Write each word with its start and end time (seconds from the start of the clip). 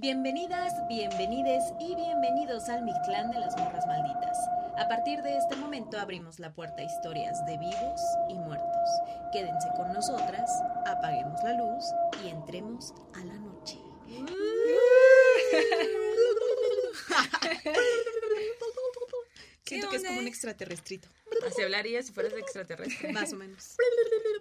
Bienvenidas, 0.00 0.72
bienvenides 0.88 1.62
y 1.78 1.94
bienvenidos 1.94 2.70
al 2.70 2.82
Mictlán 2.84 3.30
de 3.32 3.38
las 3.38 3.54
Morras 3.58 3.86
Malditas. 3.86 4.38
A 4.78 4.88
partir 4.88 5.20
de 5.20 5.36
este 5.36 5.56
momento 5.56 5.98
abrimos 5.98 6.38
la 6.38 6.54
puerta 6.54 6.80
a 6.80 6.84
historias 6.84 7.44
de 7.44 7.58
vivos 7.58 8.00
y 8.30 8.38
muertos. 8.38 8.88
Quédense 9.30 9.68
con 9.76 9.92
nosotras, 9.92 10.50
apaguemos 10.86 11.38
la 11.44 11.52
luz 11.52 11.84
y 12.24 12.28
entremos 12.28 12.94
a 13.12 13.22
la 13.26 13.34
noche. 13.34 13.76
Siento 19.66 19.90
que 19.90 19.96
es 19.96 20.04
como 20.04 20.20
un 20.20 20.28
extraterrestrito. 20.28 21.10
Así 21.46 21.60
hablaría 21.60 22.02
si 22.02 22.14
fueras 22.14 22.32
extraterrestre. 22.32 23.12
Más 23.12 23.34
o 23.34 23.36
menos. 23.36 23.76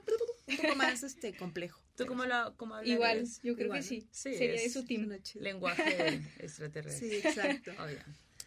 Un 0.48 0.56
poco 0.56 0.76
más 0.78 1.04
este, 1.04 1.36
complejo. 1.36 1.82
¿Tú 2.06 2.08
cómo 2.08 2.24
cómo 2.56 2.76
hablarías? 2.76 2.96
Igual, 2.96 3.28
yo 3.44 3.56
creo 3.56 3.66
Igual, 3.66 3.80
que 3.82 3.88
sí. 3.88 4.08
Sí, 4.12 4.36
Sería 4.36 4.62
de 4.62 4.70
su 4.70 4.86
team. 4.86 5.10
Lenguaje 5.36 6.22
extraterrestre. 6.40 7.10
Sí, 7.10 7.16
exacto. 7.16 7.72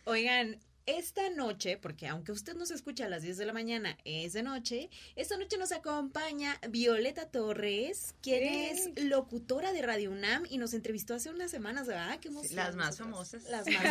Oigan, 0.05 0.59
esta 0.86 1.30
noche, 1.30 1.77
porque 1.77 2.06
aunque 2.06 2.32
usted 2.32 2.54
nos 2.54 2.70
escucha 2.70 3.06
a 3.06 3.09
las 3.09 3.23
10 3.23 3.36
de 3.38 3.46
la 3.46 3.52
mañana, 3.52 3.96
es 4.04 4.32
de 4.32 4.42
noche, 4.42 4.90
esta 5.16 5.36
noche 5.36 5.56
nos 5.59 5.73
acompaña 5.73 6.59
Violeta 6.70 7.27
Torres, 7.30 8.14
quien 8.23 8.42
¡Eh! 8.42 8.70
es 8.73 9.04
locutora 9.04 9.73
de 9.73 9.82
Radio 9.82 10.10
UNAM 10.10 10.45
y 10.50 10.59
nos 10.59 10.74
entrevistó 10.74 11.14
hace 11.14 11.30
unas 11.30 11.50
semanas, 11.50 11.87
¿verdad? 11.87 12.18
Qué 12.20 12.28
emoción, 12.28 12.56
las 12.56 12.74
más 12.76 12.98
nosotras. 13.00 13.42
famosas. 13.42 13.50
Las 13.50 13.66
más, 13.66 13.84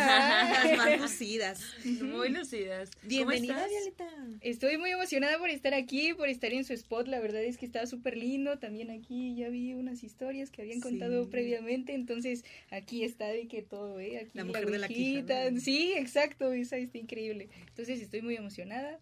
las 0.68 0.76
más 0.78 1.00
lucidas. 1.00 1.60
Muy 1.84 2.28
lucidas. 2.30 2.90
¿Cómo 2.96 3.08
Bienvenida, 3.08 3.54
estás? 3.66 3.70
Violeta. 3.70 4.38
Estoy 4.42 4.78
muy 4.78 4.90
emocionada 4.90 5.38
por 5.38 5.50
estar 5.50 5.74
aquí, 5.74 6.14
por 6.14 6.28
estar 6.28 6.52
en 6.52 6.64
su 6.64 6.72
spot. 6.74 7.08
La 7.08 7.20
verdad 7.20 7.42
es 7.42 7.56
que 7.58 7.66
está 7.66 7.86
súper 7.86 8.16
lindo. 8.16 8.58
También 8.58 8.90
aquí 8.90 9.34
ya 9.34 9.48
vi 9.48 9.74
unas 9.74 10.02
historias 10.02 10.50
que 10.50 10.62
habían 10.62 10.80
contado 10.80 11.24
Sí. 11.24 11.30
previamente. 11.30 11.94
Entonces 11.94 12.44
aquí 12.70 13.04
está 13.04 13.28
de 13.28 13.48
que 13.48 13.62
todo, 13.62 13.98
¿eh? 14.00 14.18
Aquí 14.18 14.30
La 14.34 14.44
mujer 14.44 14.70
de 14.70 14.78
la. 14.78 14.88
Quijana. 14.88 15.60
Sí, 15.60 15.92
exacto. 15.96 16.52
Esa 16.52 16.81
está 16.84 16.98
increíble. 16.98 17.48
Entonces 17.68 18.00
estoy 18.00 18.22
muy 18.22 18.36
emocionada. 18.36 19.00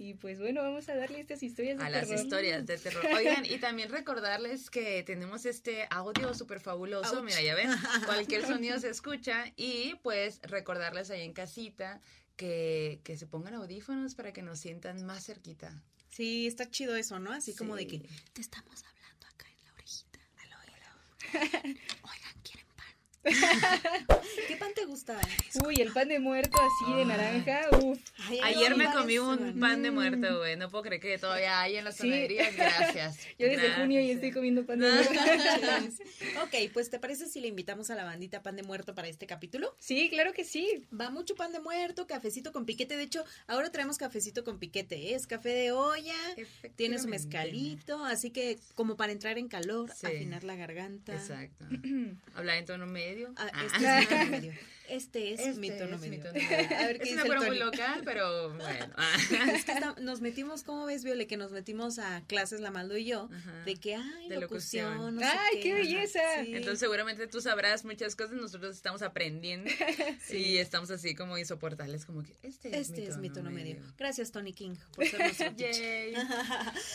Y 0.00 0.14
pues 0.14 0.38
bueno, 0.38 0.62
vamos 0.62 0.88
a 0.88 0.94
darle 0.94 1.18
estas 1.18 1.42
historias 1.42 1.76
de 1.76 1.84
A 1.84 1.90
las 1.90 2.06
terror. 2.06 2.24
historias 2.24 2.66
de 2.66 2.78
terror. 2.78 3.04
Oigan, 3.16 3.44
y 3.44 3.58
también 3.58 3.90
recordarles 3.90 4.70
que 4.70 5.02
tenemos 5.02 5.44
este 5.44 5.88
audio 5.90 6.34
súper 6.34 6.60
fabuloso. 6.60 7.16
Ouch. 7.16 7.24
Mira, 7.24 7.42
ya 7.42 7.56
ven, 7.56 7.68
cualquier 8.06 8.46
sonido 8.46 8.78
se 8.78 8.90
escucha. 8.90 9.52
Y 9.56 9.96
pues 10.04 10.40
recordarles 10.42 11.10
ahí 11.10 11.22
en 11.22 11.32
casita 11.32 12.00
que, 12.36 13.00
que 13.02 13.16
se 13.16 13.26
pongan 13.26 13.54
audífonos 13.54 14.14
para 14.14 14.32
que 14.32 14.42
nos 14.42 14.60
sientan 14.60 15.04
más 15.04 15.24
cerquita. 15.26 15.82
Sí, 16.10 16.46
está 16.46 16.70
chido 16.70 16.94
eso, 16.94 17.18
¿no? 17.18 17.32
Así 17.32 17.54
como 17.56 17.74
de 17.74 17.88
que 17.88 17.98
te 18.32 18.40
estamos 18.40 18.84
hablando 18.84 19.26
acá 19.26 19.46
en 19.50 19.64
la 19.64 19.72
orejita, 19.72 20.20
al 20.36 20.52
oído. 20.52 21.74
Oigan. 22.02 22.27
¿Qué 24.48 24.56
pan 24.56 24.72
te 24.74 24.84
gusta? 24.84 25.18
Uy, 25.66 25.74
el 25.80 25.92
pan 25.92 26.08
de 26.08 26.18
muerto 26.20 26.56
así 26.58 26.94
de 26.94 27.04
naranja. 27.04 27.62
Uf. 27.82 27.98
Ay, 28.28 28.40
Ayer 28.42 28.76
me 28.76 28.90
comí 28.92 29.18
un 29.18 29.58
pan 29.58 29.82
de 29.82 29.90
muerto, 29.90 30.38
güey. 30.38 30.56
No 30.56 30.70
puedo 30.70 30.84
creer 30.84 31.00
que 31.00 31.18
todavía 31.18 31.60
hay 31.60 31.76
en 31.76 31.84
las 31.84 31.96
Sí. 31.96 32.02
panaderías. 32.04 32.56
Gracias. 32.56 33.18
Yo 33.38 33.46
desde 33.46 33.56
Gracias. 33.56 33.78
junio 33.80 34.00
ya 34.00 34.12
estoy 34.14 34.30
comiendo 34.32 34.64
pan 34.64 34.78
de 34.80 34.90
muerto. 34.90 35.12
ok, 36.44 36.72
pues 36.72 36.90
¿te 36.90 36.98
parece 36.98 37.26
si 37.26 37.40
le 37.40 37.48
invitamos 37.48 37.90
a 37.90 37.94
la 37.96 38.04
bandita 38.04 38.42
pan 38.42 38.56
de 38.56 38.62
muerto 38.62 38.94
para 38.94 39.08
este 39.08 39.26
capítulo? 39.26 39.74
Sí, 39.78 40.08
claro 40.10 40.32
que 40.32 40.44
sí. 40.44 40.86
Va 40.98 41.10
mucho 41.10 41.34
pan 41.34 41.52
de 41.52 41.60
muerto, 41.60 42.06
cafecito 42.06 42.52
con 42.52 42.64
piquete. 42.66 42.96
De 42.96 43.02
hecho, 43.02 43.24
ahora 43.46 43.70
traemos 43.70 43.98
cafecito 43.98 44.44
con 44.44 44.58
piquete. 44.58 44.96
¿eh? 45.10 45.14
Es 45.14 45.26
café 45.26 45.50
de 45.50 45.72
olla, 45.72 46.14
tiene 46.76 46.98
su 46.98 47.08
mezcalito, 47.08 48.04
así 48.04 48.30
que 48.30 48.58
como 48.74 48.96
para 48.96 49.12
entrar 49.12 49.38
en 49.38 49.48
calor, 49.48 49.90
Sí. 49.94 50.06
afinar 50.06 50.44
la 50.44 50.54
garganta. 50.56 51.12
Exacto. 51.14 51.64
Hablar 52.34 52.56
en 52.58 52.64
tono 52.64 52.86
medio. 52.86 53.17
Ah, 53.36 53.50
Ah. 53.52 53.64
este 53.64 53.86
es 53.86 54.00
mi 54.00 54.06
tono 54.06 54.30
medio. 54.30 54.52
Este 54.88 55.32
es 55.34 55.40
Este 55.40 55.60
mi 55.60 55.70
tono 55.70 55.96
es 55.96 56.00
mi 56.02 56.10
medio. 56.10 56.24
tono 56.24 56.34
medio. 56.34 56.76
A 56.76 56.86
ver 56.86 56.98
qué 57.00 57.10
es 57.10 57.16
dice 57.16 57.22
una 57.24 57.34
el 57.34 57.38
muy 57.38 57.46
Tony. 57.46 57.58
local, 57.58 58.02
pero 58.04 58.54
bueno. 58.56 58.94
Es 59.54 59.64
que 59.64 59.72
está- 59.72 59.94
nos 60.00 60.20
metimos, 60.20 60.62
¿cómo 60.62 60.86
ves, 60.86 61.04
Viole? 61.04 61.26
Que 61.26 61.36
nos 61.36 61.52
metimos 61.52 61.98
a 61.98 62.22
clases, 62.26 62.60
la 62.60 62.70
Maldo 62.70 62.96
y 62.96 63.04
yo, 63.04 63.28
Ajá. 63.32 63.64
de 63.64 63.74
que, 63.76 63.94
ay, 63.96 64.28
De 64.28 64.40
locución, 64.40 64.92
locución. 64.96 65.14
no 65.16 65.20
sé 65.20 65.26
¡Ay, 65.52 65.60
qué 65.62 65.72
Ajá, 65.72 65.80
belleza! 65.82 66.20
sí. 66.44 66.54
Entonces 66.54 66.78
seguramente 66.80 67.26
tú 67.26 67.40
sabrás 67.40 67.84
muchas 67.84 68.16
cosas, 68.16 68.32
nosotros 68.36 68.74
estamos 68.74 69.02
aprendiendo 69.02 69.70
y 70.30 70.56
estamos 70.58 70.90
así 70.90 71.14
como 71.14 71.36
insoportables, 71.38 72.04
como 72.06 72.22
que 72.22 72.36
este, 72.42 72.78
este 72.78 73.06
es 73.06 73.16
mi 73.18 73.30
tono 73.30 73.50
medio. 73.50 73.76
Gracias, 73.98 74.32
Tony 74.32 74.52
King, 74.52 74.74
por 74.94 75.06
ser 75.06 75.20
nuestro. 75.20 75.52
Yay. 75.56 76.14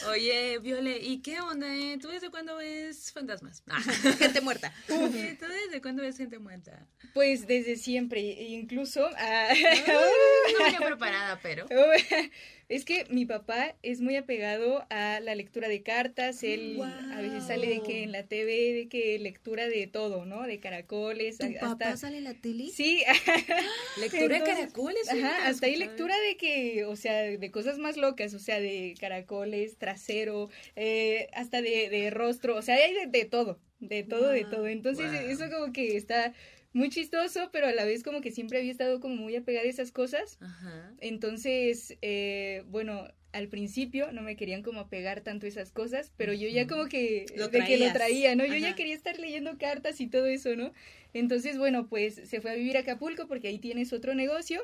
Oye, 0.09 0.59
Viole, 0.59 0.97
¿y 0.99 1.21
qué 1.21 1.39
onda? 1.39 1.73
eh? 1.75 1.97
¿Tú 2.01 2.09
desde 2.09 2.29
cuándo 2.29 2.55
ves 2.57 3.11
fantasmas? 3.11 3.63
Ah. 3.67 3.81
Gente 4.17 4.41
muerta. 4.41 4.73
¿Tú 4.87 4.93
desde 5.11 5.81
cuándo 5.81 6.01
ves 6.03 6.17
gente 6.17 6.39
muerta? 6.39 6.87
Pues 7.13 7.47
desde 7.47 7.75
siempre, 7.83 8.19
incluso 8.21 9.09
ah, 9.17 9.49
No 9.87 10.63
venía 10.63 10.79
preparada, 10.85 11.39
pero... 11.41 11.65
es 12.69 12.85
que 12.85 13.05
mi 13.09 13.25
papá 13.25 13.75
es 13.83 14.01
muy 14.01 14.15
apegado 14.15 14.85
a 14.89 15.19
la 15.19 15.35
lectura 15.35 15.67
de 15.67 15.83
cartas, 15.83 16.41
él 16.43 16.79
a 16.81 17.21
veces 17.21 17.43
sale 17.43 17.67
de 17.67 17.81
que 17.83 18.03
en 18.03 18.11
la 18.11 18.23
TV, 18.23 18.73
de 18.73 18.87
que 18.87 19.19
lectura 19.19 19.67
de 19.67 19.85
todo, 19.87 20.25
¿no? 20.25 20.43
De 20.43 20.59
caracoles, 20.59 21.37
¿Tu 21.37 21.45
a- 21.45 21.59
papá 21.59 21.89
hasta... 21.89 21.97
sale 21.97 22.17
en 22.17 22.23
la 22.23 22.33
tele? 22.33 22.69
Sí, 22.69 23.03
Lectura 23.99 24.39
de 24.39 24.43
caracoles. 24.43 25.07
Ajá, 25.09 25.47
hasta 25.47 25.67
hay 25.67 25.75
lectura 25.75 26.15
de 26.27 26.37
que, 26.37 26.85
o 26.85 26.95
sea, 26.95 27.21
de 27.21 27.51
cosas 27.51 27.77
más 27.77 27.97
locas, 27.97 28.33
o 28.33 28.39
sea, 28.39 28.59
de 28.59 28.95
caracoles, 28.99 29.77
trasero, 29.77 30.49
eh, 30.75 31.27
hasta 31.33 31.61
de, 31.61 31.89
de 31.89 32.09
rostro, 32.09 32.55
o 32.55 32.61
sea, 32.61 32.75
hay 32.75 32.93
de, 32.93 33.07
de 33.07 33.25
todo, 33.25 33.59
de 33.79 34.03
todo, 34.03 34.29
de 34.29 34.45
todo. 34.45 34.67
Entonces, 34.67 35.11
Wow. 35.11 35.29
eso 35.29 35.49
como 35.51 35.73
que 35.73 35.95
está 35.97 36.33
muy 36.73 36.89
chistoso, 36.89 37.49
pero 37.51 37.67
a 37.67 37.71
la 37.73 37.85
vez 37.85 38.03
como 38.03 38.21
que 38.21 38.31
siempre 38.31 38.57
había 38.59 38.71
estado 38.71 38.99
como 38.99 39.15
muy 39.15 39.35
apegada 39.35 39.65
a 39.65 39.69
esas 39.69 39.91
cosas. 39.91 40.37
Ajá. 40.41 40.93
Entonces, 40.99 41.97
eh, 42.01 42.63
bueno, 42.67 43.07
al 43.31 43.47
principio 43.47 44.11
no 44.11 44.21
me 44.21 44.35
querían 44.35 44.61
como 44.61 44.79
apegar 44.79 45.21
tanto 45.21 45.47
esas 45.47 45.71
cosas, 45.71 46.11
pero 46.17 46.33
yo 46.33 46.47
ya 46.47 46.67
como 46.67 46.85
que, 46.85 47.25
Lo 47.35 47.47
de 47.47 47.63
que 47.63 47.77
lo 47.77 47.91
traía, 47.91 48.35
¿no? 48.35 48.45
Yo 48.45 48.55
ya 48.55 48.75
quería 48.75 48.93
estar 48.93 49.19
leyendo 49.19 49.57
cartas 49.57 49.99
y 50.01 50.07
todo 50.07 50.27
eso, 50.27 50.55
¿no? 50.55 50.71
Entonces, 51.13 51.57
bueno, 51.57 51.87
pues 51.87 52.15
se 52.15 52.41
fue 52.41 52.51
a 52.51 52.55
vivir 52.55 52.77
a 52.77 52.81
Acapulco 52.81 53.27
porque 53.27 53.47
ahí 53.47 53.59
tienes 53.59 53.91
otro 53.91 54.13
negocio. 54.15 54.61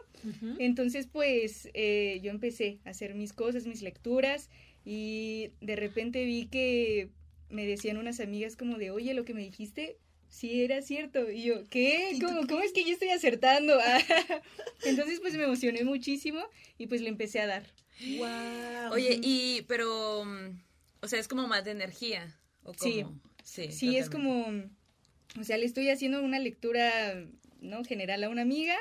Entonces, 0.59 1.07
pues 1.07 1.69
eh, 1.73 2.19
yo 2.23 2.31
empecé 2.31 2.79
a 2.85 2.91
hacer 2.91 3.15
mis 3.15 3.33
cosas, 3.33 3.65
mis 3.65 3.81
lecturas 3.81 4.49
y 4.85 5.51
de 5.61 5.75
repente 5.75 6.23
vi 6.25 6.45
que 6.45 7.09
me 7.49 7.65
decían 7.65 7.97
unas 7.97 8.19
amigas 8.19 8.55
como 8.55 8.77
de, 8.77 8.91
oye, 8.91 9.13
lo 9.13 9.25
que 9.25 9.33
me 9.33 9.41
dijiste, 9.41 9.97
sí 10.29 10.63
era 10.63 10.81
cierto. 10.81 11.29
Y 11.29 11.43
yo, 11.43 11.65
¿qué? 11.69 12.11
¿Y 12.13 12.19
tú 12.19 12.27
¿Cómo, 12.47 12.61
es 12.61 12.71
que 12.71 12.83
yo 12.83 12.93
estoy 12.93 13.09
acertando? 13.09 13.77
Entonces, 14.85 15.19
pues 15.19 15.33
me 15.35 15.43
emocioné 15.43 15.83
muchísimo 15.83 16.41
y 16.77 16.87
pues 16.87 17.01
le 17.01 17.09
empecé 17.09 17.39
a 17.41 17.47
dar. 17.47 17.63
Guau. 18.17 18.93
Oye, 18.93 19.19
y, 19.21 19.63
pero, 19.67 20.23
mm, 20.25 20.59
o 21.01 21.07
sea, 21.07 21.19
es 21.19 21.27
como 21.27 21.47
más 21.47 21.65
de 21.65 21.71
energía, 21.71 22.39
¿o 22.63 22.73
Sí. 22.73 23.01
cómo? 23.03 23.19
Sí, 23.43 23.71
Sí, 23.71 23.97
es 23.97 24.09
totalmente. 24.09 24.69
como, 25.33 25.41
o 25.41 25.43
sea, 25.43 25.57
le 25.57 25.65
estoy 25.65 25.89
haciendo 25.89 26.21
una 26.21 26.39
lectura, 26.39 27.15
¿no? 27.61 27.83
General 27.83 28.23
a 28.23 28.29
una 28.29 28.41
amiga 28.43 28.75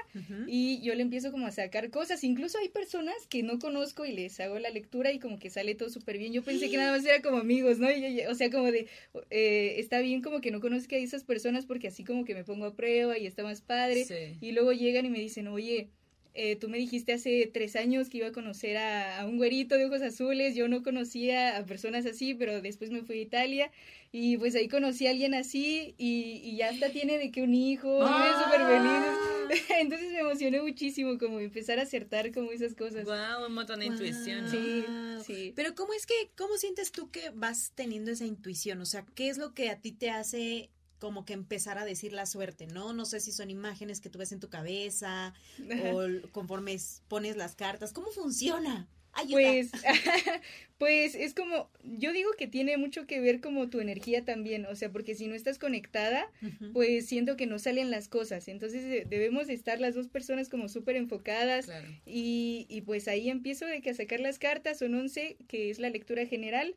y 0.49 0.81
yo 0.83 0.95
le 0.95 1.03
empiezo 1.03 1.31
como 1.33 1.47
a 1.47 1.51
sacar 1.51 1.91
cosas. 1.91 2.23
Incluso 2.25 2.59
hay 2.59 2.69
personas 2.69 3.15
que 3.29 3.43
no 3.43 3.59
conozco 3.59 4.05
y 4.07 4.13
les 4.13 4.39
hago 4.41 4.59
la 4.59 4.71
lectura 4.71 5.13
y 5.13 5.19
como 5.19 5.39
que 5.39 5.51
sale 5.51 5.75
todo 5.75 5.91
súper 5.91 6.19
bien. 6.19 6.33
Yo 6.33 6.43
pensé 6.43 6.71
que 6.71 6.77
nada 6.77 6.93
más 6.97 7.05
era 7.05 7.21
como 7.23 7.39
amigos, 7.39 7.79
¿no? 7.79 7.91
Y 7.91 8.01
yo- 8.01 8.09
yo- 8.25 8.31
o 8.31 8.35
sea, 8.35 8.51
como 8.51 8.71
de, 8.71 8.87
eh, 9.31 9.75
está 9.79 10.01
bien 10.01 10.23
como 10.23 10.41
que 10.41 10.51
no 10.51 10.61
conozca 10.61 10.97
a 10.97 10.99
esas 10.99 11.25
personas 11.25 11.67
porque 11.67 11.89
así 11.89 12.05
como 12.05 12.25
que 12.25 12.35
me 12.35 12.45
pongo 12.45 12.67
a 12.67 12.75
prueba 12.75 13.19
y 13.19 13.27
está 13.27 13.43
más 13.43 13.61
padre. 13.61 14.05
Sí. 14.05 14.37
Y 14.41 14.53
luego 14.53 14.73
llegan 14.73 15.07
y 15.07 15.11
me 15.11 15.19
dicen, 15.21 15.49
oye, 15.49 15.89
eh, 16.35 16.55
tú 16.55 16.69
me 16.69 16.79
dijiste 16.79 17.13
hace 17.15 17.51
tres 17.53 17.75
años 17.75 18.09
que 18.09 18.19
iba 18.19 18.29
a 18.29 18.33
conocer 18.33 18.77
a, 18.77 19.21
a 19.21 19.27
un 19.27 19.39
güerito 19.39 19.75
de 19.77 19.87
ojos 19.87 20.03
azules, 20.03 20.55
yo 20.55 20.69
no 20.69 20.85
conocía 20.85 21.57
a 21.57 21.67
personas 21.67 22.07
así, 22.07 22.35
pero 22.35 22.63
después 22.63 22.91
me 22.91 23.03
fui 23.03 23.19
a 23.19 23.23
Italia 23.23 23.71
y 24.11 24.37
pues 24.39 24.55
ahí 24.55 24.69
conocí 24.69 25.07
a 25.07 25.11
alguien 25.11 25.35
así 25.35 25.95
y, 25.99 26.41
y 26.43 26.57
ya 26.57 26.71
hasta 26.71 26.91
tiene 26.91 27.19
de 27.19 27.31
que 27.31 27.43
un 27.43 27.55
hijo, 27.55 28.01
súper 28.01 28.67
feliz. 28.67 29.29
Entonces 29.79 30.13
me 30.13 30.21
emocioné 30.21 30.61
muchísimo 30.61 31.19
como 31.19 31.41
empezar 31.41 31.79
a 31.79 31.83
acertar 31.83 32.33
como 32.33 32.51
esas 32.51 32.75
cosas. 32.75 33.05
Wow, 33.05 33.47
un 33.47 33.55
montón 33.55 33.81
de 33.81 33.87
intuición. 33.87 34.45
¿no? 34.45 34.51
Sí, 34.51 34.85
sí. 35.25 35.53
Pero 35.57 35.75
¿cómo 35.75 35.93
es 35.93 36.07
que, 36.07 36.31
cómo 36.37 36.57
sientes 36.57 36.93
tú 36.93 37.11
que 37.11 37.31
vas 37.31 37.73
teniendo 37.75 38.11
esa 38.11 38.25
intuición? 38.25 38.81
O 38.81 38.87
sea, 38.87 39.05
¿qué 39.15 39.29
es 39.29 39.39
lo 39.39 39.55
que 39.55 39.71
a 39.71 39.81
ti 39.81 39.93
te 39.93 40.11
hace 40.11 40.71
como 40.99 41.25
que 41.25 41.33
empezar 41.33 41.79
a 41.79 41.85
decir 41.85 42.13
la 42.13 42.27
suerte, 42.27 42.67
¿no? 42.67 42.93
No 42.93 43.05
sé 43.05 43.21
si 43.21 43.33
son 43.33 43.51
imágenes 43.51 44.01
que 44.01 44.11
tú 44.11 44.19
ves 44.19 44.33
en 44.33 44.41
tu 44.41 44.49
cabeza 44.49 45.33
o 45.93 46.03
conforme 46.33 46.77
pones 47.09 47.37
las 47.37 47.55
cartas. 47.55 47.93
¿Cómo 47.93 48.11
funciona? 48.11 48.89
Ayuda. 49.19 49.33
Pues, 49.51 49.71
pues 50.79 51.15
es 51.15 51.35
como, 51.35 51.71
yo 51.83 52.13
digo 52.13 52.31
que 52.39 52.47
tiene 52.47 52.77
mucho 52.77 53.07
que 53.07 53.21
ver 53.21 53.41
como 53.41 53.69
tu 53.69 53.81
energía 53.81 54.25
también, 54.25 54.67
o 54.67 54.75
sea, 54.77 54.91
porque 54.91 55.15
si 55.15 55.27
no 55.27 55.35
estás 55.35 55.59
conectada, 55.59 56.31
pues 56.73 57.07
siento 57.07 57.37
que 57.37 57.47
no 57.47 57.59
salen 57.59 57.91
las 57.91 58.09
cosas. 58.09 58.49
Entonces 58.49 58.85
de- 58.85 59.05
debemos 59.05 59.47
de 59.49 59.55
estar 59.55 59.81
las 59.81 59.95
dos 59.95 60.09
personas 60.09 60.49
como 60.49 60.69
súper 60.69 60.97
enfocadas 60.97 61.67
Claro. 61.67 61.89
y, 62.07 62.67
y 62.69 62.83
pues 62.83 63.09
ahí 63.09 63.29
empiezo 63.29 63.67
de 63.67 63.81
que 63.81 63.91
a 63.91 63.95
sacar 63.95 64.21
las 64.21 64.39
cartas, 64.39 64.79
son 64.79 64.95
11, 64.95 65.37
que 65.49 65.71
es 65.71 65.79
la 65.79 65.91
lectura 65.91 66.25
general. 66.27 66.77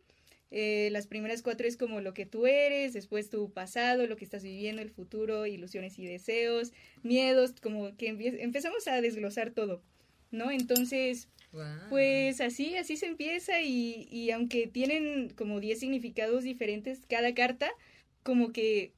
Eh, 0.53 0.89
las 0.91 1.07
primeras 1.07 1.43
cuatro 1.43 1.65
es 1.65 1.77
como 1.77 2.01
lo 2.01 2.13
que 2.13 2.25
tú 2.25 2.45
eres, 2.45 2.91
después 2.91 3.29
tu 3.29 3.53
pasado, 3.53 4.05
lo 4.05 4.17
que 4.17 4.25
estás 4.25 4.43
viviendo, 4.43 4.81
el 4.81 4.89
futuro, 4.89 5.45
ilusiones 5.45 5.97
y 5.97 6.05
deseos, 6.05 6.73
miedos, 7.03 7.53
como 7.61 7.95
que 7.95 8.07
empezamos 8.09 8.85
a 8.89 8.99
desglosar 8.99 9.51
todo, 9.51 9.81
¿no? 10.29 10.51
Entonces, 10.51 11.29
pues 11.89 12.41
así, 12.41 12.77
así 12.77 12.97
se 12.97 13.07
empieza 13.07 13.61
y, 13.61 14.07
y 14.11 14.31
aunque 14.31 14.67
tienen 14.67 15.29
como 15.29 15.59
10 15.59 15.79
significados 15.79 16.43
diferentes 16.43 17.01
cada 17.07 17.33
carta, 17.33 17.69
como 18.23 18.51
que 18.51 18.93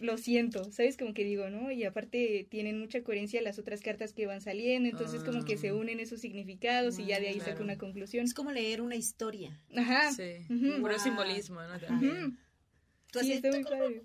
lo 0.00 0.16
siento, 0.16 0.64
¿sabes? 0.72 0.96
Como 0.96 1.14
que 1.14 1.24
digo, 1.24 1.50
¿no? 1.50 1.70
Y 1.70 1.84
aparte 1.84 2.46
tienen 2.48 2.78
mucha 2.78 3.02
coherencia 3.02 3.42
las 3.42 3.58
otras 3.58 3.80
cartas 3.82 4.12
que 4.12 4.26
van 4.26 4.40
saliendo, 4.40 4.88
entonces 4.88 5.22
como 5.22 5.44
que 5.44 5.58
se 5.58 5.68
ah. 5.68 5.74
unen 5.74 6.00
esos 6.00 6.20
significados 6.20 6.98
y 6.98 7.06
ya 7.06 7.20
de 7.20 7.28
ahí 7.28 7.40
saco 7.40 7.62
una 7.62 7.76
conclusión. 7.76 8.24
Es 8.24 8.34
como 8.34 8.50
leer 8.50 8.80
una 8.80 8.96
historia. 8.96 9.60
Ajá. 9.76 10.12
Sí, 10.12 10.46
puro 10.80 10.98
simbolismo, 10.98 11.62
¿no? 11.62 11.78
También. 11.78 12.38
Sí, 13.12 13.32
está 13.32 13.50
muy 13.50 13.64
padre. 13.64 14.02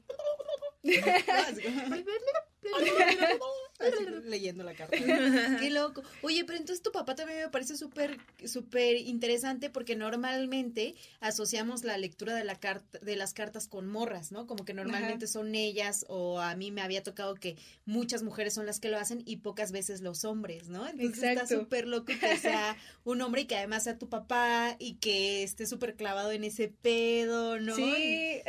leyendo 4.26 4.64
la 4.64 4.74
carta. 4.74 4.98
Qué 5.60 5.70
loco. 5.70 6.04
Oye, 6.22 6.44
pero 6.46 6.58
entonces 6.58 6.82
tu 6.82 6.92
papá 6.92 7.16
también 7.16 7.40
me 7.40 7.50
parece 7.50 7.76
súper, 7.78 8.18
súper 8.46 8.98
interesante 8.98 9.70
porque 9.70 9.96
normalmente 9.96 10.96
asociamos 11.20 11.84
la 11.84 11.98
lectura 11.98 12.36
de 12.36 12.44
la 12.44 12.56
carta, 12.56 13.00
de 13.00 13.16
las 13.16 13.34
cartas 13.34 13.68
con 13.68 13.88
morras, 13.88 14.32
¿no? 14.32 14.48
Como 14.48 14.66
que 14.66 14.74
normalmente 14.74 15.28
son 15.28 15.56
ellas 15.56 16.06
o 16.08 16.40
a 16.40 16.56
mí 16.56 16.72
me 16.72 16.82
había 16.82 17.04
tocado 17.04 17.36
que 17.36 17.58
muchas 17.86 18.24
mujeres 18.24 18.54
son 18.54 18.66
las 18.66 18.80
que 18.80 18.90
lo 18.90 18.98
hacen 18.98 19.24
y 19.26 19.38
pocas 19.38 19.72
veces 19.72 20.02
los 20.02 20.26
hombres, 20.26 20.70
¿no? 20.70 20.88
Entonces 20.88 21.24
está 21.24 21.48
súper 21.48 21.88
loco 21.88 22.06
que 22.06 22.38
sea 22.38 22.78
un 23.04 23.22
hombre 23.22 23.42
y 23.42 23.46
que 23.46 23.56
además 23.56 23.84
sea 23.84 23.98
tu 23.98 24.10
papá 24.10 24.76
y 24.80 24.96
que 24.96 25.44
esté 25.44 25.66
súper 25.66 25.96
clavado 25.96 26.32
en 26.32 26.44
ese 26.44 26.70
pedo, 26.70 27.60
¿no? 27.60 27.76
Sí. 27.76 28.42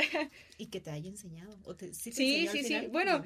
Y, 0.59 0.67
que 0.67 0.81
te 0.81 0.91
haya 0.91 1.09
enseñado. 1.09 1.57
sí, 1.93 2.13
sí, 2.13 2.49
sí, 2.49 2.87
Bueno, 2.91 3.23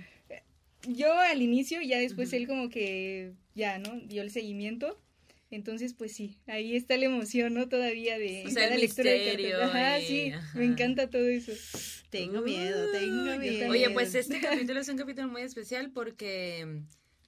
yo 0.86 1.12
al 1.18 1.42
inicio, 1.42 1.80
ya 1.82 1.98
después 1.98 2.32
él 2.32 2.46
como 2.46 2.68
que 2.68 3.32
ya, 3.54 3.78
¿no? 3.78 4.00
Dio 4.00 4.22
el 4.22 4.30
seguimiento. 4.30 5.00
Entonces, 5.50 5.94
pues 5.94 6.12
sí, 6.12 6.38
ahí 6.46 6.76
está 6.76 6.96
la 6.96 7.06
emoción, 7.06 7.54
¿no? 7.54 7.68
Todavía 7.68 8.18
de 8.18 8.44
o 8.46 8.50
sea, 8.50 8.74
lectura 8.76 9.10
de 9.10 9.54
Ajá, 9.60 10.00
sí, 10.00 10.32
me 10.54 10.64
encanta 10.64 11.10
todo 11.10 11.26
eso. 11.26 11.52
Tengo 12.08 12.40
miedo, 12.40 12.92
tengo 12.92 13.36
miedo. 13.36 13.70
Oye, 13.70 13.90
pues 13.90 14.14
este 14.14 14.40
capítulo 14.40 14.80
es 14.80 14.88
un 14.88 14.96
capítulo 14.96 15.28
muy 15.28 15.42
especial 15.42 15.90
porque 15.90 16.82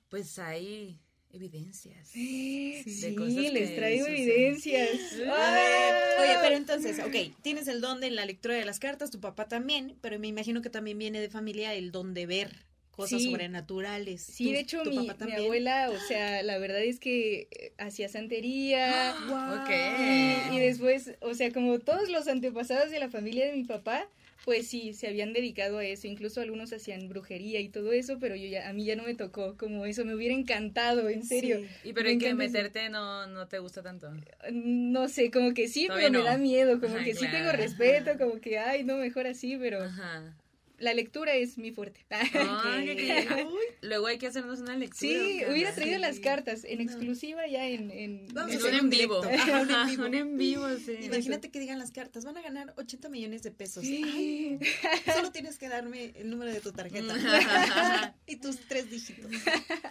pues 0.09 0.39
hay 0.39 1.01
evidencias. 1.33 2.09
Sí, 2.09 2.83
les 2.85 3.75
traigo 3.75 4.07
evidencias. 4.07 5.15
Oye, 5.15 6.37
pero 6.43 6.55
entonces, 6.55 7.01
ok, 7.01 7.35
tienes 7.43 7.67
el 7.67 7.81
don 7.81 8.01
de 8.01 8.13
la 8.13 8.25
lectura 8.25 8.55
de 8.55 8.65
las 8.65 8.79
cartas, 8.79 9.11
tu 9.11 9.19
papá 9.19 9.49
también, 9.49 9.97
pero 10.01 10.21
me 10.21 10.29
imagino 10.29 10.63
que 10.63 10.71
también 10.71 10.97
viene 10.97 11.21
de 11.21 11.29
familia 11.29 11.75
el 11.75 11.91
don 11.91 12.15
de 12.15 12.27
ver 12.27 12.72
cosas 12.93 13.23
sobrenaturales. 13.23 14.23
Sí, 14.23 14.53
de 14.53 14.61
hecho, 14.61 14.85
mi, 14.85 14.99
mi, 14.99 15.33
abuela, 15.33 15.91
o 15.91 15.99
sea, 16.07 16.43
la 16.43 16.59
verdad 16.59 16.83
es 16.83 17.01
que 17.01 17.49
eh, 17.51 17.73
hacía 17.79 18.09
santería. 18.09 19.15
Wow. 19.33 20.53
Y, 20.53 20.61
después, 20.61 21.13
o 21.21 21.35
sea, 21.35 21.53
como 21.53 21.79
todos 21.79 22.11
los 22.11 22.29
antepasados 22.29 22.91
de 22.91 22.99
la 22.99 23.09
familia 23.09 23.47
de 23.47 23.53
mi 23.53 23.65
papá, 23.65 24.07
pues 24.45 24.67
sí, 24.67 24.93
se 24.93 25.07
habían 25.07 25.33
dedicado 25.33 25.79
a 25.79 25.85
eso. 25.85 26.07
Incluso 26.07 26.41
algunos 26.41 26.73
hacían 26.73 27.09
brujería 27.09 27.61
y 27.61 27.69
todo 27.69 27.93
eso, 27.93 28.19
pero 28.21 28.37
yo 28.37 28.47
ya, 28.47 28.69
a 28.69 28.73
mí 28.73 28.85
ya 28.85 28.97
no 28.97 29.05
me 29.05 29.15
tocó 29.15 29.57
como 29.57 29.87
eso. 29.87 30.05
Me 30.05 30.15
hubiera 30.15 30.35
encantado, 30.35 31.09
en 31.09 31.25
serio. 31.25 31.61
Y 31.85 31.93
pero 31.93 32.09
en 32.09 32.19
que 32.19 32.35
meterte 32.35 32.91
no, 32.91 33.27
no 33.27 33.47
te 33.47 33.59
gusta 33.59 33.83
tanto. 33.83 34.13
No 34.51 35.09
sé, 35.09 35.31
como 35.31 35.55
que 35.55 35.69
sí, 35.69 35.89
pero 35.89 36.11
me 36.11 36.23
da 36.23 36.37
miedo. 36.37 36.81
Como 36.81 36.97
que 36.97 37.15
sí 37.15 37.27
tengo 37.31 37.53
respeto, 37.53 38.19
como 38.19 38.41
que, 38.41 38.59
ay, 38.59 38.85
no, 38.85 38.97
mejor 38.97 39.27
así, 39.27 39.57
pero... 39.57 39.83
Ajá 39.83 40.35
la 40.83 40.95
lectura 40.95 41.35
es 41.35 41.59
mi 41.59 41.71
fuerte. 41.71 42.05
Luego 43.83 44.07
hay 44.09 44.19
que 44.19 44.27
hacernos 44.27 44.59
una 44.59 44.77
lectura. 44.77 44.99
Sí, 44.99 45.43
hubiera 45.49 45.73
traído 45.73 45.99
las 45.99 46.19
cartas 46.19 46.65
en 46.65 46.81
exclusiva 46.81 47.47
ya 47.47 47.67
en... 47.67 47.91
en, 47.93 48.27
un 48.37 48.75
en 48.75 48.91
vivo. 48.91 49.21
un 49.99 50.15
en 50.15 50.37
vivo. 50.37 50.67
sí. 50.85 50.97
Imagínate 51.03 51.51
que 51.51 51.61
digan 51.61 51.79
las 51.79 51.93
cartas, 51.93 52.25
van 52.25 52.37
a 52.37 52.43
ganar 52.43 52.75
80 52.77 53.09
millones 53.09 53.43
de 53.45 53.53
pesos. 53.53 53.85
solo 55.15 55.31
tienes 55.31 55.57
que 55.59 55.69
darme 55.69 56.13
el 56.17 56.29
número 56.29 56.53
de 56.53 56.61
tu 56.61 56.73
tarjeta 56.73 58.17
y 58.27 58.37
tus 58.37 58.57
tres 58.67 58.91
dígitos. 58.91 59.31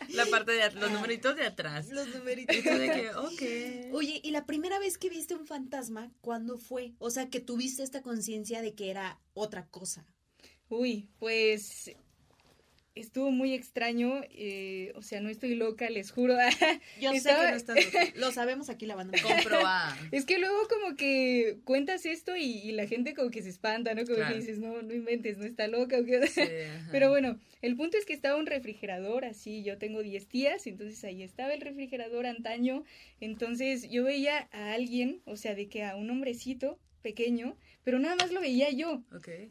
La 0.09 0.25
parte 0.25 0.51
de 0.51 0.71
los 0.71 0.91
numeritos 0.91 1.37
de 1.37 1.45
atrás. 1.45 1.89
Los 1.89 2.13
numeritos. 2.13 2.55
de 2.55 2.61
que, 2.63 3.09
ok. 3.15 3.93
Oye, 3.93 4.19
¿y 4.23 4.31
la 4.31 4.45
primera 4.45 4.77
vez 4.79 4.97
que 4.97 5.09
viste 5.09 5.35
un 5.35 5.47
fantasma, 5.47 6.11
cuándo 6.19 6.57
fue? 6.57 6.93
O 6.99 7.09
sea, 7.09 7.29
que 7.29 7.39
tuviste 7.39 7.81
esta 7.81 8.01
conciencia 8.01 8.61
de 8.61 8.73
que 8.73 8.89
era 8.89 9.19
otra 9.33 9.67
cosa. 9.67 10.05
Uy, 10.71 11.09
pues 11.19 11.93
estuvo 12.95 13.29
muy 13.29 13.53
extraño, 13.53 14.21
eh, 14.31 14.93
o 14.95 15.01
sea, 15.01 15.19
no 15.19 15.27
estoy 15.27 15.55
loca, 15.55 15.89
les 15.89 16.11
juro. 16.11 16.35
Yo 17.01 17.11
sé 17.13 17.29
que 17.29 17.35
no 17.35 17.55
estás 17.55 17.85
loca, 17.85 17.99
lo 18.15 18.31
sabemos 18.31 18.69
aquí 18.69 18.85
la 18.85 18.95
banda. 18.95 19.17
Comprobada. 19.21 19.97
es 20.13 20.25
que 20.25 20.39
luego 20.39 20.55
como 20.69 20.95
que 20.95 21.57
cuentas 21.65 22.05
esto 22.05 22.37
y, 22.37 22.71
la 22.71 22.87
gente 22.87 23.13
como 23.13 23.31
que 23.31 23.41
se 23.41 23.49
espanta, 23.49 23.93
¿no? 23.95 24.05
Como 24.05 24.25
que 24.25 24.35
dices, 24.35 24.59
no, 24.59 24.81
no 24.81 24.93
inventes, 24.93 25.37
no 25.37 25.45
está 25.45 25.67
loca. 25.67 25.99
¿o 25.99 26.05
qué? 26.05 26.69
Pero 26.89 27.09
bueno, 27.09 27.37
el 27.61 27.75
punto 27.75 27.97
es 27.97 28.05
que 28.05 28.13
estaba 28.13 28.37
un 28.37 28.45
refrigerador, 28.45 29.25
así, 29.25 29.63
yo 29.63 29.77
tengo 29.77 30.01
10 30.01 30.25
tías, 30.27 30.67
entonces 30.67 31.03
ahí 31.03 31.21
estaba 31.21 31.53
el 31.53 31.59
refrigerador 31.59 32.25
antaño, 32.25 32.85
entonces 33.19 33.89
yo 33.89 34.05
veía 34.05 34.47
a 34.53 34.71
alguien, 34.71 35.21
o 35.25 35.35
sea, 35.35 35.53
de 35.53 35.67
que 35.67 35.83
a 35.83 35.97
un 35.97 36.09
hombrecito 36.09 36.79
pequeño, 37.01 37.57
pero 37.83 37.99
nada 37.99 38.15
más 38.15 38.31
lo 38.31 38.41
veía 38.41 38.69
yo. 38.71 39.03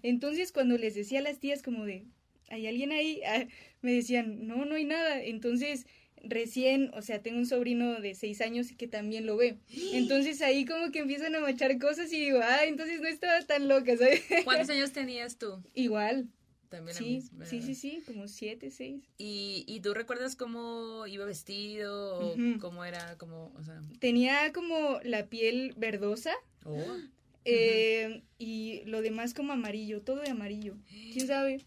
Entonces 0.02 0.52
cuando 0.52 0.78
les 0.78 0.94
decía 0.94 1.20
a 1.20 1.22
las 1.22 1.38
tías 1.38 1.62
como 1.62 1.84
de, 1.84 2.06
¿hay 2.48 2.66
alguien 2.66 2.92
ahí? 2.92 3.20
Ah, 3.26 3.46
me 3.82 3.92
decían, 3.92 4.46
no, 4.46 4.64
no 4.64 4.74
hay 4.74 4.84
nada. 4.84 5.22
Entonces 5.22 5.86
recién, 6.22 6.90
o 6.94 7.02
sea, 7.02 7.22
tengo 7.22 7.38
un 7.38 7.46
sobrino 7.46 8.00
de 8.00 8.14
seis 8.14 8.40
años 8.40 8.70
y 8.70 8.76
que 8.76 8.88
también 8.88 9.26
lo 9.26 9.36
ve. 9.36 9.58
Entonces 9.92 10.42
ahí 10.42 10.64
como 10.64 10.90
que 10.90 11.00
empiezan 11.00 11.34
a 11.34 11.40
machar 11.40 11.78
cosas 11.78 12.12
y 12.12 12.20
digo, 12.20 12.40
ah, 12.42 12.64
entonces 12.66 13.00
no 13.00 13.08
estaba 13.08 13.40
tan 13.42 13.68
loca, 13.68 13.96
¿sabes? 13.96 14.22
¿Cuántos 14.44 14.70
años 14.70 14.92
tenías 14.92 15.38
tú? 15.38 15.62
Igual. 15.74 16.28
También 16.68 16.96
sí, 16.96 17.20
sí, 17.46 17.62
sí, 17.62 17.74
sí, 17.74 18.02
como 18.06 18.28
siete, 18.28 18.70
seis. 18.70 19.02
¿Y, 19.18 19.64
¿Y 19.66 19.80
tú 19.80 19.92
recuerdas 19.92 20.36
cómo 20.36 21.04
iba 21.08 21.24
vestido 21.24 22.20
o 22.20 22.36
cómo 22.60 22.84
era, 22.84 23.18
como, 23.18 23.52
o 23.56 23.62
sea? 23.64 23.82
Tenía 23.98 24.52
como 24.52 25.00
la 25.02 25.26
piel 25.26 25.74
verdosa. 25.76 26.32
Oh. 26.64 26.96
Eh, 27.44 28.22
y 28.38 28.82
lo 28.84 29.02
demás 29.02 29.34
como 29.34 29.52
amarillo, 29.52 30.02
todo 30.02 30.20
de 30.20 30.30
amarillo. 30.30 30.76
¿Quién 31.12 31.26
sabe? 31.26 31.60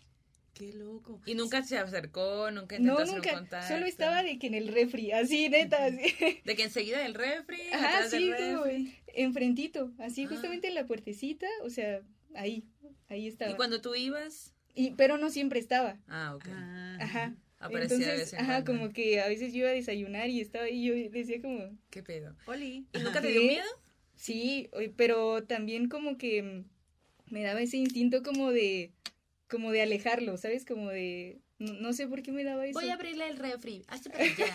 Qué 0.53 0.71
loco. 0.73 1.19
Y 1.25 1.33
nunca 1.33 1.63
se 1.63 1.79
acercó, 1.79 2.51
nunca 2.51 2.75
intentó 2.75 3.05
no, 3.05 3.13
nunca. 3.13 3.67
Solo 3.67 3.87
estaba 3.87 4.21
de 4.21 4.37
que 4.37 4.47
en 4.47 4.53
el 4.53 4.67
refri, 4.67 5.11
así, 5.11 5.49
neta, 5.49 5.85
así. 5.85 6.13
De 6.45 6.55
que 6.55 6.63
enseguida 6.63 6.99
del 6.99 7.15
refri, 7.15 7.59
Ajá, 7.71 8.07
sí, 8.07 8.31
enfrentito, 9.07 9.91
así 9.97 10.25
ah. 10.25 10.27
justamente 10.27 10.67
en 10.67 10.75
la 10.75 10.85
puertecita, 10.85 11.47
o 11.63 11.69
sea, 11.69 12.01
ahí, 12.35 12.65
ahí 13.09 13.27
estaba. 13.27 13.51
¿Y 13.51 13.55
cuando 13.55 13.81
tú 13.81 13.95
ibas? 13.95 14.53
Y, 14.75 14.91
pero 14.91 15.17
no 15.17 15.31
siempre 15.31 15.59
estaba. 15.59 15.99
Ah, 16.07 16.35
ok. 16.35 16.45
Ah. 16.49 16.97
Ajá. 16.99 17.35
Entonces, 17.71 18.33
ajá, 18.33 18.63
como 18.63 18.91
que 18.91 19.21
a 19.21 19.27
veces 19.27 19.53
yo 19.53 19.59
iba 19.59 19.69
a 19.69 19.73
desayunar 19.73 20.29
y 20.29 20.41
estaba 20.41 20.65
ahí 20.65 20.83
y 20.83 21.03
yo 21.05 21.09
decía 21.11 21.41
como... 21.41 21.77
¿Qué 21.89 22.03
pedo? 22.03 22.35
Oli. 22.45 22.87
¿Y 22.91 22.99
nunca 22.99 23.21
te 23.21 23.29
dio 23.29 23.41
miedo? 23.41 23.63
Sí, 24.23 24.69
pero 24.95 25.43
también 25.43 25.89
como 25.89 26.17
que 26.17 26.63
me 27.29 27.43
daba 27.43 27.59
ese 27.61 27.75
instinto 27.75 28.23
como 28.23 28.51
de, 28.51 28.93
como 29.49 29.71
de 29.73 29.81
alejarlo, 29.81 30.37
¿sabes? 30.37 30.63
Como 30.63 30.87
de, 30.91 31.41
no, 31.63 31.93
sé 31.93 32.07
por 32.07 32.21
qué 32.21 32.31
me 32.31 32.43
daba 32.43 32.65
eso. 32.65 32.79
Voy 32.79 32.89
a 32.89 32.93
abrirle 32.93 33.27
el 33.27 33.37
refri. 33.37 33.83
Hazte 33.87 34.09
para 34.09 34.23
allá. 34.23 34.45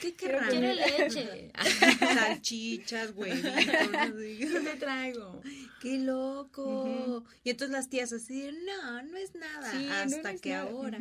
¿Qué 0.00 0.14
querrá? 0.14 0.48
Quiero 0.48 0.72
leche. 0.72 1.50
Salchichas, 1.98 3.12
güey. 3.12 3.32
¿Qué 3.40 4.60
te 4.64 4.76
traigo? 4.76 5.40
Qué 5.80 5.98
loco. 5.98 7.24
Y 7.44 7.50
entonces 7.50 7.72
las 7.72 7.88
tías 7.88 8.12
así, 8.12 8.48
no, 8.64 9.02
no 9.02 9.16
es 9.16 9.34
nada. 9.34 10.02
Hasta 10.02 10.36
que 10.36 10.54
ahora, 10.54 10.98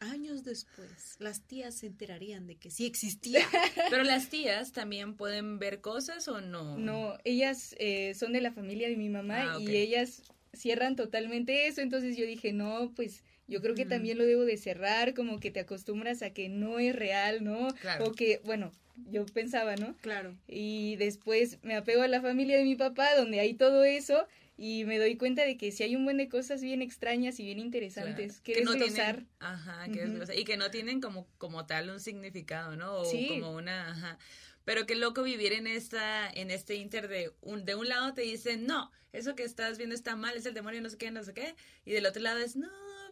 años 0.00 0.44
después, 0.44 1.16
las 1.18 1.42
tías 1.42 1.74
se 1.76 1.86
enterarían 1.86 2.46
de 2.46 2.56
que 2.56 2.70
sí 2.70 2.86
existía. 2.86 3.40
Pero 3.90 4.04
las 4.04 4.28
tías 4.28 4.72
también 4.72 5.16
pueden 5.16 5.58
ver 5.58 5.80
cosas 5.80 6.28
o 6.28 6.40
no? 6.40 6.76
No, 6.78 7.16
ellas 7.24 7.74
eh, 7.78 8.14
son 8.14 8.32
de 8.32 8.40
la 8.40 8.52
familia 8.52 8.88
de 8.88 8.96
mi 8.96 9.08
mamá 9.08 9.54
ah, 9.54 9.60
y 9.60 9.76
ellas 9.76 10.22
cierran 10.52 10.96
totalmente 10.96 11.66
eso. 11.66 11.80
Entonces 11.80 12.16
yo 12.16 12.26
dije, 12.26 12.52
no, 12.52 12.92
pues 12.94 13.22
yo 13.48 13.60
creo 13.62 13.74
que 13.74 13.86
también 13.86 14.18
lo 14.18 14.24
debo 14.24 14.44
de 14.44 14.56
cerrar, 14.56 15.14
como 15.14 15.38
que 15.38 15.50
te 15.50 15.60
acostumbras 15.60 16.22
a 16.22 16.30
que 16.30 16.48
no 16.48 16.78
es 16.78 16.94
real, 16.94 17.44
¿no? 17.44 17.68
Claro. 17.80 18.06
O 18.06 18.12
que, 18.12 18.40
bueno, 18.44 18.72
yo 19.10 19.24
pensaba, 19.26 19.76
¿no? 19.76 19.94
Claro. 20.00 20.34
Y 20.48 20.96
después 20.96 21.58
me 21.62 21.76
apego 21.76 22.02
a 22.02 22.08
la 22.08 22.20
familia 22.20 22.56
de 22.56 22.64
mi 22.64 22.74
papá, 22.74 23.14
donde 23.16 23.40
hay 23.40 23.54
todo 23.54 23.84
eso, 23.84 24.26
y 24.58 24.84
me 24.84 24.98
doy 24.98 25.16
cuenta 25.16 25.44
de 25.44 25.56
que 25.56 25.70
si 25.70 25.82
hay 25.82 25.96
un 25.96 26.04
buen 26.04 26.16
de 26.16 26.28
cosas 26.28 26.62
bien 26.62 26.80
extrañas 26.82 27.38
y 27.38 27.44
bien 27.44 27.58
interesantes 27.58 28.40
que, 28.40 28.62
no 28.62 28.74
tienen, 28.74 29.28
ajá, 29.38 29.86
que 29.92 30.40
y 30.40 30.44
que 30.44 30.56
no 30.56 30.70
tienen 30.70 31.00
como 31.00 31.26
como 31.36 31.66
tal 31.66 31.90
un 31.90 32.00
significado, 32.00 32.74
¿no? 32.74 33.02
O 33.02 33.10
como 33.28 33.52
una, 33.52 33.90
ajá. 33.90 34.18
Pero 34.64 34.86
qué 34.86 34.96
loco 34.96 35.22
vivir 35.22 35.52
en 35.52 35.66
esta, 35.68 36.28
en 36.28 36.50
este 36.50 36.74
inter 36.74 37.06
de 37.06 37.32
un, 37.42 37.64
de 37.64 37.76
un 37.76 37.88
lado 37.88 38.14
te 38.14 38.22
dicen, 38.22 38.66
no, 38.66 38.90
eso 39.12 39.36
que 39.36 39.44
estás 39.44 39.78
viendo 39.78 39.94
está 39.94 40.16
mal, 40.16 40.36
es 40.36 40.44
el 40.44 40.54
demonio, 40.54 40.80
no 40.80 40.90
sé 40.90 40.98
qué, 40.98 41.10
no 41.10 41.22
sé 41.22 41.34
qué. 41.34 41.54
Y 41.84 41.92
del 41.92 42.04
otro 42.04 42.20
lado 42.20 42.38
es, 42.38 42.56
no, 42.56 42.68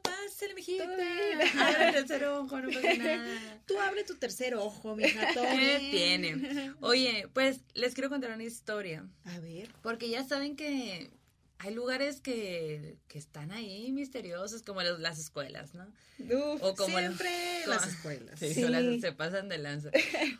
pásale, 0.08 0.54
mijita. 0.54 0.84
Abre 1.68 1.88
el 1.88 1.92
tercer 1.94 2.24
ojo, 2.28 2.60
no 2.60 2.68
pasa 2.68 2.94
nada. 2.94 3.62
Tú 3.66 3.78
abre 3.80 4.04
tu 4.04 4.14
tercer 4.16 4.54
ojo, 4.54 4.94
mija. 4.96 5.26
¿Qué 5.34 5.88
tiene? 5.90 6.72
Oye, 6.80 7.28
pues 7.32 7.60
les 7.74 7.94
quiero 7.94 8.08
contar 8.10 8.30
una 8.32 8.44
historia. 8.44 9.06
A 9.24 9.38
ver. 9.40 9.70
Porque 9.82 10.08
ya 10.08 10.24
saben 10.24 10.56
que 10.56 11.10
hay 11.58 11.72
lugares 11.74 12.20
que, 12.20 12.98
que 13.08 13.18
están 13.18 13.50
ahí 13.52 13.90
misteriosos, 13.92 14.62
como 14.62 14.82
los- 14.82 15.00
las 15.00 15.18
escuelas, 15.18 15.72
¿no? 15.74 15.86
Uf, 16.18 16.62
O 16.62 16.74
como 16.74 16.98
Siempre 16.98 17.30
como- 17.64 17.74
las 17.76 17.86
escuelas. 17.88 18.38
Sí, 18.38 18.52
Sí. 18.54 18.62
son 18.62 18.72
las- 18.72 19.00
se 19.00 19.12
pasan 19.12 19.48
de 19.48 19.58
lanza. 19.58 19.90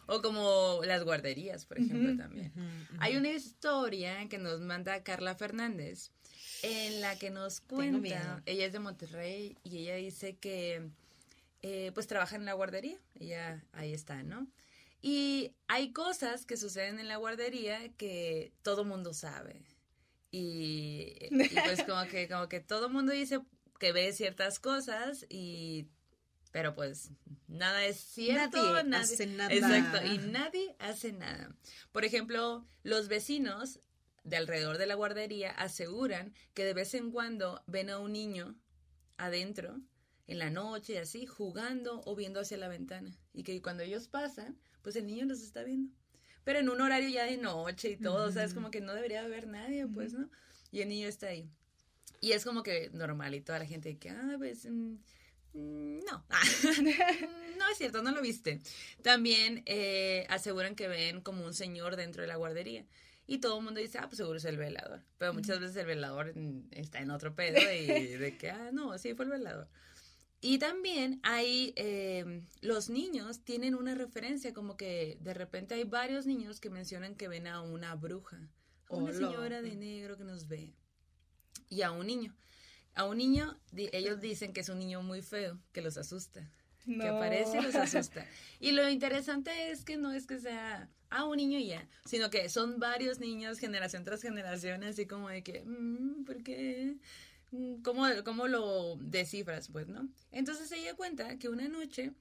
O 0.06 0.20
como 0.20 0.80
las 0.84 1.02
guarderías, 1.04 1.64
por 1.64 1.78
ejemplo, 1.78 2.10
Ujú. 2.10 2.18
también. 2.18 2.52
Ujú, 2.54 2.60
ujú. 2.60 2.96
Hay 3.00 3.16
una 3.16 3.30
historia 3.30 4.28
que 4.28 4.38
nos 4.38 4.60
manda 4.60 5.02
Carla 5.02 5.34
Fernández 5.34 6.10
en 6.64 7.00
la 7.00 7.18
que 7.18 7.30
nos 7.30 7.60
cuenta, 7.60 8.42
ella 8.46 8.66
es 8.66 8.72
de 8.72 8.78
Monterrey 8.78 9.56
y 9.64 9.78
ella 9.78 9.96
dice 9.96 10.36
que 10.36 10.88
eh, 11.62 11.90
pues 11.94 12.06
trabaja 12.06 12.36
en 12.36 12.44
la 12.44 12.52
guardería, 12.54 12.98
ella 13.14 13.62
ahí 13.72 13.92
está, 13.92 14.22
¿no? 14.22 14.46
Y 15.02 15.52
hay 15.68 15.92
cosas 15.92 16.46
que 16.46 16.56
suceden 16.56 16.98
en 16.98 17.08
la 17.08 17.16
guardería 17.18 17.90
que 17.96 18.52
todo 18.62 18.84
mundo 18.84 19.12
sabe. 19.12 19.62
Y, 20.30 21.14
y, 21.30 21.54
pues 21.64 21.84
como 21.84 22.04
que, 22.08 22.28
como 22.28 22.48
que 22.48 22.60
todo 22.60 22.88
mundo 22.88 23.12
dice 23.12 23.40
que 23.78 23.92
ve 23.92 24.12
ciertas 24.12 24.58
cosas 24.58 25.26
y 25.28 25.86
pero 26.50 26.74
pues 26.74 27.10
nada 27.48 27.84
es 27.84 27.98
cierto, 27.98 28.56
Nadie 28.62 28.84
nadie- 28.90 29.02
hace 29.14 29.26
nada. 29.26 29.52
Exacto, 29.54 30.06
y 30.06 30.18
nadie 30.18 30.76
hace 30.78 31.12
nada. 31.12 31.54
Por 31.92 32.04
ejemplo, 32.04 32.64
los 32.84 33.08
vecinos 33.08 33.80
de 34.24 34.36
alrededor 34.36 34.78
de 34.78 34.86
la 34.86 34.94
guardería 34.94 35.50
aseguran 35.50 36.34
que 36.54 36.64
de 36.64 36.74
vez 36.74 36.94
en 36.94 37.10
cuando 37.10 37.62
ven 37.66 37.90
a 37.90 37.98
un 37.98 38.12
niño 38.12 38.56
adentro 39.16 39.80
en 40.26 40.38
la 40.38 40.50
noche 40.50 40.94
y 40.94 40.96
así 40.96 41.26
jugando 41.26 42.02
o 42.06 42.16
viendo 42.16 42.40
hacia 42.40 42.56
la 42.56 42.68
ventana 42.68 43.16
y 43.32 43.42
que 43.44 43.60
cuando 43.62 43.82
ellos 43.82 44.08
pasan, 44.08 44.58
pues 44.82 44.96
el 44.96 45.06
niño 45.06 45.26
los 45.26 45.42
está 45.42 45.62
viendo. 45.62 45.92
Pero 46.44 46.58
en 46.58 46.68
un 46.68 46.80
horario 46.80 47.08
ya 47.08 47.24
de 47.24 47.36
noche 47.38 47.90
y 47.90 47.96
todo, 47.96 48.26
o 48.28 48.32
sea, 48.32 48.44
es 48.44 48.52
Ujú. 48.52 48.54
como 48.54 48.70
que 48.70 48.80
no 48.80 48.94
debería 48.94 49.22
haber 49.24 49.46
nadie, 49.46 49.86
pues, 49.86 50.12
¿no? 50.12 50.30
Y 50.70 50.80
el 50.82 50.88
niño 50.88 51.08
está 51.08 51.28
ahí. 51.28 51.48
Y 52.20 52.32
es 52.32 52.44
como 52.44 52.62
que 52.62 52.90
normal 52.92 53.34
y 53.34 53.40
toda 53.40 53.58
la 53.58 53.66
gente 53.66 53.98
que, 53.98 54.10
ah, 54.10 54.34
pues, 54.38 54.66
mm, 54.66 54.94
mm, 55.54 55.98
no, 56.04 56.26
no 57.58 57.68
es 57.70 57.78
cierto, 57.78 58.02
no 58.02 58.12
lo 58.12 58.22
viste. 58.22 58.60
También 59.02 59.62
eh, 59.66 60.26
aseguran 60.28 60.74
que 60.74 60.88
ven 60.88 61.20
como 61.20 61.44
un 61.44 61.54
señor 61.54 61.96
dentro 61.96 62.22
de 62.22 62.28
la 62.28 62.36
guardería. 62.36 62.86
Y 63.26 63.38
todo 63.38 63.58
el 63.58 63.64
mundo 63.64 63.80
dice, 63.80 63.98
ah, 63.98 64.06
pues 64.06 64.18
seguro 64.18 64.36
es 64.36 64.44
el 64.44 64.58
velador. 64.58 65.02
Pero 65.18 65.32
muchas 65.32 65.58
veces 65.60 65.76
el 65.76 65.86
velador 65.86 66.34
está 66.70 67.00
en 67.00 67.10
otro 67.10 67.34
pedo 67.34 67.58
y 67.72 67.86
de 68.18 68.36
que, 68.36 68.50
ah, 68.50 68.70
no, 68.72 68.96
sí, 68.98 69.14
fue 69.14 69.24
el 69.24 69.30
velador. 69.30 69.68
Y 70.40 70.58
también 70.58 71.20
hay, 71.22 71.72
eh, 71.76 72.42
los 72.60 72.90
niños 72.90 73.40
tienen 73.44 73.74
una 73.74 73.94
referencia, 73.94 74.52
como 74.52 74.76
que 74.76 75.16
de 75.20 75.32
repente 75.32 75.74
hay 75.74 75.84
varios 75.84 76.26
niños 76.26 76.60
que 76.60 76.68
mencionan 76.68 77.14
que 77.14 77.28
ven 77.28 77.46
a 77.46 77.62
una 77.62 77.94
bruja, 77.94 78.50
a 78.90 78.94
una 78.94 79.14
señora 79.14 79.62
de 79.62 79.74
negro 79.74 80.18
que 80.18 80.24
nos 80.24 80.46
ve, 80.46 80.74
y 81.70 81.80
a 81.80 81.92
un 81.92 82.06
niño. 82.06 82.36
A 82.94 83.06
un 83.06 83.16
niño, 83.16 83.58
ellos 83.74 84.20
dicen 84.20 84.52
que 84.52 84.60
es 84.60 84.68
un 84.68 84.78
niño 84.78 85.02
muy 85.02 85.22
feo, 85.22 85.58
que 85.72 85.80
los 85.80 85.96
asusta 85.96 86.52
que 86.86 87.08
aparece 87.08 87.58
y 87.58 87.62
los 87.62 87.74
asusta. 87.74 88.26
Y 88.60 88.72
lo 88.72 88.88
interesante 88.88 89.70
es 89.70 89.84
que 89.84 89.96
no 89.96 90.12
es 90.12 90.26
que 90.26 90.38
sea 90.38 90.88
a 91.10 91.24
un 91.24 91.36
niño 91.36 91.58
y 91.58 91.68
ya, 91.68 91.86
sino 92.04 92.30
que 92.30 92.48
son 92.48 92.78
varios 92.80 93.20
niños, 93.20 93.58
generación 93.58 94.04
tras 94.04 94.22
generación, 94.22 94.82
así 94.84 95.06
como 95.06 95.28
de 95.28 95.42
que, 95.42 95.62
mm, 95.64 96.24
¿por 96.24 96.42
qué? 96.42 96.96
Mm, 97.52 97.82
¿Cómo, 97.82 98.06
¿Cómo 98.24 98.48
lo 98.48 98.96
descifras, 99.00 99.68
pues, 99.68 99.86
no? 99.86 100.08
Entonces 100.32 100.70
ella 100.72 100.94
cuenta 100.94 101.38
que 101.38 101.48
una 101.48 101.68
noche, 101.68 102.12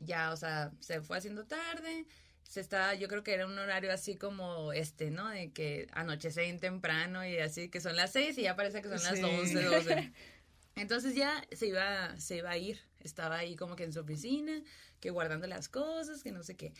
ya, 0.00 0.32
o 0.32 0.36
sea, 0.36 0.72
se 0.80 1.00
fue 1.00 1.18
haciendo 1.18 1.46
tarde, 1.46 2.04
se 2.42 2.60
está, 2.60 2.94
yo 2.94 3.08
creo 3.08 3.22
que 3.22 3.32
era 3.32 3.46
un 3.46 3.58
horario 3.58 3.92
así 3.92 4.14
como 4.16 4.72
este, 4.72 5.10
¿no? 5.10 5.28
De 5.28 5.50
que 5.52 5.88
anochece 5.92 6.42
bien 6.42 6.60
temprano 6.60 7.26
y 7.26 7.38
así, 7.38 7.70
que 7.70 7.80
son 7.80 7.96
las 7.96 8.12
seis 8.12 8.36
y 8.38 8.42
ya 8.42 8.54
parece 8.56 8.82
que 8.82 8.88
son 8.88 9.02
las 9.02 9.16
Sí. 9.18 9.22
once, 9.24 9.62
doce. 9.62 10.12
Entonces 10.76 11.14
ya 11.14 11.42
se 11.52 11.66
iba, 11.68 12.18
se 12.20 12.36
iba 12.36 12.50
a 12.50 12.56
ir. 12.58 12.80
Estaba 13.02 13.36
ahí 13.38 13.56
como 13.56 13.76
que 13.76 13.84
en 13.84 13.92
su 13.92 14.00
oficina, 14.00 14.62
que 15.00 15.10
guardando 15.10 15.46
las 15.46 15.68
cosas, 15.68 16.22
que 16.22 16.32
no 16.32 16.42
sé 16.42 16.56
qué. 16.56 16.72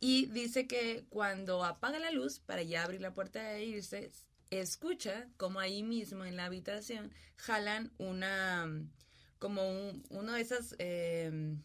Y 0.00 0.26
dice 0.26 0.66
que 0.66 1.04
cuando 1.08 1.64
apaga 1.64 1.98
la 1.98 2.10
luz 2.10 2.38
para 2.40 2.62
ya 2.62 2.84
abrir 2.84 3.00
la 3.00 3.14
puerta 3.14 3.54
e 3.56 3.64
irse, 3.64 4.10
escucha 4.50 5.28
como 5.36 5.60
ahí 5.60 5.82
mismo 5.82 6.24
en 6.24 6.36
la 6.36 6.44
habitación 6.46 7.12
jalan 7.36 7.92
una, 7.98 8.66
como 9.38 9.68
un, 9.68 10.04
uno 10.10 10.32
de 10.32 10.40
esas, 10.40 10.74
eh, 10.78 11.56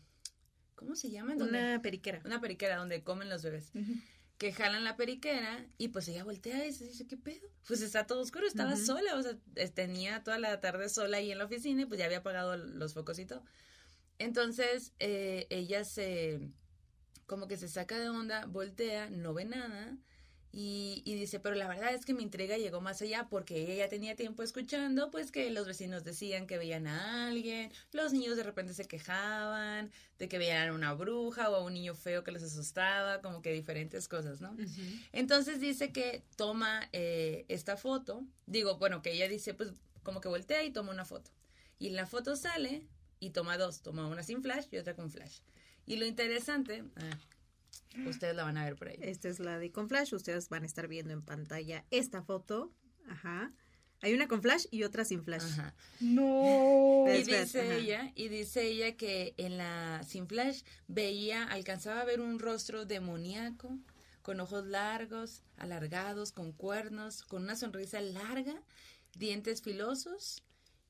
¿cómo 0.76 0.96
se 0.96 1.10
llaman? 1.10 1.38
Donde- 1.38 1.58
Una 1.60 1.82
periquera. 1.82 2.22
una 2.26 2.42
periquera 2.42 2.78
donde 2.78 3.04
comen 3.04 3.30
los 3.30 3.44
bebés 3.44 3.70
Ujú. 3.76 3.94
que 4.38 4.52
jalan 4.52 4.84
la 4.84 4.98
periquera 4.98 5.66
y 5.78 5.90
pues 5.90 6.08
ella 6.08 6.24
voltea 6.24 6.66
y 6.66 6.74
se 6.74 6.86
dice, 6.86 7.08
¿qué 7.08 7.16
pedo? 7.18 7.48
Pues 7.68 7.82
está 7.82 8.06
todo 8.08 8.20
oscuro, 8.22 8.46
estaba 8.48 8.76
sola, 8.76 9.16
o 9.16 9.22
sea, 9.22 9.38
tenía 9.74 10.24
toda 10.24 10.40
la 10.40 10.60
tarde 10.60 10.90
sola 10.90 11.18
ahí 11.18 11.32
en 11.32 11.38
la 11.38 11.46
oficina 11.46 11.84
y 11.84 11.86
pues 11.86 12.00
ya 12.00 12.06
había 12.06 12.18
apagado 12.18 12.58
los 12.58 12.94
focos 12.94 13.18
y 13.20 13.26
todo. 13.26 13.44
Entonces 14.24 14.94
eh, 15.00 15.48
ella 15.50 15.84
se, 15.84 16.50
como 17.26 17.48
que 17.48 17.58
se 17.58 17.68
saca 17.68 18.00
de 18.00 18.10
onda, 18.10 18.46
voltea, 18.46 19.10
no 19.10 19.34
ve 19.34 19.44
nada 19.44 19.98
y, 20.56 21.02
y 21.04 21.16
dice, 21.16 21.40
pero 21.40 21.56
la 21.56 21.68
verdad 21.68 21.94
es 21.94 22.06
que 22.06 22.14
mi 22.14 22.24
intriga 22.24 22.58
llegó 22.58 22.80
más 22.80 23.02
allá 23.02 23.28
porque 23.28 23.64
ella 23.64 23.74
ya 23.74 23.90
tenía 23.90 24.16
tiempo 24.16 24.44
escuchando, 24.44 25.12
pues 25.12 25.32
que 25.32 25.50
los 25.50 25.68
vecinos 25.68 26.06
decían 26.06 26.48
que 26.48 26.58
veían 26.58 26.88
a 26.88 27.28
alguien, 27.28 27.70
los 27.92 28.14
niños 28.14 28.38
de 28.38 28.44
repente 28.44 28.74
se 28.74 28.86
quejaban 28.86 29.92
de 30.20 30.30
que 30.30 30.38
veían 30.38 30.70
a 30.70 30.74
una 30.74 30.94
bruja 30.94 31.50
o 31.50 31.56
a 31.56 31.64
un 31.64 31.74
niño 31.74 31.94
feo 31.94 32.24
que 32.24 32.32
les 32.32 32.44
asustaba, 32.44 33.20
como 33.22 33.42
que 33.42 33.52
diferentes 33.52 34.08
cosas, 34.08 34.40
¿no? 34.40 34.56
Entonces 35.12 35.60
dice 35.60 35.92
que 35.92 36.24
toma 36.38 36.88
eh, 36.94 37.44
esta 37.50 37.76
foto, 37.76 38.24
digo, 38.46 38.78
bueno, 38.78 39.02
que 39.02 39.12
ella 39.12 39.28
dice, 39.28 39.54
pues 39.54 39.72
como 40.02 40.22
que 40.22 40.30
voltea 40.30 40.64
y 40.64 40.72
toma 40.72 40.92
una 40.94 41.04
foto. 41.04 41.32
Y 41.78 41.88
en 41.88 41.96
la 41.96 42.06
foto 42.06 42.36
sale 42.36 42.88
y 43.24 43.30
toma 43.30 43.58
dos, 43.58 43.82
toma 43.82 44.08
una 44.08 44.22
sin 44.22 44.42
flash 44.42 44.66
y 44.72 44.78
otra 44.78 44.96
con 44.96 45.10
flash. 45.10 45.40
Y 45.86 45.96
lo 45.96 46.06
interesante, 46.06 46.84
ah, 46.98 47.18
ustedes 48.06 48.36
la 48.36 48.44
van 48.44 48.58
a 48.58 48.66
ver 48.66 48.76
por 48.76 48.90
ahí. 48.90 48.98
Esta 49.02 49.30
es 49.30 49.40
la 49.40 49.58
de 49.60 49.72
con 49.72 49.88
flash. 49.88 50.14
Ustedes 50.14 50.50
van 50.50 50.64
a 50.64 50.66
estar 50.66 50.90
viendo 50.90 51.14
en 51.14 51.22
pantalla 51.22 51.86
esta 51.90 52.22
foto. 52.22 52.74
Ajá. 53.08 53.54
Hay 54.02 54.14
una 54.14 54.28
con 54.28 54.42
flash 54.42 54.66
y 54.72 54.84
otra 54.84 55.06
sin 55.06 55.24
flash. 55.24 55.44
Ajá. 55.44 55.74
No. 56.02 57.06
Y 57.08 57.24
dice 57.24 57.62
ajá. 57.62 57.76
ella, 57.76 58.12
y 58.16 58.28
dice 58.28 58.64
ella 58.64 58.98
que 58.98 59.34
en 59.38 59.58
la 59.58 60.04
sin 60.04 60.28
flash 60.28 60.64
veía, 60.88 61.46
alcanzaba 61.46 62.02
a 62.02 62.06
ver 62.06 62.20
un 62.20 62.40
rostro 62.40 62.86
demoníaco, 62.86 63.80
con 64.22 64.42
ojos 64.42 64.66
largos, 64.66 65.44
alargados, 65.56 66.34
con 66.34 66.52
cuernos, 66.52 67.24
con 67.24 67.44
una 67.44 67.56
sonrisa 67.56 68.02
larga, 68.02 68.62
dientes 69.16 69.62
filosos 69.62 70.44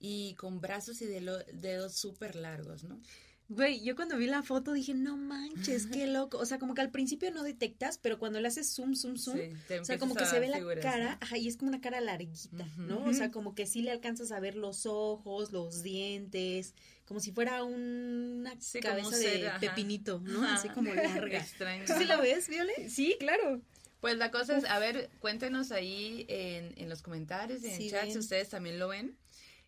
y 0.05 0.33
con 0.35 0.59
brazos 0.59 1.01
y 1.01 1.05
dedos 1.05 1.95
súper 1.95 2.35
largos, 2.35 2.83
¿no? 2.83 2.99
Güey, 3.47 3.81
yo 3.85 3.95
cuando 3.95 4.17
vi 4.17 4.25
la 4.25 4.43
foto 4.43 4.73
dije, 4.73 4.93
no 4.93 5.15
manches, 5.15 5.85
qué 5.87 6.07
loco. 6.07 6.39
O 6.39 6.45
sea, 6.45 6.59
como 6.59 6.73
que 6.73 6.81
al 6.81 6.91
principio 6.91 7.31
no 7.31 7.41
detectas, 7.43 7.99
pero 7.99 8.19
cuando 8.19 8.41
le 8.41 8.49
haces 8.49 8.73
zoom, 8.73 8.95
zoom, 8.95 9.15
zoom, 9.17 9.37
Sí, 9.37 9.73
o 9.79 9.85
sea, 9.85 9.97
como 9.97 10.13
que 10.15 10.25
se 10.25 10.41
ve 10.41 10.49
la 10.49 10.59
cara, 10.81 11.17
ajá, 11.21 11.37
y 11.37 11.47
es 11.47 11.55
como 11.55 11.69
una 11.69 11.79
cara 11.79 12.01
larguita. 12.01 12.65
¿no? 12.77 13.05
O 13.05 13.13
sea, 13.13 13.31
como 13.31 13.55
que 13.55 13.65
sí 13.65 13.81
le 13.81 13.91
alcanzas 13.91 14.33
a 14.33 14.41
ver 14.41 14.55
los 14.55 14.85
ojos, 14.85 15.53
los 15.53 15.83
dientes, 15.83 16.73
como 17.05 17.21
si 17.21 17.31
fuera 17.31 17.63
una 17.63 18.59
Sí, 18.59 18.81
como 18.81 18.95
cabeza 18.95 19.15
ser, 19.17 19.39
de 19.39 19.47
ajá. 19.47 19.59
pepinito, 19.61 20.19
¿no? 20.19 20.43
Ajá. 20.43 20.55
Así 20.55 20.67
como 20.67 20.93
larga. 20.93 21.39
Extraño. 21.39 21.85
¿Tú 21.85 21.93
sí 21.97 22.03
lo 22.05 22.21
ves, 22.21 22.49
Viole? 22.49 22.89
Sí, 22.89 23.15
claro. 23.19 23.61
Pues 24.01 24.17
la 24.17 24.31
cosa 24.31 24.57
es, 24.57 24.65
a 24.65 24.79
ver, 24.79 25.09
cuéntenos 25.19 25.71
ahí 25.71 26.25
en, 26.27 26.73
en 26.77 26.89
los 26.89 27.01
comentarios 27.01 27.63
y 27.63 27.67
en 27.67 27.77
Sí 27.77 27.83
el 27.85 27.91
chat 27.91 28.09
si 28.09 28.17
ustedes 28.17 28.49
también 28.49 28.77
lo 28.79 28.89
ven. 28.89 29.17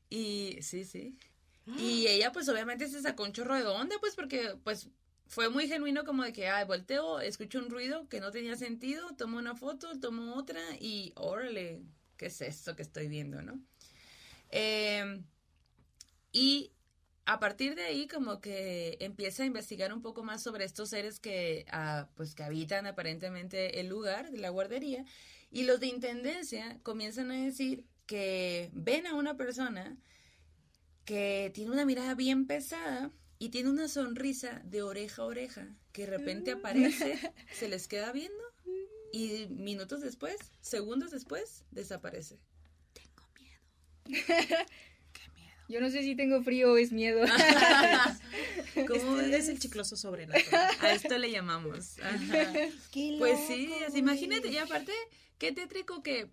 Y 0.10 0.60
sí, 0.62 0.86
sí. 0.86 1.18
Y 1.80 2.08
ella 2.08 2.32
pues 2.32 2.48
obviamente 2.48 2.88
se 2.88 3.02
sacó 3.02 3.24
un 3.24 3.34
chorro 3.34 3.56
de 3.56 3.66
onda, 3.66 3.96
pues 4.00 4.16
porque 4.16 4.56
pues 4.64 4.90
fue 5.28 5.50
muy 5.50 5.68
genuino 5.68 6.04
como 6.04 6.24
de 6.24 6.32
que, 6.32 6.48
ay, 6.48 6.66
volteo, 6.66 7.20
escucho 7.20 7.58
un 7.58 7.70
ruido 7.70 8.08
que 8.08 8.20
no 8.20 8.32
tenía 8.32 8.56
sentido, 8.56 9.16
tomo 9.16 9.38
una 9.40 9.56
foto, 9.56 10.00
tomo 10.00 10.36
otra 10.36 10.62
y 10.80 11.12
órale, 11.16 11.82
¿qué 12.18 12.28
es 12.28 12.42
esto 12.42 12.76
que 12.76 12.84
estoy 12.84 13.08
viendo, 13.08 13.42
no? 13.42 13.60
Eh, 14.52 15.24
y 16.32 16.72
a 17.26 17.40
partir 17.40 17.76
de 17.76 17.84
ahí 17.84 18.08
como 18.08 18.40
que 18.40 18.98
empieza 19.00 19.44
a 19.44 19.48
investigar 19.48 19.92
un 19.94 20.02
poco 20.02 20.24
más 20.24 20.44
sobre 20.44 20.66
estos 20.66 20.90
seres 20.90 21.20
que 21.20 21.66
ah, 21.72 22.08
pues 22.16 22.36
que 22.36 22.44
habitan 22.44 22.86
aparentemente 22.86 23.80
el 23.80 23.88
lugar 23.88 24.32
de 24.32 24.38
la 24.38 24.50
guardería 24.50 25.06
y 25.50 25.64
los 25.64 25.80
de 25.80 25.88
intendencia 25.88 26.80
comienzan 26.84 27.32
a 27.32 27.44
decir 27.44 27.86
que 28.06 28.70
ven 28.74 29.08
a 29.08 29.16
una 29.16 29.36
persona 29.36 29.98
que 31.06 31.52
tiene 31.54 31.72
una 31.72 31.86
mirada 31.86 32.16
bien 32.16 32.48
pesada 32.48 33.12
y 33.40 33.50
tiene 33.50 33.70
una 33.70 33.88
sonrisa 33.88 34.62
de 34.66 34.82
oreja 34.82 35.22
a 35.22 35.26
oreja 35.26 35.68
que 35.92 36.06
de 36.06 36.18
repente 36.18 36.52
aparece, 36.52 37.20
se 37.54 37.70
les 37.70 37.88
queda 37.88 38.12
viendo 38.12 38.44
y 39.12 39.48
minutos 39.50 40.02
después, 40.02 40.36
segundos 40.62 41.12
después, 41.12 41.64
desaparece. 41.72 42.38
Tengo 42.94 43.30
miedo. 43.40 44.26
Yo 45.68 45.82
no 45.82 45.90
sé 45.90 46.04
si 46.04 46.16
tengo 46.16 46.44
frío 46.44 46.74
o 46.74 46.78
es 46.78 46.92
miedo. 46.92 47.26
¿Cómo 48.88 49.20
Este 49.20 49.38
es? 49.38 49.50
el 49.50 49.60
chicloso 49.60 49.96
sobrenatural. 49.96 50.70
A 50.82 50.94
esto 50.94 51.18
le 51.18 51.32
llamamos. 51.32 51.98
Ajá. 52.00 52.54
Qué 52.92 53.16
Pues 53.18 53.40
sí, 53.48 53.72
así, 53.88 53.98
imagínate, 54.00 54.50
y 54.50 54.58
aparte, 54.58 54.92
qué 55.40 55.52
tétrico 55.52 56.04
que, 56.04 56.30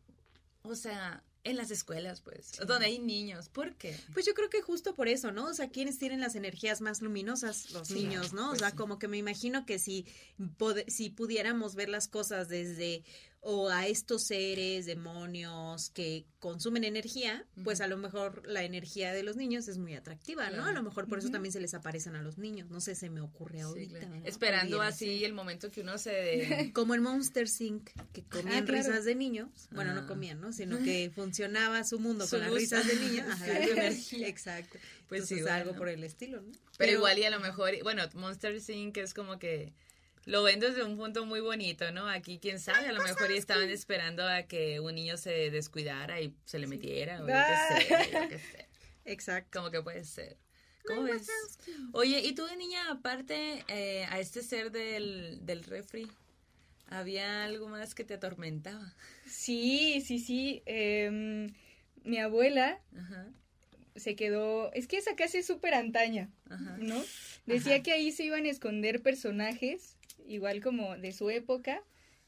o 0.62 0.74
sea, 0.74 1.22
en 1.44 1.56
las 1.56 1.70
escuelas, 1.70 2.20
pues, 2.20 2.52
donde 2.66 2.86
hay 2.86 2.98
niños, 2.98 3.48
¿por 3.48 3.74
qué? 3.74 3.98
Pues 4.12 4.24
yo 4.26 4.34
creo 4.34 4.48
que 4.48 4.62
justo 4.62 4.94
por 4.94 5.08
eso, 5.08 5.32
¿no? 5.32 5.46
O 5.46 5.54
sea, 5.54 5.68
¿quiénes 5.70 5.98
tienen 5.98 6.20
las 6.20 6.36
energías 6.36 6.80
más 6.80 7.02
luminosas? 7.02 7.70
Los 7.72 7.88
Sí, 7.88 7.94
niños, 7.94 8.32
¿no? 8.32 8.46
O 8.46 8.48
pues 8.50 8.60
sea, 8.60 8.70
sí. 8.70 8.76
como 8.76 8.98
que 8.98 9.08
me 9.08 9.18
imagino 9.18 9.66
que 9.66 9.78
si, 9.78 10.06
si 10.86 11.10
pudiéramos 11.10 11.74
ver 11.74 11.88
las 11.88 12.06
cosas 12.06 12.48
desde 12.48 13.02
o 13.44 13.70
a 13.70 13.88
estos 13.88 14.22
seres, 14.22 14.86
demonios 14.86 15.90
que 15.90 16.24
consumen 16.38 16.84
energía, 16.84 17.44
pues 17.64 17.80
a 17.80 17.88
lo 17.88 17.96
mejor 17.96 18.46
la 18.46 18.62
energía 18.62 19.12
de 19.12 19.24
los 19.24 19.34
niños 19.34 19.66
es 19.66 19.78
muy 19.78 19.94
atractiva, 19.94 20.44
¿no? 20.50 20.58
A 20.60 20.62
Claro. 20.66 20.72
lo 20.74 20.82
mejor 20.84 21.08
por 21.08 21.18
eso 21.18 21.28
también 21.30 21.52
se 21.52 21.58
les 21.60 21.74
aparecen 21.74 22.14
a 22.14 22.22
los 22.22 22.38
niños. 22.38 22.70
No 22.70 22.80
sé, 22.80 22.94
se 22.94 23.10
me 23.10 23.20
ocurre 23.20 23.58
Sí, 23.58 23.64
ahorita. 23.64 23.98
claro. 23.98 24.14
¿no? 24.16 24.26
Esperando 24.26 24.80
así 24.80 25.16
ser. 25.18 25.24
el 25.24 25.32
momento 25.32 25.72
que 25.72 25.80
uno 25.80 25.98
se... 25.98 26.70
Como 26.72 26.94
en 26.94 27.02
Monster 27.02 27.48
Inc., 27.58 27.90
que 28.12 28.22
comían 28.22 28.62
Ah, 28.62 28.64
claro. 28.64 28.86
risas 28.88 29.04
de 29.04 29.14
niños. 29.16 29.48
Bueno, 29.72 29.92
no 29.92 30.02
Ah. 30.02 30.06
comían, 30.06 30.40
¿no? 30.40 30.52
Sino 30.52 30.78
que 30.84 31.10
funcionaba 31.12 31.82
su 31.82 31.98
mundo 31.98 32.24
Su 32.26 32.36
con 32.36 32.40
las 32.42 32.54
risas 32.54 32.86
de 32.86 32.94
niños. 32.94 33.26
Ajá, 33.30 33.44
Sí, 33.44 33.70
energía. 33.70 34.28
Exacto. 34.28 34.78
Pues 35.08 35.26
sí, 35.26 35.40
algo 35.40 35.74
por 35.74 35.88
el 35.88 36.04
estilo, 36.04 36.40
¿no? 36.42 36.52
Pero, 36.78 36.92
igual 36.92 37.18
y 37.18 37.24
a 37.24 37.30
lo 37.30 37.40
mejor, 37.40 37.72
bueno, 37.82 38.02
Monster 38.14 38.56
Inc. 38.70 38.96
es 38.98 39.12
como 39.14 39.38
que 39.40 39.72
lo 40.24 40.42
ven 40.42 40.60
desde 40.60 40.84
un 40.84 40.96
punto 40.96 41.26
muy 41.26 41.40
bonito, 41.40 41.90
¿no? 41.92 42.08
Aquí, 42.08 42.38
quién 42.40 42.60
sabe, 42.60 42.88
a 42.88 42.92
lo 42.92 43.02
mejor 43.02 43.30
y 43.32 43.36
estaban 43.36 43.68
esperando 43.70 44.26
a 44.26 44.44
que 44.44 44.80
un 44.80 44.94
niño 44.94 45.16
se 45.16 45.50
descuidara 45.50 46.20
y 46.20 46.34
se 46.44 46.58
le 46.58 46.66
metiera, 46.66 47.22
o 47.22 47.26
yo 47.28 47.34
qué 47.34 47.84
sé, 47.84 48.12
yo 48.12 48.28
qué 48.28 48.38
sé. 48.38 48.68
Exacto. 49.04 49.58
Como 49.58 49.70
que 49.70 49.82
puede 49.82 50.04
ser. 50.04 50.36
¿Cómo 50.86 51.02
ves? 51.02 51.28
Oye, 51.92 52.20
¿y 52.20 52.34
tú 52.34 52.44
de 52.46 52.56
niña, 52.56 52.90
aparte 52.90 53.64
eh, 53.68 54.04
a 54.10 54.18
este 54.20 54.42
ser 54.42 54.70
del, 54.72 55.44
del 55.44 55.62
refri, 55.64 56.08
había 56.88 57.44
algo 57.44 57.68
más 57.68 57.94
que 57.94 58.04
te 58.04 58.14
atormentaba? 58.14 58.92
Sí, 59.26 60.02
sí, 60.04 60.18
sí. 60.18 60.62
em, 60.66 61.52
mi 62.04 62.18
abuela 62.18 62.80
Ajá, 62.96 63.28
se 63.96 64.16
quedó. 64.16 64.72
Es 64.72 64.86
que 64.88 64.98
esa 64.98 65.14
casa 65.16 65.38
es 65.38 65.46
súper 65.46 65.74
antaña, 65.74 66.30
ajá. 66.50 66.76
¿no? 66.78 67.00
Decía 67.46 67.74
Ajá. 67.74 67.82
que 67.82 67.92
ahí 67.92 68.12
se 68.12 68.24
iban 68.24 68.44
a 68.46 68.50
esconder 68.50 69.02
personajes, 69.02 69.96
igual 70.26 70.62
como 70.62 70.96
de 70.96 71.12
su 71.12 71.30
época. 71.30 71.82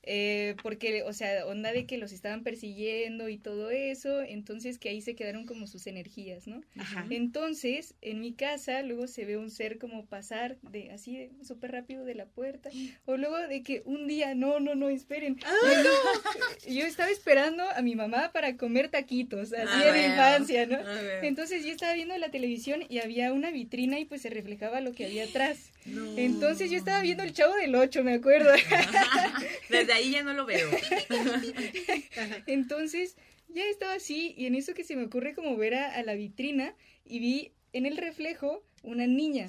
Eh, 0.06 0.54
porque, 0.62 1.02
o 1.02 1.12
sea, 1.12 1.46
onda 1.46 1.72
de 1.72 1.86
que 1.86 1.98
los 1.98 2.12
estaban 2.12 2.42
persiguiendo 2.42 3.28
y 3.28 3.38
todo 3.38 3.70
eso, 3.70 4.22
entonces 4.22 4.78
que 4.78 4.88
ahí 4.90 5.00
se 5.00 5.14
quedaron 5.14 5.46
como 5.46 5.66
sus 5.66 5.86
energías, 5.86 6.46
¿no? 6.46 6.60
Ajá. 6.78 7.06
Entonces, 7.10 7.94
en 8.02 8.20
mi 8.20 8.32
casa 8.32 8.82
luego 8.82 9.06
se 9.06 9.24
ve 9.24 9.36
un 9.36 9.50
ser 9.50 9.78
como 9.78 10.04
pasar 10.06 10.56
de 10.62 10.90
así 10.92 11.16
de 11.16 11.30
súper 11.42 11.72
rápido 11.72 12.04
de 12.04 12.14
la 12.14 12.26
puerta 12.26 12.70
o 13.06 13.16
luego 13.16 13.36
de 13.38 13.62
que 13.62 13.82
un 13.84 14.06
día, 14.06 14.34
no, 14.34 14.60
no, 14.60 14.74
no, 14.74 14.88
esperen. 14.88 15.38
Yo 16.68 16.84
estaba 16.86 17.10
esperando 17.10 17.62
a 17.70 17.82
mi 17.82 17.94
mamá 17.94 18.30
para 18.32 18.56
comer 18.56 18.88
taquitos, 18.88 19.52
así 19.52 19.64
Ah, 19.68 19.82
en 19.88 19.92
mi 19.94 19.98
bueno. 20.00 20.14
infancia, 20.14 20.66
¿no? 20.66 20.76
A 20.76 21.02
ver. 21.02 21.24
Entonces 21.24 21.64
yo 21.64 21.70
estaba 21.72 21.92
viendo 21.94 22.16
la 22.18 22.30
televisión 22.30 22.84
y 22.88 22.98
había 22.98 23.32
una 23.32 23.50
vitrina 23.50 23.98
y 23.98 24.04
pues 24.04 24.22
se 24.22 24.30
reflejaba 24.30 24.80
lo 24.80 24.92
que 24.92 25.06
había 25.06 25.24
atrás. 25.24 25.70
No. 25.86 26.16
Entonces 26.18 26.70
yo 26.70 26.78
estaba 26.78 27.00
viendo 27.02 27.22
el 27.22 27.32
chavo 27.32 27.54
del 27.54 27.74
8, 27.74 28.02
me 28.04 28.14
acuerdo. 28.14 28.50
Desde 29.68 29.92
ahí 29.94 30.10
ya 30.10 30.22
no 30.22 30.34
lo 30.34 30.46
veo. 30.46 30.68
Entonces 32.46 33.16
ya 33.48 33.64
estaba 33.64 33.94
así 33.94 34.34
y 34.36 34.46
en 34.46 34.54
eso 34.54 34.74
que 34.74 34.84
se 34.84 34.96
me 34.96 35.04
ocurre 35.04 35.34
como 35.34 35.56
ver 35.56 35.74
a, 35.74 35.94
a 35.94 36.02
la 36.02 36.14
vitrina 36.14 36.74
y 37.04 37.18
vi 37.18 37.52
en 37.72 37.86
el 37.86 37.96
reflejo 37.96 38.62
una 38.82 39.06
niña. 39.06 39.48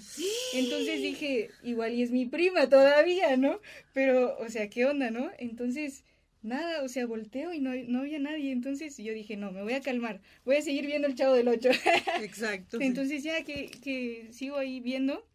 Entonces 0.53 1.01
dije, 1.01 1.49
igual 1.63 1.93
y 1.93 2.01
es 2.01 2.11
mi 2.11 2.25
prima 2.25 2.67
todavía, 2.69 3.37
¿no? 3.37 3.59
Pero, 3.93 4.37
o 4.39 4.49
sea, 4.49 4.69
¿qué 4.69 4.85
onda, 4.85 5.11
no? 5.11 5.29
Entonces, 5.37 6.03
nada, 6.41 6.83
o 6.83 6.87
sea, 6.87 7.05
volteo 7.05 7.53
y 7.53 7.59
no, 7.59 7.71
no 7.87 7.99
había 7.99 8.19
nadie. 8.19 8.51
Entonces 8.51 8.97
yo 8.97 9.13
dije, 9.13 9.35
no, 9.35 9.51
me 9.51 9.61
voy 9.61 9.73
a 9.73 9.81
calmar, 9.81 10.21
voy 10.45 10.55
a 10.57 10.61
seguir 10.61 10.85
viendo 10.85 11.07
el 11.07 11.15
chavo 11.15 11.35
del 11.35 11.47
8. 11.47 11.69
Exacto. 12.21 12.77
Entonces 12.79 13.23
ya 13.23 13.43
que, 13.43 13.69
que 13.83 14.27
sigo 14.31 14.57
ahí 14.57 14.79
viendo 14.79 15.27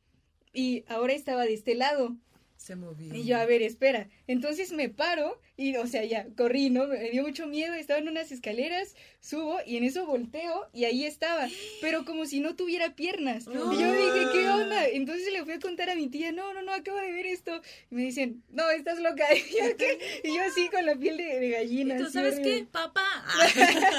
y 0.52 0.84
ahora 0.88 1.12
estaba 1.12 1.44
de 1.44 1.54
este 1.54 1.74
lado. 1.74 2.16
Se 2.60 2.76
movió. 2.76 3.14
Y 3.14 3.24
yo, 3.24 3.38
a 3.38 3.46
ver, 3.46 3.62
espera. 3.62 4.10
Entonces 4.26 4.70
me 4.70 4.90
paro 4.90 5.40
y, 5.60 5.76
o 5.76 5.86
sea, 5.86 6.02
ya 6.06 6.26
corrí, 6.36 6.70
¿no? 6.70 6.86
Me 6.86 7.10
dio 7.10 7.22
mucho 7.22 7.46
miedo, 7.46 7.74
estaba 7.74 8.00
en 8.00 8.08
unas 8.08 8.32
escaleras, 8.32 8.94
subo 9.20 9.58
y 9.66 9.76
en 9.76 9.84
eso 9.84 10.06
volteo 10.06 10.70
y 10.72 10.84
ahí 10.84 11.04
estaba, 11.04 11.46
pero 11.82 12.06
como 12.06 12.24
si 12.24 12.40
no 12.40 12.56
tuviera 12.56 12.96
piernas. 12.96 13.46
No. 13.46 13.70
Y 13.74 13.78
yo 13.78 13.92
dije, 13.92 14.26
¿qué 14.32 14.48
onda? 14.48 14.88
Entonces 14.88 15.30
le 15.30 15.44
fui 15.44 15.52
a 15.52 15.60
contar 15.60 15.90
a 15.90 15.94
mi 15.94 16.08
tía, 16.08 16.32
no, 16.32 16.54
no, 16.54 16.62
no, 16.62 16.72
acabo 16.72 16.96
de 16.96 17.12
ver 17.12 17.26
esto. 17.26 17.60
Y 17.90 17.94
me 17.94 18.04
dicen, 18.04 18.42
no, 18.48 18.70
estás 18.70 19.00
loca. 19.00 19.26
Y 19.50 19.58
yo, 19.58 19.76
¿qué? 19.76 19.98
Y 20.24 20.34
yo 20.34 20.42
así 20.42 20.68
con 20.68 20.86
la 20.86 20.96
piel 20.96 21.18
de, 21.18 21.40
de 21.40 21.50
gallina. 21.50 21.96
¿Y 21.96 21.98
tú 21.98 22.10
sabes 22.10 22.34
horrible. 22.34 22.60
qué? 22.60 22.66
Papá. 22.66 23.04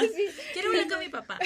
Sí. 0.02 0.24
Quiero 0.52 0.70
hablar 0.70 0.88
con 0.88 0.98
mi 0.98 1.08
papá. 1.08 1.38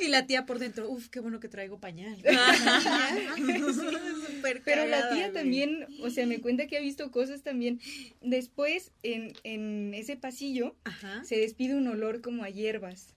Y 0.00 0.08
la 0.08 0.26
tía 0.26 0.46
por 0.46 0.58
dentro, 0.58 0.88
uf, 0.88 1.08
qué 1.08 1.20
bueno 1.20 1.40
que 1.40 1.48
traigo 1.48 1.78
pañal. 1.78 2.16
Pero 4.64 4.86
la 4.86 5.10
tía 5.10 5.30
también, 5.32 5.86
o 6.02 6.08
sea, 6.10 6.26
me 6.26 6.40
cuenta 6.40 6.66
que 6.66 6.78
ha 6.78 6.80
visto 6.80 7.10
cosas 7.10 7.42
también. 7.42 7.80
Después, 8.20 8.92
en, 9.02 9.34
en 9.44 9.57
ese 9.94 10.16
pasillo, 10.16 10.76
Ajá. 10.84 11.22
se 11.24 11.36
despide 11.36 11.74
un 11.74 11.86
olor 11.88 12.20
como 12.20 12.44
a 12.44 12.50
hierbas, 12.50 13.12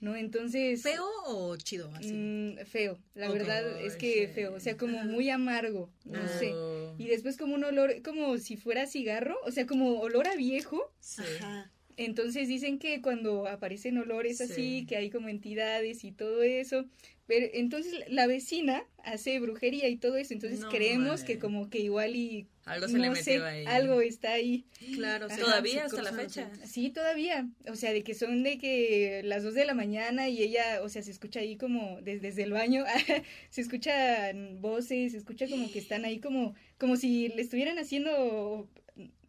¿no? 0.00 0.16
Entonces... 0.16 0.82
¿Feo 0.82 1.04
o 1.26 1.56
chido? 1.56 1.90
Así. 1.94 2.12
mm, 2.12 2.64
feo, 2.66 2.98
la 3.14 3.30
verdad 3.30 3.80
es 3.80 3.96
que 3.96 4.28
feo, 4.28 4.54
o 4.54 4.60
sea, 4.60 4.76
como 4.76 5.02
muy 5.04 5.30
amargo, 5.30 5.90
no 6.04 6.18
Ah. 6.20 6.28
sé. 6.38 6.52
Y 6.98 7.08
después 7.08 7.36
como 7.36 7.54
un 7.54 7.64
olor, 7.64 8.02
como 8.02 8.38
si 8.38 8.56
fuera 8.56 8.86
cigarro, 8.86 9.36
o 9.44 9.50
sea, 9.50 9.66
como 9.66 10.00
olor 10.00 10.28
a 10.28 10.36
viejo. 10.36 10.92
Sí. 11.00 11.22
Ajá. 11.38 11.70
Entonces 11.98 12.46
dicen 12.48 12.78
que 12.78 13.00
cuando 13.00 13.46
aparecen 13.48 13.96
olores 13.96 14.40
así, 14.42 14.80
Sí. 14.80 14.86
que 14.86 14.96
hay 14.96 15.08
como 15.10 15.28
entidades 15.30 16.04
y 16.04 16.12
todo 16.12 16.42
eso. 16.42 16.84
Pero 17.26 17.46
entonces 17.54 17.92
la 18.08 18.26
vecina 18.28 18.84
hace 19.02 19.40
brujería 19.40 19.88
y 19.88 19.96
todo 19.96 20.16
eso, 20.16 20.32
entonces 20.32 20.60
No, 20.60 20.68
creemos 20.68 21.24
que 21.24 21.38
como 21.40 21.68
que 21.70 21.80
igual 21.80 22.14
y 22.14 22.46
Algo 22.64 22.86
se 22.86 22.98
le 22.98 23.06
no 23.08 23.12
metió 23.14 23.24
sé, 23.24 23.42
ahí. 23.44 23.64
algo 23.66 24.00
está 24.00 24.32
ahí. 24.32 24.64
Claro. 24.94 25.28
se- 25.28 25.40
Todavía 25.40 25.84
hasta 25.86 26.02
la 26.02 26.12
fecha. 26.12 26.48
Sí, 26.64 26.90
todavía. 26.90 27.48
O 27.68 27.74
sea, 27.74 27.92
de 27.92 28.04
que 28.04 28.14
son 28.14 28.44
de 28.44 28.58
que 28.58 29.22
las 29.24 29.42
dos 29.42 29.54
de 29.54 29.64
la 29.64 29.74
mañana 29.74 30.28
y 30.28 30.40
ella, 30.40 30.82
o 30.82 30.88
sea, 30.88 31.02
se 31.02 31.10
escucha 31.10 31.40
ahí 31.40 31.56
como 31.56 32.00
des- 32.00 32.22
desde 32.22 32.44
el 32.44 32.52
baño, 32.52 32.84
se 33.50 33.60
escuchan 33.60 34.60
voces, 34.60 35.12
se 35.12 35.18
escucha 35.18 35.48
como 35.48 35.70
que 35.72 35.80
están 35.80 36.04
ahí 36.04 36.20
como, 36.20 36.54
como 36.78 36.96
si 36.96 37.28
le 37.30 37.42
estuvieran 37.42 37.78
haciendo, 37.78 38.68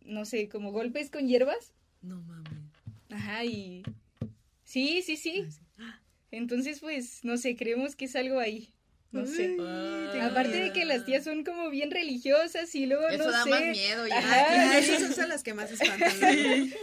no 0.05 0.25
sé, 0.25 0.49
como 0.49 0.71
golpes 0.71 1.09
con 1.09 1.27
hierbas. 1.27 1.73
No 2.03 2.21
mames. 2.21 2.53
Ajá, 3.09 3.43
y... 3.43 3.81
Sí, 4.63 5.01
sí, 5.01 5.15
sí. 5.17 5.45
Ah, 5.47 5.63
Entonces, 6.31 6.79
pues, 6.79 7.19
no 7.23 7.37
sé, 7.37 7.55
creemos 7.55 7.95
que 7.95 8.05
es 8.05 8.15
algo 8.15 8.39
ahí. 8.39 8.73
No 9.09 9.25
sé. 9.25 9.55
Ay. 9.57 10.19
Aparte 10.19 10.57
de 10.61 10.73
que 10.73 10.83
las 10.83 11.05
tías 11.05 11.23
son 11.23 11.45
como 11.45 11.69
bien 11.69 11.89
religiosas 11.91 12.75
y 12.75 12.85
luego, 12.87 13.07
Eso 13.07 13.23
no 13.23 13.31
da 13.31 13.43
sé... 13.45 13.49
más 13.49 13.61
miedo 13.61 14.05
ya. 14.05 14.17
Ajá. 14.17 14.77
Esas 14.77 15.15
son 15.15 15.29
las 15.29 15.43
que 15.43 15.53
más 15.53 15.71
espantan. 15.71 16.11
¿no? 16.19 16.75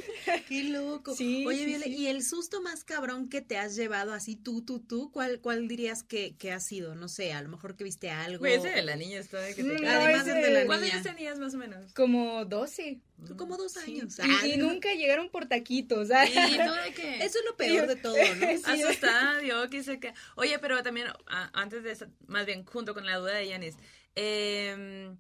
Qué 0.49 0.65
loco. 0.65 1.15
Sí, 1.15 1.45
Oye, 1.47 1.59
sí, 1.59 1.65
Viole, 1.67 1.85
sí. 1.85 1.95
¿y 1.97 2.07
el 2.07 2.25
susto 2.25 2.63
más 2.63 2.83
cabrón 2.83 3.29
que 3.29 3.43
te 3.43 3.59
has 3.59 3.77
llevado 3.77 4.15
así 4.15 4.37
tú, 4.37 4.63
tú, 4.65 4.81
tú? 4.81 5.13
¿Cuál, 5.13 5.41
cuál 5.43 5.69
dirías 5.69 6.03
que, 6.03 6.35
que 6.39 6.51
ha 6.51 6.61
sido? 6.61 6.95
No 6.95 7.09
sé, 7.09 7.35
a 7.35 7.43
lo 7.43 7.51
mejor 7.51 7.77
que 7.77 7.85
viste 7.85 8.09
algo. 8.11 8.39
Güey, 8.39 8.55
ese 8.55 8.71
de 8.71 8.83
la 8.83 8.97
niña 8.97 9.19
está 9.19 9.41
de 9.41 9.55
que 9.55 9.63
te 9.63 9.69
Mm, 9.75 9.83
no, 9.83 9.91
Además 9.91 10.27
ese- 10.27 10.41
es 10.41 10.47
de 10.47 10.53
la 10.55 10.67
¿Cuántos 10.67 10.89
niña. 10.89 11.01
años 11.03 11.15
tenías 11.15 11.39
más 11.39 11.53
o 11.55 11.59
menos? 11.59 11.93
Como 11.93 12.47
12. 12.47 13.01
Tú 13.27 13.37
como 13.37 13.57
dos 13.57 13.73
Sí. 13.73 13.99
años. 14.01 14.19
Y- 14.19 14.23
Ah, 14.23 14.47
y, 14.47 14.57
no. 14.57 14.67
nunca 14.73 14.93
llegaron 14.93 15.31
por 15.31 15.47
taquitos. 15.47 16.11
¿ah? 16.11 16.27
¿Y 16.27 16.33
tú 16.33 16.73
de 16.73 16.93
qué? 16.95 17.17
Eso 17.25 17.39
es 17.39 17.45
lo 17.49 17.57
peor 17.57 17.87
de 17.87 17.97
todo, 17.97 18.17
¿no? 18.17 18.47
Sí. 18.75 18.83
Asustada, 18.83 19.43
yo 19.43 19.69
quise 19.71 19.99
que... 20.01 20.13
Oye, 20.37 20.59
pero 20.59 20.83
también, 20.83 21.07
antes 21.53 21.83
de 21.85 21.93
eso, 21.93 22.07
más 22.27 22.45
bien 22.47 22.65
junto 22.65 22.93
con 22.95 23.07
la 23.07 23.17
duda 23.17 23.35
de 23.35 23.49
Yanis, 23.49 23.77
em, 24.15 25.17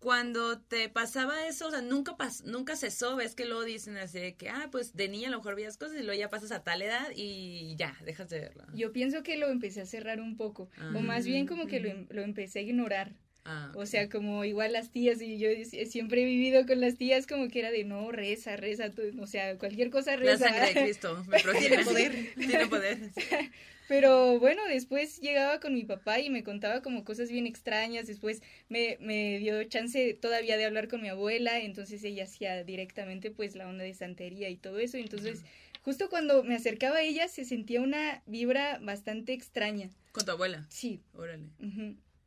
cuando 0.00 0.60
te 0.60 0.88
pasaba 0.88 1.46
eso, 1.48 1.66
o 1.68 1.70
sea, 1.72 1.80
nunca 1.82 2.16
pas 2.16 2.44
nunca 2.44 2.76
cesó, 2.76 3.16
ves 3.16 3.34
que 3.34 3.44
luego 3.46 3.64
dicen 3.64 3.96
así 3.96 4.20
de 4.20 4.36
que, 4.36 4.48
ah, 4.48 4.68
pues 4.70 4.94
de 4.94 5.08
niña 5.08 5.26
a 5.28 5.30
lo 5.32 5.38
mejor 5.38 5.56
veías 5.56 5.76
cosas 5.76 5.96
y 5.98 6.02
luego 6.04 6.18
ya 6.18 6.28
pasas 6.30 6.52
a 6.52 6.62
tal 6.62 6.82
edad 6.82 7.08
y 7.16 7.74
ya, 7.76 7.96
dejas 8.04 8.28
de 8.28 8.38
verlo. 8.40 8.64
Yo 8.74 8.92
pienso 8.92 9.22
que 9.24 9.36
lo 9.36 9.48
empecé 9.48 9.80
a 9.80 9.86
cerrar 9.86 10.20
un 10.20 10.36
poco. 10.36 10.70
Ah. 10.78 10.92
O 10.94 11.00
más 11.00 11.24
bien 11.26 11.46
como 11.48 11.66
que 11.66 11.80
lo, 11.80 11.88
em- 11.88 12.06
lo 12.10 12.22
empecé 12.22 12.60
a 12.60 12.62
ignorar. 12.62 13.12
Ah, 13.50 13.72
O 13.74 13.86
sea, 13.86 14.08
como 14.10 14.44
igual 14.44 14.72
las 14.74 14.90
tías, 14.90 15.22
y 15.22 15.38
yo 15.38 15.48
si- 15.64 15.86
siempre 15.86 16.22
he 16.22 16.24
vivido 16.26 16.66
con 16.66 16.80
las 16.80 16.96
tías 16.96 17.26
como 17.26 17.48
que 17.48 17.60
era 17.60 17.70
de 17.70 17.84
no, 17.84 18.12
reza, 18.12 18.56
reza, 18.56 18.90
tú- 18.90 19.02
o 19.20 19.26
sea, 19.26 19.56
cualquier 19.56 19.88
cosa 19.90 20.12
La 20.16 20.32
reza. 20.32 20.48
sangre 20.50 20.74
de 20.74 20.82
Cristo 20.82 21.24
me. 21.26 21.38
Tiene 21.58 21.84
poder. 21.84 22.12
Tiene 22.36 22.66
poder. 22.66 22.98
Pero 23.88 24.38
bueno, 24.38 24.60
después 24.68 25.18
llegaba 25.22 25.60
con 25.60 25.72
mi 25.72 25.82
papá 25.84 26.20
y 26.20 26.28
me 26.28 26.44
contaba 26.44 26.82
como 26.82 27.04
cosas 27.04 27.30
bien 27.30 27.46
extrañas. 27.46 28.06
Después 28.06 28.42
me, 28.68 28.98
me 29.00 29.38
dio 29.38 29.64
chance 29.64 30.12
todavía 30.12 30.58
de 30.58 30.66
hablar 30.66 30.88
con 30.88 31.00
mi 31.00 31.08
abuela. 31.08 31.58
Entonces 31.60 32.04
ella 32.04 32.24
hacía 32.24 32.64
directamente 32.64 33.30
pues 33.30 33.54
la 33.56 33.66
onda 33.66 33.84
de 33.84 33.94
santería 33.94 34.50
y 34.50 34.56
todo 34.56 34.78
eso. 34.78 34.98
Entonces 34.98 35.40
justo 35.80 36.10
cuando 36.10 36.44
me 36.44 36.54
acercaba 36.54 36.98
a 36.98 37.02
ella 37.02 37.28
se 37.28 37.46
sentía 37.46 37.80
una 37.80 38.22
vibra 38.26 38.78
bastante 38.82 39.32
extraña. 39.32 39.88
Con 40.12 40.26
tu 40.26 40.32
abuela. 40.32 40.66
Sí. 40.68 41.00
Órale. 41.14 41.44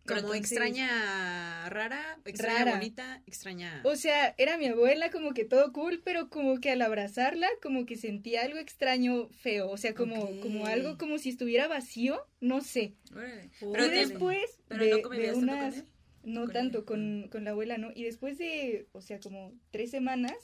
Como 0.06 0.34
extraña 0.34 1.70
rara, 1.70 2.18
extraña 2.26 2.60
Rara. 2.60 2.72
bonita, 2.78 3.22
extraña. 3.28 3.82
O 3.84 3.96
sea, 3.96 4.34
era 4.38 4.58
mi 4.58 4.66
abuela 4.68 5.12
como 5.12 5.34
que 5.34 5.46
todo 5.46 5.72
cool, 5.72 6.02
pero 6.04 6.30
como 6.30 6.60
que 6.60 6.72
al 6.72 6.82
abrazarla 6.82 7.48
como 7.62 7.86
que 7.86 7.96
sentía 7.98 8.42
algo 8.44 8.58
extraño 8.58 9.30
feo. 9.30 9.70
O 9.70 9.78
sea, 9.78 9.94
como, 9.94 10.40
como 10.42 10.66
algo 10.66 10.98
como 10.98 11.18
si 11.18 11.30
estuviera 11.30 11.68
vacío, 11.68 12.20
no 12.40 12.62
sé. 12.62 12.94
Órale. 13.12 13.50
Pero 13.60 13.86
y 13.86 13.90
después 13.90 14.46
pero 14.68 14.84
de, 14.86 14.92
no 14.92 15.10
de 15.10 15.24
tanto 15.30 15.56
con. 15.84 15.92
No 16.24 16.42
con 16.44 16.54
tanto, 16.54 16.86
con, 16.86 17.28
con 17.32 17.44
la 17.46 17.52
abuela, 17.52 17.78
¿no? 17.78 17.92
Y 17.96 18.04
después 18.04 18.38
de, 18.38 18.88
o 18.92 19.02
sea, 19.02 19.20
como 19.20 19.54
tres 19.72 19.90
semanas 19.90 20.36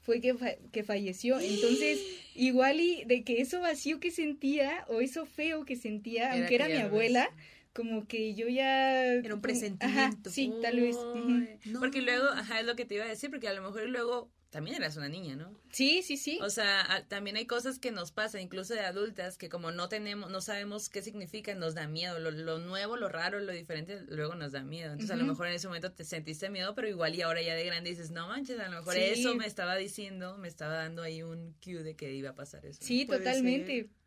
fue 0.00 0.20
que, 0.20 0.34
fa- 0.34 0.56
que 0.72 0.82
falleció. 0.82 1.38
Entonces, 1.38 2.00
igual 2.34 2.80
y 2.80 3.04
de 3.04 3.22
que 3.22 3.40
eso 3.40 3.60
vacío 3.60 4.00
que 4.00 4.10
sentía 4.10 4.84
o 4.88 5.00
eso 5.00 5.26
feo 5.26 5.64
que 5.64 5.76
sentía, 5.76 6.24
Era 6.24 6.32
aunque 6.32 6.48
que 6.48 6.54
era 6.56 6.68
mi 6.68 6.76
abuela, 6.78 7.30
como 7.72 8.06
que 8.06 8.34
yo 8.34 8.48
ya... 8.48 9.04
Era 9.14 9.34
un 9.34 9.40
presentimiento. 9.40 10.28
Ajá, 10.30 10.30
sí, 10.30 10.52
tal 10.62 10.80
vez. 10.80 10.96
No. 11.66 11.80
Porque 11.80 12.00
luego, 12.02 12.28
ajá, 12.28 12.60
es 12.60 12.66
lo 12.66 12.76
que 12.76 12.84
te 12.84 12.96
iba 12.96 13.04
a 13.04 13.08
decir, 13.08 13.30
porque 13.30 13.48
a 13.48 13.52
lo 13.52 13.62
mejor 13.62 13.88
luego 13.88 14.30
también 14.50 14.74
eras 14.76 14.96
una 14.96 15.08
niña, 15.08 15.36
¿no? 15.36 15.56
Sí, 15.70 16.02
sí, 16.02 16.16
sí. 16.16 16.40
O 16.42 16.50
sea, 16.50 16.80
a- 16.92 17.06
también 17.06 17.36
hay 17.36 17.46
cosas 17.46 17.78
que 17.78 17.92
nos 17.92 18.10
pasan, 18.10 18.40
incluso 18.40 18.74
de 18.74 18.80
adultas, 18.80 19.38
que 19.38 19.48
como 19.48 19.70
no 19.70 19.88
tenemos, 19.88 20.28
no 20.28 20.40
sabemos 20.40 20.88
qué 20.88 21.02
significan, 21.02 21.60
nos 21.60 21.76
da 21.76 21.86
miedo. 21.86 22.18
Lo, 22.18 22.32
lo 22.32 22.58
nuevo, 22.58 22.96
lo 22.96 23.08
raro, 23.08 23.38
lo 23.38 23.52
diferente, 23.52 24.00
luego 24.08 24.34
nos 24.34 24.50
da 24.50 24.64
miedo. 24.64 24.90
Entonces, 24.90 25.12
a 25.14 25.16
lo 25.16 25.24
mejor 25.24 25.46
en 25.46 25.52
ese 25.54 25.68
momento 25.68 25.92
te 25.92 26.02
sentiste 26.02 26.50
miedo, 26.50 26.74
pero 26.74 26.88
igual 26.88 27.14
y 27.14 27.22
ahora 27.22 27.40
ya 27.42 27.54
de 27.54 27.64
grande 27.64 27.90
dices, 27.90 28.10
no 28.10 28.26
manches, 28.26 28.58
a 28.58 28.68
lo 28.68 28.78
mejor 28.78 28.94
Sí. 28.94 29.00
eso 29.04 29.36
me 29.36 29.46
estaba 29.46 29.76
diciendo, 29.76 30.36
me 30.38 30.48
estaba 30.48 30.74
dando 30.74 31.02
ahí 31.04 31.22
un 31.22 31.54
cue 31.62 31.84
de 31.84 31.94
que 31.94 32.12
iba 32.12 32.30
a 32.30 32.34
pasar 32.34 32.66
eso. 32.66 32.80
sí, 32.82 33.04
totalmente. 33.06 33.82
ser. 33.82 33.99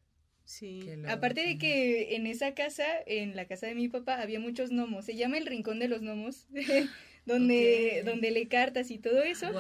Sí. 0.45 0.82
Lo- 0.97 1.10
Aparte 1.10 1.41
de 1.45 1.58
que 1.58 2.15
en 2.15 2.27
esa 2.27 2.53
casa, 2.53 2.86
en 3.06 3.36
la 3.36 3.45
casa 3.45 3.67
de 3.67 3.75
mi 3.75 3.88
papá, 3.88 4.21
había 4.21 4.39
muchos 4.39 4.69
gnomos. 4.71 5.06
Se 5.06 5.15
llama 5.15 5.38
el 5.38 5.45
Rincón 5.45 5.79
de 5.79 5.88
los 5.88 6.01
Gnomos, 6.01 6.47
donde, 7.25 8.03
donde 8.06 8.32
lee 8.32 8.47
cartas 8.47 8.91
y 8.91 8.97
todo 8.97 9.23
eso. 9.23 9.51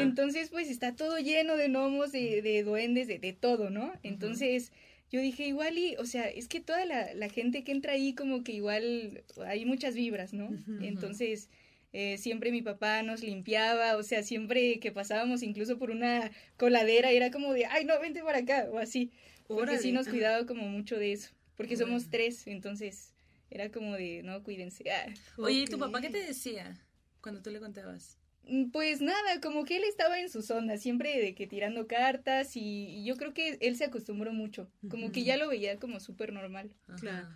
Entonces, 0.00 0.48
pues 0.50 0.70
está 0.70 0.94
todo 0.96 1.18
lleno 1.18 1.56
de 1.56 1.68
gnomos, 1.68 2.12
de, 2.12 2.40
de 2.42 2.62
duendes, 2.62 3.06
de, 3.08 3.18
de 3.18 3.32
todo, 3.32 3.70
¿no? 3.70 3.92
Entonces, 4.02 4.72
yo 5.10 5.20
dije, 5.20 5.46
igual 5.46 5.76
y, 5.78 5.96
o 5.96 6.06
sea, 6.06 6.24
es 6.28 6.48
que 6.48 6.60
toda 6.60 6.84
la, 6.86 7.12
la 7.14 7.28
gente 7.28 7.62
que 7.64 7.72
entra 7.72 7.92
ahí, 7.92 8.14
como 8.14 8.42
que 8.42 8.52
igual 8.52 9.22
hay 9.46 9.64
muchas 9.64 9.94
vibras, 9.94 10.32
¿no? 10.32 10.48
Entonces, 10.82 11.50
eh, 11.92 12.18
siempre 12.18 12.50
mi 12.50 12.62
papá 12.62 13.02
nos 13.02 13.22
limpiaba, 13.22 13.96
o 13.96 14.02
sea, 14.02 14.22
siempre 14.22 14.80
que 14.80 14.90
pasábamos 14.92 15.42
incluso 15.42 15.78
por 15.78 15.90
una 15.90 16.30
coladera, 16.56 17.10
era 17.10 17.30
como 17.30 17.52
de, 17.52 17.66
ay, 17.66 17.84
no, 17.84 17.98
vente 18.00 18.22
para 18.22 18.38
acá, 18.38 18.68
o 18.72 18.78
así. 18.78 19.10
Porque 19.48 19.78
sí 19.78 19.92
nos 19.92 20.08
cuidaba 20.08 20.46
como 20.46 20.68
mucho 20.68 20.98
de 20.98 21.12
eso, 21.12 21.30
porque 21.56 21.76
somos 21.76 22.08
tres, 22.08 22.46
entonces 22.46 23.14
era 23.50 23.70
como 23.70 23.94
de, 23.94 24.22
no, 24.22 24.42
cuídense. 24.42 24.84
Ah. 24.90 25.12
Oye, 25.38 25.60
¿y 25.60 25.64
tu 25.66 25.78
papá 25.78 26.00
qué 26.00 26.10
te 26.10 26.22
decía 26.22 26.80
cuando 27.20 27.42
tú 27.42 27.50
le 27.50 27.60
contabas? 27.60 28.18
Mm, 28.46 28.70
Pues 28.70 29.00
nada, 29.00 29.40
como 29.42 29.64
que 29.64 29.76
él 29.76 29.84
estaba 29.84 30.18
en 30.20 30.30
sus 30.30 30.50
ondas, 30.50 30.80
siempre 30.80 31.18
de 31.20 31.34
que 31.34 31.46
tirando 31.46 31.86
cartas 31.86 32.56
y, 32.56 32.60
y 32.88 33.04
yo 33.04 33.16
creo 33.16 33.34
que 33.34 33.58
él 33.60 33.76
se 33.76 33.84
acostumbró 33.84 34.32
mucho, 34.32 34.70
como 34.88 35.10
que 35.12 35.24
ya 35.24 35.36
lo 35.36 35.48
veía 35.48 35.76
como 35.78 35.98
súper 36.00 36.32
normal. 36.32 36.70
Claro. 37.00 37.28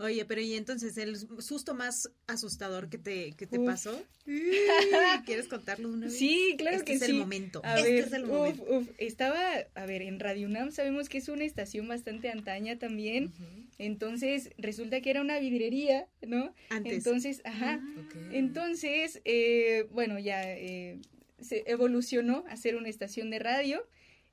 Oye, 0.00 0.24
pero 0.24 0.40
y 0.40 0.54
entonces 0.54 0.96
el 0.98 1.16
susto 1.40 1.74
más 1.74 2.10
asustador 2.26 2.88
que 2.88 2.98
te, 2.98 3.32
que 3.32 3.46
te 3.46 3.58
Uf. 3.58 3.66
pasó? 3.66 4.02
¿Quieres 5.26 5.48
contarlo 5.48 5.88
una 5.90 6.06
vez? 6.06 6.16
Sí, 6.18 6.54
claro 6.58 6.76
este 6.76 6.86
que 6.86 6.92
es 6.94 7.00
sí. 7.04 7.10
el 7.12 7.18
momento. 7.18 7.60
A 7.64 7.76
este 7.78 7.92
ver, 7.92 8.04
es 8.04 8.12
el 8.12 8.24
uf, 8.24 8.30
momento. 8.30 8.64
uf, 8.68 8.88
estaba, 8.98 9.40
a 9.74 9.86
ver, 9.86 10.02
en 10.02 10.18
Radio 10.20 10.46
UNAM 10.48 10.70
sabemos 10.72 11.08
que 11.08 11.18
es 11.18 11.28
una 11.28 11.44
estación 11.44 11.88
bastante 11.88 12.30
antaña 12.30 12.78
también. 12.78 13.32
Entonces 13.78 14.50
resulta 14.58 15.00
que 15.00 15.10
era 15.10 15.20
una 15.20 15.38
vidrería, 15.38 16.06
¿no? 16.22 16.54
Antes. 16.70 16.92
Entonces, 16.92 17.42
ajá, 17.44 17.80
Ok. 18.06 18.14
Entonces, 18.32 19.20
eh, 19.24 19.86
bueno, 19.90 20.18
ya 20.18 20.42
eh, 20.52 21.00
se 21.40 21.64
evolucionó 21.66 22.44
a 22.48 22.56
ser 22.56 22.76
una 22.76 22.88
estación 22.88 23.30
de 23.30 23.38
radio. 23.38 23.86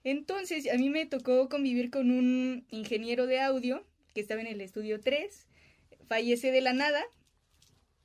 Entonces, 0.04 0.70
a 0.72 0.78
mí 0.78 0.90
me 0.90 1.06
tocó 1.06 1.50
convivir 1.50 1.90
con 1.90 2.12
un 2.12 2.66
ingeniero 2.70 3.28
de 3.28 3.40
audio 3.40 3.86
que 4.14 4.22
estaba 4.22 4.42
en 4.42 4.48
el 4.48 4.62
estudio 4.62 5.00
3. 5.00 5.48
Fallece 6.08 6.52
de 6.52 6.62
la 6.62 6.74
nada. 6.74 7.04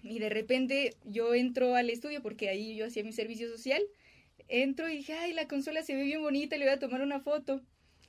Y 0.02 0.18
de 0.18 0.28
repente 0.28 0.94
yo 1.04 1.34
entro 1.34 1.74
al 1.74 1.90
estudio 1.90 2.22
porque 2.22 2.48
ahí 2.48 2.76
yo 2.76 2.86
hacía 2.86 3.02
mi 3.02 3.12
servicio 3.12 3.48
social. 3.48 3.82
Entro 4.48 4.88
y 4.88 4.98
dije, 4.98 5.14
ay, 5.14 5.32
la 5.32 5.48
consola 5.48 5.82
se 5.82 5.96
ve 5.96 6.04
bien 6.04 6.22
bonita, 6.22 6.56
le 6.56 6.66
voy 6.66 6.74
a 6.74 6.78
tomar 6.78 7.02
una 7.02 7.20
foto. 7.20 7.60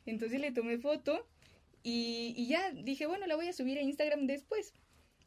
Entonces 0.05 0.39
le 0.39 0.51
tomé 0.51 0.77
foto 0.77 1.27
y, 1.89 2.33
y 2.35 2.47
ya 2.47 2.71
dije, 2.71 3.05
bueno, 3.07 3.25
la 3.27 3.35
voy 3.37 3.47
a 3.47 3.53
subir 3.53 3.77
a 3.77 3.81
Instagram 3.81 4.27
después. 4.27 4.73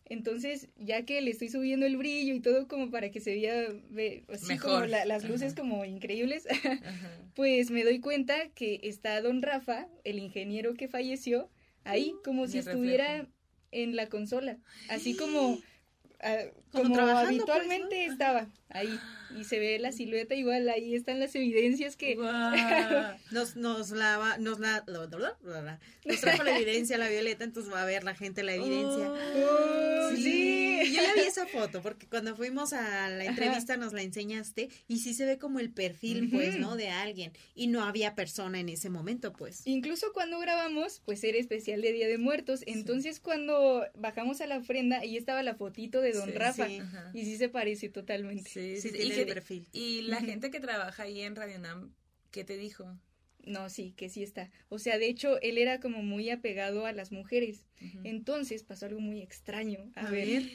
Entonces, 0.04 0.68
ya 0.76 1.04
que 1.04 1.20
le 1.20 1.30
estoy 1.30 1.48
subiendo 1.48 1.86
el 1.86 1.96
brillo 1.96 2.34
y 2.34 2.40
todo 2.40 2.66
como 2.68 2.90
para 2.90 3.10
que 3.10 3.20
se 3.20 3.34
vea 3.36 3.68
ve- 3.90 4.24
así 4.28 4.58
como 4.58 4.74
Mejor. 4.74 4.88
la- 4.90 5.04
las 5.04 5.24
luces 5.24 5.52
Ajá. 5.52 5.62
como 5.62 5.84
increíbles, 5.84 6.46
pues 7.34 7.70
me 7.70 7.84
doy 7.84 8.00
cuenta 8.00 8.48
que 8.50 8.80
está 8.82 9.20
don 9.22 9.40
Rafa, 9.40 9.86
el 10.04 10.18
ingeniero 10.18 10.74
que 10.74 10.88
falleció, 10.88 11.48
ahí 11.84 12.14
como 12.24 12.46
si 12.48 12.58
estuviera 12.58 13.26
en 13.70 13.94
la 13.96 14.08
consola, 14.08 14.58
así 14.88 15.16
como, 15.16 15.58
ah, 16.20 16.36
Como 16.72 16.94
como, 16.94 16.96
pues, 16.96 17.16
habitualmente 17.26 18.06
¿no? 18.06 18.12
estaba 18.12 18.48
ahí 18.68 18.98
y 19.38 19.44
se 19.44 19.58
ve 19.58 19.78
la 19.78 19.92
silueta 19.92 20.34
igual, 20.34 20.68
ahí 20.68 20.94
están 20.94 21.20
las 21.20 21.34
evidencias 21.34 21.96
que... 21.96 22.14
Guau. 22.16 22.54
Nos, 23.30 23.56
nos 23.56 23.90
lava, 23.90 24.38
nos 24.38 24.58
la, 24.58 24.82
la- 24.86 25.06
la- 25.06 25.36
la- 25.42 25.62
la- 25.62 25.80
nos 26.04 26.20
trajo 26.20 26.42
la 26.42 26.56
evidencia 26.56 26.98
la 26.98 27.08
Violeta, 27.08 27.44
entonces 27.44 27.72
va 27.72 27.82
a 27.82 27.84
ver 27.86 28.02
la 28.04 28.14
gente 28.14 28.42
la 28.42 28.54
evidencia. 28.54 29.08
Oh, 29.10 30.10
Sí, 30.16 30.22
sí. 30.22 30.92
yo 30.96 31.02
ya 31.02 31.14
vi 31.14 31.20
esa 31.20 31.46
foto 31.46 31.82
porque 31.82 32.06
cuando 32.06 32.34
fuimos 32.36 32.72
a 32.72 33.08
la 33.08 33.24
entrevista 33.24 33.76
nos 33.76 33.92
la 33.92 34.02
enseñaste 34.02 34.68
y 34.88 34.98
sí 34.98 35.14
se 35.14 35.24
ve 35.24 35.38
como 35.38 35.60
el 35.60 35.70
perfil, 35.70 36.28
pues. 36.30 36.58
¿no? 36.58 36.74
De 36.74 36.88
alguien 36.88 37.32
y 37.54 37.68
no 37.68 37.84
había 37.84 38.14
persona 38.16 38.58
en 38.58 38.68
ese 38.68 38.90
momento, 38.90 39.32
pues. 39.32 39.62
Incluso 39.66 40.12
cuando 40.12 40.38
grabamos, 40.40 41.00
pues 41.04 41.22
era 41.22 41.38
especial 41.38 41.80
de 41.82 41.92
Día 41.92 42.08
de 42.08 42.18
Muertos. 42.18 42.62
Entonces 42.66 43.20
cuando 43.20 43.84
bajamos 43.94 44.40
a 44.40 44.46
la 44.46 44.56
ofrenda, 44.58 44.98
ahí 44.98 45.16
estaba 45.16 45.42
la 45.44 45.54
fotito 45.54 46.00
de 46.00 46.12
Don 46.12 46.30
Sí, 46.30 46.32
Rafa. 46.36 46.68
Y 46.68 47.24
sí 47.24 47.36
se 47.36 47.48
parece 47.48 47.88
totalmente. 47.88 48.50
Sí, 48.50 48.80
Sí, 48.80 48.90
y, 48.92 49.12
perfil. 49.26 49.68
y 49.72 50.02
la 50.02 50.20
gente 50.20 50.50
que 50.50 50.60
trabaja 50.60 51.02
ahí 51.04 51.20
en 51.22 51.36
Radio 51.36 51.58
Nam, 51.58 51.92
¿qué 52.30 52.44
te 52.44 52.56
dijo? 52.56 52.96
No, 53.44 53.70
sí, 53.70 53.94
que 53.96 54.10
sí 54.10 54.22
está. 54.22 54.50
O 54.68 54.78
sea, 54.78 54.98
de 54.98 55.06
hecho, 55.08 55.40
él 55.40 55.56
era 55.56 55.80
como 55.80 56.02
muy 56.02 56.28
apegado 56.28 56.84
a 56.84 56.92
las 56.92 57.10
mujeres. 57.10 57.64
Entonces 58.04 58.62
pasó 58.64 58.84
algo 58.84 59.00
muy 59.00 59.22
extraño. 59.22 59.90
A, 59.94 60.08
A 60.08 60.10
ver, 60.10 60.28
ver. 60.28 60.50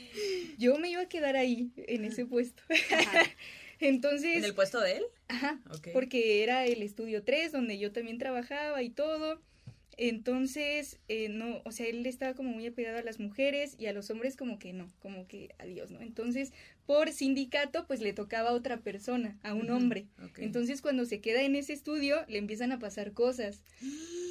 yo 0.59 0.77
me 0.77 0.91
iba 0.91 1.01
a 1.01 1.09
quedar 1.09 1.35
ahí, 1.35 1.71
en 1.77 2.05
ese 2.05 2.27
puesto. 2.27 2.61
Entonces, 3.79 4.37
¿En 4.37 4.45
el 4.45 4.53
puesto 4.55 4.79
de 4.81 4.97
él? 4.97 5.03
ajá, 5.27 5.59
Ok. 5.71 5.89
porque 5.93 6.43
era 6.43 6.65
el 6.65 6.81
estudio 6.83 7.23
3 7.23 7.51
donde 7.51 7.77
yo 7.77 7.91
también 7.91 8.17
trabajaba 8.19 8.81
y 8.83 8.89
todo. 8.89 9.41
Entonces, 9.97 10.99
eh, 11.07 11.29
no, 11.29 11.61
o 11.65 11.71
sea, 11.71 11.87
él 11.87 12.05
estaba 12.05 12.33
como 12.35 12.51
muy 12.51 12.67
apegado 12.67 12.97
a 12.97 13.01
las 13.01 13.19
mujeres 13.19 13.75
y 13.79 13.85
a 13.87 13.93
los 13.93 14.09
hombres 14.09 14.35
como 14.35 14.59
que 14.59 14.73
no, 14.73 14.87
como 14.99 15.25
que 15.27 15.55
adiós, 15.57 15.89
¿no? 15.89 16.01
Entonces, 16.01 16.51
por 16.85 17.11
sindicato, 17.11 17.85
pues 17.87 17.99
le 18.01 18.13
tocaba 18.13 18.49
a 18.49 18.53
otra 18.53 18.77
persona, 18.77 19.37
a 19.43 19.53
un 19.53 19.69
hombre. 19.71 20.05
Entonces, 20.37 20.81
cuando 20.81 21.05
se 21.05 21.19
queda 21.19 21.41
en 21.41 21.55
ese 21.55 21.73
estudio, 21.73 22.17
le 22.27 22.37
empiezan 22.37 22.71
a 22.71 22.79
pasar 22.79 23.11
cosas. 23.13 23.61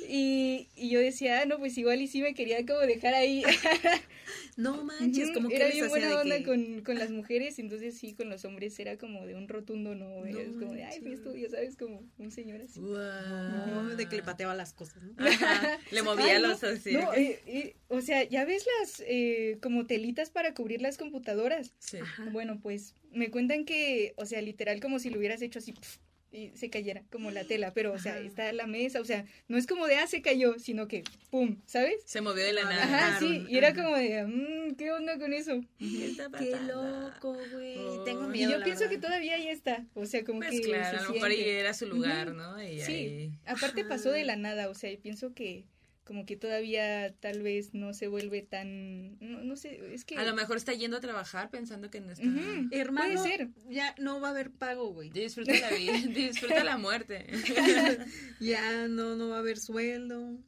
Y, 0.09 0.69
y 0.77 0.91
yo 0.91 1.01
decía, 1.01 1.41
ah, 1.41 1.47
no, 1.47 1.59
pues 1.59 1.77
igual 1.79 2.03
y 2.03 2.09
sí 2.09 2.21
me 2.21 2.35
quería 2.35 2.65
como 2.67 2.81
dejar 2.81 3.15
ahí. 3.15 3.43
No 4.57 4.85
manches, 4.85 5.33
como 5.33 5.49
que 5.49 5.57
era 5.57 5.69
bien 5.69 5.89
buena 5.89 6.17
onda 6.21 6.39
que- 6.39 6.45
con, 6.45 6.83
con 6.83 6.97
las 6.99 7.11
mujeres, 7.11 7.59
entonces 7.59 7.99
sí, 7.99 8.15
con 8.15 8.29
los 8.31 8.45
hombres 8.45 8.79
era 8.79 8.97
como 8.97 9.27
de 9.27 9.35
un 9.35 9.49
rotundo 9.49 9.95
no, 9.97 10.25
No 10.25 10.39
es 10.39 10.57
como 10.57 10.73
de, 10.73 10.85
ay, 10.85 11.01
mi 11.01 11.13
estudio, 11.13 11.51
¿sabes? 11.51 11.77
Como 11.77 12.03
un 12.19 12.31
señor 12.31 12.61
así. 12.61 12.79
No, 12.81 13.97
de 13.97 14.09
que 14.09 14.17
le 14.17 14.23
pateaba 14.23 14.55
las 14.55 14.73
cosas, 14.73 15.03
¿no? 15.03 15.15
Ajá. 15.27 15.79
Le 15.91 16.03
movía 16.03 16.37
Ay, 16.37 16.43
los 16.43 16.63
así. 16.63 16.93
No, 16.93 17.13
eh, 17.15 17.41
eh, 17.47 17.77
o 17.89 18.01
sea, 18.01 18.23
ya 18.25 18.45
ves 18.45 18.65
las 18.81 19.03
eh, 19.07 19.59
como 19.61 19.87
telitas 19.87 20.31
para 20.31 20.55
cubrir 20.55 20.81
las 20.83 20.99
computadoras. 20.99 21.73
Sí. 21.81 21.99
Ajá. 21.99 22.27
Bueno, 22.31 22.44
pues 22.61 22.95
me 23.13 23.31
cuentan 23.31 23.65
que, 23.65 24.13
o 24.17 24.27
sea, 24.27 24.41
literal 24.43 24.81
como 24.81 24.99
si 24.99 25.11
lo 25.11 25.19
hubieras 25.19 25.43
hecho 25.43 25.59
así 25.59 25.73
pf, 25.73 25.99
y 26.33 26.51
se 26.57 26.69
cayera 26.69 27.05
como 27.13 27.31
la 27.31 27.45
tela, 27.45 27.73
pero 27.73 27.93
o 27.93 27.99
sea, 28.01 28.15
Ajá. 28.15 28.23
está 28.23 28.53
la 28.53 28.67
mesa, 28.67 29.01
o 29.01 29.05
sea, 29.05 29.25
no 29.47 29.57
es 29.57 29.69
como 29.69 29.87
de 29.87 29.95
ah, 29.97 30.07
se 30.09 30.21
cayó, 30.21 30.59
sino 30.59 30.89
que 30.89 31.05
pum, 31.31 31.61
¿sabes? 31.65 31.95
Se 32.07 32.21
movió 32.23 32.45
de 32.45 32.53
la 32.53 32.65
nada. 32.65 32.83
Ajá, 32.83 33.19
sí, 33.21 33.47
y 33.49 33.57
era 33.57 33.73
como 33.73 33.97
de, 33.97 34.25
mmm, 34.27 34.75
¿qué 34.75 34.91
onda 34.91 35.17
con 35.17 35.33
eso? 35.33 35.61
¿Qué 35.79 36.57
loco, 36.67 37.37
güey. 37.53 37.77
Oh. 37.79 38.03
Tengo 38.03 38.27
miedo. 38.27 38.49
y 38.49 38.53
yo 38.53 38.59
la 38.59 38.65
pienso 38.65 38.89
que 38.89 38.99
todavía 38.99 39.37
ahí 39.37 39.47
está, 39.47 39.87
o 39.95 40.07
sea, 40.07 40.25
como 40.25 40.41
Pues 40.41 40.51
que 40.51 40.63
claro, 40.63 40.99
se 40.99 41.05
a 41.05 41.07
lo 41.07 41.15
mejor 41.15 41.31
ahí 41.31 41.41
era 41.49 41.73
su 41.73 41.87
lugar. 41.87 42.33
¿no? 42.35 42.61
Y 42.61 42.81
Sí, 42.81 42.93
ahí... 42.93 43.33
aparte 43.47 43.85
pasó 43.85 44.11
de 44.11 44.25
la 44.25 44.35
nada, 44.35 44.69
o 44.71 44.75
sea, 44.75 44.91
y 44.91 44.97
pienso 44.97 45.35
que 45.35 45.67
como 46.05 46.27
que 46.27 46.37
todavía 46.37 47.15
tal 47.21 47.43
vez 47.43 47.73
no 47.73 47.95
se 47.95 48.09
vuelve 48.09 48.43
tan, 48.43 49.19
no, 49.21 49.43
no 49.43 49.57
sé, 49.57 49.81
es 49.95 50.05
que... 50.05 50.17
A 50.17 50.25
lo 50.25 50.35
mejor 50.35 50.57
está 50.59 50.73
yendo 50.75 50.99
a 50.99 51.01
trabajar 51.01 51.51
pensando 51.51 51.91
que 51.91 52.01
no 52.01 52.13
está... 52.13 52.27
Hermano, 52.71 53.21
Puede 53.23 53.37
ser. 53.37 53.49
ya 53.71 53.95
no 53.99 54.21
va 54.21 54.29
a 54.29 54.31
haber 54.33 54.51
pago, 54.51 54.93
güey. 54.93 55.09
Disfruta 55.11 55.53
la 55.59 55.71
vida, 55.71 55.93
disfruta 56.15 56.63
la 56.63 56.77
muerte. 56.77 57.27
ya 58.41 58.87
no, 58.89 59.17
no 59.17 59.29
va 59.31 59.37
a 59.37 59.39
haber 59.41 59.59
sueldo. 59.59 60.39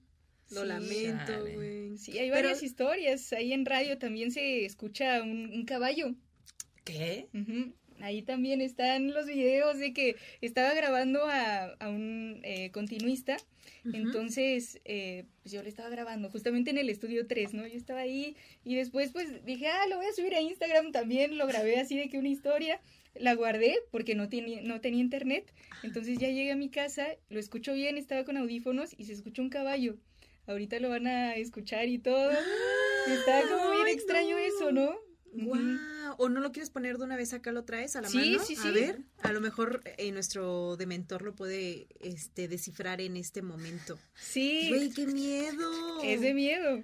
Lo 0.50 0.60
Sí. 0.62 0.66
lamento, 0.68 1.40
güey. 1.54 1.96
Sí, 1.98 2.12
hay 2.18 2.30
Pero- 2.30 2.48
varias 2.48 2.62
historias. 2.62 3.32
Ahí 3.32 3.52
en 3.52 3.64
radio 3.66 3.98
también 3.98 4.30
se 4.30 4.64
escucha 4.64 5.22
un, 5.22 5.50
un 5.52 5.64
caballo. 5.64 6.14
¿Qué? 6.84 7.28
Ujú. 7.34 7.74
Ahí 8.00 8.22
también 8.22 8.60
están 8.60 9.12
los 9.12 9.26
videos 9.26 9.78
de 9.78 9.92
que 9.92 10.16
estaba 10.40 10.74
grabando 10.74 11.24
a, 11.24 11.74
a 11.78 11.88
un 11.88 12.40
eh, 12.42 12.70
continuista. 12.70 13.36
Entonces, 13.92 14.80
eh, 14.84 15.24
pues 15.42 15.52
yo 15.52 15.62
le 15.62 15.68
estaba 15.68 15.88
grabando 15.88 16.28
justamente 16.30 16.70
en 16.70 16.78
el 16.78 16.90
estudio 16.90 17.26
3, 17.26 17.54
¿no? 17.54 17.66
Yo 17.66 17.76
estaba 17.76 18.00
ahí 18.00 18.36
y 18.64 18.74
después 18.74 19.10
pues 19.10 19.44
dije, 19.44 19.68
ah, 19.68 19.86
lo 19.88 19.96
voy 19.96 20.06
a 20.06 20.12
subir 20.12 20.34
a 20.34 20.40
Instagram 20.40 20.92
también. 20.92 21.38
Lo 21.38 21.46
grabé 21.46 21.78
así 21.78 21.96
de 21.96 22.08
que 22.08 22.18
una 22.18 22.28
historia. 22.28 22.80
La 23.14 23.34
guardé 23.34 23.76
porque 23.90 24.14
no 24.14 24.28
tenía, 24.28 24.60
no 24.62 24.80
tenía 24.80 25.00
internet. 25.00 25.52
Entonces 25.82 26.18
ya 26.18 26.28
llegué 26.28 26.52
a 26.52 26.56
mi 26.56 26.68
casa, 26.68 27.06
lo 27.30 27.38
escucho 27.38 27.72
bien, 27.72 27.96
estaba 27.96 28.24
con 28.24 28.36
audífonos 28.36 28.94
y 28.98 29.04
se 29.04 29.12
escuchó 29.12 29.42
un 29.42 29.50
caballo. 29.50 29.96
Ahorita 30.46 30.78
lo 30.80 30.88
van 30.88 31.06
a 31.06 31.34
escuchar 31.36 31.88
y 31.88 31.98
todo. 31.98 32.30
Está 32.30 33.42
como 33.48 33.70
bien 33.70 33.88
extraño 33.88 34.36
no. 34.36 34.42
eso, 34.42 34.72
¿no? 34.72 35.05
Guau. 35.44 35.60
Ujú. 35.60 35.78
¿O 36.18 36.28
no 36.28 36.40
lo 36.40 36.50
quieres 36.52 36.70
poner 36.70 36.96
de 36.98 37.04
una 37.04 37.16
vez 37.16 37.32
acá 37.34 37.52
lo 37.52 37.64
traes 37.64 37.94
a 37.96 38.00
la 38.00 38.08
Sí, 38.08 38.16
mano? 38.32 38.44
sí, 38.44 38.54
A 38.58 38.62
sí. 38.62 38.70
ver, 38.70 39.00
a 39.22 39.32
lo 39.32 39.40
mejor 39.40 39.82
eh, 39.98 40.10
nuestro 40.12 40.76
dementor 40.76 41.22
lo 41.22 41.34
puede 41.34 41.88
este 42.00 42.48
descifrar 42.48 43.00
en 43.00 43.16
este 43.16 43.42
momento. 43.42 43.98
Sí, 44.14 44.66
Güey, 44.68 44.90
qué 44.90 45.06
miedo. 45.06 46.02
es 46.02 46.20
de 46.22 46.32
miedo. 46.34 46.82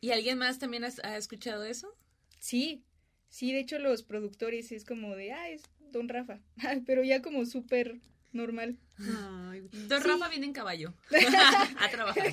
¿Y 0.00 0.10
alguien 0.10 0.38
más 0.38 0.58
también 0.58 0.84
has- 0.84 1.00
ha 1.04 1.16
escuchado 1.16 1.64
eso? 1.64 1.94
Sí, 2.40 2.84
sí, 3.28 3.52
de 3.52 3.60
hecho 3.60 3.78
los 3.78 4.02
productores 4.02 4.72
es 4.72 4.84
como 4.84 5.14
de, 5.14 5.32
ah, 5.32 5.48
es 5.50 5.62
Don 5.92 6.08
Rafa, 6.08 6.40
pero 6.86 7.02
ya 7.04 7.22
como 7.22 7.46
súper 7.46 8.00
normal. 8.32 8.76
Ay, 8.98 9.60
Don 9.88 10.02
Sí. 10.02 10.08
Rafa 10.08 10.28
viene 10.28 10.46
en 10.46 10.52
caballo 10.52 10.92
a 11.78 11.88
trabajar. 11.88 12.32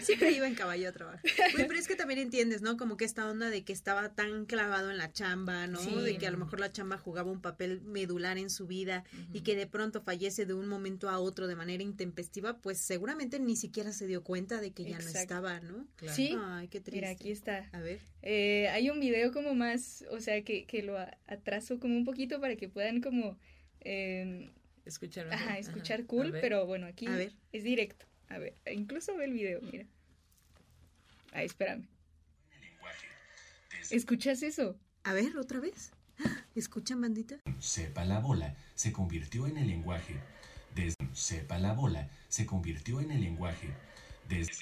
siempre 0.00 0.30
iba 0.32 0.46
en 0.46 0.54
caballo 0.54 0.88
a 0.88 0.92
trabajar. 0.92 1.20
Güey, 1.52 1.66
pero 1.66 1.78
es 1.78 1.86
que 1.86 1.94
también 1.94 2.18
entiendes, 2.20 2.62
¿no? 2.62 2.76
Como 2.78 2.96
que 2.96 3.04
esta 3.04 3.28
onda 3.28 3.50
de 3.50 3.62
que 3.64 3.72
estaba 3.72 4.14
tan 4.14 4.46
clavado 4.46 4.90
en 4.90 4.96
la 4.96 5.12
chamba, 5.12 5.66
¿no? 5.66 5.78
Sí. 5.78 5.94
De 5.94 6.16
que 6.18 6.26
a 6.26 6.30
lo 6.30 6.38
mejor 6.38 6.58
la 6.60 6.72
chamba 6.72 6.96
jugaba 6.96 7.30
un 7.30 7.42
papel 7.42 7.82
medular 7.82 8.38
en 8.38 8.48
su 8.50 8.66
vida 8.66 9.04
y 9.32 9.42
que 9.42 9.54
de 9.56 9.66
pronto 9.66 10.00
fallece 10.00 10.46
de 10.46 10.54
un 10.54 10.68
momento 10.68 11.10
a 11.10 11.18
otro 11.18 11.46
de 11.46 11.54
manera 11.56 11.82
intempestiva, 11.82 12.58
pues 12.62 12.78
seguramente 12.78 13.38
ni 13.38 13.54
siquiera 13.56 13.92
se 13.92 14.06
dio 14.06 14.24
cuenta 14.24 14.60
de 14.60 14.72
que 14.72 14.84
ya 14.84 14.98
no 14.98 15.08
estaba, 15.08 15.60
¿no? 15.60 15.86
Claro. 15.96 16.16
Sí, 16.16 16.34
Ay, 16.38 16.68
qué 16.68 16.80
triste. 16.80 16.92
mira, 17.00 17.10
aquí 17.10 17.30
está. 17.30 17.68
A 17.72 17.80
ver. 17.80 18.00
Eh, 18.22 18.68
hay 18.70 18.88
un 18.90 19.00
video 19.00 19.32
como 19.32 19.54
más, 19.54 20.04
o 20.10 20.18
sea, 20.20 20.42
que, 20.42 20.64
que 20.66 20.82
lo 20.82 20.96
atraso 21.26 21.78
como 21.78 21.94
un 21.96 22.04
poquito 22.04 22.40
para 22.40 22.56
que 22.56 22.68
puedan 22.68 23.00
como, 23.00 23.38
eh, 23.80 24.50
Escuchar. 24.86 25.30
ajá, 25.32 25.58
escuchar 25.58 26.00
Ajá. 26.00 26.06
cool, 26.08 26.32
pero 26.40 26.64
bueno, 26.64 26.86
aquí 26.86 27.06
A 27.06 27.10
ver. 27.16 27.32
es 27.52 27.64
directo. 27.64 28.06
A 28.28 28.38
ver, 28.38 28.54
incluso 28.72 29.16
ve 29.16 29.26
el 29.26 29.32
video, 29.32 29.60
mira. 29.62 29.84
Ay, 31.32 31.46
espérame. 31.46 31.86
¿Escuchas 33.90 34.42
eso? 34.42 34.76
A 35.04 35.12
ver, 35.12 35.36
otra 35.36 35.60
vez. 35.60 35.92
¡Ah! 36.24 36.44
¿Escuchan, 36.54 37.00
bandita? 37.00 37.36
Sepa 37.60 38.04
la 38.04 38.20
bola 38.20 38.56
se 38.74 38.92
convirtió 38.92 39.46
en 39.46 39.58
el 39.58 39.68
lenguaje. 39.68 40.14
Desde 40.74 40.96
Sepa 41.12 41.58
la 41.58 41.72
bola 41.72 42.08
se 42.28 42.46
convirtió 42.46 43.00
en 43.00 43.10
el 43.10 43.20
lenguaje. 43.20 43.68
Desde 44.28 44.52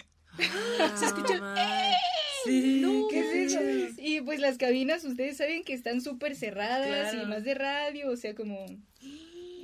Se 0.96 1.04
escucha. 1.06 1.54
Sí. 2.44 2.80
No, 2.82 3.08
¿qué 3.08 3.20
es 3.44 3.52
eso? 3.54 3.94
Y 3.98 4.20
pues 4.20 4.38
las 4.40 4.58
cabinas, 4.58 5.04
ustedes 5.04 5.38
saben 5.38 5.64
que 5.64 5.72
están 5.72 6.02
súper 6.02 6.36
cerradas 6.36 7.12
Claro. 7.12 7.22
y 7.22 7.26
más 7.26 7.44
de 7.44 7.54
radio, 7.54 8.10
o 8.10 8.16
sea, 8.16 8.34
como 8.34 8.66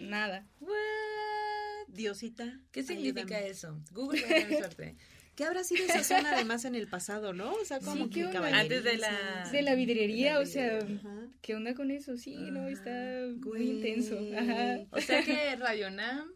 nada. 0.01 0.47
What? 0.61 1.89
Diosita. 1.89 2.61
¿Qué 2.73 2.83
significa 2.83 3.37
ayúdame. 3.37 3.49
eso? 3.51 3.79
Google 3.93 4.21
va 4.23 4.27
a 4.27 4.29
tener 4.31 4.59
suerte. 4.59 4.97
¿Qué 5.35 5.45
habrá 5.45 5.65
sido 5.65 5.85
esa 5.87 6.05
zona 6.05 6.33
además 6.33 6.65
en 6.67 6.75
el 6.75 6.87
pasado, 6.87 7.33
no? 7.33 7.53
O 7.55 7.65
sea, 7.65 7.81
como 7.81 8.05
Sí, 8.07 8.11
que. 8.11 8.25
Antes 8.25 8.85
de 8.85 8.99
la- 8.99 9.49
De 9.51 9.63
la 9.63 9.75
vidriería, 9.75 10.35
La 10.35 10.41
o 10.41 10.47
sea, 10.47 10.79
Ajá. 10.79 11.29
¿qué 11.41 11.55
onda 11.55 11.75
con 11.75 11.91
eso? 11.91 12.17
Sí, 12.19 12.37
no, 12.37 12.69
está 12.69 12.91
Ajá, 12.91 13.27
muy 13.29 13.39
güey. 13.41 13.71
intenso. 13.71 14.19
Ajá. 14.37 14.81
O 14.91 15.01
sea 15.01 15.23
que 15.25 15.57
Radio 15.57 15.91
Nam. 15.91 16.31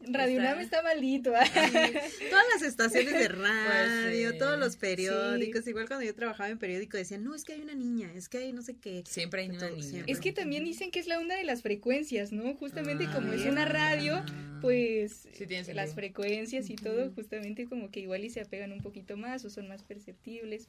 Radio 0.00 0.38
Está- 0.38 0.50
Nam 0.50 0.60
está 0.60 0.82
maldito. 0.82 1.30
Todas 1.30 2.44
las 2.52 2.62
estaciones 2.62 3.12
de 3.14 3.28
radio, 3.28 4.32
sí. 4.32 4.38
todos 4.38 4.58
los 4.58 4.76
periódicos, 4.76 5.66
igual 5.66 5.86
cuando 5.86 6.04
yo 6.04 6.14
trabajaba 6.14 6.50
en 6.50 6.58
periódico 6.58 6.96
decían, 6.98 7.24
no, 7.24 7.34
es 7.34 7.44
que 7.44 7.54
hay 7.54 7.62
una 7.62 7.74
niña, 7.74 8.12
es 8.14 8.28
que 8.28 8.38
hay 8.38 8.52
no 8.52 8.60
sé 8.62 8.76
qué. 8.76 9.02
Siempre 9.06 9.42
hay 9.42 9.50
una 9.50 9.70
niña. 9.70 9.82
siempre. 9.82 10.12
Es 10.12 10.20
que 10.20 10.32
también 10.32 10.64
dicen 10.64 10.90
que 10.90 11.00
es 11.00 11.06
la 11.06 11.18
onda 11.18 11.36
de 11.36 11.44
las 11.44 11.62
frecuencias, 11.62 12.32
¿no? 12.32 12.54
Justamente 12.56 13.06
como 13.10 13.32
es 13.32 13.46
Ah. 13.46 13.50
una 13.50 13.64
radio, 13.64 14.22
pues 14.60 15.26
Sí 15.32 15.46
las 15.72 15.94
frecuencias 15.94 16.68
y 16.68 16.76
todo, 16.76 17.10
justamente 17.12 17.64
como 17.66 17.90
que 17.90 18.00
igual 18.00 18.24
y 18.24 18.30
se 18.30 18.40
apegan 18.42 18.72
un 18.72 18.80
poquito 18.82 19.16
más 19.16 19.44
o 19.46 19.50
son 19.50 19.68
más 19.68 19.82
perceptibles. 19.84 20.68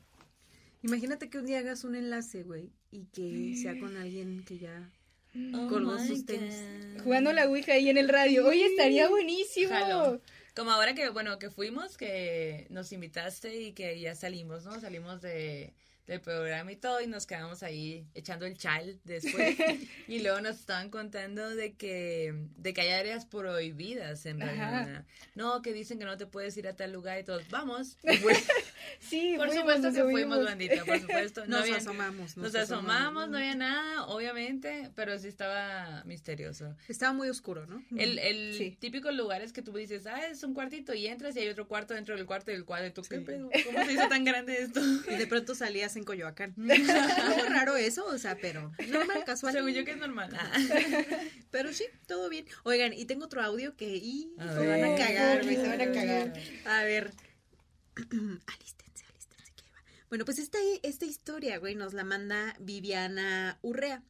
Imagínate 0.82 1.30
que 1.30 1.40
un 1.40 1.46
día 1.46 1.60
hagas 1.60 1.84
un 1.84 1.96
enlace, 1.96 2.44
güey, 2.44 2.70
y 2.92 3.06
que 3.06 3.56
sea 3.62 3.78
con 3.80 3.98
alguien 3.98 4.44
que 4.46 4.60
ya... 4.60 4.90
Oh. 5.54 5.68
God. 5.70 7.02
Jugando 7.04 7.34
la 7.34 7.48
Ouija 7.48 7.74
ahí 7.74 7.90
en 7.90 7.98
el 7.98 8.10
radio. 8.10 8.48
Oye, 8.48 8.66
estaría 8.66 9.08
buenísimo. 9.10 9.70
Jalo. 9.70 10.22
Como 10.56 10.72
ahora 10.72 10.96
que, 10.96 11.10
bueno, 11.10 11.38
que 11.38 11.50
fuimos, 11.50 11.98
que 11.98 12.66
nos 12.70 12.92
invitaste 12.94 13.56
y 13.62 13.74
que 13.74 14.00
ya 14.00 14.16
salimos, 14.16 14.64
¿no? 14.64 14.80
Salimos 14.80 15.22
de, 15.22 15.74
del 16.08 16.22
programa 16.22 16.72
y 16.72 16.78
todo 16.78 17.02
y 17.02 17.08
nos 17.08 17.26
quedamos 17.26 17.62
ahí 17.64 18.06
echando 18.14 18.46
el 18.46 18.58
chal 18.58 18.98
después. 19.04 19.58
y 20.08 20.20
luego 20.22 20.40
nos 20.40 20.58
estaban 20.58 20.90
contando 20.90 21.54
de 21.54 21.74
que, 21.74 22.34
de 22.58 22.74
que 22.74 22.82
hay 22.82 22.92
áreas 22.92 23.26
prohibidas 23.26 24.26
en 24.26 24.40
realidad. 24.40 25.04
No, 25.36 25.62
que 25.62 25.74
dicen 25.74 26.00
que 26.00 26.06
no 26.06 26.16
te 26.18 26.26
puedes 26.26 26.56
ir 26.56 26.68
a 26.70 26.76
tal 26.76 26.94
lugar 26.94 27.20
y 27.20 27.24
todos, 27.24 27.44
vamos. 27.50 27.98
Y 28.04 28.18
fue- 28.18 28.38
Sí, 29.00 29.34
por 29.38 29.48
fuimos, 29.48 29.56
supuesto 29.62 29.82
nos 29.88 29.96
que 29.96 30.02
fuimos, 30.04 30.22
fuimos. 30.36 30.46
bandita, 30.46 30.86
por 30.86 31.00
supuesto. 31.00 31.42
No 31.46 31.52
Nos 31.58 31.62
había- 31.62 31.78
asomamos. 31.78 32.38
nos 32.38 32.56
asomamos, 32.56 33.30
no 33.30 33.38
había 33.38 33.56
nada, 33.56 34.06
obviamente, 34.08 34.92
pero 34.96 35.18
sí 35.20 35.28
estaba 35.28 36.04
misterioso. 36.06 36.76
Estaba 36.88 37.14
muy 37.14 37.30
oscuro, 37.30 37.66
¿no? 37.68 37.84
El, 37.98 38.20
el 38.20 38.56
Sí. 38.58 38.78
típico 38.80 39.12
lugar 39.12 39.42
es 39.42 39.54
que 39.54 39.62
tú 39.62 39.74
dices, 39.74 40.06
ah, 40.08 40.26
es 40.28 40.44
un 40.44 40.54
cuartito 40.54 40.94
y 40.94 41.08
entras 41.08 41.36
y 41.36 41.40
hay 41.40 41.50
otro 41.50 41.68
cuarto 41.68 41.94
dentro 41.94 42.16
del 42.16 42.26
cuarto 42.26 42.52
y 42.52 42.56
el 42.56 42.66
cuadro. 42.66 42.88
¿Y 42.88 42.92
tú 42.92 43.02
qué 43.04 43.20
Sí. 43.20 43.24
pedo? 43.26 43.50
¿Cómo 43.66 43.86
se 43.86 43.94
hizo 43.94 44.08
tan 44.08 44.24
grande 44.24 44.62
esto? 44.62 44.82
Y 45.10 45.16
de 45.16 45.28
pronto 45.28 45.56
salías 45.56 45.96
en 45.96 46.04
Coyoacán. 46.04 46.54
Algo 46.70 47.50
raro 47.50 47.76
eso, 47.76 48.06
o 48.06 48.18
sea, 48.18 48.38
pero 48.42 48.72
normal, 48.88 49.24
casual. 49.26 49.54
Según 49.54 49.72
yo 49.74 49.86
que 49.86 49.92
es 49.92 49.98
normal. 49.98 50.30
Ah. 50.34 50.52
Pero 51.52 51.72
sí, 51.72 51.86
todo 52.08 52.28
bien. 52.30 52.46
Oigan, 52.64 52.92
y 52.94 53.06
tengo 53.06 53.26
otro 53.26 53.42
audio 53.42 53.76
que 53.78 53.96
y 53.96 54.30
se 54.38 54.68
van 54.68 54.84
a 54.84 54.96
cagar, 54.96 55.44
güey, 55.44 55.56
se 55.56 55.68
van 55.68 55.82
a 55.82 55.92
cagar. 55.92 56.34
A 56.66 56.84
ver. 56.84 57.12
alístense, 57.96 59.06
alístense 59.10 59.52
que 59.56 59.64
ahí 59.64 59.70
va. 59.72 59.82
Bueno, 60.16 60.24
pues 60.24 60.40
esta, 60.40 60.60
esta 60.82 61.04
historia, 61.04 61.58
güey, 61.58 61.76
nos 61.76 61.94
la 61.94 62.06
manda 62.06 62.56
Viviana 62.62 63.60
Urrea. 63.62 64.02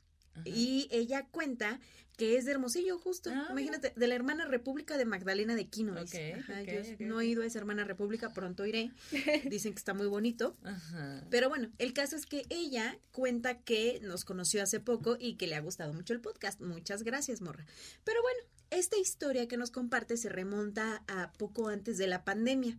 Y 0.43 0.87
ella 0.91 1.25
cuenta 1.31 1.79
que 2.15 2.37
es 2.37 2.45
de 2.45 2.51
Hermosillo, 2.51 2.99
justo. 2.99 3.31
Ah, 3.33 3.47
Imagínate, 3.49 3.91
de 3.95 4.07
la 4.07 4.13
hermana 4.13 4.45
República 4.45 4.99
de 4.99 5.05
Magdalena 5.05 5.55
de 5.55 5.67
Quino. 5.67 5.93
Ajá, 5.93 6.61
yo 6.61 6.81
ok, 6.81 6.99
no 6.99 7.21
he 7.21 7.25
ido 7.25 7.41
a 7.41 7.47
esa 7.47 7.57
hermana 7.57 7.85
República, 7.85 8.33
pronto 8.33 8.67
iré. 8.67 8.91
Dicen 9.49 9.73
que 9.73 9.79
está 9.79 9.95
muy 9.95 10.05
bonito. 10.05 10.55
Ajá. 10.63 11.25
Pero 11.31 11.49
bueno, 11.49 11.71
el 11.79 11.93
caso 11.93 12.15
es 12.15 12.27
que 12.27 12.45
ella 12.49 12.99
cuenta 13.11 13.57
que 13.57 13.99
nos 14.03 14.25
conoció 14.25 14.61
hace 14.61 14.79
poco 14.79 15.17
y 15.19 15.37
que 15.37 15.47
le 15.47 15.55
ha 15.55 15.61
gustado 15.61 15.91
mucho 15.91 16.13
el 16.13 16.21
podcast. 16.21 16.61
Muchas 16.61 17.01
gracias, 17.01 17.41
morra. 17.41 17.65
Pero 18.03 18.21
bueno, 18.21 18.39
esta 18.69 18.97
historia 18.97 19.47
que 19.47 19.57
nos 19.57 19.71
comparte 19.71 20.17
se 20.17 20.29
remonta 20.29 21.03
a 21.07 21.31
poco 21.33 21.67
antes 21.67 21.97
de 21.97 22.07
la 22.07 22.23
pandemia. 22.23 22.77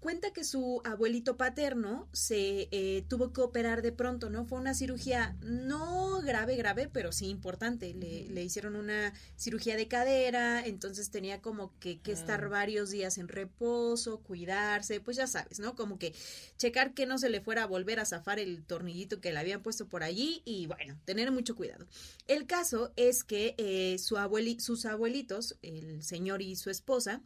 Cuenta 0.00 0.32
que 0.32 0.44
su 0.44 0.80
abuelito 0.84 1.36
paterno 1.36 2.08
se 2.12 2.68
eh, 2.70 3.04
tuvo 3.08 3.32
que 3.32 3.40
operar 3.40 3.82
de 3.82 3.92
pronto, 3.92 4.30
¿no? 4.30 4.44
Fue 4.44 4.58
una 4.58 4.74
cirugía 4.74 5.36
no 5.42 6.20
grave, 6.22 6.54
grave, 6.56 6.88
pero 6.92 7.10
sí 7.12 7.26
importante. 7.26 7.92
Le, 7.94 8.28
le 8.28 8.44
hicieron 8.44 8.76
una 8.76 9.12
cirugía 9.36 9.76
de 9.76 9.88
cadera, 9.88 10.64
entonces 10.64 11.10
tenía 11.10 11.40
como 11.42 11.72
que, 11.80 12.00
que 12.00 12.12
estar 12.12 12.44
Ah. 12.44 12.48
varios 12.48 12.90
días 12.90 13.18
en 13.18 13.28
reposo, 13.28 14.18
cuidarse, 14.20 15.00
pues 15.00 15.16
ya 15.16 15.26
sabes, 15.26 15.58
¿no? 15.58 15.74
Como 15.74 15.98
que 15.98 16.14
checar 16.56 16.94
que 16.94 17.06
no 17.06 17.18
se 17.18 17.28
le 17.28 17.40
fuera 17.40 17.64
a 17.64 17.66
volver 17.66 17.98
a 17.98 18.04
zafar 18.04 18.38
el 18.38 18.62
tornillito 18.64 19.20
que 19.20 19.32
le 19.32 19.38
habían 19.38 19.62
puesto 19.62 19.88
por 19.88 20.02
allí 20.02 20.42
y 20.44 20.66
bueno, 20.66 20.96
tener 21.04 21.30
mucho 21.32 21.56
cuidado. 21.56 21.86
El 22.28 22.46
caso 22.46 22.92
es 22.96 23.24
que 23.24 23.54
eh, 23.58 23.98
su 23.98 24.16
abueli 24.18 24.60
sus 24.60 24.84
abuelitos 24.86 25.25
el 25.62 26.02
señor 26.02 26.42
y 26.42 26.56
su 26.56 26.70
esposa, 26.70 27.22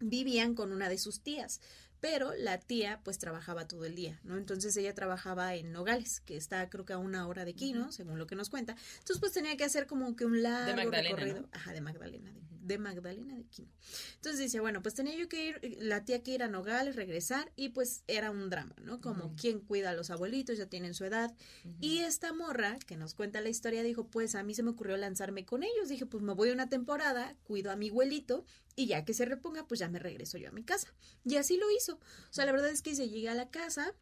vivían 0.00 0.54
con 0.54 0.72
una 0.72 0.88
de 0.88 0.98
sus 0.98 1.22
tías 1.22 1.60
pero 2.00 2.32
la 2.34 2.58
tía 2.58 3.00
pues 3.04 3.18
trabajaba 3.18 3.66
todo 3.66 3.84
el 3.84 3.94
día, 3.94 4.20
¿no? 4.22 4.36
Entonces 4.36 4.76
ella 4.76 4.94
trabajaba 4.94 5.54
en 5.54 5.72
Nogales, 5.72 6.20
que 6.20 6.36
está 6.36 6.68
creo 6.68 6.84
que 6.84 6.92
a 6.92 6.98
una 6.98 7.26
hora 7.26 7.44
de 7.44 7.52
aquí, 7.52 7.72
¿no? 7.72 7.92
Según 7.92 8.18
lo 8.18 8.26
que 8.26 8.36
nos 8.36 8.50
cuenta. 8.50 8.76
Entonces 8.94 9.18
pues 9.18 9.32
tenía 9.32 9.56
que 9.56 9.64
hacer 9.64 9.86
como 9.86 10.14
que 10.16 10.24
un 10.24 10.42
largo 10.42 10.90
recorrido. 10.90 11.48
Ajá, 11.52 11.72
de 11.72 11.80
Magdalena, 11.80 12.32
de, 12.60 12.78
Magdalena 12.78 13.34
de 13.34 13.44
Quino. 13.44 13.70
Entonces 14.16 14.38
dice, 14.38 14.60
bueno, 14.60 14.82
pues 14.82 14.94
tenía 14.94 15.16
yo 15.16 15.28
que 15.28 15.48
ir, 15.48 15.76
la 15.80 16.04
tía 16.04 16.22
que 16.22 16.32
ir 16.32 16.42
a 16.42 16.48
Nogales, 16.48 16.96
regresar, 16.96 17.50
y 17.56 17.70
pues 17.70 18.02
era 18.06 18.30
un 18.30 18.50
drama, 18.50 18.74
¿no? 18.82 19.00
Como 19.00 19.34
quién 19.36 19.60
cuida 19.60 19.90
a 19.90 19.94
los 19.94 20.10
abuelitos, 20.10 20.58
ya 20.58 20.66
tienen 20.66 20.94
su 20.94 21.04
edad. 21.04 21.34
Y 21.80 21.98
esta 21.98 22.32
morra, 22.32 22.78
que 22.86 22.96
nos 22.96 23.14
cuenta 23.14 23.40
la 23.40 23.48
historia, 23.48 23.82
dijo, 23.82 24.06
pues 24.06 24.34
a 24.34 24.42
mí 24.42 24.54
se 24.54 24.62
me 24.62 24.70
ocurrió 24.70 24.96
lanzarme 24.96 25.44
con 25.44 25.62
ellos. 25.62 25.88
Dije, 25.88 26.06
pues 26.06 26.22
me 26.22 26.34
voy 26.34 26.50
una 26.50 26.68
temporada, 26.68 27.34
cuido 27.44 27.70
a 27.70 27.76
mi 27.76 27.88
abuelito, 27.88 28.44
y 28.78 28.86
ya 28.86 29.04
que 29.04 29.12
se 29.12 29.24
reponga, 29.24 29.66
pues 29.66 29.80
ya 29.80 29.88
me 29.88 29.98
regreso 29.98 30.38
yo 30.38 30.50
a 30.50 30.52
mi 30.52 30.62
casa. 30.62 30.94
Y 31.24 31.34
así 31.34 31.56
lo 31.56 31.68
hizo. 31.72 31.94
O 31.96 32.32
sea, 32.32 32.46
la 32.46 32.52
verdad 32.52 32.70
es 32.70 32.80
que 32.80 32.94
se 32.94 33.08
llega 33.08 33.32
a 33.32 33.34
la 33.34 33.50
casa 33.50 33.92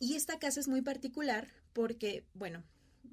y 0.00 0.16
esta 0.16 0.40
casa 0.40 0.58
es 0.58 0.66
muy 0.66 0.82
particular 0.82 1.46
porque, 1.72 2.26
bueno, 2.34 2.64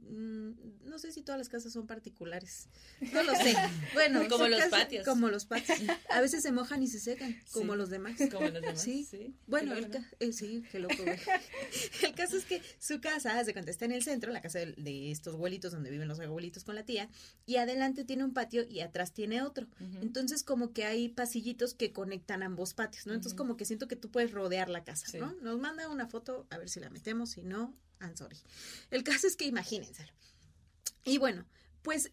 no 0.09 0.99
sé 0.99 1.11
si 1.11 1.21
todas 1.21 1.37
las 1.37 1.49
casas 1.49 1.73
son 1.73 1.85
particulares. 1.85 2.69
No 3.13 3.23
lo 3.23 3.35
sé. 3.35 3.55
Bueno, 3.93 4.27
como 4.29 4.47
los 4.47 4.63
patios. 4.65 5.05
Como 5.05 5.29
los 5.29 5.45
patios. 5.45 5.79
A 6.09 6.21
veces 6.21 6.43
se 6.43 6.51
mojan 6.51 6.81
y 6.83 6.87
se 6.87 6.99
secan, 6.99 7.35
como 7.51 7.75
los 7.75 7.89
demás. 7.89 8.17
Como 8.31 8.47
los 8.47 8.61
demás. 8.61 8.81
Sí. 8.81 9.07
Bueno, 9.47 9.73
el 9.73 9.89
eh, 10.19 10.33
sí, 10.33 10.63
qué 10.71 10.79
loco. 10.79 10.95
el 12.03 12.15
caso 12.15 12.37
es 12.37 12.45
que 12.45 12.61
su 12.79 12.99
casa, 13.01 13.43
se 13.43 13.53
cuenta, 13.53 13.71
está 13.71 13.85
en 13.85 13.91
el 13.91 14.03
centro, 14.03 14.31
la 14.31 14.41
casa 14.41 14.59
de, 14.59 15.11
estos 15.11 15.35
abuelitos 15.35 15.71
donde 15.71 15.89
viven 15.89 16.07
los 16.07 16.19
abuelitos 16.19 16.63
con 16.63 16.75
la 16.75 16.83
tía, 16.83 17.09
y 17.45 17.57
adelante 17.57 18.03
tiene 18.03 18.23
un 18.23 18.33
patio 18.33 18.63
y 18.67 18.81
atrás 18.81 19.13
tiene 19.13 19.41
otro. 19.41 19.67
Entonces, 20.01 20.43
como 20.43 20.73
que 20.73 20.85
hay 20.85 21.09
pasillitos 21.09 21.73
que 21.73 21.91
conectan 21.91 22.43
ambos 22.43 22.73
patios, 22.73 23.07
¿no? 23.07 23.13
Entonces, 23.13 23.37
como 23.37 23.57
que 23.57 23.65
siento 23.65 23.87
que 23.87 23.95
tú 23.95 24.09
puedes 24.09 24.31
rodear 24.31 24.69
la 24.69 24.83
casa, 24.83 25.17
¿no? 25.17 25.33
Nos 25.41 25.59
manda 25.59 25.89
una 25.89 26.07
foto, 26.07 26.47
a 26.49 26.57
ver 26.57 26.69
si 26.69 26.79
la 26.79 26.89
metemos, 26.89 27.31
si 27.31 27.43
no, 27.43 27.73
I'm 27.99 28.15
sorry. 28.15 28.37
El 28.91 29.03
caso 29.03 29.27
es 29.27 29.35
que 29.35 29.45
imagínenselo. 29.45 30.11
Y 31.03 31.17
bueno, 31.17 31.45
pues 31.81 32.11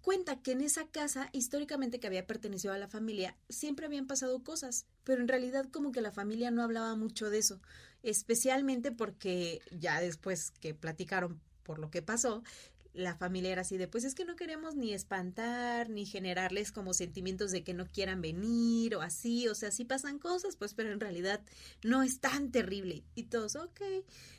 cuenta 0.00 0.42
que 0.42 0.52
en 0.52 0.60
esa 0.60 0.86
casa, 0.88 1.30
históricamente 1.32 2.00
que 2.00 2.06
había 2.06 2.26
pertenecido 2.26 2.74
a 2.74 2.78
la 2.78 2.88
familia, 2.88 3.36
siempre 3.48 3.86
habían 3.86 4.06
pasado 4.06 4.42
cosas, 4.42 4.84
pero 5.04 5.22
en 5.22 5.28
realidad 5.28 5.68
como 5.70 5.92
que 5.92 6.00
la 6.00 6.10
familia 6.10 6.50
no 6.50 6.62
hablaba 6.62 6.96
mucho 6.96 7.30
de 7.30 7.38
eso, 7.38 7.60
especialmente 8.02 8.90
porque 8.90 9.60
ya 9.70 10.00
después 10.00 10.50
que 10.60 10.74
platicaron 10.74 11.40
por 11.62 11.78
lo 11.78 11.90
que 11.90 12.02
pasó, 12.02 12.42
la 12.94 13.16
familia 13.16 13.52
era 13.52 13.62
así 13.62 13.78
de, 13.78 13.88
pues 13.88 14.04
es 14.04 14.14
que 14.14 14.24
no 14.24 14.36
queremos 14.36 14.74
ni 14.74 14.92
espantar, 14.92 15.88
ni 15.88 16.04
generarles 16.04 16.72
como 16.72 16.92
sentimientos 16.92 17.50
de 17.50 17.64
que 17.64 17.74
no 17.74 17.86
quieran 17.86 18.20
venir 18.20 18.94
o 18.94 19.02
así, 19.02 19.48
o 19.48 19.54
sea, 19.54 19.70
sí 19.70 19.84
pasan 19.84 20.18
cosas, 20.18 20.56
pues, 20.56 20.74
pero 20.74 20.92
en 20.92 21.00
realidad 21.00 21.40
no 21.82 22.02
es 22.02 22.20
tan 22.20 22.50
terrible. 22.50 23.04
Y 23.14 23.24
todos, 23.24 23.56
ok. 23.56 23.80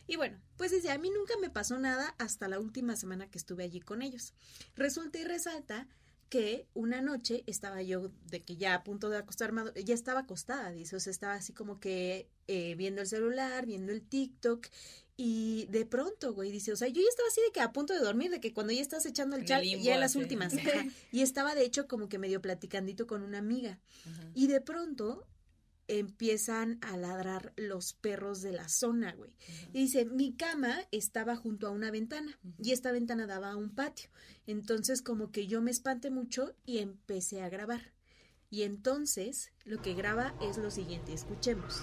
Y 0.08 0.18
bueno, 0.18 0.40
pues 0.58 0.72
dice, 0.72 0.92
a 0.92 0.98
mí 0.98 1.10
nunca 1.10 1.34
me 1.42 1.50
pasó 1.50 1.80
nada 1.80 2.16
hasta 2.20 2.48
la 2.48 2.60
última 2.60 2.96
semana 2.96 3.30
que 3.30 3.38
estuve 3.38 3.64
allí 3.64 3.80
con 3.80 4.02
ellos. 4.02 4.34
Resulta 4.76 5.20
y 5.20 5.24
resalta 5.24 5.88
que 6.30 6.68
una 6.74 7.00
noche 7.02 7.44
estaba 7.46 7.84
yo 7.84 8.12
de 8.26 8.44
que 8.44 8.56
ya 8.56 8.74
a 8.74 8.84
punto 8.84 9.10
de 9.10 9.18
acostarme, 9.18 9.64
ya 9.84 9.94
estaba 9.94 10.22
acostada, 10.22 10.72
dice, 10.72 10.96
o 10.96 11.00
sea, 11.00 11.12
estaba 11.12 11.34
así 11.34 11.54
como 11.54 11.80
que 11.80 12.28
eh, 12.48 12.74
viendo 12.76 13.02
el 13.02 13.08
celular, 13.08 13.68
viendo 13.68 13.92
el 13.92 14.02
TikTok 14.02 14.68
y 15.16 15.68
de 15.68 15.86
pronto, 15.86 16.34
güey, 16.34 16.52
dice, 16.52 16.72
o 16.72 16.76
sea, 16.76 16.88
yo 16.88 17.02
ya 17.02 17.08
estaba 17.08 17.28
así 17.28 17.42
de 17.42 17.52
que 17.52 17.62
a 17.62 17.72
punto 17.72 17.94
de 17.94 18.00
dormir, 18.00 18.32
de 18.32 18.40
que 18.40 18.52
cuando 18.54 18.74
ya 18.74 18.82
estás 18.82 19.06
echando 19.06 19.36
el 19.36 19.46
chat, 19.46 19.64
ya 19.64 19.94
en 19.94 20.00
las 20.00 20.16
últimas. 20.16 20.54
y 21.12 21.22
estaba 21.22 21.54
de 21.54 21.66
hecho 21.66 21.88
como 21.88 22.10
que 22.10 22.18
medio 22.18 22.42
platicandito 22.42 23.06
con 23.06 23.22
una 23.22 23.38
amiga. 23.38 23.80
Y 24.34 24.48
de 24.48 24.60
pronto 24.60 25.28
empiezan 25.88 26.80
a 26.82 26.98
ladrar 26.98 27.54
los 27.58 27.94
perros 27.94 28.42
de 28.42 28.54
la 28.54 28.70
zona, 28.70 29.14
güey. 29.14 29.36
Y 29.72 29.82
dice, 29.82 30.06
mi 30.06 30.34
cama 30.34 30.88
estaba 30.92 31.36
junto 31.36 31.68
a 31.68 31.72
una 31.72 31.92
ventana 31.92 32.40
y 32.58 32.72
esta 32.72 32.92
ventana 32.92 33.28
daba 33.28 33.52
a 33.52 33.58
un 33.58 33.70
patio. 33.70 34.10
Entonces 34.48 35.04
como 35.04 35.32
que 35.32 35.46
yo 35.46 35.62
me 35.62 35.72
espanté 35.72 36.10
mucho 36.10 36.56
y 36.66 36.80
empecé 36.80 37.42
a 37.42 37.50
grabar. 37.50 37.94
Y 38.50 38.64
entonces 38.64 39.52
lo 39.64 39.82
que 39.82 39.94
graba 39.94 40.36
es 40.42 40.58
lo 40.58 40.72
siguiente, 40.72 41.14
escuchemos. 41.14 41.82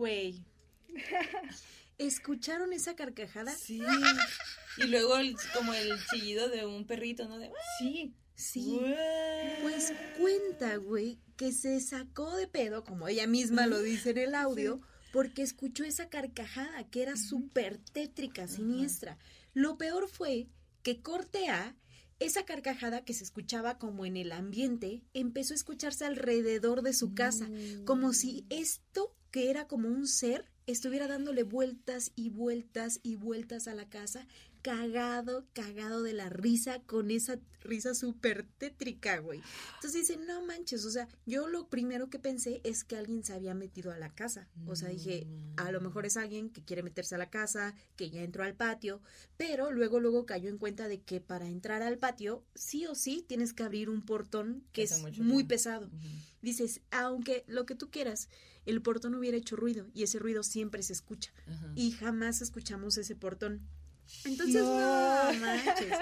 Güey. 0.00 0.46
¿Escucharon 2.30 2.72
esa 2.72 2.94
carcajada? 2.94 3.52
Sí. 3.52 3.82
y 4.78 4.86
luego 4.86 5.14
como 5.52 5.74
el 5.74 5.90
chillido 6.12 6.48
de 6.48 6.64
un 6.64 6.86
perrito, 6.86 7.26
¿no? 7.26 7.40
De... 7.40 7.50
Sí. 7.80 8.14
Sí. 8.36 8.80
Pues 9.62 9.92
cuenta, 10.16 10.76
güey, 10.76 11.18
que 11.36 11.50
se 11.50 11.80
sacó 11.80 12.36
de 12.36 12.46
pedo, 12.46 12.84
como 12.84 13.08
ella 13.08 13.26
misma 13.26 13.66
lo 13.66 13.82
dice 13.82 14.10
en 14.10 14.18
el 14.18 14.36
audio, 14.36 14.80
porque 15.12 15.42
escuchó 15.42 15.82
esa 15.82 16.08
carcajada 16.08 16.88
que 16.88 17.02
era 17.02 17.16
súper 17.16 17.78
tétrica, 17.78 18.46
siniestra. 18.46 19.18
Lo 19.52 19.76
peor 19.76 20.08
fue 20.08 20.46
que 20.84 21.02
corte 21.02 21.48
A, 21.48 21.74
esa 22.20 22.44
carcajada 22.44 23.04
que 23.04 23.12
se 23.12 23.24
escuchaba 23.24 23.76
como 23.76 24.06
en 24.06 24.16
el 24.16 24.30
ambiente, 24.30 25.02
empezó 25.14 25.52
a 25.52 25.56
escucharse 25.56 26.04
alrededor 26.04 26.82
de 26.82 26.92
su 26.92 27.12
casa, 27.12 27.50
como 27.84 28.12
si 28.12 28.46
esto 28.50 29.16
que 29.32 29.50
era 29.50 29.66
como 29.66 29.88
un 29.88 30.06
ser, 30.06 30.49
estuviera 30.70 31.06
dándole 31.06 31.42
vueltas 31.42 32.12
y 32.16 32.30
vueltas 32.30 33.00
y 33.02 33.16
vueltas 33.16 33.68
a 33.68 33.74
la 33.74 33.88
casa 33.88 34.26
cagado, 34.62 35.46
cagado 35.52 36.02
de 36.02 36.12
la 36.12 36.28
risa 36.28 36.80
con 36.86 37.10
esa 37.10 37.38
risa 37.62 37.94
súper 37.94 38.46
tétrica, 38.58 39.18
güey. 39.18 39.42
Entonces 39.74 40.06
dice, 40.06 40.16
no 40.16 40.44
manches, 40.44 40.84
o 40.84 40.90
sea, 40.90 41.08
yo 41.26 41.46
lo 41.46 41.68
primero 41.68 42.08
que 42.08 42.18
pensé 42.18 42.60
es 42.64 42.84
que 42.84 42.96
alguien 42.96 43.22
se 43.22 43.34
había 43.34 43.54
metido 43.54 43.92
a 43.92 43.98
la 43.98 44.14
casa. 44.14 44.48
O 44.66 44.76
sea, 44.76 44.88
dije, 44.88 45.26
a 45.56 45.70
lo 45.70 45.80
mejor 45.80 46.06
es 46.06 46.16
alguien 46.16 46.50
que 46.50 46.64
quiere 46.64 46.82
meterse 46.82 47.14
a 47.14 47.18
la 47.18 47.30
casa, 47.30 47.74
que 47.96 48.10
ya 48.10 48.22
entró 48.22 48.44
al 48.44 48.54
patio, 48.54 49.02
pero 49.36 49.70
luego, 49.72 50.00
luego 50.00 50.26
cayó 50.26 50.48
en 50.48 50.58
cuenta 50.58 50.88
de 50.88 51.00
que 51.02 51.20
para 51.20 51.46
entrar 51.46 51.82
al 51.82 51.98
patio, 51.98 52.44
sí 52.54 52.86
o 52.86 52.94
sí 52.94 53.24
tienes 53.26 53.52
que 53.52 53.62
abrir 53.62 53.90
un 53.90 54.02
portón 54.02 54.64
que 54.72 54.82
es 54.82 55.02
muy 55.18 55.44
pesado. 55.44 55.90
Dices, 56.42 56.80
aunque 56.90 57.44
lo 57.46 57.66
que 57.66 57.74
tú 57.74 57.90
quieras, 57.90 58.28
el 58.66 58.82
portón 58.82 59.14
hubiera 59.14 59.36
hecho 59.36 59.56
ruido 59.56 59.86
y 59.94 60.02
ese 60.02 60.18
ruido 60.18 60.42
siempre 60.42 60.82
se 60.82 60.92
escucha. 60.92 61.32
Y 61.74 61.92
jamás 61.92 62.40
escuchamos 62.40 62.96
ese 62.98 63.16
portón. 63.16 63.68
Entonces, 64.24 64.62
no, 64.62 65.32
manches. 65.40 65.98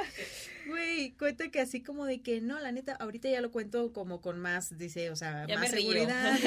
Güey, 0.66 1.12
cuenta 1.12 1.50
que 1.50 1.60
así 1.60 1.82
como 1.82 2.04
de 2.04 2.20
que 2.20 2.40
no, 2.40 2.60
la 2.60 2.72
neta, 2.72 2.94
ahorita 2.94 3.30
ya 3.30 3.40
lo 3.40 3.50
cuento 3.50 3.92
como 3.92 4.20
con 4.20 4.38
más, 4.38 4.76
dice, 4.76 5.10
o 5.10 5.16
sea, 5.16 5.46
más 5.48 5.70
seguridad. 5.70 6.38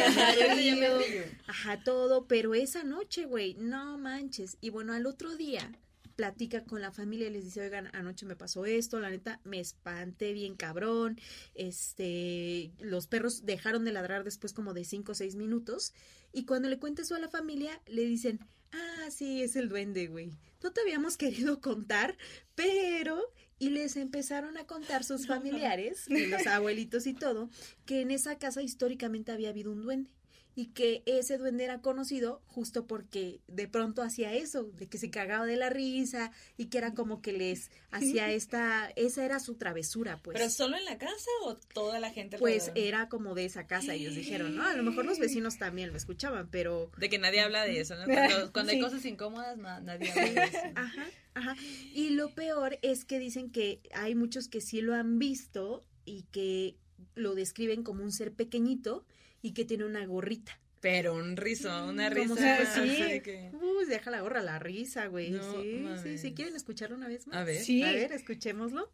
Ajá, 1.48 1.84
todo, 1.84 2.28
pero 2.28 2.54
esa 2.54 2.84
noche, 2.84 3.26
güey, 3.26 3.56
no 3.56 3.98
manches. 3.98 4.58
Y 4.62 4.70
bueno, 4.70 4.94
al 4.94 5.08
otro 5.08 5.36
día 5.36 5.72
platica 6.16 6.64
con 6.66 6.82
la 6.82 6.92
familia 6.92 7.28
y 7.28 7.32
les 7.32 7.46
dice, 7.46 7.62
oigan, 7.62 7.90
anoche 7.94 8.28
me 8.28 8.36
pasó 8.36 8.66
esto, 8.66 9.00
la 9.00 9.10
neta, 9.10 9.40
me 9.44 9.60
espanté 9.60 10.34
bien 10.34 10.56
cabrón, 10.56 11.20
este, 11.56 12.72
los 12.80 13.08
perros 13.08 13.46
dejaron 13.46 13.86
de 13.86 13.92
ladrar 13.92 14.24
después 14.24 14.54
como 14.54 14.74
de 14.74 14.84
cinco 14.84 15.14
o 15.14 15.16
seis 15.16 15.36
minutos, 15.36 15.94
y 16.32 16.46
cuando 16.46 16.70
le 16.70 16.78
cuenta 16.78 17.02
eso 17.02 17.16
a 17.16 17.20
la 17.20 17.30
familia, 17.30 17.82
le 17.88 18.06
dicen, 18.06 18.40
ah, 18.72 19.10
sí, 19.10 19.42
es 19.42 19.56
el 19.56 19.70
duende, 19.70 20.08
güey. 20.08 20.32
No 20.64 20.72
te 20.72 20.82
habíamos 20.82 21.18
querido 21.18 21.62
contar, 21.62 22.18
pero... 22.56 23.22
Y 23.60 23.70
les 23.70 23.96
empezaron 23.96 24.58
a 24.58 24.66
contar 24.66 25.04
sus 25.04 25.28
familiares, 25.28 26.06
los 26.08 26.48
abuelitos 26.48 27.06
y 27.06 27.14
todo, 27.14 27.52
que 27.86 28.02
en 28.02 28.10
esa 28.10 28.40
casa 28.40 28.64
históricamente 28.64 29.32
había 29.32 29.50
habido 29.50 29.72
un 29.72 29.84
duende 29.84 30.10
y 30.56 30.68
que 30.68 31.02
ese 31.06 31.38
duende 31.38 31.64
era 31.64 31.82
conocido 31.82 32.42
justo 32.48 32.86
porque 32.86 33.40
de 33.48 33.68
pronto 33.68 34.02
hacía 34.02 34.34
eso, 34.34 34.64
de 34.64 34.88
que 34.88 34.98
se 34.98 35.10
cagaba 35.10 35.46
de 35.46 35.56
la 35.56 35.70
risa 35.70 36.32
y 36.58 36.66
que 36.66 36.78
era 36.78 36.94
como 36.94 37.22
que 37.22 37.32
les 37.32 37.72
hacía 37.92 38.32
esta, 38.34 38.90
esa 38.96 39.24
era 39.26 39.40
su 39.40 39.56
travesura, 39.56 40.20
pues. 40.22 40.38
¿Pero 40.38 40.50
solo 40.50 40.78
en 40.78 40.86
la 40.86 40.98
casa 40.98 41.30
o 41.46 41.56
toda 41.56 42.00
la 42.00 42.12
gente? 42.12 42.38
Pues 42.38 42.68
alrededor? 42.70 42.88
era 42.88 43.10
como 43.10 43.34
de 43.34 43.46
esa 43.46 43.66
casa, 43.66 43.94
ellos 43.94 44.14
dijeron, 44.16 44.56
¿no? 44.56 44.64
A 44.66 44.74
lo 44.74 44.84
mejor 44.84 45.06
los 45.06 45.20
vecinos 45.20 45.58
también 45.58 45.92
lo 45.92 45.98
escuchaban, 45.98 46.50
pero... 46.52 46.92
De 46.98 47.10
que 47.10 47.18
nadie 47.18 47.40
habla 47.42 47.64
de 47.64 47.80
eso, 47.80 47.96
¿no? 47.96 48.06
Cuando, 48.06 48.52
cuando 48.52 48.72
Sí. 48.72 48.76
hay 48.78 48.82
cosas 48.84 49.06
incómodas, 49.06 49.58
na- 49.58 49.80
nadie 49.80 50.12
habla 50.12 50.24
de 50.42 50.44
eso. 50.48 50.58
Ajá, 50.76 51.06
ajá. 51.34 51.56
Y 51.94 52.10
lo 52.10 52.30
peor 52.36 52.78
es 52.82 53.06
que 53.06 53.20
dicen 53.20 53.52
que 53.52 53.80
hay 53.94 54.16
muchos 54.16 54.48
que 54.50 54.60
sí 54.60 54.82
lo 54.82 54.96
han 54.96 55.18
visto 55.18 55.86
y 56.04 56.24
que 56.32 56.76
lo 57.16 57.36
describen 57.36 57.84
como 57.84 58.04
un 58.04 58.12
ser 58.12 58.34
pequeñito 58.34 59.06
y 59.42 59.54
que 59.54 59.66
tiene 59.66 59.86
una 59.86 60.06
gorrita. 60.06 60.60
Pero 60.82 61.14
un 61.14 61.38
rizo, 61.38 61.68
una 61.88 62.10
Como 62.10 62.36
risa. 62.36 62.58
de 63.06 63.22
que- 63.22 63.52
Uy, 63.54 63.86
deja 63.88 64.10
la 64.10 64.22
gorra, 64.22 64.42
la 64.42 64.58
risa, 64.58 65.06
güey. 65.08 65.30
No 65.32 65.44
sí, 65.62 65.62
sí, 65.78 65.80
mames. 65.84 66.22
sí. 66.22 66.34
¿Quieren 66.34 66.56
escucharlo 66.56 66.96
una 66.96 67.08
vez 67.08 67.28
más? 67.28 67.38
A 67.38 67.44
ver. 67.44 67.58
Sí. 67.64 67.84
A 67.84 67.92
ver, 67.92 68.12
escuchémoslo. 68.14 68.92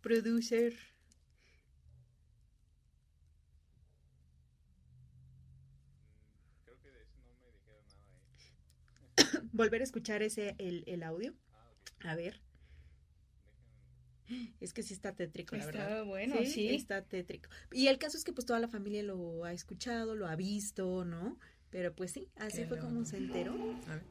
Producer. 0.00 0.74
Volver 9.52 9.80
a 9.80 9.84
escuchar 9.84 10.22
ese, 10.22 10.54
el, 10.58 10.84
el 10.86 11.02
audio. 11.02 11.34
A 12.04 12.14
ver. 12.14 12.40
Es 14.60 14.72
que 14.72 14.82
sí 14.82 14.94
está 14.94 15.14
tétrico, 15.14 15.56
la 15.56 15.66
verdad. 15.66 16.04
Bueno, 16.04 16.36
sí, 16.38 16.46
sí. 16.46 16.68
está 16.74 17.02
tétrico. 17.02 17.48
Y 17.72 17.88
el 17.88 17.98
caso 17.98 18.16
es 18.16 18.24
que 18.24 18.32
pues 18.32 18.46
toda 18.46 18.58
la 18.60 18.68
familia 18.68 19.02
lo 19.02 19.44
ha 19.44 19.52
escuchado, 19.52 20.14
lo 20.14 20.26
ha 20.26 20.36
visto, 20.36 21.04
¿no? 21.04 21.38
Pero 21.70 21.94
pues 21.94 22.12
sí, 22.12 22.28
así 22.36 22.62
Qué 22.62 22.66
fue 22.66 22.78
como 22.78 23.04
se 23.04 23.18
enteró. 23.18 23.54
A 23.86 23.96
ver. 23.96 24.06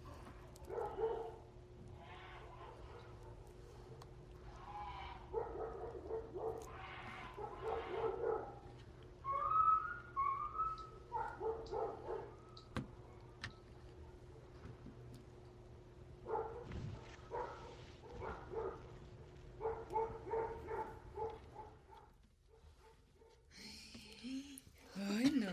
Ay, 24.95 25.29
no. 25.31 25.47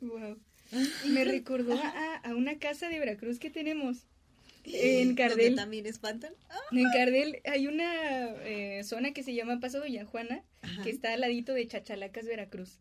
Wow. 0.00 0.38
Me 1.06 1.24
recordó 1.24 1.74
a, 1.74 2.16
a 2.16 2.34
una 2.34 2.58
casa 2.58 2.88
de 2.88 2.98
Veracruz 2.98 3.38
que 3.38 3.50
tenemos. 3.50 4.06
En 4.64 5.14
Cardel. 5.16 5.54
también 5.54 5.86
espantan. 5.86 6.32
En 6.72 6.84
Cardel 6.92 7.40
hay 7.44 7.66
una 7.66 8.26
eh, 8.44 8.82
zona 8.84 9.12
que 9.12 9.22
se 9.22 9.34
llama 9.34 9.60
Paso 9.60 9.78
Doña 9.80 10.04
Juana, 10.04 10.44
Ajá. 10.60 10.82
que 10.82 10.90
está 10.90 11.12
al 11.14 11.20
ladito 11.20 11.54
de 11.54 11.66
Chachalacas, 11.66 12.26
Veracruz. 12.26 12.78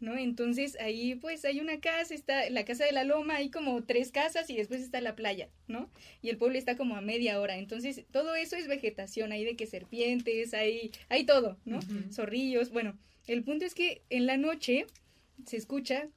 ¿no? 0.00 0.16
Entonces 0.16 0.76
ahí 0.80 1.14
pues 1.14 1.44
hay 1.44 1.60
una 1.60 1.80
casa, 1.80 2.14
está 2.14 2.48
la 2.50 2.64
casa 2.64 2.84
de 2.84 2.92
la 2.92 3.04
loma, 3.04 3.36
hay 3.36 3.50
como 3.50 3.82
tres 3.84 4.10
casas 4.10 4.50
y 4.50 4.56
después 4.56 4.80
está 4.80 5.00
la 5.00 5.14
playa, 5.14 5.48
¿no? 5.68 5.90
Y 6.22 6.30
el 6.30 6.36
pueblo 6.38 6.58
está 6.58 6.76
como 6.76 6.96
a 6.96 7.00
media 7.00 7.40
hora. 7.40 7.56
Entonces 7.58 8.04
todo 8.10 8.34
eso 8.34 8.56
es 8.56 8.66
vegetación, 8.66 9.32
hay 9.32 9.44
de 9.44 9.56
que 9.56 9.66
serpientes, 9.66 10.54
hay, 10.54 10.90
hay 11.08 11.24
todo, 11.24 11.58
¿no? 11.64 11.80
Zorrillos. 12.12 12.70
Bueno, 12.70 12.98
el 13.26 13.44
punto 13.44 13.64
es 13.64 13.74
que 13.74 14.02
en 14.10 14.26
la 14.26 14.36
noche 14.36 14.86
se 15.46 15.56
escucha 15.56 16.08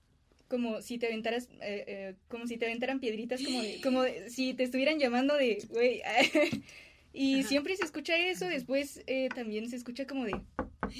como 0.51 0.81
si 0.81 0.97
te 0.97 1.07
aventaras, 1.07 1.47
eh, 1.61 1.85
eh, 1.87 2.15
como 2.27 2.45
si 2.45 2.57
te 2.57 2.65
aventaran 2.65 2.99
piedritas, 2.99 3.41
como, 3.41 3.61
de- 3.61 3.79
como 3.81 4.01
de- 4.03 4.29
si 4.29 4.53
te 4.53 4.63
estuvieran 4.63 4.99
llamando 4.99 5.37
de, 5.37 5.63
güey. 5.69 6.01
y 7.13 7.39
Ajá. 7.39 7.47
siempre 7.47 7.77
se 7.77 7.85
escucha 7.85 8.17
eso, 8.17 8.47
después 8.47 9.01
eh, 9.07 9.29
también 9.33 9.69
se 9.69 9.77
escucha 9.77 10.05
como 10.05 10.25
de... 10.25 10.33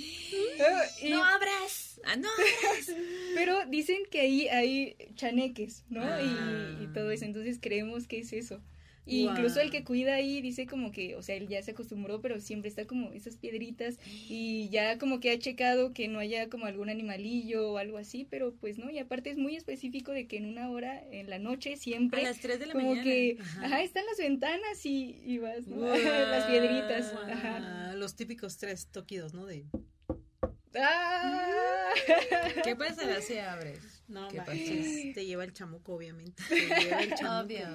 y- 1.03 1.09
¡No 1.09 1.21
abras! 1.25 1.99
¡Ah, 2.05 2.15
no 2.15 2.29
abras! 2.29 2.95
pero 3.35 3.65
dicen 3.65 3.97
que 4.09 4.21
ahí 4.21 4.47
hay 4.47 4.95
chaneques, 5.15 5.83
¿no? 5.89 6.01
Ah. 6.01 6.21
Y, 6.79 6.83
y 6.85 6.87
todo 6.93 7.11
eso, 7.11 7.25
entonces 7.25 7.59
creemos 7.61 8.07
que 8.07 8.19
es 8.19 8.31
eso. 8.31 8.61
Y 9.05 9.23
incluso 9.25 9.59
el 9.59 9.71
que 9.71 9.83
cuida 9.83 10.13
ahí 10.13 10.41
dice 10.41 10.67
como 10.67 10.91
que, 10.91 11.15
o 11.15 11.23
sea, 11.23 11.35
él 11.35 11.47
ya 11.47 11.61
se 11.63 11.71
acostumbró, 11.71 12.21
pero 12.21 12.39
siempre 12.39 12.69
está 12.69 12.85
como 12.85 13.11
esas 13.13 13.35
piedritas 13.35 13.97
y 14.29 14.69
ya 14.69 14.97
como 14.99 15.19
que 15.19 15.31
ha 15.31 15.39
checado 15.39 15.91
que 15.91 16.07
no 16.07 16.19
haya 16.19 16.49
como 16.49 16.67
algún 16.67 16.87
animalillo 16.89 17.71
o 17.71 17.77
algo 17.79 17.97
así, 17.97 18.27
pero 18.29 18.53
pues 18.61 18.77
no, 18.77 18.89
y 18.91 18.99
aparte 18.99 19.31
es 19.31 19.37
muy 19.37 19.55
específico 19.55 20.11
de 20.11 20.27
que 20.27 20.37
en 20.37 20.45
una 20.45 20.69
hora, 20.69 21.03
en 21.11 21.29
la 21.29 21.39
noche, 21.39 21.73
A 21.73 21.77
siempre 21.77 22.21
las 22.23 22.39
3 22.39 22.59
de 22.59 22.67
la 22.67 22.73
como 22.73 22.89
mañana. 22.89 23.03
que, 23.03 23.37
Ajá. 23.41 23.65
ajá. 23.65 23.81
están 23.83 24.05
las 24.05 24.17
ventanas 24.19 24.85
y, 24.85 25.19
y 25.25 25.39
vas, 25.39 25.67
¿no? 25.67 25.77
Las 26.31 26.45
piedritas, 26.45 27.13
ajá. 27.13 27.93
Los 27.95 28.15
típicos 28.15 28.57
tres 28.57 28.87
toquidos, 28.91 29.33
¿no? 29.33 29.45
De 29.45 29.65
¡Ah! 30.75 31.89
¿Qué 32.63 32.75
pasará 32.75 33.21
si 33.21 33.37
abres? 33.37 34.03
no 34.07 34.27
¿Qué 34.29 34.37
manches, 34.37 35.13
te 35.13 35.25
lleva 35.25 35.43
el 35.43 35.53
chamuco, 35.53 35.93
obviamente. 35.95 36.41
Te 36.49 36.55
lleva 36.83 37.01
el 37.03 37.13
chamuco. 37.15 37.45
Obvio. 37.45 37.67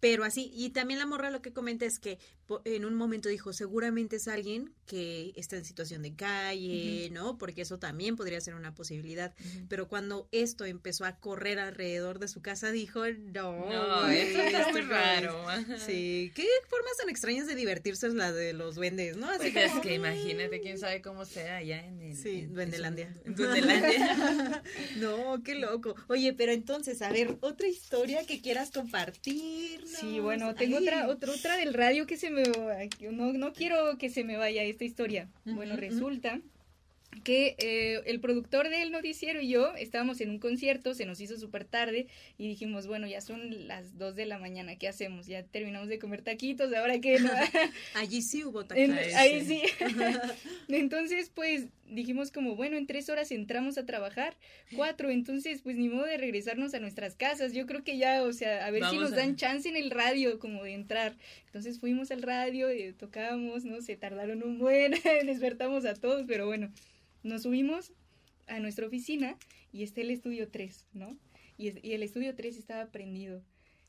Pero 0.00 0.24
así, 0.24 0.50
y 0.54 0.70
también 0.70 0.98
la 0.98 1.06
morra 1.06 1.30
lo 1.30 1.42
que 1.42 1.52
comenta 1.52 1.84
es 1.84 1.98
que 1.98 2.18
en 2.64 2.84
un 2.84 2.94
momento 2.94 3.28
dijo, 3.28 3.52
seguramente 3.52 4.16
es 4.16 4.28
alguien 4.28 4.72
que 4.86 5.32
está 5.36 5.56
en 5.56 5.64
situación 5.64 6.02
de 6.02 6.14
calle, 6.14 7.08
¿no? 7.12 7.38
Porque 7.38 7.62
eso 7.62 7.78
también 7.78 8.16
podría 8.16 8.40
ser 8.40 8.54
una 8.54 8.74
posibilidad. 8.74 9.32
Pero 9.68 9.88
cuando 9.88 10.28
esto 10.32 10.64
empezó 10.64 11.04
a 11.04 11.16
correr 11.18 11.58
alrededor 11.58 12.18
de 12.18 12.28
su 12.28 12.42
casa, 12.42 12.70
dijo, 12.72 13.04
no. 13.08 13.68
No, 13.70 14.08
esto 14.08 14.70
muy 14.72 14.80
es". 14.80 14.88
raro. 14.88 15.44
Sí, 15.86 16.32
qué 16.34 16.46
formas 16.68 16.96
tan 16.98 17.08
extrañas 17.08 17.46
de 17.46 17.54
divertirse 17.54 18.06
es 18.08 18.14
la 18.14 18.32
de 18.32 18.52
los 18.52 18.74
duendes, 18.74 19.16
¿no? 19.16 19.28
Así 19.30 19.50
Pues 19.50 19.72
es 19.72 19.80
que 19.80 19.94
imagínate 19.94 20.60
quién 20.60 20.78
sabe 20.78 21.00
cómo 21.02 21.24
sea 21.24 21.56
allá 21.56 21.84
en 21.86 22.00
el. 22.00 22.16
Sí, 22.16 22.40
en- 22.40 22.54
Duendelandia. 22.54 23.14
En 23.24 23.34
Duendelandia. 23.36 24.62
no, 24.96 25.42
qué 25.44 25.54
loco. 25.54 25.94
Oye, 26.08 26.32
pero 26.32 26.52
entonces, 26.52 27.00
a 27.02 27.10
ver, 27.12 27.36
otra 27.40 27.68
historia 27.68 28.26
que 28.26 28.40
quieras 28.40 28.70
compartir. 28.70 29.84
Sí, 29.86 30.18
bueno, 30.20 30.54
tengo 30.54 30.78
otra, 30.78 31.08
otra, 31.08 31.32
otra 31.32 31.56
del 31.56 31.74
radio 31.74 32.06
que 32.06 32.16
se 32.16 32.30
me... 32.30 32.39
No, 33.12 33.32
no 33.32 33.52
quiero 33.52 33.96
que 33.98 34.08
se 34.10 34.24
me 34.24 34.36
vaya 34.36 34.62
esta 34.64 34.84
historia. 34.84 35.28
Bueno, 35.44 35.76
resulta 35.76 36.40
que 37.24 37.56
eh, 37.58 38.00
el 38.06 38.20
productor 38.20 38.68
del 38.70 38.92
noticiero 38.92 39.40
y 39.40 39.48
yo 39.48 39.74
estábamos 39.74 40.20
en 40.20 40.30
un 40.30 40.38
concierto, 40.38 40.94
se 40.94 41.06
nos 41.06 41.20
hizo 41.20 41.36
súper 41.38 41.64
tarde 41.64 42.06
y 42.38 42.46
dijimos, 42.48 42.86
bueno, 42.86 43.06
ya 43.08 43.20
son 43.20 43.66
las 43.66 43.98
2 43.98 44.14
de 44.14 44.26
la 44.26 44.38
mañana, 44.38 44.76
¿qué 44.76 44.86
hacemos? 44.88 45.26
Ya 45.26 45.42
terminamos 45.42 45.88
de 45.88 45.98
comer 45.98 46.22
taquitos, 46.22 46.72
¿ahora 46.72 47.00
qué? 47.00 47.18
no? 47.18 47.30
Allí 47.94 48.22
sí 48.22 48.44
hubo 48.44 48.64
taquitos. 48.64 48.96
ahí 49.16 49.44
sí. 49.44 49.62
entonces, 50.68 51.30
pues 51.34 51.66
dijimos 51.88 52.30
como, 52.30 52.54
bueno, 52.54 52.76
en 52.76 52.86
tres 52.86 53.08
horas 53.08 53.32
entramos 53.32 53.76
a 53.76 53.84
trabajar, 53.84 54.36
cuatro, 54.76 55.10
entonces, 55.10 55.60
pues 55.62 55.76
ni 55.76 55.88
modo 55.88 56.04
de 56.06 56.16
regresarnos 56.16 56.72
a 56.74 56.80
nuestras 56.80 57.16
casas. 57.16 57.52
Yo 57.52 57.66
creo 57.66 57.82
que 57.82 57.98
ya, 57.98 58.22
o 58.22 58.32
sea, 58.32 58.64
a 58.64 58.70
ver 58.70 58.84
si 58.88 58.96
nos 58.96 59.12
a- 59.12 59.16
dan 59.16 59.34
chance 59.36 59.68
en 59.68 59.76
el 59.76 59.90
radio 59.90 60.38
como 60.38 60.62
de 60.62 60.74
entrar. 60.74 61.14
Entonces 61.50 61.80
fuimos 61.80 62.12
al 62.12 62.22
radio, 62.22 62.68
eh, 62.68 62.92
tocábamos, 62.92 63.64
¿no? 63.64 63.80
Se 63.82 63.96
tardaron 63.96 64.44
un 64.44 64.60
buen, 64.60 64.92
despertamos 65.26 65.84
a 65.84 65.94
todos, 65.94 66.24
pero 66.28 66.46
bueno, 66.46 66.72
nos 67.24 67.42
subimos 67.42 67.92
a 68.46 68.60
nuestra 68.60 68.86
oficina 68.86 69.36
y 69.72 69.82
está 69.82 70.00
el 70.00 70.10
estudio 70.10 70.48
3, 70.48 70.86
¿no? 70.92 71.18
Y, 71.58 71.68
es- 71.68 71.82
y 71.82 71.92
el 71.94 72.04
estudio 72.04 72.36
3 72.36 72.56
estaba 72.56 72.86
prendido. 72.92 73.42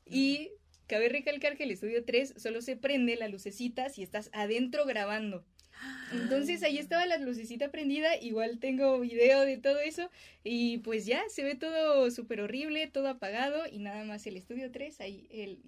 Y 0.04 0.50
cabe 0.88 1.08
recalcar 1.08 1.56
que 1.56 1.62
el 1.62 1.70
estudio 1.70 2.04
3 2.04 2.34
solo 2.36 2.62
se 2.62 2.76
prende 2.76 3.14
la 3.14 3.28
lucecita 3.28 3.88
si 3.90 4.02
estás 4.02 4.28
adentro 4.32 4.84
grabando. 4.84 5.44
Entonces 6.12 6.64
ahí 6.64 6.78
estaba 6.78 7.06
la 7.06 7.18
lucecita 7.18 7.70
prendida, 7.70 8.16
igual 8.20 8.58
tengo 8.58 8.98
video 8.98 9.42
de 9.42 9.56
todo 9.56 9.78
eso 9.78 10.10
y 10.42 10.78
pues 10.78 11.06
ya 11.06 11.22
se 11.28 11.44
ve 11.44 11.54
todo 11.54 12.10
súper 12.10 12.40
horrible, 12.40 12.88
todo 12.88 13.06
apagado 13.08 13.62
y 13.70 13.78
nada 13.78 14.02
más 14.04 14.26
el 14.26 14.36
estudio 14.36 14.72
3 14.72 15.00
ahí 15.00 15.28
el, 15.30 15.60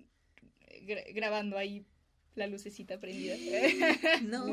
gra- 0.83 1.05
grabando 1.15 1.57
ahí 1.59 1.85
la 2.37 2.47
lucecita 2.49 2.99
prendida. 2.99 3.37
No. 4.23 4.45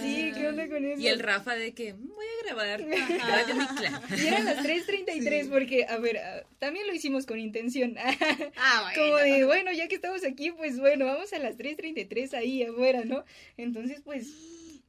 sí, 0.00 0.30
¿qué 0.34 0.46
onda 0.46 0.68
con 0.68 0.84
eso? 0.84 1.00
Y 1.00 1.08
el 1.08 1.18
Rafa 1.18 1.54
de 1.56 1.72
que 1.74 1.92
"Mm, 1.94 2.08
voy 2.14 2.26
a 2.26 2.44
grabar 2.46 2.84
Mictla. 2.84 4.02
Y 4.22 4.26
eran 4.26 4.44
las 4.44 4.64
3.33 4.64 5.42
Sí. 5.44 5.48
porque, 5.50 5.84
a 5.88 5.98
ver, 5.98 6.18
ah, 6.18 6.44
también 6.60 6.86
lo 6.86 6.94
hicimos 6.94 7.26
con 7.26 7.38
intención. 7.40 7.96
Ah, 8.56 8.92
Como 8.94 9.16
de, 9.16 9.44
bueno, 9.44 9.72
ya 9.72 9.88
que 9.88 9.96
estamos 9.96 10.24
aquí, 10.24 10.52
pues 10.52 10.78
bueno, 10.78 11.06
vamos 11.06 11.32
a 11.32 11.38
las 11.40 11.56
3.33 11.56 12.34
ahí 12.34 12.62
afuera, 12.62 13.04
¿no? 13.04 13.24
Entonces, 13.56 14.00
pues, 14.04 14.28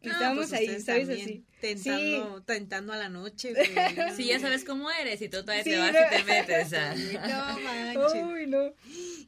Y 0.02 0.08
estábamos 0.10 0.48
pues 0.50 0.54
ahí, 0.54 0.80
¿sabes? 0.82 1.08
también, 1.08 1.28
Así. 1.28 1.44
Tentando, 1.60 2.42
tentando 2.44 2.94
a 2.94 2.98
la 2.98 3.10
noche, 3.10 3.52
güey. 3.54 3.68
Sí, 4.16 4.26
ya 4.28 4.40
sabes 4.40 4.64
cómo 4.64 4.90
eres 4.92 5.22
y 5.22 5.28
tú 5.28 5.42
todavía 5.42 5.64
Sí, 5.66 5.72
te 5.72 5.78
vas 5.78 5.92
no. 5.92 6.00
y 6.00 6.18
te 6.18 6.24
metes. 6.24 6.74
ah. 6.74 6.96
No 6.96 7.60
manches. 7.60 8.24
Uy, 8.24 8.48
no. 8.48 8.74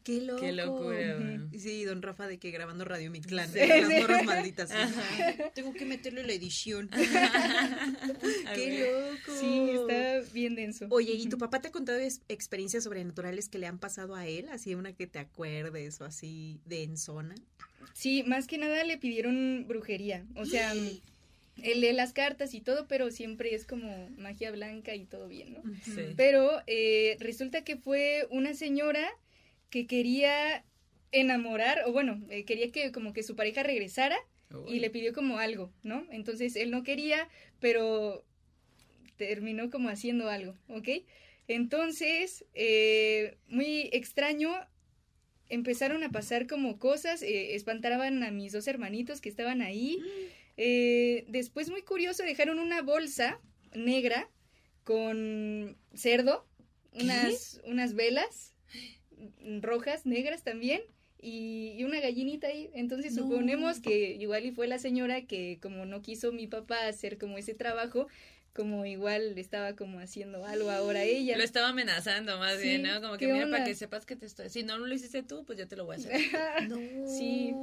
Qué 0.06 0.22
loco. 0.22 0.40
Qué 0.42 0.52
locura, 0.54 1.16
güey. 1.18 1.60
Sí, 1.60 1.84
don 1.84 2.02
Rafa 2.02 2.28
de 2.28 2.40
que 2.40 2.52
grabando 2.52 2.86
Radio 2.86 3.12
Mictlán, 3.12 3.52
Sí. 3.52 3.60
de 3.60 3.82
las 3.82 4.02
morras 4.02 4.24
malditas. 4.24 4.70
sí. 4.70 4.76
Tengo 5.54 5.74
que 5.74 5.86
meterle 5.86 6.24
la 6.26 6.32
edición. 6.32 6.90
Qué 8.56 9.12
loco. 9.20 9.40
Sí, 9.40 9.70
está 9.72 10.32
bien 10.34 10.56
denso. 10.56 10.88
Oye, 10.90 11.14
¿y 11.14 11.28
tu 11.28 11.38
papá 11.38 11.60
te 11.62 11.68
ha 11.68 11.72
contado 11.72 12.00
experiencias 12.30 12.84
sobrenaturales 12.86 13.50
que 13.50 13.60
le 13.60 13.68
han 13.68 13.78
pasado 13.80 14.16
a 14.16 14.26
él? 14.28 14.48
Así 14.50 14.74
una 14.76 14.94
que 14.94 15.06
te 15.08 15.20
acuerdes 15.20 16.00
o 16.02 16.06
así 16.06 16.60
de 16.66 16.84
en 16.84 16.98
zona. 16.98 17.36
Sí, 17.94 18.24
más 18.24 18.48
que 18.48 18.58
nada 18.58 18.84
le 18.84 18.98
pidieron 18.98 19.66
brujería. 19.68 20.26
O 20.36 20.46
sea, 20.46 20.74
él 20.74 21.82
lee 21.82 21.94
las 21.94 22.14
cartas 22.14 22.54
y 22.54 22.62
todo, 22.62 22.88
pero 22.88 23.12
siempre 23.12 23.54
es 23.54 23.66
como 23.66 24.10
magia 24.18 24.52
blanca 24.52 24.96
y 24.96 25.06
todo 25.06 25.28
bien, 25.28 25.54
¿no? 25.54 25.64
Sí. 25.84 26.14
Pero 26.16 26.62
eh, 26.68 27.18
resulta 27.20 27.64
que 27.64 27.78
fue 27.78 28.28
una 28.30 28.54
señora 28.54 29.10
que 29.70 29.88
quería 29.88 30.64
enamorar, 31.12 31.84
o 31.86 31.92
bueno, 31.92 32.22
eh, 32.30 32.46
quería 32.46 32.72
que 32.72 32.92
como 32.92 33.14
que 33.14 33.24
su 33.24 33.36
pareja 33.36 33.64
regresara 33.64 34.18
y 34.68 34.80
le 34.80 34.90
pidió 34.90 35.14
como 35.14 35.38
algo, 35.40 35.72
¿no? 35.82 36.06
Entonces 36.12 36.58
él 36.58 36.72
no 36.72 36.84
quería, 36.84 37.30
pero 37.62 38.26
terminó 39.16 39.70
como 39.70 39.88
haciendo 39.88 40.30
algo, 40.30 40.58
¿ok? 40.68 40.90
Entonces, 41.48 42.46
eh, 42.54 43.38
muy 43.48 43.90
extraño, 43.94 44.52
empezaron 45.52 46.04
a 46.04 46.12
pasar 46.12 46.48
como 46.48 46.80
cosas, 46.80 47.22
eh, 47.22 47.56
espantaban 47.56 48.24
a 48.24 48.32
mis 48.32 48.54
dos 48.54 48.68
hermanitos 48.68 49.22
que 49.22 49.30
estaban 49.30 49.62
ahí. 49.62 50.00
Eh, 50.58 51.26
después, 51.30 51.70
muy 51.70 51.84
curioso, 51.84 52.24
dejaron 52.24 52.60
una 52.60 52.82
bolsa 52.82 53.40
negra 53.76 54.30
con 54.84 55.78
cerdo, 55.94 56.48
unas, 56.94 57.62
unas 57.66 57.94
velas 57.94 58.56
rojas, 59.62 60.06
negras 60.06 60.44
también, 60.44 60.82
y, 61.22 61.74
y 61.78 61.84
una 61.84 62.00
gallinita 62.00 62.48
ahí. 62.48 62.70
Entonces 62.74 63.14
No. 63.14 63.24
suponemos 63.24 63.80
que 63.80 64.14
igual 64.20 64.46
y 64.46 64.52
fue 64.52 64.68
la 64.68 64.80
señora 64.80 65.22
que 65.28 65.60
como 65.62 65.86
no 65.86 66.02
quiso 66.02 66.32
mi 66.32 66.48
papá 66.48 66.88
hacer 66.88 67.18
como 67.18 67.38
ese 67.38 67.54
trabajo, 67.54 68.08
como 68.54 68.86
igual 68.86 69.38
estaba 69.38 69.76
como 69.76 70.00
haciendo 70.00 70.46
algo 70.46 70.70
ahora 70.70 71.04
ella. 71.04 71.38
Lo 71.38 71.44
estaba 71.44 71.70
amenazando 71.70 72.38
más 72.38 72.58
Sí, 72.58 72.68
bien, 72.68 72.84
¿no? 72.84 73.02
Como 73.02 73.14
que 73.18 73.28
¿qué 73.28 73.34
mira, 73.34 73.50
para 73.50 73.64
que 73.64 73.76
sepas 73.76 74.06
que 74.06 74.16
te 74.16 74.26
estoy... 74.26 74.50
Si 74.50 74.64
no 74.64 74.78
lo 74.78 74.94
hiciste 74.94 75.24
tú, 75.24 75.46
pues 75.46 75.58
yo 75.58 75.68
te 75.68 75.76
lo 75.76 75.86
voy 75.86 75.96
a 75.96 76.00
hacer. 76.00 76.12
No. 76.68 76.78
Sí. 77.08 77.54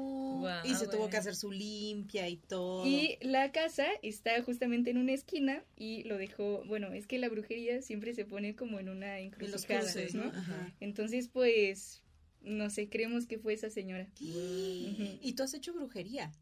Y 0.64 0.74
se 0.74 0.86
tuvo 0.86 1.09
que 1.11 1.16
hacer 1.16 1.34
su 1.34 1.51
limpia 1.51 2.28
y 2.28 2.36
todo. 2.36 2.86
Y 2.86 3.18
la 3.20 3.51
casa 3.53 3.86
está 4.03 4.41
justamente 4.43 4.91
en 4.91 4.99
una 4.99 5.12
esquina 5.12 5.64
y 5.76 6.05
lo 6.05 6.16
dejó, 6.16 6.62
bueno, 6.66 6.93
es 6.93 7.07
que 7.07 7.18
la 7.18 7.28
brujería 7.28 7.82
siempre 7.82 8.14
se 8.14 8.24
pone 8.24 8.55
como 8.55 8.78
en 8.78 8.89
una 8.89 9.18
en 9.18 9.30
los 9.39 9.64
encrucijada. 9.64 9.91
¿no? 10.14 10.30
Ajá. 10.30 10.72
Entonces, 10.80 11.28
pues, 11.28 12.03
no 12.43 12.70
sé, 12.70 12.89
creemos 12.89 13.26
que 13.26 13.39
fue 13.39 13.55
esa 13.55 13.70
señora. 13.70 14.07
Y 14.20 15.32
tú 15.34 15.43
has 15.43 15.55
hecho 15.55 15.72
brujería. 15.72 16.32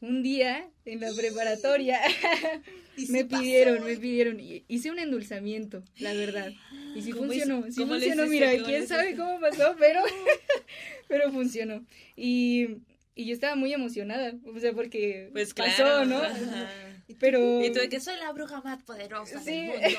Un 0.00 0.22
día 0.22 0.68
en 0.84 1.00
la 1.00 1.12
preparatoria 1.12 2.00
me 3.08 3.24
pasó. 3.24 3.42
pidieron, 3.42 3.84
me 3.84 3.96
pidieron, 3.96 4.38
hice 4.40 4.90
un 4.90 4.98
endulzamiento, 4.98 5.82
la 5.98 6.12
verdad. 6.14 6.52
Y 6.94 7.02
sí 7.02 7.12
¿Cómo 7.12 7.26
funcionó, 7.26 7.62
sí 7.70 7.84
funcionó, 7.84 8.26
mira, 8.26 8.50
¿Cómo 8.52 8.58
le 8.58 8.64
quién 8.64 8.88
sabe 8.88 9.16
cómo 9.16 9.40
pasó, 9.40 9.76
pero, 9.78 10.02
pero 11.08 11.30
funcionó. 11.32 11.84
Y, 12.16 12.78
y 13.14 13.26
yo 13.26 13.34
estaba 13.34 13.54
muy 13.54 13.72
emocionada, 13.72 14.34
o 14.44 14.58
sea, 14.58 14.72
porque 14.72 15.28
Pues 15.32 15.54
pasó, 15.54 15.82
claro. 15.82 16.04
¿no? 16.06 16.18
Ajá. 16.18 16.87
Pero... 17.20 17.64
Y 17.64 17.70
tú 17.72 17.80
de 17.80 17.88
que 17.88 18.00
soy 18.00 18.16
la 18.18 18.32
bruja 18.32 18.60
más 18.60 18.82
poderosa 18.82 19.40
Sí. 19.42 19.50
del 19.66 19.68
mundo. 19.68 19.98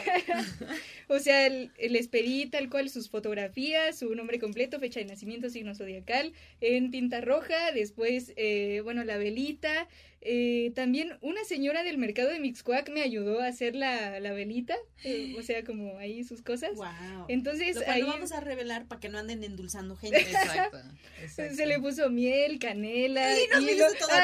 O 1.07 1.17
sea, 1.19 1.47
el- 1.47 1.71
les 1.79 2.07
pedí 2.07 2.45
tal 2.45 2.69
cual 2.69 2.89
sus 2.89 3.09
fotografías, 3.09 3.97
su 3.97 4.13
nombre 4.13 4.39
completo, 4.39 4.79
fecha 4.79 4.99
de 4.99 5.07
nacimiento, 5.07 5.49
signo 5.49 5.73
zodiacal, 5.73 6.33
en 6.61 6.91
tinta 6.91 7.19
roja, 7.21 7.71
después, 7.73 8.33
eh, 8.35 8.81
bueno, 8.83 9.03
la 9.03 9.17
velita. 9.17 9.87
Eh, 10.21 10.71
también 10.75 11.17
una 11.21 11.43
señora 11.45 11.83
del 11.83 11.97
mercado 11.97 12.29
de 12.29 12.39
Mixcoac 12.39 12.89
me 12.89 13.01
ayudó 13.01 13.39
a 13.41 13.47
hacer 13.47 13.75
la, 13.75 14.19
la 14.19 14.33
velita, 14.33 14.75
eh, 15.03 15.33
o 15.37 15.41
sea, 15.43 15.63
como 15.63 15.97
ahí 15.97 16.23
sus 16.23 16.41
cosas. 16.41 16.75
Wow. 16.75 17.25
Entonces, 17.29 17.75
Lo 17.75 17.83
cual 17.83 17.95
ahí 17.95 18.01
no 18.01 18.07
vamos 18.07 18.31
a 18.33 18.39
revelar 18.41 18.85
para 18.87 18.99
que 18.99 19.09
no 19.09 19.17
anden 19.17 19.43
endulzando 19.43 19.95
gente. 19.95 20.19
Exacto. 20.19 20.77
exacto. 21.23 21.55
se 21.55 21.65
le 21.65 21.79
puso 21.79 22.09
miel, 22.09 22.59
canela. 22.59 23.39
Y 23.39 23.47
nos 23.47 23.61
hilo. 23.61 23.85
todo. 23.97 24.09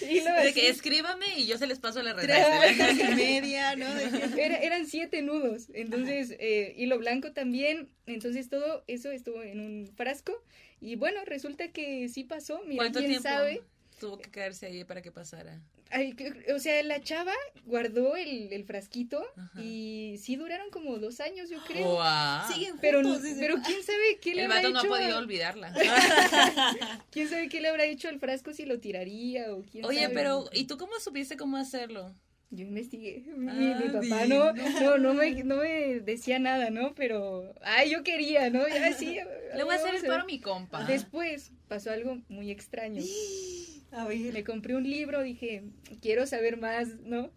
De 0.00 0.20
así. 0.20 0.52
que 0.54 0.68
escríbame 0.68 1.26
y 1.38 1.46
yo 1.46 1.58
se 1.58 1.66
les 1.66 1.78
paso 1.78 2.02
la 2.02 2.14
horas 2.14 2.96
y 2.98 3.14
media, 3.16 3.76
¿no? 3.76 3.92
De 3.94 4.08
que- 4.34 4.42
Era- 4.44 4.58
eran 4.58 4.86
siete 4.86 5.22
nudos, 5.22 5.68
entonces 5.74 6.34
eh, 6.38 6.74
hilo 6.76 6.98
blanco 6.98 7.32
también, 7.32 7.88
entonces 8.06 8.48
todo 8.48 8.84
eso 8.86 9.10
estuvo 9.10 9.42
en 9.42 9.60
un 9.60 9.86
frasco 9.94 10.32
y 10.80 10.96
bueno, 10.96 11.24
resulta 11.24 11.68
que 11.68 12.08
sí 12.08 12.24
pasó, 12.24 12.62
mira, 12.66 12.76
¿Cuánto 12.84 12.98
quién 13.00 13.10
tiempo 13.12 13.28
sabe. 13.28 13.62
Tuvo 13.98 14.18
que 14.18 14.30
quedarse 14.30 14.66
ahí 14.66 14.84
para 14.84 15.02
que 15.02 15.10
pasara? 15.12 15.60
Ay, 15.90 16.16
o 16.54 16.58
sea, 16.58 16.82
la 16.82 17.00
chava 17.00 17.32
guardó 17.64 18.16
el, 18.16 18.52
el 18.52 18.64
frasquito 18.64 19.24
Ajá. 19.36 19.62
y 19.62 20.16
sí 20.20 20.34
duraron 20.36 20.68
como 20.70 20.98
dos 20.98 21.20
años, 21.20 21.48
yo 21.48 21.58
creo. 21.64 21.92
Guau. 21.94 22.52
Siguen 22.52 22.76
Pero, 22.80 23.02
juntos. 23.02 23.22
dice. 23.22 23.36
pero 23.40 23.56
quién 23.64 23.82
sabe 23.84 24.18
qué 24.20 24.34
le 24.34 24.44
El 24.44 24.50
habrá 24.52 24.56
vato 24.62 24.70
no 24.70 24.78
ha 24.78 24.82
hecho. 24.82 24.88
podido 24.90 25.16
a- 25.16 25.18
olvidarla. 25.20 25.72
quién 27.10 27.28
sabe 27.28 27.48
qué 27.48 27.60
le 27.60 27.68
habrá 27.68 27.84
hecho 27.84 28.08
al 28.08 28.18
frasco 28.18 28.52
si 28.52 28.64
lo 28.66 28.80
tiraría 28.80 29.54
o 29.54 29.62
quién 29.62 29.84
Oye, 29.84 30.02
sabe. 30.02 30.14
pero 30.14 30.48
¿y 30.52 30.64
tú 30.64 30.76
cómo 30.76 30.98
supiste 31.00 31.36
cómo 31.36 31.56
hacerlo? 31.56 32.14
Yo 32.50 32.62
investigué. 32.64 33.24
Mi, 33.36 33.72
Ah, 33.72 33.80
mi 33.82 33.88
papá 33.88 34.24
no, 34.26 34.52
no, 34.52 34.98
no 34.98 35.14
me, 35.14 35.42
no 35.44 35.56
me 35.56 36.00
decía 36.00 36.38
nada, 36.38 36.70
¿no? 36.70 36.94
Pero, 36.94 37.52
ay, 37.62 37.90
yo 37.90 38.02
quería, 38.04 38.50
¿no? 38.50 38.66
Ya 38.68 38.92
sí. 38.92 39.18
Le 39.54 39.64
voy 39.64 39.74
a 39.74 39.78
hacer 39.78 39.96
el 39.96 40.02
paro 40.04 40.22
a 40.22 40.26
mi 40.26 40.40
compa. 40.40 40.84
Después 40.84 41.50
pasó 41.68 41.90
algo 41.90 42.18
muy 42.28 42.50
extraño. 42.50 43.02
A 43.96 44.06
ver. 44.06 44.32
Me 44.32 44.44
compré 44.44 44.76
un 44.76 44.84
libro, 44.84 45.22
dije, 45.22 45.62
quiero 46.02 46.26
saber 46.26 46.58
más, 46.58 47.00
¿no? 47.00 47.30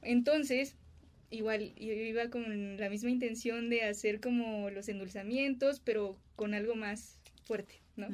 Entonces, 0.00 0.74
igual, 1.30 1.74
yo 1.74 1.92
iba 1.92 2.30
con 2.30 2.78
la 2.78 2.88
misma 2.88 3.10
intención 3.10 3.68
de 3.68 3.82
hacer 3.82 4.20
como 4.20 4.70
los 4.70 4.88
endulzamientos, 4.88 5.80
pero 5.80 6.16
con 6.34 6.54
algo 6.54 6.74
más 6.74 7.18
fuerte, 7.44 7.74
¿no? 7.96 8.08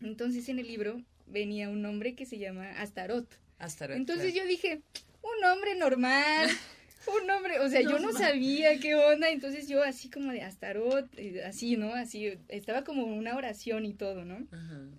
Entonces 0.00 0.48
en 0.48 0.58
el 0.58 0.68
libro 0.68 1.02
venía 1.26 1.68
un 1.68 1.82
nombre 1.82 2.14
que 2.14 2.24
se 2.24 2.38
llama 2.38 2.70
Astaroth. 2.80 3.28
Hasta 3.58 3.84
ahora, 3.84 3.96
Entonces 3.96 4.32
claro. 4.32 4.46
yo 4.46 4.48
dije, 4.48 4.80
un 5.22 5.40
nombre 5.42 5.74
normal, 5.76 6.48
un 7.14 7.26
nombre, 7.26 7.60
o 7.60 7.68
sea, 7.68 7.80
yo 7.82 7.98
no 7.98 8.12
sabía 8.12 8.78
qué 8.78 8.94
onda, 8.94 9.30
entonces 9.30 9.68
yo 9.68 9.82
así 9.82 10.10
como 10.10 10.32
de 10.32 10.42
Astaroth, 10.42 11.08
eh, 11.16 11.42
así, 11.44 11.76
¿no? 11.76 11.94
Así, 11.94 12.34
estaba 12.48 12.84
como 12.84 13.04
una 13.04 13.36
oración 13.36 13.84
y 13.84 13.94
todo, 13.94 14.24
¿no? 14.24 14.46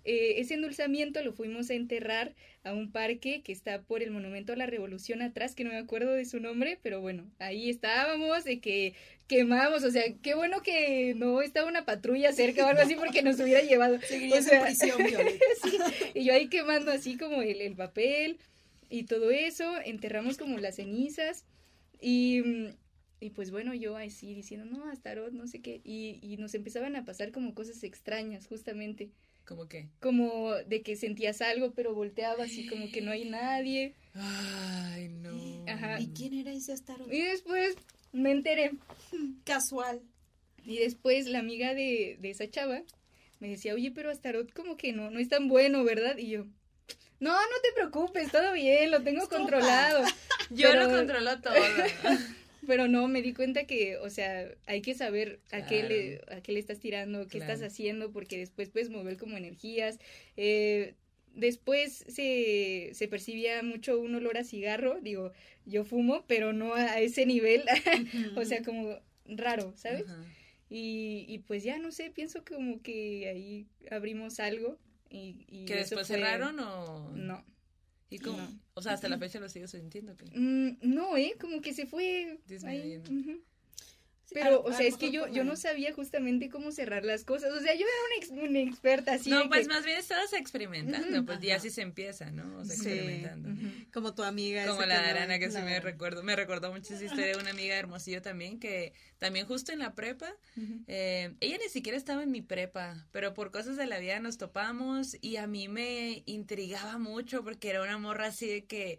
Eh, 0.04 0.34
ese 0.38 0.54
endulzamiento 0.54 1.22
lo 1.22 1.32
fuimos 1.32 1.70
a 1.70 1.74
enterrar 1.74 2.34
a 2.64 2.72
un 2.72 2.90
parque 2.90 3.42
que 3.42 3.52
está 3.52 3.82
por 3.82 4.02
el 4.02 4.10
Monumento 4.10 4.52
a 4.52 4.56
la 4.56 4.66
Revolución 4.66 5.22
atrás, 5.22 5.54
que 5.54 5.64
no 5.64 5.70
me 5.70 5.76
acuerdo 5.76 6.12
de 6.12 6.24
su 6.24 6.40
nombre, 6.40 6.78
pero 6.82 7.00
bueno, 7.00 7.30
ahí 7.38 7.70
estábamos, 7.70 8.44
de 8.44 8.60
que 8.60 8.94
quemamos, 9.26 9.84
o 9.84 9.90
sea, 9.90 10.02
qué 10.22 10.34
bueno 10.34 10.62
que 10.62 11.14
no 11.14 11.42
estaba 11.42 11.68
una 11.68 11.84
patrulla 11.84 12.32
cerca 12.32 12.64
o 12.64 12.68
algo 12.68 12.82
así 12.82 12.94
porque 12.94 13.22
nos 13.22 13.38
hubiera 13.40 13.62
llevado. 13.62 13.96
O 13.96 14.42
sea, 14.42 14.58
en 14.58 14.64
prisión. 14.64 14.98
Sí, 15.62 15.78
y 16.14 16.24
yo 16.24 16.32
ahí 16.32 16.48
quemando 16.48 16.90
así 16.90 17.16
como 17.16 17.42
el, 17.42 17.60
el 17.60 17.74
papel 17.74 18.38
y 18.88 19.04
todo 19.04 19.30
eso, 19.30 19.78
enterramos 19.84 20.38
como 20.38 20.58
las 20.58 20.76
cenizas 20.76 21.44
y, 22.00 22.40
mm, 22.44 22.66
y 23.20 23.30
pues 23.30 23.50
bueno, 23.50 23.74
yo 23.74 23.96
así 23.96 24.34
diciendo, 24.34 24.64
no, 24.66 24.84
Astaroth, 24.90 25.32
no 25.32 25.46
sé 25.46 25.60
qué, 25.60 25.80
y, 25.84 26.18
y 26.22 26.36
nos 26.36 26.54
empezaban 26.54 26.96
a 26.96 27.04
pasar 27.04 27.32
como 27.32 27.54
cosas 27.54 27.82
extrañas 27.84 28.46
justamente, 28.46 29.10
¿Cómo 29.44 29.66
qué? 29.66 29.88
como 30.00 30.52
de 30.54 30.82
que 30.82 30.94
sentías 30.94 31.40
algo 31.40 31.72
pero 31.72 31.94
volteabas 31.94 32.52
y 32.52 32.66
como 32.66 32.90
que 32.92 33.00
no 33.00 33.10
hay 33.12 33.24
nadie 33.24 33.94
Ay, 34.14 35.08
no. 35.08 35.64
Ajá. 35.66 36.00
¿Y 36.00 36.08
quién 36.08 36.34
era 36.34 36.52
ese 36.52 36.72
Astaroth? 36.72 37.10
y 37.12 37.22
después 37.22 37.74
me 38.12 38.30
enteré 38.32 38.72
Casual. 39.44 40.02
y 40.64 40.78
después 40.78 41.26
la 41.26 41.38
amiga 41.38 41.74
de, 41.74 42.18
de 42.20 42.30
esa 42.30 42.48
chava 42.50 42.82
me 43.40 43.48
decía, 43.48 43.72
oye, 43.74 43.90
pero 43.92 44.10
Astaroth 44.10 44.52
como 44.52 44.76
que 44.76 44.92
no, 44.92 45.10
no 45.10 45.18
es 45.18 45.28
tan 45.28 45.48
bueno, 45.48 45.82
¿verdad? 45.84 46.18
Y 46.18 46.28
yo... 46.30 46.46
No, 47.20 47.32
no 47.32 47.56
te 47.62 47.72
preocupes, 47.74 48.30
todo 48.30 48.52
bien, 48.52 48.90
lo 48.90 49.02
tengo 49.02 49.28
controlado. 49.28 50.04
Yo 50.50 50.70
Pero- 50.70 50.84
lo 50.84 50.90
controlo 50.96 51.40
todo. 51.40 51.54
Pero 52.66 52.86
no, 52.86 53.08
me 53.08 53.22
di 53.22 53.32
cuenta 53.32 53.64
que, 53.64 53.96
o 53.96 54.10
sea, 54.10 54.46
hay 54.66 54.82
que 54.82 54.94
saber 54.94 55.40
a 55.52 55.64
qué 55.64 55.82
le, 55.84 56.20
a 56.36 56.42
qué 56.42 56.52
le 56.52 56.58
estás 56.60 56.78
tirando, 56.80 57.26
qué 57.26 57.38
Claro. 57.38 57.52
estás 57.54 57.66
haciendo, 57.72 58.12
porque 58.12 58.36
después 58.36 58.68
puedes 58.68 58.90
mover 58.90 59.16
como 59.16 59.38
energías. 59.38 59.98
Eh, 60.36 60.94
después 61.34 62.04
se, 62.08 62.90
se 62.92 63.08
percibía 63.08 63.62
mucho 63.62 63.98
un 63.98 64.14
olor 64.16 64.36
a 64.36 64.44
cigarro, 64.44 64.98
digo, 65.00 65.32
yo 65.64 65.84
fumo, 65.84 66.24
pero 66.26 66.52
no 66.52 66.74
a 66.74 67.00
ese 67.00 67.24
nivel, 67.24 67.62
o 68.36 68.44
sea, 68.44 68.62
como 68.62 68.98
raro, 69.24 69.72
¿sabes? 69.76 70.04
Y, 70.68 71.24
y 71.26 71.38
pues 71.38 71.64
ya, 71.64 71.78
no 71.78 71.90
sé, 71.90 72.10
pienso 72.10 72.44
como 72.44 72.82
que 72.82 73.28
ahí 73.30 73.66
abrimos 73.90 74.40
algo 74.40 74.78
y... 75.10 75.44
y 75.48 75.64
¿Que 75.64 75.76
después 75.76 76.06
fue- 76.06 76.16
cerraron 76.16 76.58
o...? 76.60 77.10
No. 77.14 77.44
Y 78.10 78.18
como, 78.20 78.38
No. 78.38 78.60
o 78.74 78.80
sea, 78.82 78.92
hasta 78.94 79.08
la 79.08 79.18
fecha 79.18 79.38
lo 79.38 79.48
sigo 79.48 79.66
sintiendo. 79.68 80.16
que- 80.16 80.26
Mm, 80.34 80.78
no, 80.82 81.16
¿eh? 81.16 81.34
Como 81.40 81.60
que 81.60 81.74
se 81.74 81.86
fue. 81.86 82.22
ahí, 82.24 82.38
Disminuyendo. 82.46 83.10
ujú. 83.10 83.42
Pero, 84.32 84.56
a- 84.56 84.58
o 84.70 84.72
sea, 84.72 84.86
es 84.86 84.96
que 84.96 85.10
yo, 85.10 85.26
yo 85.28 85.42
no 85.44 85.56
sabía 85.56 85.92
justamente 85.92 86.50
cómo 86.50 86.70
cerrar 86.70 87.04
las 87.04 87.24
cosas. 87.24 87.50
O 87.52 87.60
sea, 87.60 87.74
yo 87.74 87.80
era 87.86 87.88
una, 88.06 88.16
ex- 88.44 88.48
una 88.50 88.58
experta 88.60 89.12
así. 89.14 89.30
no, 89.30 89.48
pues 89.48 89.66
que- 89.68 89.74
más 89.74 89.84
bien 89.84 89.98
estabas 89.98 90.32
experimentando, 90.34 91.24
pues 91.24 91.40
ya 91.40 91.56
así 91.56 91.70
se 91.70 91.82
empieza, 91.82 92.30
¿no? 92.30 92.58
O 92.58 92.64
sea, 92.64 92.76
Sí. 92.76 92.88
experimentando. 92.90 93.48
Como 93.92 94.14
tu 94.14 94.22
amiga. 94.22 94.66
Como 94.66 94.82
la 94.82 95.00
de 95.02 95.08
Arana, 95.10 95.38
que 95.38 95.50
sí 95.50 95.58
me 95.58 95.80
recuerdo, 95.80 96.22
me 96.22 96.36
recordó 96.36 96.72
mucho 96.72 96.94
esa 96.94 97.04
historia 97.04 97.26
de 97.28 97.36
una 97.36 97.50
amiga 97.50 97.74
de 97.74 97.80
Hermosillo 97.80 98.20
también, 98.22 98.58
que 98.60 98.92
también 99.18 99.46
justo 99.46 99.72
en 99.72 99.78
la 99.78 99.94
prepa, 99.94 100.32
eh, 100.86 101.34
ella 101.40 101.58
ni 101.62 101.68
siquiera 101.70 101.96
estaba 101.96 102.22
en 102.22 102.30
mi 102.30 102.42
prepa, 102.42 103.06
pero 103.12 103.34
por 103.34 103.50
cosas 103.50 103.76
de 103.76 103.86
la 103.86 103.98
vida 103.98 104.20
nos 104.20 104.38
topamos 104.38 105.16
y 105.20 105.36
a 105.36 105.46
mí 105.46 105.68
me 105.68 106.22
intrigaba 106.26 106.98
mucho 106.98 107.42
porque 107.42 107.70
era 107.70 107.82
una 107.82 107.98
morra 107.98 108.26
así 108.26 108.46
de 108.46 108.64
que 108.64 108.98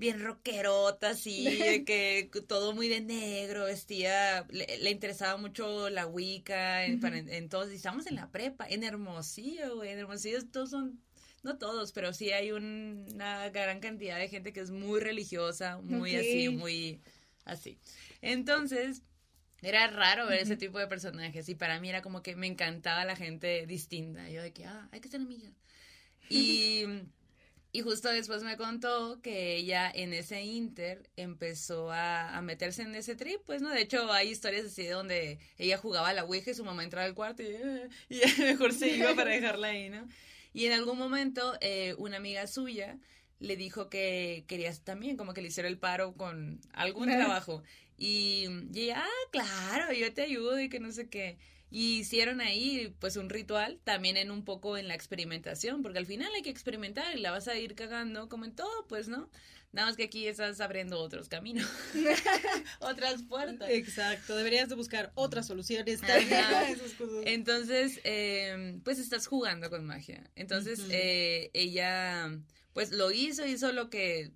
bien 0.00 0.20
rockerota, 0.20 1.10
así, 1.10 1.44
de 1.62 1.84
que 1.84 2.30
todo 2.48 2.72
muy 2.74 2.88
de 2.88 3.00
negro, 3.02 3.66
vestía, 3.66 4.46
le, 4.50 4.78
le 4.78 4.90
interesaba 4.90 5.36
mucho 5.36 5.90
la 5.90 6.06
Wicca, 6.06 6.84
en- 6.86 6.98
para- 7.00 7.18
entonces, 7.18 7.74
y 7.74 7.76
estábamos 7.76 8.06
en 8.06 8.16
la 8.16 8.30
prepa, 8.32 8.66
en 8.68 8.82
Hermosillo, 8.84 9.76
güey, 9.76 9.90
en 9.90 9.98
Hermosillo 10.00 10.44
todos 10.50 10.70
son 10.70 11.00
no 11.42 11.56
todos, 11.58 11.92
pero 11.92 12.12
sí 12.12 12.32
hay 12.32 12.52
un- 12.52 13.06
una 13.14 13.48
gran 13.50 13.80
cantidad 13.80 14.18
de 14.18 14.28
gente 14.28 14.52
que 14.52 14.60
es 14.60 14.70
muy 14.70 15.00
religiosa, 15.00 15.78
muy 15.78 16.14
así, 16.16 16.48
muy 16.50 17.00
así. 17.44 17.78
Entonces, 18.20 19.02
era 19.62 19.86
raro 19.88 20.26
ver 20.26 20.40
ese 20.40 20.56
tipo 20.56 20.78
de 20.78 20.86
personajes 20.86 21.48
y 21.48 21.54
para 21.54 21.80
mí 21.80 21.88
era 21.90 22.02
como 22.02 22.22
que 22.22 22.36
me 22.36 22.46
encantaba 22.46 23.04
la 23.06 23.16
gente 23.16 23.66
distinta. 23.66 24.28
Yo 24.30 24.42
de 24.42 24.52
que, 24.52 24.66
ah, 24.66 24.88
hay 24.92 25.00
que 25.00 25.08
ser 25.08 25.20
amigas. 25.20 25.52
Y, 26.30 26.84
y 27.72 27.82
justo 27.82 28.08
después 28.08 28.42
me 28.42 28.56
contó 28.56 29.20
que 29.22 29.56
ella 29.56 29.90
en 29.94 30.12
ese 30.12 30.42
inter 30.42 31.08
empezó 31.16 31.90
a, 31.92 32.36
a 32.36 32.42
meterse 32.42 32.82
en 32.82 32.94
ese 32.94 33.14
trip, 33.16 33.40
pues, 33.46 33.62
¿no? 33.62 33.70
De 33.70 33.80
hecho, 33.82 34.10
hay 34.12 34.28
historias 34.30 34.66
así 34.66 34.86
donde 34.86 35.38
ella 35.58 35.78
jugaba 35.78 36.08
a 36.08 36.14
la 36.14 36.24
Ouija 36.24 36.50
y 36.50 36.54
su 36.54 36.64
mamá 36.64 36.82
entraba 36.84 37.06
al 37.06 37.14
cuarto 37.14 37.42
y, 37.42 37.54
"Ah", 37.56 37.88
y 38.08 38.20
mejor 38.42 38.72
se 38.72 38.88
iba 38.90 39.14
para 39.14 39.30
dejarla 39.30 39.68
ahí, 39.68 39.88
¿no? 39.90 40.08
Y 40.52 40.66
en 40.66 40.72
algún 40.72 40.98
momento 40.98 41.56
eh, 41.60 41.94
una 41.98 42.16
amiga 42.16 42.46
suya 42.46 42.98
le 43.38 43.56
dijo 43.56 43.88
que 43.88 44.44
querías 44.48 44.82
también 44.82 45.16
como 45.16 45.32
que 45.32 45.40
le 45.42 45.48
hiciera 45.48 45.68
el 45.68 45.78
paro 45.78 46.14
con 46.14 46.60
algún 46.72 47.12
trabajo. 47.12 47.62
Y, 47.96 48.46
y 48.72 48.80
ella, 48.82 49.02
ah, 49.04 49.28
claro, 49.30 49.92
yo 49.92 50.12
te 50.12 50.22
ayudo 50.22 50.58
y 50.60 50.68
que 50.68 50.80
no 50.80 50.90
sé 50.92 51.08
qué. 51.08 51.38
Y 51.70 51.98
hicieron 52.00 52.40
ahí 52.40 52.94
pues 52.98 53.16
un 53.16 53.30
ritual 53.30 53.78
también 53.84 54.16
en 54.16 54.30
un 54.30 54.44
poco 54.44 54.76
en 54.76 54.88
la 54.88 54.94
experimentación, 54.94 55.82
porque 55.82 55.98
al 55.98 56.06
final 56.06 56.32
hay 56.34 56.42
que 56.42 56.50
experimentar 56.50 57.16
y 57.16 57.20
la 57.20 57.30
vas 57.30 57.46
a 57.48 57.56
ir 57.56 57.74
cagando 57.74 58.28
como 58.28 58.44
en 58.44 58.54
todo, 58.54 58.86
pues, 58.88 59.08
¿no? 59.08 59.30
Nada 59.72 59.86
más 59.86 59.96
que 59.96 60.02
aquí 60.02 60.26
estás 60.26 60.60
abriendo 60.60 60.98
otros 60.98 61.28
caminos, 61.28 61.68
otras 62.80 63.22
puertas. 63.22 63.70
Exacto, 63.70 64.36
deberías 64.36 64.68
de 64.68 64.74
buscar 64.74 65.12
otras 65.14 65.46
soluciones. 65.46 66.02
Ajá. 66.02 66.14
también 66.14 66.44
a 66.44 66.70
esas 66.70 66.92
cosas. 66.94 67.22
Entonces, 67.24 68.00
eh, 68.02 68.80
pues 68.82 68.98
estás 68.98 69.28
jugando 69.28 69.70
con 69.70 69.86
magia. 69.86 70.28
Entonces, 70.34 70.80
eh, 70.90 71.50
ella, 71.54 72.36
pues 72.72 72.90
lo 72.90 73.12
hizo, 73.12 73.46
hizo 73.46 73.70
lo 73.70 73.90
que 73.90 74.32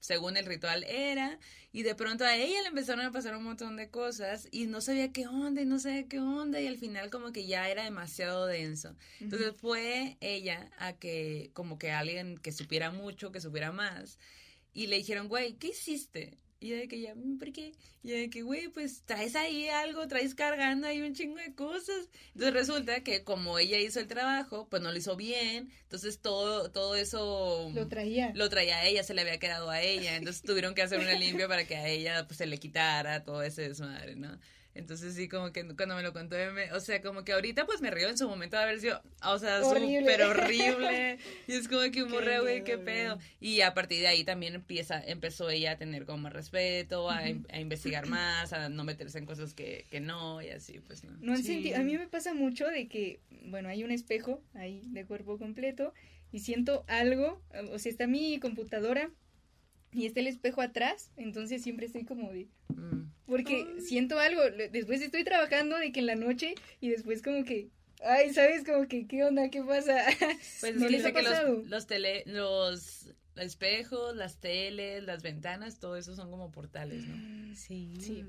según 0.00 0.36
el 0.36 0.46
ritual 0.46 0.84
era, 0.84 1.38
y 1.72 1.82
de 1.82 1.94
pronto 1.94 2.24
a 2.24 2.36
ella 2.36 2.62
le 2.62 2.68
empezaron 2.68 3.04
a 3.04 3.12
pasar 3.12 3.36
un 3.36 3.44
montón 3.44 3.76
de 3.76 3.90
cosas 3.90 4.48
y 4.50 4.66
no 4.66 4.80
sabía 4.80 5.12
qué 5.12 5.26
onda 5.26 5.60
y 5.60 5.66
no 5.66 5.78
sabía 5.78 6.08
qué 6.08 6.18
onda 6.20 6.60
y 6.60 6.66
al 6.66 6.78
final 6.78 7.10
como 7.10 7.32
que 7.32 7.46
ya 7.46 7.68
era 7.68 7.84
demasiado 7.84 8.46
denso. 8.46 8.96
Entonces 9.20 9.54
fue 9.56 10.16
ella 10.20 10.70
a 10.78 10.94
que 10.94 11.50
como 11.52 11.78
que 11.78 11.90
alguien 11.90 12.38
que 12.38 12.52
supiera 12.52 12.90
mucho, 12.90 13.32
que 13.32 13.40
supiera 13.40 13.72
más, 13.72 14.18
y 14.72 14.86
le 14.86 14.96
dijeron, 14.96 15.28
güey, 15.28 15.54
¿qué 15.54 15.68
hiciste? 15.68 16.38
Y 16.60 16.70
de 16.70 16.88
que 16.88 17.00
ya, 17.00 17.14
"Mm, 17.14 17.38
¿por 17.38 17.52
qué? 17.52 17.72
Y 18.02 18.10
de 18.10 18.30
que, 18.30 18.42
güey, 18.42 18.68
pues 18.68 19.02
traes 19.04 19.36
ahí 19.36 19.68
algo, 19.68 20.08
traes 20.08 20.34
cargando 20.34 20.88
ahí 20.88 21.00
un 21.00 21.14
chingo 21.14 21.36
de 21.36 21.54
cosas. 21.54 22.08
Entonces 22.34 22.52
resulta 22.52 23.04
que 23.04 23.22
como 23.22 23.60
ella 23.60 23.78
hizo 23.78 24.00
el 24.00 24.08
trabajo, 24.08 24.66
pues 24.68 24.82
no 24.82 24.90
lo 24.90 24.98
hizo 24.98 25.14
bien, 25.14 25.70
entonces 25.82 26.18
todo, 26.18 26.70
todo 26.72 26.96
eso 26.96 27.70
Lo 27.74 27.86
traía. 27.86 28.32
lo 28.34 28.48
traía 28.48 28.78
a 28.78 28.86
ella, 28.86 29.04
se 29.04 29.14
le 29.14 29.20
había 29.20 29.38
quedado 29.38 29.70
a 29.70 29.80
ella, 29.82 30.16
entonces 30.16 30.42
tuvieron 30.42 30.74
que 30.74 30.82
hacer 30.82 30.98
una 30.98 31.12
limpia 31.14 31.46
para 31.46 31.64
que 31.64 31.76
a 31.76 31.86
ella 31.88 32.26
pues 32.26 32.38
se 32.38 32.46
le 32.46 32.58
quitara 32.58 33.22
todo 33.22 33.42
ese 33.42 33.62
desmadre, 33.68 34.16
¿no? 34.16 34.36
Entonces 34.78 35.14
sí, 35.16 35.28
como 35.28 35.52
que 35.52 35.66
cuando 35.76 35.96
me 35.96 36.02
lo 36.02 36.12
contó, 36.12 36.36
me- 36.54 36.72
o 36.72 36.80
sea, 36.80 37.02
como 37.02 37.24
que 37.24 37.32
ahorita 37.32 37.66
pues 37.66 37.80
me 37.80 37.90
río 37.90 38.08
en 38.08 38.16
su 38.16 38.28
momento 38.28 38.56
de 38.56 38.62
haber 38.62 38.80
sido, 38.80 39.02
o 39.24 39.38
sea, 39.38 39.62
súper 39.64 40.22
horrible. 40.22 41.18
Y 41.46 41.52
es 41.54 41.68
como 41.68 41.82
que 41.90 42.02
un 42.04 42.10
güey, 42.42 42.64
qué 42.64 42.78
pedo. 42.78 43.18
Y 43.40 43.60
a 43.62 43.74
partir 43.74 44.00
de 44.00 44.06
ahí 44.08 44.24
también 44.24 44.54
empieza, 44.54 45.02
empezó 45.04 45.50
ella 45.50 45.72
a 45.72 45.76
tener 45.78 46.04
como 46.06 46.18
más 46.18 46.32
respeto, 46.32 47.10
a, 47.10 47.28
in- 47.28 47.46
a 47.50 47.58
investigar 47.60 48.06
más, 48.06 48.52
a 48.52 48.68
no 48.68 48.84
meterse 48.84 49.18
en 49.18 49.26
cosas 49.26 49.52
que, 49.54 49.86
que 49.90 50.00
no, 50.00 50.40
y 50.42 50.50
así, 50.50 50.80
pues, 50.80 51.04
¿no? 51.04 51.10
No 51.20 51.32
han 51.32 51.38
Sí. 51.42 51.54
sentido, 51.54 51.78
a 51.78 51.82
mí 51.82 51.96
me 51.98 52.06
pasa 52.08 52.32
mucho 52.34 52.66
de 52.68 52.88
que, 52.88 53.20
bueno, 53.46 53.68
hay 53.68 53.82
un 53.84 53.90
espejo 53.90 54.42
ahí 54.54 54.82
de 54.86 55.04
cuerpo 55.04 55.38
completo 55.38 55.92
y 56.32 56.40
siento 56.40 56.84
algo, 56.88 57.42
o 57.72 57.78
sea, 57.78 57.90
está 57.90 58.06
mi 58.06 58.38
computadora 58.38 59.10
y 59.92 60.06
está 60.06 60.20
el 60.20 60.26
espejo 60.26 60.60
atrás, 60.60 61.10
entonces 61.16 61.62
siempre 61.62 61.86
estoy 61.86 62.04
como 62.04 62.32
de, 62.32 62.48
Mm. 62.68 63.10
porque 63.26 63.66
siento 63.80 64.18
algo, 64.18 64.42
después 64.70 65.00
estoy 65.00 65.24
trabajando 65.24 65.76
de 65.78 65.90
que 65.92 66.00
en 66.00 66.06
la 66.06 66.14
noche 66.14 66.54
y 66.80 66.90
después 66.90 67.22
como 67.22 67.44
que, 67.44 67.68
ay, 68.04 68.32
¿sabes? 68.32 68.64
Como 68.64 68.86
que, 68.86 69.06
¿qué 69.06 69.24
onda? 69.24 69.50
¿Qué 69.50 69.62
pasa? 69.62 69.96
Pues 70.60 70.76
¿No 70.76 70.82
es 70.82 70.86
que 70.86 70.90
les 70.90 71.04
dice 71.04 71.08
ha 71.08 71.12
que 71.12 71.22
los, 71.22 71.66
los 71.68 71.86
tele, 71.86 72.22
los 72.26 73.14
espejos, 73.36 74.16
las 74.16 74.38
teles, 74.38 75.04
las 75.04 75.22
ventanas, 75.22 75.78
todo 75.78 75.96
eso 75.96 76.14
son 76.14 76.30
como 76.30 76.50
portales, 76.50 77.04
¿no? 77.06 77.54
Sí. 77.54 77.94
Sí. 78.00 78.24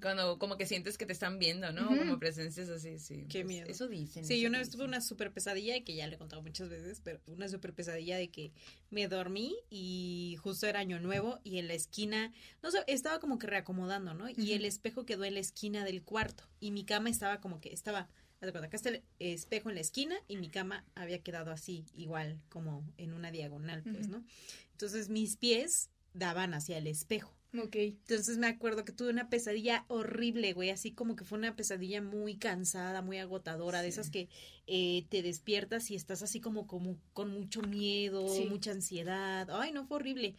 Cuando 0.00 0.38
como 0.38 0.56
que 0.56 0.66
sientes 0.66 0.98
que 0.98 1.06
te 1.06 1.12
están 1.12 1.38
viendo, 1.38 1.72
¿no? 1.72 1.90
Ujú. 1.90 1.98
Como 1.98 2.18
presencias 2.18 2.68
así, 2.68 2.98
sí. 2.98 3.26
Qué 3.28 3.40
pues, 3.40 3.46
miedo. 3.46 3.68
Eso 3.68 3.88
dicen. 3.88 4.24
Sí, 4.24 4.40
yo 4.40 4.48
una 4.48 4.58
vez 4.58 4.70
tuve 4.70 4.84
una 4.84 5.00
super 5.00 5.32
pesadilla 5.32 5.82
que 5.84 5.94
ya 5.94 6.06
le 6.06 6.16
he 6.16 6.18
contado 6.18 6.42
muchas 6.42 6.68
veces, 6.68 7.00
pero 7.02 7.20
una 7.26 7.48
super 7.48 7.72
pesadilla 7.72 8.16
de 8.16 8.30
que 8.30 8.52
me 8.90 9.08
dormí 9.08 9.56
y 9.70 10.36
justo 10.42 10.66
era 10.66 10.80
año 10.80 11.00
nuevo 11.00 11.40
y 11.44 11.58
en 11.58 11.68
la 11.68 11.74
esquina, 11.74 12.32
no 12.62 12.70
sé, 12.70 12.78
estaba 12.86 13.20
como 13.20 13.38
que 13.38 13.46
reacomodando, 13.46 14.14
¿no? 14.14 14.28
Y 14.28 14.52
el 14.52 14.64
espejo 14.64 15.04
quedó 15.04 15.24
en 15.24 15.34
la 15.34 15.40
esquina 15.40 15.84
del 15.84 16.02
cuarto 16.02 16.44
y 16.60 16.70
mi 16.70 16.84
cama 16.84 17.10
estaba 17.10 17.40
como 17.40 17.60
que 17.60 17.72
estaba, 17.72 18.08
acá 18.40 18.76
está 18.76 18.90
el 18.90 19.02
espejo 19.18 19.68
en 19.68 19.76
la 19.76 19.80
esquina 19.80 20.16
y 20.28 20.36
mi 20.36 20.48
cama 20.48 20.84
había 20.94 21.22
quedado 21.22 21.50
así, 21.50 21.84
igual, 21.96 22.40
como 22.48 22.84
en 22.98 23.12
una 23.12 23.30
diagonal, 23.30 23.82
pues. 23.82 24.08
¿no? 24.08 24.24
Entonces 24.72 25.08
mis 25.08 25.36
pies 25.36 25.90
daban 26.14 26.54
hacia 26.54 26.78
el 26.78 26.86
espejo. 26.86 27.34
Ok. 27.58 27.76
Entonces 27.76 28.38
me 28.38 28.46
acuerdo 28.46 28.84
que 28.84 28.92
tuve 28.92 29.10
una 29.10 29.28
pesadilla 29.28 29.84
horrible, 29.88 30.54
güey, 30.54 30.70
así 30.70 30.92
como 30.92 31.16
que 31.16 31.24
fue 31.24 31.36
una 31.38 31.54
pesadilla 31.54 32.00
muy 32.00 32.36
cansada, 32.36 33.02
muy 33.02 33.18
agotadora, 33.18 33.82
de 33.82 33.88
esas 33.88 34.08
que 34.08 34.28
eh, 34.66 35.04
te 35.10 35.22
despiertas 35.22 35.90
y 35.90 35.94
estás 35.94 36.22
así 36.22 36.40
como, 36.40 36.66
como 36.66 36.96
con 37.12 37.30
mucho 37.30 37.60
miedo, 37.60 38.26
Sí. 38.28 38.46
mucha 38.46 38.70
ansiedad. 38.70 39.48
Ay, 39.50 39.72
no, 39.72 39.84
fue 39.86 39.96
horrible. 39.98 40.34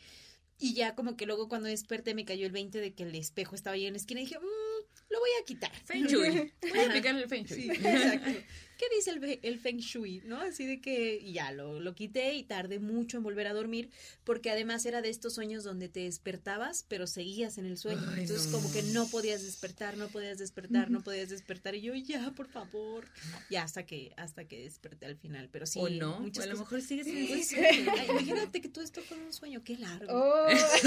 Y 0.59 0.74
ya 0.74 0.95
como 0.95 1.16
que 1.16 1.26
luego 1.28 1.49
cuando 1.49 1.68
desperté 1.68 2.16
me 2.16 2.26
cayó 2.26 2.45
el 2.47 2.51
20 2.51 2.80
de 2.80 2.93
que 2.93 3.03
el 3.03 3.14
espejo 3.16 3.53
estaba 3.53 3.76
ahí 3.76 3.86
en 3.86 3.93
la 3.93 3.97
esquina 3.97 4.22
y 4.22 4.24
dije, 4.26 4.39
"Mm, 4.39 4.72
lo 5.14 5.20
voy 5.20 5.30
a 5.39 5.45
quitar. 5.45 5.72
Feng 5.86 6.07
Shui. 6.07 6.51
Voy 6.61 6.80
a 6.80 6.88
aplicar 6.88 7.16
el 7.16 7.30
Feng 7.30 7.45
Shui. 7.45 7.61
Sí, 7.61 7.70
exacto. 7.70 8.32
¿Qué 8.78 8.86
dice 8.95 9.11
el, 9.11 9.39
el 9.43 9.59
Feng 9.59 9.78
Shui? 9.78 10.24
¿No? 10.26 10.41
Así 10.41 10.66
de 10.66 10.82
que 10.82 11.32
ya 11.32 11.51
lo, 11.51 11.80
lo 11.80 11.93
quité 11.93 12.34
y 12.34 12.43
tardé 12.43 12.80
mucho 12.80 13.18
en 13.18 13.24
volver 13.24 13.45
a 13.45 13.53
dormir, 13.53 13.91
porque 14.24 14.49
además 14.49 14.86
era 14.88 15.03
de 15.03 15.09
estos 15.09 15.36
sueños 15.36 15.64
donde 15.64 15.88
te 15.88 16.01
despertabas, 16.01 16.84
pero 16.88 17.05
seguías 17.05 17.59
en 17.59 17.66
el 17.66 17.78
sueño. 17.78 18.01
Ay, 18.09 18.22
Entonces, 18.22 18.47
no. 18.47 18.57
como 18.57 18.74
que 18.74 18.82
no 18.82 19.07
podías 19.07 19.43
despertar, 19.43 19.95
no 19.97 20.07
podías 20.07 20.39
despertar, 20.39 20.89
no 20.89 21.01
podías 21.01 21.30
despertar. 21.30 21.76
Y 21.76 21.82
yo, 21.82 21.93
ya, 21.93 22.32
por 22.32 22.47
favor. 22.47 23.05
Ya 23.51 23.61
hasta 23.61 23.86
que, 23.86 24.14
hasta 24.18 24.45
que 24.45 24.64
desperté 24.64 25.05
al 25.05 25.18
final. 25.18 25.49
Pero 25.51 25.68
sí, 25.68 25.80
o 25.80 25.89
no, 25.89 26.18
o 26.18 26.22
muchas 26.22 26.45
a 26.45 26.47
lo 26.47 26.57
mejor 26.57 26.82
sigues 26.82 27.05
en 27.05 27.18
ese 27.18 27.43
sí. 27.43 27.55
Ay, 27.57 28.07
imagínate 28.09 28.59
que 28.59 28.70
todo 28.70 28.84
esto 28.84 29.01
fue 29.01 29.18
un 29.18 29.32
sueño, 29.32 29.64
qué 29.64 29.78
largo. 29.78 30.07
Oh. 30.11 30.47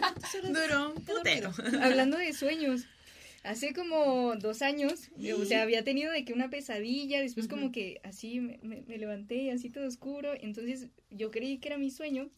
¿Cuántas 0.00 0.34
horas 0.34 0.52
Duró 0.52 0.94
un 0.94 1.04
putero. 1.04 1.52
Hablando 1.82 2.16
de 2.16 2.32
sueños, 2.32 2.86
hace 3.48 3.72
como 3.72 4.34
dos 4.36 4.62
años, 4.62 5.10
o 5.36 5.44
sea, 5.44 5.62
había 5.62 5.82
tenido 5.84 6.12
de 6.12 6.24
que 6.24 6.32
una 6.32 6.50
pesadilla, 6.50 7.20
después 7.20 7.48
como 7.48 7.72
que 7.72 8.00
así 8.04 8.40
me, 8.40 8.58
me- 8.62 8.82
me 8.82 8.98
levanté, 8.98 9.50
así 9.50 9.70
todo 9.70 9.86
oscuro, 9.86 10.32
entonces 10.40 10.88
yo 11.10 11.30
creí 11.30 11.58
que 11.58 11.68
era 11.68 11.78
mi 11.78 11.90
sueño, 11.90 12.30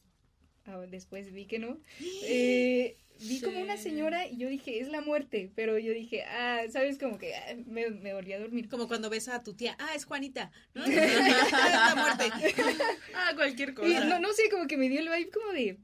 ah, 0.66 0.78
después 0.88 1.32
vi 1.32 1.46
que 1.46 1.58
no. 1.58 1.78
Eh, 2.24 2.96
vi 3.28 3.38
como 3.40 3.61
una 3.61 3.76
señora 3.76 4.26
y 4.26 4.38
yo 4.38 4.48
dije, 4.48 4.80
es 4.80 4.88
la 4.88 5.02
muerte, 5.02 5.50
pero 5.54 5.78
yo 5.78 5.92
dije, 5.92 6.22
ah, 6.24 6.62
¿sabes? 6.70 6.96
Como 6.98 7.18
que 7.18 7.34
ah, 7.34 7.54
me, 7.66 7.90
me 7.90 8.14
volví 8.14 8.32
a 8.32 8.38
dormir. 8.40 8.68
Como 8.68 8.88
cuando 8.88 9.11
ves 9.11 9.28
a 9.28 9.42
tu 9.42 9.52
tía, 9.52 9.76
ah, 9.78 9.94
es 9.94 10.04
Juanita, 10.06 10.50
¿no? 10.74 10.84
La 10.86 11.94
muerte. 11.96 12.54
Ah, 13.14 13.32
cualquier 13.34 13.70
Y 13.70 13.74
cosa. 13.74 14.04
no, 14.06 14.18
no 14.20 14.32
sé, 14.32 14.48
como 14.50 14.66
que 14.66 14.76
me 14.78 14.88
dio 14.88 15.00
el 15.00 15.08
vibe 15.08 15.30
como 15.30 15.52
de, 15.52 15.76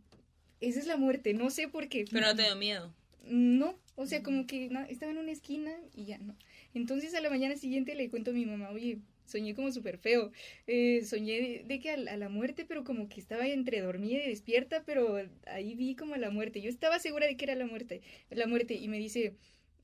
esa 0.61 0.79
es 0.81 0.87
la 0.87 0.97
muerte, 0.97 1.35
no 1.35 1.51
sé 1.51 1.69
por 1.69 1.89
qué. 1.89 2.05
Pero 2.11 2.27
no 2.27 2.35
te 2.37 2.43
dio 2.45 2.57
miedo. 2.57 2.95
No, 3.25 3.79
o 3.97 4.07
sea, 4.07 4.23
como 4.23 4.47
que 4.47 4.69
no, 4.69 4.81
estaba 4.85 5.11
en 5.13 5.19
una 5.19 5.33
esquina 5.33 5.75
y 5.95 6.05
ya 6.05 6.19
no. 6.19 6.37
Entonces 6.75 7.15
a 7.15 7.21
la 7.21 7.31
mañana 7.31 7.57
siguiente 7.57 7.95
le 7.95 8.09
cuento 8.11 8.31
a 8.31 8.35
mi 8.35 8.47
mamá, 8.47 8.71
oye, 8.71 8.99
soñé 9.27 9.55
como 9.55 9.73
súper 9.73 9.99
feo. 9.99 10.31
Eh, 10.69 11.03
soñé 11.05 11.41
de, 11.41 11.65
de 11.67 11.81
que 11.81 11.91
a, 11.91 11.97
la- 11.97 12.13
a 12.13 12.17
la 12.17 12.29
muerte, 12.29 12.65
pero 12.65 12.85
como 12.85 13.09
que 13.09 13.21
estaba 13.21 13.47
entre 13.49 13.81
dormida 13.81 14.23
y 14.25 14.29
despierta, 14.29 14.85
pero 14.87 15.21
ahí 15.47 15.75
vi 15.75 15.95
como 15.97 16.15
la 16.17 16.31
muerte. 16.31 16.61
Yo 16.61 16.71
estaba 16.71 16.99
segura 17.01 17.27
de 17.27 17.37
que 17.37 17.45
era 17.45 17.55
la 17.57 17.67
muerte, 17.67 18.03
la 18.31 18.47
muerte, 18.47 18.75
y 18.75 18.87
me 18.89 18.99
dice, 18.99 19.35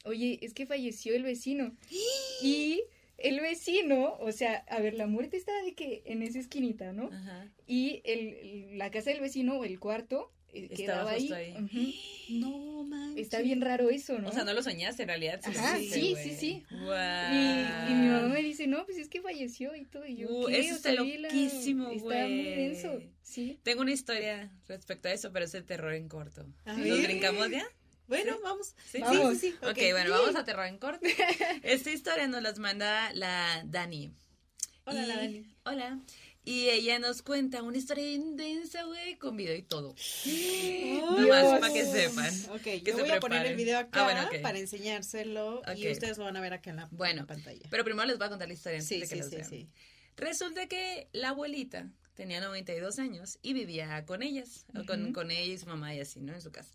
oye, 0.05 0.39
es 0.43 0.55
que 0.55 0.67
falleció 0.67 1.15
el 1.15 1.23
vecino. 1.25 1.75
Y 2.43 2.83
el 3.19 3.41
vecino, 3.41 4.17
o 4.21 4.33
sea, 4.33 4.57
a 4.69 4.81
ver, 4.81 4.95
la 4.95 5.07
muerte 5.07 5.37
estaba 5.37 5.63
de 5.63 5.75
que 5.75 6.03
en 6.07 6.23
esa 6.23 6.39
esquinita, 6.41 6.93
¿no? 6.93 7.07
Ajá. 7.13 7.49
Y 7.67 8.01
el, 8.05 8.79
la 8.79 8.91
casa 8.91 9.11
del 9.11 9.21
vecino, 9.21 9.59
o 9.59 9.65
el 9.65 9.79
cuarto, 9.79 10.33
Estaba 10.53 10.77
quedaba 10.77 11.11
ahí. 11.13 11.21
justo 11.21 11.35
ahí. 11.35 11.99
No 12.31 12.85
manches. 12.85 13.23
Está 13.25 13.41
bien 13.43 13.61
raro 13.61 13.91
eso, 13.91 14.19
¿no? 14.19 14.29
O 14.29 14.33
sea, 14.33 14.45
no 14.45 14.55
lo 14.55 14.63
soñaste 14.63 15.03
en 15.03 15.09
realidad. 15.09 15.41
Ajá, 15.45 15.77
sí, 15.79 16.13
güey. 16.13 16.25
sí, 16.31 16.37
sí. 16.39 16.65
Guau. 16.71 17.35
Y, 17.35 17.91
y 17.91 17.95
mi 17.95 18.09
mamá 18.09 18.29
me 18.29 18.41
dice, 18.43 18.67
no, 18.67 18.85
pues 18.87 18.97
es 18.97 19.09
que 19.09 19.21
falleció 19.21 19.75
y 19.75 19.85
todo. 19.85 20.07
Y 20.07 20.17
yo, 20.17 20.29
Uh, 20.31 20.47
¿qué? 20.47 20.61
eso 20.61 20.77
está 20.77 20.93
loquísimo, 20.93 21.91
Está 21.91 22.01
muy 22.01 22.43
güey. 22.45 22.55
denso, 22.55 23.03
sí. 23.23 23.59
Tengo 23.65 23.83
una 23.83 23.93
historia 23.93 24.51
respecto 24.69 25.09
a 25.09 25.13
eso, 25.13 25.31
pero 25.33 25.45
es 25.45 25.53
de 25.53 25.63
terror 25.63 25.93
en 25.95 26.09
corto. 26.09 26.47
¿Nos 26.65 27.03
brincamos 27.03 27.51
ya? 27.51 27.65
Bueno, 28.07 28.39
vamos. 28.43 28.75
¿Sí? 28.91 28.99
Vamos. 29.01 29.39
Sí, 29.39 29.51
sí, 29.51 29.57
sí. 29.61 29.67
Ok, 29.67 29.79
bueno, 29.93 30.11
vamos 30.11 30.37
a 30.37 30.45
terror 30.45 30.67
en 30.67 30.79
corto. 30.79 31.01
Esta 31.63 31.91
historia 31.91 32.27
nos 32.29 32.43
las 32.43 32.59
manda 32.59 33.13
la 33.15 33.63
Dani. 33.67 34.13
Hola, 34.85 35.03
Y- 35.05 35.07
la 35.07 35.17
Dani. 35.17 35.47
Hola. 35.65 36.01
Y 36.45 36.71
ella 36.71 36.99
nos 36.99 37.23
cuenta 37.23 37.63
una 37.63 37.79
historia 37.79 38.11
intensa, 38.13 38.83
güey, 38.85 39.17
con 39.17 39.37
video 39.37 39.55
y 39.55 39.63
todo. 39.63 39.95
Dios. 40.25 41.21
Nomás 41.21 41.61
para 41.61 41.73
que 41.73 41.85
sepan. 41.85 42.35
Ok, 42.51 42.63
Que 42.63 42.83
yo 42.85 42.97
se 42.97 43.03
voy 43.03 43.11
a 43.13 43.21
poner 43.21 43.47
el 43.47 43.57
video 43.57 43.79
acá 43.79 44.01
Ah, 44.01 44.05
bueno, 44.05 44.27
ok. 44.27 44.43
para 44.43 44.59
enseñárselo 44.59 45.63
y 45.77 45.89
ustedes 45.91 46.19
lo 46.19 46.25
van 46.25 46.37
a 46.37 46.41
ver 46.41 46.53
acá 46.55 46.71
en 46.71 46.77
la, 46.77 46.83
en 46.83 46.89
Bueno, 46.97 47.21
la 47.23 47.27
pantalla. 47.27 47.67
Pero 47.71 47.85
primero 47.85 48.07
les 48.07 48.19
voy 48.19 48.27
a 48.27 48.31
contar 48.31 48.49
la 48.49 48.55
historia 48.55 48.79
antes 48.79 48.89
sí, 48.89 48.97
de 48.97 49.01
que 49.03 49.15
sí, 49.15 49.19
los 49.21 49.29
sí, 49.29 49.37
vean. 49.37 49.49
sí. 49.49 49.69
Resulta 50.17 50.67
que 50.67 51.09
la 51.13 51.29
abuelita 51.31 51.89
tenía 52.15 52.41
92 52.41 52.99
años 52.99 53.39
y 53.41 53.53
vivía 53.55 54.05
con 54.05 54.23
ellas, 54.23 54.67
con, 54.87 55.13
con 55.13 55.31
ella 55.31 55.55
y 55.55 55.59
su 55.59 55.67
mamá 55.67 55.95
y 55.95 56.01
así, 56.01 56.21
¿no? 56.21 56.35
En 56.35 56.43
su 56.43 56.51
casa. 56.51 56.75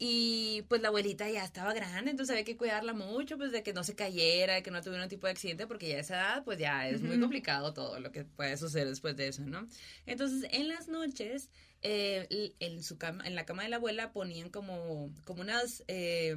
Y 0.00 0.62
pues 0.68 0.80
la 0.80 0.88
abuelita 0.88 1.28
ya 1.28 1.44
estaba 1.44 1.74
grande, 1.74 2.12
entonces 2.12 2.30
había 2.32 2.44
que 2.44 2.56
cuidarla 2.56 2.92
mucho, 2.92 3.36
pues 3.36 3.50
de 3.50 3.64
que 3.64 3.72
no 3.72 3.82
se 3.82 3.96
cayera, 3.96 4.54
de 4.54 4.62
que 4.62 4.70
no 4.70 4.80
tuviera 4.80 5.02
un 5.02 5.08
tipo 5.08 5.26
de 5.26 5.32
accidente, 5.32 5.66
porque 5.66 5.88
ya 5.88 5.96
a 5.96 6.00
esa 6.00 6.14
edad, 6.14 6.44
pues 6.44 6.56
ya 6.58 6.88
es 6.88 7.02
muy 7.02 7.18
complicado 7.18 7.74
todo 7.74 7.98
lo 7.98 8.12
que 8.12 8.24
puede 8.24 8.56
suceder 8.56 8.86
después 8.88 9.16
de 9.16 9.26
eso, 9.26 9.42
¿no? 9.42 9.66
Entonces, 10.06 10.48
en 10.52 10.68
las 10.68 10.86
noches, 10.86 11.50
eh, 11.82 12.54
en 12.60 12.82
su 12.84 12.96
cama, 12.96 13.26
en 13.26 13.34
la 13.34 13.44
cama 13.44 13.64
de 13.64 13.70
la 13.70 13.76
abuela 13.76 14.12
ponían 14.12 14.50
como, 14.50 15.12
como 15.24 15.40
unas, 15.40 15.82
eh, 15.88 16.36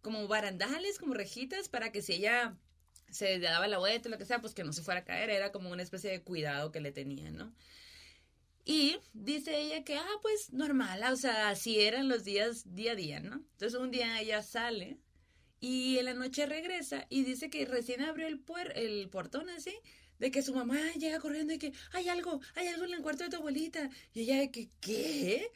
como 0.00 0.28
barandales, 0.28 0.98
como 0.98 1.14
rejitas, 1.14 1.68
para 1.68 1.90
que 1.90 2.00
si 2.00 2.12
ella 2.12 2.56
se 3.10 3.40
daba 3.40 3.66
la 3.66 3.78
vuelta, 3.78 4.08
lo 4.08 4.18
que 4.18 4.24
sea, 4.24 4.40
pues 4.40 4.54
que 4.54 4.62
no 4.62 4.72
se 4.72 4.82
fuera 4.82 5.00
a 5.00 5.04
caer, 5.04 5.30
era 5.30 5.50
como 5.50 5.70
una 5.70 5.82
especie 5.82 6.10
de 6.10 6.22
cuidado 6.22 6.70
que 6.70 6.80
le 6.80 6.92
tenían, 6.92 7.36
¿no? 7.36 7.52
Y 8.64 8.98
dice 9.12 9.58
ella 9.58 9.84
que, 9.84 9.96
ah, 9.96 10.18
pues 10.22 10.52
normal, 10.52 11.02
o 11.12 11.16
sea, 11.16 11.48
así 11.48 11.80
eran 11.80 12.08
los 12.08 12.24
días 12.24 12.74
día 12.74 12.92
a 12.92 12.94
día, 12.96 13.20
¿no? 13.20 13.36
Entonces 13.52 13.78
un 13.78 13.90
día 13.90 14.20
ella 14.20 14.42
sale 14.42 14.98
y 15.60 15.98
en 15.98 16.06
la 16.06 16.14
noche 16.14 16.46
regresa 16.46 17.06
y 17.10 17.22
dice 17.24 17.50
que 17.50 17.66
recién 17.66 18.00
abrió 18.02 18.26
el, 18.26 18.40
puer 18.40 18.72
el 18.76 19.08
portón 19.10 19.50
así, 19.50 19.74
de 20.18 20.30
que 20.30 20.42
su 20.42 20.54
mamá 20.54 20.78
llega 20.98 21.20
corriendo 21.20 21.52
y 21.52 21.58
que 21.58 21.72
hay 21.92 22.08
algo, 22.08 22.40
hay 22.54 22.68
algo 22.68 22.84
en 22.84 22.94
el 22.94 23.02
cuarto 23.02 23.24
de 23.24 23.30
tu 23.30 23.36
abuelita. 23.36 23.90
Y 24.12 24.22
ella 24.22 24.38
de 24.38 24.50
que, 24.50 24.70
¿qué? 24.80 25.50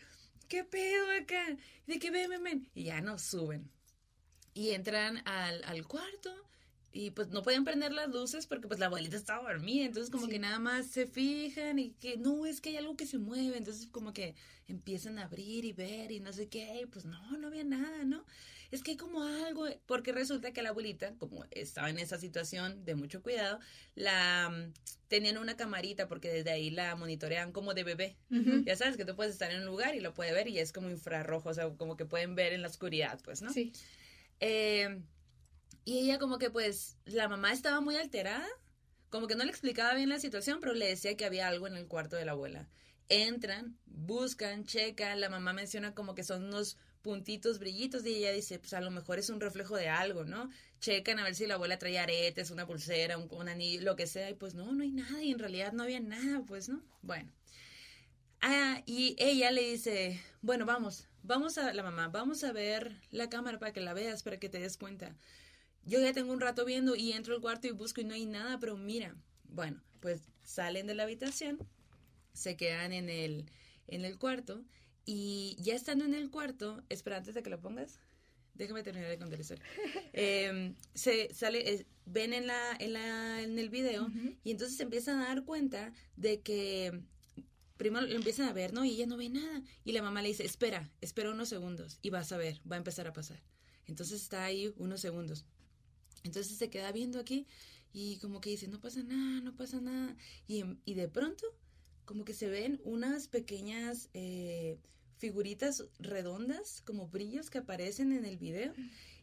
¿Qué 0.49 0.65
pedo 0.65 1.11
acá? 1.21 1.57
Y 1.87 1.93
de 1.93 1.99
que 1.99 2.11
ven, 2.11 2.31
ven, 2.31 2.43
ven. 2.43 2.71
Y 2.75 2.85
ya 2.85 3.01
nos 3.01 3.23
suben. 3.23 3.71
Y 4.55 4.71
entran 4.71 5.23
al, 5.27 5.65
al 5.65 5.87
cuarto 5.87 6.35
y 6.97 7.11
pues 7.11 7.29
no 7.29 7.43
podían 7.43 7.65
prender 7.65 7.93
las 7.93 8.09
luces 8.09 8.47
porque 8.47 8.69
pues 8.69 8.79
la 8.79 8.87
abuelita 8.87 9.17
estaba 9.17 9.53
dormida, 9.53 9.85
entonces 9.85 10.11
como 10.11 10.27
Sí. 10.27 10.33
que 10.33 10.39
nada 10.39 10.61
más 10.61 10.87
se 10.87 11.07
fijan 11.07 11.79
y 11.81 11.91
que 11.91 12.17
no, 12.17 12.47
es 12.47 12.61
que 12.61 12.69
hay 12.71 12.77
algo 12.77 12.97
que 12.97 13.05
se 13.07 13.19
mueve, 13.19 13.57
entonces 13.59 13.89
como 13.89 14.13
que 14.13 14.35
empiezan 14.69 15.19
a 15.19 15.25
abrir 15.25 15.65
y 15.65 15.73
ver 15.73 16.13
y 16.13 16.21
no 16.21 16.33
sé 16.33 16.49
qué, 16.49 16.83
y 16.83 16.87
pues 16.87 17.05
no, 17.05 17.37
no 17.37 17.49
había 17.49 17.65
nada, 17.65 18.05
¿no? 18.05 18.25
Es 18.71 18.83
que 18.83 18.93
hay 18.93 18.97
como 18.97 19.23
algo, 19.25 19.67
porque 19.87 20.13
resulta 20.13 20.53
que 20.53 20.63
la 20.63 20.69
abuelita, 20.71 21.15
como 21.19 21.45
estaba 21.51 21.91
en 21.91 21.99
esa 21.99 22.17
situación 22.19 22.85
de 22.85 22.95
mucho 22.95 23.23
cuidado, 23.23 23.59
la 23.97 24.49
mm, 24.51 24.73
tenían 25.09 25.37
una 25.39 25.57
camarita 25.57 26.07
porque 26.09 26.29
desde 26.29 26.51
ahí 26.53 26.71
la 26.71 26.95
monitorean 26.97 27.51
como 27.53 27.75
de 27.75 27.85
bebé. 27.85 28.17
Ya 28.65 28.75
sabes 28.77 28.97
que 28.97 29.05
tú 29.05 29.15
puedes 29.17 29.33
estar 29.33 29.51
en 29.51 29.61
un 29.61 29.67
lugar 29.67 29.95
y 29.97 30.01
lo 30.01 30.15
puede 30.15 30.33
ver 30.33 30.49
y 30.49 30.59
es 30.61 30.73
como 30.73 30.91
infrarrojo, 30.91 31.49
o 31.51 31.55
sea, 31.55 31.69
como 31.71 31.97
que 31.97 32.05
pueden 32.05 32.35
ver 32.37 32.53
en 32.53 32.63
la 32.63 32.69
oscuridad, 32.69 33.21
pues, 33.25 33.43
¿no? 33.43 33.53
Sí. 33.53 33.73
Eh, 34.41 35.01
y 35.85 35.99
ella 35.99 36.18
como 36.18 36.39
que 36.39 36.51
pues 36.51 36.97
la 37.05 37.29
mamá 37.29 37.53
estaba 37.53 37.81
muy 37.81 37.97
alterada, 37.97 38.47
como 39.11 39.27
que 39.27 39.37
no 39.37 39.45
le 39.45 39.51
explicaba 39.51 39.95
bien 39.95 40.09
la 40.09 40.18
situación, 40.18 40.59
pero 40.61 40.75
le 40.75 40.87
decía 40.89 41.16
que 41.16 41.25
había 41.25 41.49
algo 41.49 41.66
en 41.66 41.77
el 41.77 41.87
cuarto 41.87 42.16
de 42.16 42.25
la 42.25 42.33
abuela. 42.33 42.68
Entran, 43.09 43.79
buscan, 43.87 44.64
checan, 44.64 45.20
la 45.20 45.29
mamá 45.29 45.53
menciona 45.53 45.95
como 45.95 46.14
que 46.14 46.25
son 46.25 46.45
unos 46.45 46.79
puntitos, 47.03 47.59
brillitos, 47.59 48.05
y 48.07 48.14
ella 48.14 48.33
dice, 48.33 48.59
pues 48.59 48.72
a 48.72 48.81
lo 48.81 48.91
mejor 48.91 49.18
es 49.18 49.29
un 49.29 49.41
reflejo 49.41 49.77
de 49.77 49.89
algo, 49.89 50.25
¿no? 50.25 50.49
Checan 50.81 51.18
a 51.18 51.25
ver 51.25 51.35
si 51.35 51.47
la 51.47 51.55
abuela 51.55 51.79
traía 51.79 52.03
aretes, 52.03 52.51
una 52.51 52.66
pulsera, 52.66 53.18
un, 53.18 53.29
un 53.31 53.49
anillo, 53.49 53.83
lo 53.83 53.95
que 53.95 54.07
sea, 54.07 54.31
y 54.31 54.35
pues 54.35 54.55
no, 54.55 54.72
no 54.72 54.83
hay 54.83 54.91
nada, 54.91 55.22
y 55.22 55.31
en 55.31 55.39
realidad 55.39 55.72
no 55.72 55.83
había 55.83 56.01
nada, 56.01 56.43
pues, 56.47 56.68
¿no? 56.70 56.83
Bueno. 57.03 57.31
Ah, 58.41 58.83
y 58.87 59.16
ella 59.18 59.51
le 59.51 59.70
dice, 59.70 60.20
bueno, 60.43 60.66
vamos, 60.66 61.09
vamos 61.22 61.57
a 61.59 61.72
la 61.72 61.83
mamá, 61.83 62.09
vamos 62.09 62.45
a 62.45 62.53
ver 62.53 63.01
la 63.11 63.29
cámara 63.29 63.59
para 63.59 63.72
que 63.72 63.81
la 63.81 63.95
veas, 63.95 64.22
para 64.22 64.39
que 64.39 64.49
te 64.49 64.59
des 64.61 64.77
cuenta. 64.77 65.16
Yo 65.87 66.01
ya 66.01 66.12
tengo 66.12 66.32
un 66.32 66.41
rato 66.41 66.64
viendo 66.64 66.97
y 66.97 67.12
entro 67.12 67.35
al 67.35 67.41
cuarto 67.41 67.66
y 67.66 67.72
busco 67.72 68.01
y 68.01 68.05
no 68.05 68.14
hay 68.14 68.26
nada, 68.26 68.59
pero 68.59 68.76
mira, 68.76 69.14
bueno, 69.45 69.82
pues 70.01 70.22
salen 70.43 70.87
de 70.87 70.95
la 70.95 71.03
habitación, 71.03 71.59
se 72.32 72.57
quedan 72.57 72.93
en 72.93 73.09
el, 73.09 73.47
en 73.87 74.05
el 74.05 74.18
cuarto 74.18 74.64
y 75.05 75.57
ya 75.61 75.74
estando 75.74 76.05
en 76.05 76.14
el 76.14 76.30
cuarto, 76.30 76.82
espera 76.89 77.18
antes 77.18 77.35
de 77.35 77.43
que 77.43 77.51
lo 77.51 77.61
pongas, 77.61 77.99
déjame 78.55 78.82
terminar 78.82 79.11
de 79.11 79.18
contar 79.18 79.39
la 79.39 79.43
historia. 79.43 79.64
Em, 80.12 80.74
se 80.95 81.32
sale, 81.35 81.70
eh, 81.70 81.87
ven 82.07 82.32
en 82.32 82.47
la, 82.47 82.76
en 82.78 82.93
la, 82.95 83.43
en 83.43 83.59
el 83.59 83.68
video 83.68 84.09
y 84.43 84.51
entonces 84.51 84.76
se 84.76 84.85
empiezan 84.85 85.20
a 85.20 85.28
dar 85.28 85.45
cuenta 85.45 85.93
de 86.16 86.41
que 86.41 87.03
primero 87.76 88.07
lo 88.07 88.14
empiezan 88.14 88.49
a 88.49 88.53
ver, 88.53 88.72
¿no? 88.72 88.85
Y 88.85 88.93
ella 88.93 89.07
no 89.07 89.16
ve 89.16 89.28
nada. 89.28 89.62
Y 89.85 89.93
la 89.93 90.03
mamá 90.03 90.22
le 90.22 90.28
dice, 90.28 90.45
espera, 90.45 90.91
espera 91.01 91.30
unos 91.30 91.49
segundos 91.49 91.99
y 92.03 92.11
vas 92.11 92.32
a 92.32 92.37
ver, 92.37 92.61
va 92.70 92.76
a 92.76 92.78
empezar 92.78 93.07
a 93.07 93.12
pasar. 93.12 93.43
Entonces 93.87 94.22
está 94.22 94.45
ahí 94.45 94.72
unos 94.76 95.01
segundos. 95.01 95.45
Entonces 96.25 96.57
se 96.59 96.70
queda 96.70 96.93
viendo 96.93 97.20
aquí 97.20 97.47
y 97.93 98.18
como 98.18 98.41
que 98.41 98.51
dice, 98.51 98.68
no 98.68 98.81
pasa 98.81 99.03
nada, 99.05 99.41
no 99.41 99.55
pasa 99.55 99.81
nada. 99.81 100.16
Y, 100.49 100.61
en- 100.61 100.81
y 100.85 100.95
de 100.95 101.09
pronto, 101.09 101.47
como 102.05 102.25
que 102.25 102.35
se 102.35 102.49
ven 102.49 102.81
unas 102.85 103.29
pequeñas 103.29 104.11
eh, 104.14 104.79
figuritas 105.18 105.85
redondas, 105.99 106.83
como 106.85 107.09
brillos 107.09 107.51
que 107.51 107.59
aparecen 107.59 108.12
en 108.12 108.25
el 108.25 108.37
video 108.37 108.75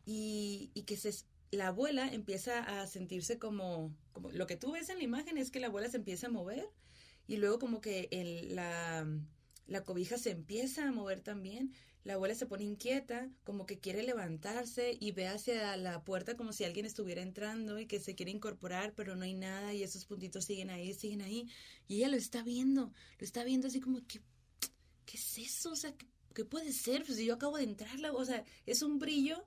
y, 0.06 0.72
y 0.74 0.84
que 0.84 0.98
se, 0.98 1.14
la 1.52 1.68
abuela 1.68 2.08
empieza 2.12 2.60
a 2.82 2.88
sentirse 2.88 3.38
como, 3.40 3.94
como, 4.14 4.32
lo 4.32 4.48
que 4.48 4.56
tú 4.56 4.72
ves 4.72 4.90
en 4.90 4.98
la 5.00 5.04
imagen 5.04 5.38
es 5.38 5.52
que 5.52 5.60
la 5.60 5.68
abuela 5.68 5.90
se 5.90 5.98
empieza 5.98 6.28
a 6.28 6.32
mover 6.32 6.70
y 7.28 7.38
luego 7.38 7.60
como 7.60 7.82
que 7.82 8.08
el, 8.12 8.56
la, 8.56 9.08
la 9.68 9.84
cobija 9.84 10.18
se 10.18 10.32
empieza 10.32 10.88
a 10.88 10.92
mover 10.92 11.22
también. 11.22 11.74
La 12.04 12.14
abuela 12.16 12.34
se 12.34 12.48
pone 12.48 12.64
inquieta, 12.64 13.30
como 13.44 13.66
que 13.66 13.80
quiere 13.80 14.02
levantarse 14.04 14.98
y 15.00 15.12
ve 15.12 15.28
hacia 15.28 15.78
la 15.78 16.04
puerta 16.04 16.36
como 16.36 16.52
si 16.52 16.64
alguien 16.64 16.86
estuviera 16.86 17.22
entrando 17.22 17.80
y 17.80 17.86
que 17.86 18.00
se 18.00 18.16
quiere 18.16 18.32
incorporar, 18.32 18.94
pero 18.96 19.16
no 19.16 19.24
hay 19.24 19.36
nada 19.36 19.74
y 19.74 19.84
esos 19.84 20.06
puntitos 20.06 20.46
siguen 20.46 20.70
ahí, 20.72 20.94
siguen 20.94 21.22
ahí. 21.22 21.48
Y 21.88 21.98
ella 21.98 22.10
lo 22.10 22.18
está 22.18 22.42
viendo, 22.44 22.92
lo 23.20 23.26
está 23.26 23.44
viendo 23.44 23.68
así 23.68 23.80
como 23.80 24.00
que, 24.08 24.20
¿qué 25.06 25.18
es 25.18 25.38
eso? 25.38 25.72
O 25.72 25.76
sea, 25.76 25.96
¿qué, 25.96 26.08
qué 26.34 26.44
puede 26.46 26.72
ser? 26.74 27.04
Pues 27.06 27.20
yo 27.20 27.34
acabo 27.36 27.58
de 27.58 27.64
entrar, 27.66 28.00
la- 28.00 28.14
o 28.14 28.26
sea, 28.26 28.44
es 28.66 28.82
un 28.82 28.98
brillo 28.98 29.46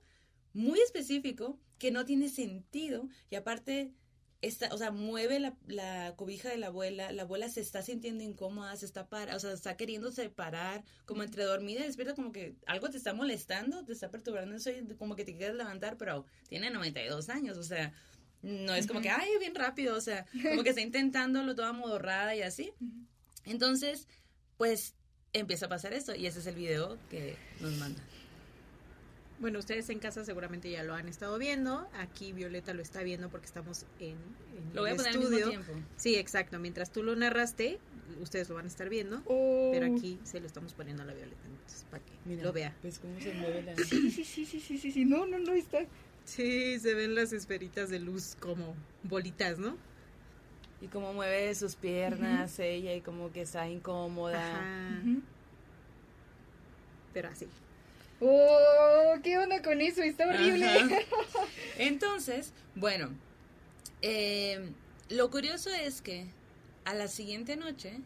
muy 0.53 0.79
específico 0.79 1.59
que 1.77 1.91
no 1.91 2.05
tiene 2.05 2.29
sentido 2.29 3.09
y 3.29 3.35
aparte 3.35 3.93
está, 4.41 4.73
o 4.73 4.77
sea, 4.77 4.91
mueve 4.91 5.39
la, 5.39 5.55
la 5.67 6.13
cobija 6.15 6.49
de 6.49 6.57
la 6.57 6.67
abuela, 6.67 7.11
la 7.11 7.23
abuela 7.23 7.49
se 7.49 7.61
está 7.61 7.81
sintiendo 7.81 8.23
incómoda, 8.23 8.75
se 8.75 8.85
está 8.85 9.07
para, 9.07 9.35
o 9.35 9.39
sea, 9.39 9.53
está 9.53 9.77
queriendo 9.77 10.11
separar, 10.11 10.83
como 11.05 11.23
entre 11.23 11.43
dormida 11.43 11.81
y 11.81 11.83
despierta, 11.83 12.15
como 12.15 12.31
que 12.31 12.55
algo 12.65 12.89
te 12.89 12.97
está 12.97 13.13
molestando, 13.13 13.83
te 13.85 13.93
está 13.93 14.11
perturbando 14.11 14.55
eso 14.55 14.69
como 14.97 15.15
que 15.15 15.25
te 15.25 15.35
quieres 15.35 15.55
levantar, 15.55 15.97
pero 15.97 16.25
tiene 16.47 16.69
92 16.69 17.29
años, 17.29 17.57
o 17.57 17.63
sea, 17.63 17.93
no 18.41 18.75
es 18.75 18.85
como 18.85 19.01
que, 19.01 19.09
ay, 19.09 19.29
bien 19.39 19.55
rápido, 19.55 19.95
o 19.95 20.01
sea, 20.01 20.25
como 20.49 20.63
que 20.63 20.69
está 20.69 20.81
intentándolo 20.81 21.55
toda 21.55 21.73
modorrada 21.73 22.35
y 22.35 22.43
así. 22.43 22.71
Entonces, 23.43 24.07
pues 24.57 24.93
empieza 25.33 25.65
a 25.65 25.69
pasar 25.69 25.93
esto 25.93 26.15
y 26.15 26.27
ese 26.27 26.39
es 26.39 26.45
el 26.47 26.55
video 26.55 26.97
que 27.09 27.35
nos 27.59 27.73
manda. 27.73 28.01
Bueno, 29.39 29.59
ustedes 29.59 29.89
en 29.89 29.99
casa 29.99 30.23
seguramente 30.23 30.71
ya 30.71 30.83
lo 30.83 30.93
han 30.93 31.09
estado 31.09 31.37
viendo. 31.37 31.87
Aquí 31.99 32.31
Violeta 32.31 32.73
lo 32.73 32.81
está 32.81 33.03
viendo 33.03 33.29
porque 33.29 33.45
estamos 33.45 33.85
en, 33.99 34.11
en 34.11 34.73
Lo 34.73 34.81
voy 34.81 34.91
a 34.91 34.93
el 34.93 34.97
poner 34.97 35.11
al 35.15 35.21
estudio. 35.21 35.47
mismo 35.47 35.63
tiempo. 35.63 35.87
Sí, 35.97 36.15
exacto. 36.15 36.57
Mientras 36.57 36.91
tú 36.91 37.03
lo 37.03 37.15
narraste, 37.15 37.79
ustedes 38.21 38.47
lo 38.47 38.55
van 38.55 38.65
a 38.65 38.67
estar 38.69 38.87
viendo. 38.89 39.21
Oh. 39.25 39.71
Pero 39.73 39.93
aquí 39.93 40.19
se 40.23 40.39
lo 40.39 40.47
estamos 40.47 40.73
poniendo 40.73 41.03
a 41.03 41.05
la 41.05 41.13
Violeta. 41.13 41.41
Entonces, 41.45 41.85
para 41.91 42.03
que 42.03 42.35
lo 42.41 42.53
vea. 42.53 42.73
¿Ves 42.81 42.99
cómo 42.99 43.19
se 43.19 43.33
mueve 43.33 43.61
la... 43.63 43.75
Sí, 43.75 44.09
sí, 44.09 44.23
sí, 44.23 44.45
sí, 44.45 44.59
sí, 44.59 44.77
sí, 44.77 44.91
sí. 44.91 45.05
No, 45.05 45.25
no, 45.25 45.37
no 45.37 45.51
está. 45.51 45.79
Sí, 46.23 46.79
se 46.79 46.93
ven 46.93 47.13
las 47.13 47.33
esferitas 47.33 47.89
de 47.89 47.99
luz 47.99 48.37
como 48.39 48.73
bolitas, 49.03 49.59
¿no? 49.59 49.77
Y 50.81 50.87
cómo 50.87 51.13
mueve 51.13 51.53
sus 51.55 51.75
piernas 51.75 52.57
ella 52.59 52.93
y 52.95 53.01
como 53.01 53.31
que 53.31 53.41
está 53.41 53.67
incómoda. 53.69 54.59
Ajá. 54.59 55.01
Pero 57.13 57.29
así. 57.29 57.47
Oh, 58.21 59.15
¿qué 59.23 59.37
onda 59.37 59.61
con 59.61 59.81
eso? 59.81 60.01
Está 60.01 60.27
horrible. 60.27 60.65
Ajá. 60.65 60.99
Entonces, 61.77 62.53
bueno, 62.75 63.09
eh, 64.01 64.69
lo 65.09 65.29
curioso 65.29 65.69
es 65.69 66.01
que 66.01 66.27
a 66.85 66.93
la 66.93 67.07
siguiente 67.07 67.57
noche 67.57 67.99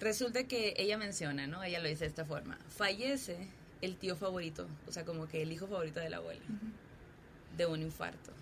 resulta 0.00 0.44
que 0.44 0.74
ella 0.76 0.98
menciona, 0.98 1.46
¿no? 1.46 1.62
Ella 1.62 1.80
lo 1.80 1.88
dice 1.88 2.04
de 2.04 2.08
esta 2.10 2.24
forma. 2.24 2.58
Fallece 2.70 3.48
el 3.80 3.96
tío 3.96 4.16
favorito, 4.16 4.66
o 4.86 4.92
sea, 4.92 5.04
como 5.04 5.28
que 5.28 5.42
el 5.42 5.52
hijo 5.52 5.66
favorito 5.66 6.00
de 6.00 6.10
la 6.10 6.16
abuela, 6.16 6.44
de 7.56 7.66
un 7.66 7.82
infarto. 7.82 8.32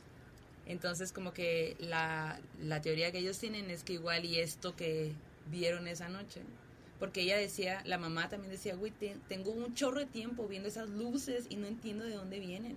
Entonces, 0.66 1.12
como 1.12 1.32
que 1.32 1.76
la, 1.78 2.40
la 2.60 2.80
teoría 2.80 3.12
que 3.12 3.18
ellos 3.18 3.38
tienen 3.38 3.70
es 3.70 3.84
que 3.84 3.92
igual 3.94 4.24
y 4.24 4.40
esto 4.40 4.74
que 4.74 5.12
vieron 5.50 5.86
esa 5.86 6.08
noche, 6.08 6.40
porque 6.98 7.22
ella 7.22 7.36
decía, 7.36 7.82
la 7.84 7.98
mamá 7.98 8.28
también 8.28 8.50
decía, 8.50 8.74
güey, 8.74 8.90
te- 8.92 9.16
tengo 9.28 9.50
un 9.52 9.74
chorro 9.74 10.00
de 10.00 10.06
tiempo 10.06 10.46
viendo 10.48 10.68
esas 10.68 10.88
luces 10.88 11.46
y 11.50 11.56
no 11.56 11.66
entiendo 11.66 12.04
de 12.04 12.14
dónde 12.14 12.40
vienen. 12.40 12.76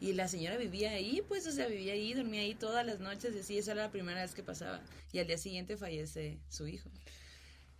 Y 0.00 0.14
la 0.14 0.28
señora 0.28 0.56
vivía 0.56 0.90
ahí, 0.92 1.22
pues, 1.28 1.46
o 1.46 1.52
sea, 1.52 1.66
vivía 1.66 1.92
ahí, 1.92 2.14
dormía 2.14 2.40
ahí 2.42 2.54
todas 2.54 2.84
las 2.86 2.98
noches, 3.00 3.34
y 3.36 3.40
así, 3.40 3.58
esa 3.58 3.72
era 3.72 3.82
la 3.84 3.90
primera 3.92 4.22
vez 4.22 4.34
que 4.34 4.42
pasaba. 4.42 4.80
Y 5.12 5.18
al 5.18 5.26
día 5.26 5.38
siguiente 5.38 5.76
fallece 5.76 6.38
su 6.48 6.66
hijo. 6.66 6.90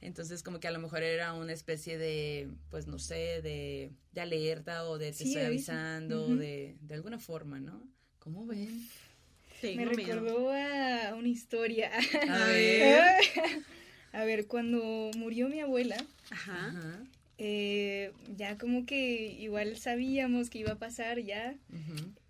Entonces, 0.01 0.43
como 0.43 0.59
que 0.59 0.67
a 0.69 0.73
lo 0.73 0.81
mejor 0.81 1.03
era 1.03 1.33
una 1.33 1.53
especie 1.53 1.97
de, 1.97 2.49
pues, 2.71 2.87
no 2.87 2.99
sé, 2.99 3.41
de, 3.43 3.93
de 4.13 4.21
alerta 4.21 4.85
o 4.89 4.99
de 4.99 5.13
te 5.13 5.19
Sí, 5.19 5.25
estoy 5.29 5.43
avisa. 5.45 5.73
avisando, 5.73 6.37
de, 6.37 6.77
de 6.81 6.95
alguna 6.95 7.19
forma, 7.19 7.61
¿no? 7.61 7.83
¿Cómo 8.19 8.45
ven? 8.47 8.89
Me 9.63 9.77
miedo. 9.87 9.91
recordó 9.97 10.51
a 10.53 11.15
una 11.15 11.29
historia. 11.29 11.91
A 12.29 12.47
ver. 12.47 13.15
A 14.13 14.25
ver, 14.25 14.47
cuando 14.47 15.11
murió 15.17 15.49
mi 15.49 15.61
abuela, 15.61 15.97
Ajá. 16.31 17.03
Eh, 17.39 18.13
ya 18.37 18.57
como 18.57 18.87
que 18.87 19.33
igual 19.41 19.77
sabíamos 19.77 20.49
que 20.51 20.59
iba 20.59 20.73
a 20.73 20.79
pasar 20.79 21.19
ya. 21.21 21.55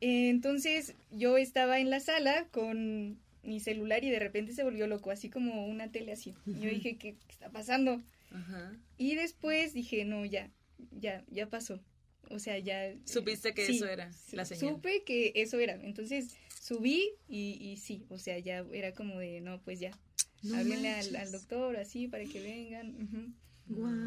Eh, 0.01 0.29
entonces 0.31 0.95
yo 1.11 1.37
estaba 1.37 1.81
en 1.81 1.91
la 1.91 2.01
sala 2.01 2.47
con 2.51 3.19
mi 3.43 3.61
celular 3.61 4.05
y 4.05 4.11
de 4.11 4.21
repente 4.21 4.53
se 4.55 4.63
volvió 4.63 4.87
loco, 4.87 5.11
así 5.11 5.29
como 5.29 5.67
una 5.67 5.91
tele 5.91 6.13
así. 6.13 6.35
Y 6.47 6.61
yo 6.61 6.71
dije, 6.71 6.97
¿qué, 6.97 7.15
qué 7.27 7.33
está 7.33 7.51
pasando? 7.51 8.01
Ajá. 8.31 8.73
Y 8.97 9.15
después 9.17 9.75
dije, 9.75 10.05
no, 10.05 10.25
ya, 10.25 10.49
ya, 10.99 11.25
ya 11.31 11.47
pasó. 11.49 11.81
O 12.31 12.39
sea, 12.39 12.59
ya... 12.59 12.87
eh, 12.87 12.97
Supiste 13.05 13.53
que 13.53 13.67
sí, 13.67 13.77
eso 13.77 13.87
era 13.89 14.11
sí, 14.13 14.37
la 14.37 14.45
señal. 14.47 14.77
Supe 14.77 15.03
que 15.03 15.33
eso 15.35 15.59
era. 15.59 15.75
Entonces 15.75 16.37
subí 16.59 17.11
y, 17.29 17.59
y 17.61 17.77
sí, 17.77 18.05
o 18.09 18.19
sea, 18.19 18.39
ya 18.39 18.65
era 18.73 18.93
como 18.93 19.19
de, 19.19 19.41
no, 19.43 19.61
pues 19.61 19.81
ya, 19.81 19.91
No 20.43 20.57
háblenle 20.57 20.91
al, 20.91 21.17
al 21.17 21.33
doctor 21.33 21.77
así 21.77 22.09
para 22.09 22.25
que 22.25 22.41
vengan. 22.41 23.35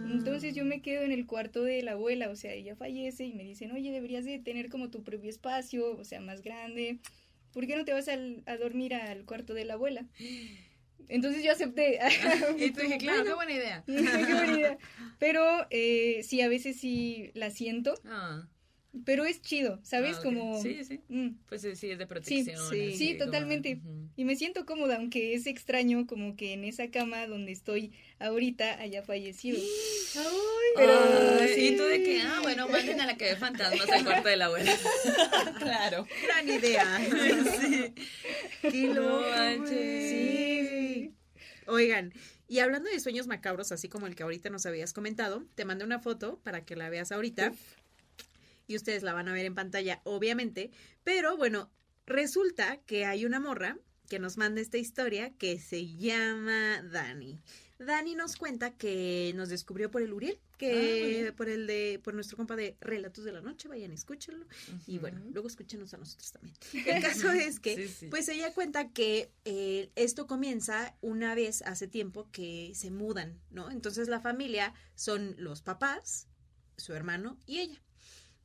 Entonces 0.08 0.54
yo 0.54 0.66
me 0.66 0.82
quedo 0.82 1.02
en 1.04 1.12
el 1.12 1.26
cuarto 1.26 1.64
de 1.64 1.82
la 1.82 1.94
abuela, 1.94 2.30
o 2.30 2.36
sea, 2.36 2.54
ella 2.54 2.76
fallece 2.76 3.26
y 3.26 3.34
me 3.34 3.44
dicen, 3.44 3.72
oye, 3.72 3.92
deberías 3.92 4.24
de 4.26 4.38
tener 4.40 4.70
como 4.70 4.90
tu 4.90 5.04
propio 5.04 5.30
espacio, 5.30 5.98
o 5.98 6.04
sea, 6.04 6.22
más 6.22 6.42
grande. 6.42 7.00
¿Por 7.54 7.66
qué 7.66 7.76
no 7.76 7.86
te 7.86 7.94
vas 7.94 8.08
al- 8.08 8.44
a 8.46 8.58
dormir 8.58 8.94
al 8.94 9.26
cuarto 9.26 9.54
de 9.54 9.66
la 9.66 9.74
abuela? 9.76 10.06
Entonces 11.08 11.44
yo 11.44 11.52
acepté. 11.52 12.00
Y 12.60 12.72
tú 12.72 12.82
dije, 12.82 12.98
claro, 12.98 13.24
qué 13.24 13.34
Bueno, 13.34 13.36
buena 13.36 13.52
idea. 13.54 13.84
qué 13.88 14.34
buena 14.34 14.60
idea. 14.60 14.78
Pero 15.20 15.68
eh, 15.70 16.22
sí, 16.24 16.42
a 16.42 16.50
veces 16.50 16.78
sí 16.78 17.32
la 17.34 17.50
siento, 17.52 17.96
Ah, 18.06 18.48
pero 19.04 19.26
es 19.26 19.42
chido, 19.42 19.80
¿sabes? 19.84 20.18
ah. 20.18 20.24
Como... 20.24 20.62
Sí, 20.62 20.84
sí. 20.86 21.02
mm, 21.10 21.30
Pues 21.48 21.62
sí, 21.62 21.76
sí, 21.76 21.92
es 21.92 21.98
de 21.98 22.08
protección. 22.08 22.58
sí. 22.70 22.96
Sí, 22.96 23.18
como- 23.18 23.26
totalmente. 23.26 23.82
Y 24.16 24.24
me 24.26 24.36
siento 24.36 24.66
cómoda, 24.66 24.96
aunque 24.96 25.34
es 25.34 25.48
extraño 25.48 26.08
como 26.08 26.36
que 26.36 26.54
en 26.54 26.64
esa 26.64 26.90
cama 26.90 27.28
donde 27.28 27.52
estoy 27.52 27.92
ahorita 28.20 28.80
haya 28.80 29.04
fallecido. 29.04 29.60
Pero 30.78 30.92
Ay, 31.40 31.50
sí. 31.56 31.68
Y 31.70 31.78
tú 31.78 31.84
de 31.84 32.04
que, 32.04 32.22
ah, 32.22 32.40
bueno, 32.44 32.68
manden 32.68 33.00
a 33.02 33.06
la 33.06 33.16
que 33.18 33.26
ve 33.26 33.36
fantasmas 33.38 33.90
al 33.90 34.04
cuarto 34.04 34.28
de 34.30 34.38
la 34.38 34.46
abuela. 34.46 34.72
claro. 35.60 36.06
Gran 36.24 36.50
idea. 36.50 37.00
sí. 37.62 37.94
Qué 38.62 38.88
No 38.88 39.20
güey. 39.62 41.12
Oigan, 41.68 42.14
y 42.48 42.60
hablando 42.60 42.90
de 42.90 43.00
sueños 43.00 43.28
macabros, 43.28 43.72
así 43.72 43.90
como 43.90 44.06
el 44.08 44.16
que 44.16 44.24
ahorita 44.24 44.50
nos 44.50 44.66
habías 44.66 44.94
comentado, 44.94 45.44
te 45.56 45.66
mandé 45.66 45.84
una 45.84 46.00
foto 46.00 46.40
para 46.44 46.64
que 46.64 46.76
la 46.76 46.90
veas 46.90 47.12
ahorita. 47.12 47.54
Y 48.68 48.76
ustedes 48.76 49.04
la 49.04 49.14
van 49.14 49.28
a 49.28 49.34
ver 49.34 49.46
en 49.46 49.56
pantalla, 49.56 50.02
obviamente. 50.04 50.72
Pero 51.04 51.38
bueno, 51.38 51.70
resulta 52.06 52.78
que 52.86 53.06
hay 53.06 53.26
una 53.26 53.40
morra 53.40 53.78
que 54.10 54.20
nos 54.20 54.38
manda 54.38 54.62
esta 54.62 54.78
historia 54.78 55.34
que 55.38 55.60
se 55.60 55.88
llama 55.96 56.82
Dani. 56.84 57.40
Dani 57.80 58.16
nos 58.16 58.38
cuenta 58.38 58.72
que 58.78 59.34
nos 59.36 59.50
descubrió 59.50 59.92
por 59.92 60.02
el 60.02 60.14
Uriel, 60.14 60.40
Ah, 60.42 60.58
que 60.58 61.08
bien. 61.24 61.36
por 61.36 61.50
el 61.50 61.68
de, 61.68 62.00
por 62.02 62.14
nuestro 62.14 62.38
compa 62.38 62.56
de 62.56 62.78
Relatos 62.80 63.26
de 63.26 63.34
la 63.34 63.42
Noche, 63.42 63.68
vayan, 63.68 63.92
escúchenlo. 63.92 64.46
Y 64.88 65.00
bueno, 65.00 65.22
luego 65.34 65.50
escúchenos 65.50 65.94
a 65.94 65.98
nosotros 65.98 66.32
también. 66.32 66.56
El 66.88 67.04
caso 67.04 67.30
es 67.32 67.60
que, 67.60 67.76
Sí, 67.76 67.88
sí. 67.90 68.08
pues 68.08 68.30
ella 68.30 68.54
cuenta 68.54 68.92
que 68.94 69.30
eh, 69.44 69.92
esto 69.96 70.28
comienza 70.28 70.96
una 71.02 71.36
vez 71.36 71.62
hace 71.64 71.88
tiempo 71.90 72.30
que 72.32 72.72
se 72.74 72.90
mudan, 72.90 73.42
¿no? 73.50 73.70
Entonces 73.70 74.08
la 74.08 74.22
familia 74.22 74.74
son 74.96 75.36
los 75.38 75.62
papás, 75.62 76.28
su 76.78 76.94
hermano 76.94 77.38
y 77.46 77.60
ella. 77.60 77.82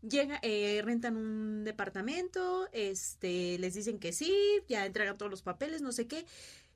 Llega, 0.02 0.38
eh, 0.42 0.80
rentan 0.82 1.16
un 1.16 1.64
departamento, 1.64 2.68
este, 2.72 3.58
les 3.58 3.74
dicen 3.74 3.98
que 3.98 4.12
sí, 4.12 4.34
ya 4.66 4.86
entregan 4.86 5.18
todos 5.18 5.30
los 5.30 5.42
papeles, 5.42 5.82
no 5.82 5.92
sé 5.92 6.06
qué, 6.06 6.24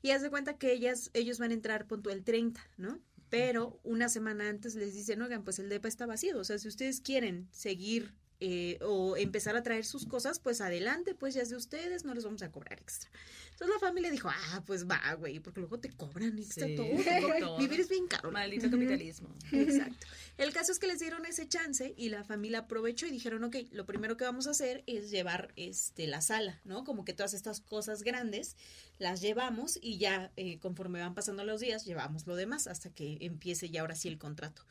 y 0.03 0.11
haz 0.11 0.29
cuenta 0.29 0.59
que 0.59 0.72
ellas, 0.72 1.11
ellos 1.14 1.39
van 1.39 1.51
a 1.51 1.55
entrar 1.55 1.87
punto 1.87 2.11
el 2.11 2.22
30, 2.22 2.61
¿no? 2.77 3.01
Pero 3.31 3.81
una 3.83 4.11
semana 4.11 4.49
antes 4.49 4.75
les 4.75 4.93
dicen, 4.93 5.22
oigan, 5.22 5.43
pues 5.43 5.59
el 5.59 5.70
depa 5.70 5.89
está 5.89 6.05
vacío, 6.05 6.39
o 6.39 6.45
sea, 6.45 6.59
si 6.59 6.68
ustedes 6.68 7.01
quieren 7.01 7.49
seguir 7.51 8.12
eh, 8.47 8.79
o 8.83 9.17
empezar 9.17 9.57
a 9.57 9.63
traer 9.63 9.87
sus 9.87 10.05
cosas, 10.05 10.39
pues 10.39 10.61
adelante, 10.61 11.15
pues 11.15 11.33
ya 11.33 11.41
es 11.41 11.49
de 11.49 11.57
ustedes, 11.57 12.05
no 12.05 12.13
les 12.13 12.25
vamos 12.25 12.43
a 12.43 12.53
cobrar 12.53 12.79
extra. 12.79 13.09
Entonces 13.53 13.75
la 13.75 13.81
familia 13.81 14.11
dijo, 14.11 14.29
ah, 14.29 14.63
pues 14.67 14.87
va, 14.87 15.15
güey, 15.15 15.41
porque 15.41 15.61
luego 15.61 15.81
te 15.81 15.89
cobran 15.89 16.39
extra 16.39 16.67
Sí, 16.67 16.77
todo. 16.77 16.89
todo. 17.41 17.57
Vivir 17.57 17.81
es 17.81 17.89
bien 17.89 18.07
caro. 18.07 18.31
Maldito 18.31 18.71
capitalismo. 18.71 19.35
Exacto. 19.51 20.07
El 20.37 20.53
caso 20.53 20.73
es 20.73 20.79
que 20.79 20.87
les 20.87 20.99
dieron 20.99 21.25
ese 21.25 21.49
chance 21.49 21.95
y 21.97 22.11
la 22.11 22.23
familia 22.23 22.59
aprovechó 22.59 23.07
y 23.07 23.13
dijeron, 23.13 23.45
ok, 23.45 23.57
lo 23.71 23.87
primero 23.87 24.19
que 24.19 24.25
vamos 24.25 24.47
a 24.47 24.51
hacer 24.51 24.85
es 24.87 25.11
llevar 25.11 25.55
este 25.57 26.07
la 26.07 26.21
sala, 26.21 26.61
¿no? 26.65 26.85
Como 26.85 27.07
que 27.07 27.15
todas 27.15 27.33
estas 27.33 27.61
cosas 27.61 28.03
grandes 28.03 28.59
las 28.99 29.23
llevamos 29.23 29.79
y 29.81 29.97
ya 29.97 30.33
eh, 30.37 30.59
conforme 30.59 31.01
van 31.01 31.15
pasando 31.15 31.45
los 31.45 31.63
días 31.63 31.87
llevamos 31.87 32.27
lo 32.27 32.37
demás 32.37 32.67
hasta 32.67 32.91
que 32.91 33.17
empiece 33.23 33.71
ya 33.71 33.81
ahora 33.81 33.95
sí 33.95 34.09
el 34.09 34.19
contrato. 34.19 34.67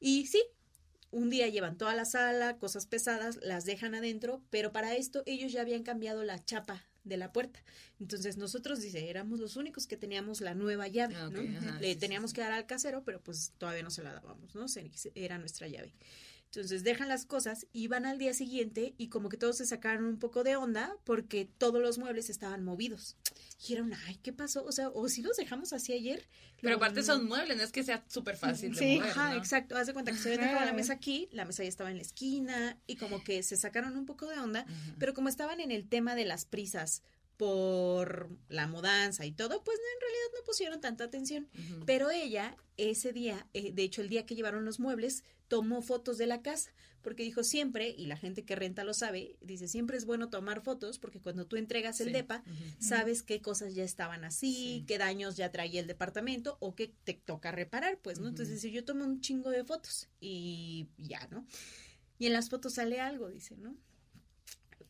Y 0.00 0.26
sí, 0.26 0.42
un 1.12 1.30
día 1.30 1.46
llevan 1.46 1.76
toda 1.78 1.94
la 1.94 2.04
sala, 2.04 2.56
cosas 2.58 2.86
pesadas, 2.86 3.38
las 3.42 3.64
dejan 3.64 3.94
adentro, 3.94 4.42
pero 4.50 4.72
para 4.72 4.96
esto 4.96 5.22
ellos 5.26 5.52
ya 5.52 5.60
habían 5.60 5.84
cambiado 5.84 6.24
la 6.24 6.44
chapa 6.44 6.84
de 7.04 7.16
la 7.16 7.32
puerta. 7.32 7.62
Entonces 8.00 8.36
nosotros, 8.36 8.80
dice, 8.80 9.08
éramos 9.10 9.38
los 9.38 9.56
únicos 9.56 9.86
que 9.86 9.96
teníamos 9.96 10.40
la 10.40 10.54
nueva 10.54 10.88
llave, 10.88 11.14
Ah, 11.16 11.28
¿no? 11.30 11.40
ajá, 11.58 11.78
Le 11.80 11.92
sí, 11.94 11.98
teníamos 11.98 12.30
sí. 12.30 12.34
que 12.36 12.40
dar 12.40 12.52
al 12.52 12.66
casero, 12.66 13.04
pero 13.04 13.20
pues 13.20 13.52
todavía 13.58 13.82
no 13.82 13.90
se 13.90 14.02
la 14.02 14.12
dábamos, 14.14 14.54
¿no? 14.54 14.66
Era 15.14 15.38
nuestra 15.38 15.68
llave. 15.68 15.92
Entonces 16.54 16.84
dejan 16.84 17.08
las 17.08 17.24
cosas 17.24 17.66
y 17.72 17.88
van 17.88 18.04
al 18.04 18.18
día 18.18 18.34
siguiente 18.34 18.92
y 18.98 19.08
como 19.08 19.30
que 19.30 19.38
todos 19.38 19.56
se 19.56 19.64
sacaron 19.64 20.04
un 20.04 20.18
poco 20.18 20.44
de 20.44 20.54
onda 20.56 20.94
porque 21.04 21.48
todos 21.56 21.80
los 21.80 21.96
muebles 21.96 22.28
estaban 22.28 22.62
movidos. 22.62 23.16
Dijeron, 23.58 23.94
ay, 24.06 24.16
¿qué 24.22 24.34
pasó? 24.34 24.62
O 24.64 24.70
sea, 24.70 24.90
o 24.90 25.08
si 25.08 25.22
los 25.22 25.38
dejamos 25.38 25.72
así 25.72 25.94
ayer. 25.94 26.28
Pero 26.60 26.76
aparte 26.76 27.02
son 27.02 27.26
muebles, 27.26 27.56
no 27.56 27.62
es 27.62 27.72
que 27.72 27.82
sea 27.82 28.04
súper 28.06 28.36
fácil 28.36 28.74
de 28.74 28.78
Sí, 28.78 28.96
mover, 28.98 29.10
Ajá, 29.12 29.30
¿no? 29.30 29.38
exacto. 29.38 29.76
Haz 29.78 29.86
de 29.86 29.94
cuenta 29.94 30.12
que 30.12 30.18
se 30.18 30.34
había 30.34 30.46
dejado 30.46 30.66
la 30.66 30.74
mesa 30.74 30.92
aquí, 30.92 31.30
la 31.32 31.46
mesa 31.46 31.62
ya 31.62 31.70
estaba 31.70 31.90
en 31.90 31.96
la 31.96 32.02
esquina 32.02 32.76
y 32.86 32.96
como 32.96 33.24
que 33.24 33.42
se 33.42 33.56
sacaron 33.56 33.96
un 33.96 34.04
poco 34.04 34.26
de 34.28 34.38
onda, 34.38 34.66
pero 34.98 35.14
como 35.14 35.30
estaban 35.30 35.58
en 35.58 35.70
el 35.70 35.88
tema 35.88 36.14
de 36.14 36.26
las 36.26 36.44
prisas 36.44 37.02
por 37.36 38.30
la 38.48 38.66
mudanza 38.66 39.24
y 39.26 39.32
todo, 39.32 39.62
pues 39.64 39.78
no, 39.78 39.84
en 39.94 40.00
realidad 40.00 40.38
no 40.38 40.44
pusieron 40.44 40.80
tanta 40.80 41.04
atención. 41.04 41.48
Pero 41.86 42.10
ella, 42.10 42.56
ese 42.76 43.12
día, 43.12 43.46
eh, 43.52 43.72
de 43.72 43.82
hecho 43.82 44.00
el 44.02 44.08
día 44.08 44.26
que 44.26 44.34
llevaron 44.34 44.64
los 44.64 44.78
muebles, 44.80 45.24
tomó 45.48 45.82
fotos 45.82 46.18
de 46.18 46.26
la 46.26 46.40
casa, 46.40 46.72
porque 47.02 47.24
dijo 47.24 47.42
siempre, 47.42 47.90
y 47.90 48.06
la 48.06 48.16
gente 48.16 48.44
que 48.44 48.54
renta 48.56 48.84
lo 48.84 48.94
sabe, 48.94 49.36
dice, 49.40 49.66
siempre 49.68 49.96
es 49.96 50.04
bueno 50.06 50.30
tomar 50.30 50.62
fotos, 50.62 50.98
porque 50.98 51.20
cuando 51.20 51.46
tú 51.46 51.56
entregas 51.56 52.00
el 52.00 52.08
Sí. 52.08 52.12
DEPA, 52.12 52.44
sabes 52.78 53.22
qué 53.22 53.42
cosas 53.42 53.74
ya 53.74 53.82
estaban 53.84 54.24
así, 54.24 54.78
Sí. 54.80 54.84
qué 54.86 54.98
daños 54.98 55.36
ya 55.36 55.50
traía 55.50 55.80
el 55.80 55.86
departamento 55.88 56.56
o 56.60 56.74
qué 56.74 56.94
te 57.04 57.14
toca 57.14 57.50
reparar, 57.50 57.98
pues, 57.98 58.18
¿no? 58.20 58.28
Entonces, 58.28 58.62
yo 58.62 58.84
tomé 58.84 59.04
un 59.04 59.20
chingo 59.20 59.50
de 59.50 59.64
fotos 59.64 60.08
y 60.20 60.86
ya, 60.96 61.26
¿no? 61.30 61.44
Y 62.18 62.26
en 62.26 62.32
las 62.34 62.48
fotos 62.48 62.74
sale 62.74 63.00
algo, 63.00 63.28
dice, 63.28 63.56
¿no? 63.56 63.74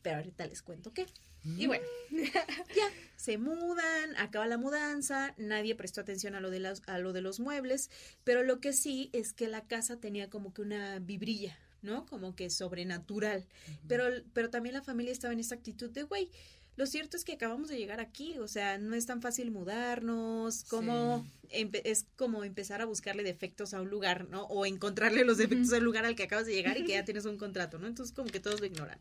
Pero 0.03 0.17
ahorita 0.17 0.45
les 0.45 0.61
cuento 0.61 0.93
qué. 0.93 1.07
Y 1.45 1.67
bueno, 1.67 1.85
ya 2.75 2.89
se 3.15 3.37
mudan, 3.37 4.15
acaba 4.17 4.47
la 4.47 4.57
mudanza, 4.57 5.33
nadie 5.37 5.75
prestó 5.75 6.01
atención 6.01 6.35
a 6.35 6.41
lo 6.41 6.49
de 6.49 6.59
las, 6.59 6.81
a 6.87 6.99
lo 6.99 7.13
de 7.13 7.21
los 7.21 7.39
muebles, 7.39 7.89
pero 8.23 8.43
lo 8.43 8.59
que 8.59 8.73
sí 8.73 9.09
es 9.13 9.33
que 9.33 9.47
la 9.47 9.65
casa 9.65 9.97
tenía 9.99 10.29
como 10.29 10.53
que 10.53 10.61
una 10.61 10.99
vibrilla, 10.99 11.57
¿no? 11.81 12.05
Como 12.05 12.35
que 12.35 12.49
sobrenatural. 12.49 13.45
Pero, 13.87 14.05
pero 14.33 14.49
también 14.49 14.73
la 14.73 14.81
familia 14.81 15.11
estaba 15.11 15.33
en 15.33 15.39
esa 15.39 15.55
actitud 15.55 15.89
de, 15.89 16.03
güey, 16.03 16.29
lo 16.75 16.87
cierto 16.87 17.17
es 17.17 17.23
que 17.23 17.33
acabamos 17.33 17.69
de 17.69 17.77
llegar 17.77 17.99
aquí, 17.99 18.37
o 18.39 18.47
sea, 18.47 18.79
no 18.79 18.95
es 18.95 19.05
tan 19.05 19.21
fácil 19.21 19.51
mudarnos, 19.51 20.63
como 20.63 21.25
es 21.51 22.07
como 22.15 22.43
empezar 22.43 22.81
a 22.81 22.85
buscarle 22.85 23.21
defectos 23.21 23.75
a 23.75 23.81
un 23.81 23.89
lugar, 23.89 24.27
¿no? 24.27 24.45
O 24.45 24.65
encontrarle 24.65 25.23
los 25.23 25.37
defectos 25.37 25.71
al 25.73 25.83
lugar 25.83 26.05
al 26.05 26.15
que 26.15 26.23
acabas 26.23 26.47
de 26.47 26.55
llegar 26.55 26.77
y 26.77 26.85
que 26.85 26.93
ya 26.93 27.05
tienes 27.05 27.25
un 27.25 27.37
contrato, 27.37 27.77
¿no? 27.77 27.85
Entonces 27.85 28.15
como 28.15 28.29
que 28.29 28.39
todos 28.39 28.59
lo 28.59 28.65
ignoran. 28.65 28.97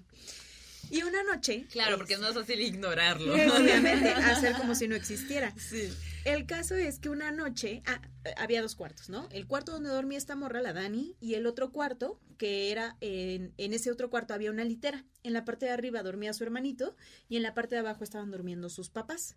Y 0.93 1.03
una 1.05 1.23
noche. 1.23 1.67
Claro, 1.71 1.97
porque 1.97 2.15
es 2.15 2.21
más 2.21 2.35
fácil 2.35 2.61
ignorarlo. 2.61 3.33
Obviamente, 3.33 4.11
hacer 4.11 4.55
como 4.57 4.75
si 4.75 4.89
no 4.89 4.95
existiera. 4.95 5.55
Sí. 5.57 5.91
El 6.27 6.45
caso 6.45 6.75
es 6.75 6.99
que 6.99 7.09
una 7.09 7.33
noche, 7.33 7.83
ah, 7.87 8.03
había 8.37 8.61
dos 8.61 8.77
cuartos, 8.77 9.09
¿no? 9.09 9.27
El 9.33 9.47
cuarto 9.47 9.73
donde 9.73 9.89
dormía 9.89 10.19
esta 10.19 10.37
morra, 10.37 10.61
la 10.61 10.75
Dani, 10.75 11.17
y 11.19 11.35
el 11.35 11.47
otro 11.47 11.73
cuarto, 11.73 12.21
que 12.37 12.71
era, 12.71 12.99
en, 13.01 13.55
en 13.57 13.73
ese 13.73 13.91
otro 13.91 14.11
cuarto 14.11 14.35
había 14.35 14.51
una 14.51 14.65
litera. 14.65 15.07
En 15.23 15.33
la 15.33 15.47
parte 15.47 15.65
de 15.65 15.73
arriba 15.73 16.03
dormía 16.03 16.35
su 16.35 16.45
hermanito 16.45 16.95
y 17.27 17.37
en 17.37 17.43
la 17.43 17.55
parte 17.55 17.75
de 17.75 17.81
abajo 17.81 18.05
estaban 18.05 18.31
durmiendo 18.31 18.69
sus 18.69 18.91
papás. 18.91 19.35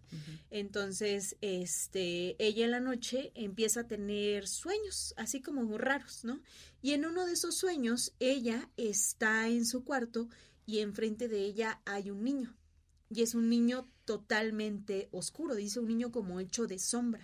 Entonces, 0.50 1.38
este, 1.40 2.36
ella 2.38 2.66
en 2.66 2.72
la 2.72 2.82
noche 2.82 3.32
empieza 3.34 3.82
a 3.82 3.88
tener 3.88 4.48
sueños, 4.50 5.14
así 5.16 5.42
como 5.42 5.64
muy 5.64 5.78
raros, 5.78 6.26
¿no? 6.26 6.42
Y 6.82 6.92
en 6.92 7.06
uno 7.06 7.26
de 7.26 7.34
esos 7.34 7.56
sueños, 7.56 8.14
ella 8.20 8.70
está 8.76 9.48
en 9.48 9.66
su 9.66 9.86
cuarto 9.86 10.28
y 10.66 10.80
enfrente 10.80 11.28
de 11.28 11.42
ella 11.42 11.82
hay 11.86 12.12
un 12.12 12.24
niño. 12.24 12.56
Y 13.10 13.22
es 13.22 13.36
un 13.36 13.50
niño 13.50 13.88
totalmente 14.06 15.10
oscuro, 15.12 15.56
dice 15.56 15.80
un 15.80 15.88
niño 15.88 16.12
como 16.12 16.40
hecho 16.40 16.68
de 16.68 16.80
sombra. 16.80 17.24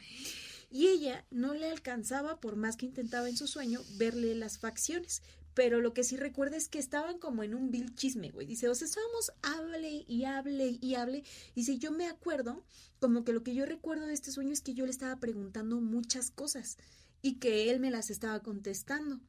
Y 0.69 0.87
ella 0.87 1.25
no 1.31 1.53
le 1.53 1.69
alcanzaba, 1.69 2.39
por 2.39 2.55
más 2.55 2.77
que 2.77 2.85
intentaba 2.85 3.27
en 3.27 3.35
su 3.35 3.47
sueño, 3.47 3.81
verle 3.97 4.35
las 4.35 4.57
facciones. 4.57 5.21
Pero 5.53 5.81
lo 5.81 5.93
que 5.93 6.05
sí 6.05 6.15
recuerda 6.15 6.55
es 6.55 6.69
que 6.69 6.79
estaban 6.79 7.19
como 7.19 7.43
en 7.43 7.53
un 7.53 7.71
vil 7.71 7.93
chisme, 7.93 8.29
güey. 8.29 8.47
Dice, 8.47 8.69
o 8.69 8.75
sea, 8.75 8.85
estábamos, 8.85 9.33
hable 9.41 10.05
y 10.07 10.23
hable 10.23 10.77
y 10.79 10.95
hable. 10.95 11.23
Dice, 11.55 11.77
yo 11.77 11.91
me 11.91 12.07
acuerdo, 12.07 12.63
como 12.99 13.25
que 13.25 13.33
lo 13.33 13.43
que 13.43 13.53
yo 13.53 13.65
recuerdo 13.65 14.05
de 14.05 14.13
este 14.13 14.31
sueño 14.31 14.53
es 14.53 14.61
que 14.61 14.73
yo 14.73 14.85
le 14.85 14.91
estaba 14.91 15.19
preguntando 15.19 15.81
muchas 15.81 16.31
cosas 16.31 16.77
y 17.21 17.39
que 17.39 17.69
él 17.69 17.81
me 17.81 17.91
las 17.91 18.09
estaba 18.09 18.39
contestando. 18.39 19.19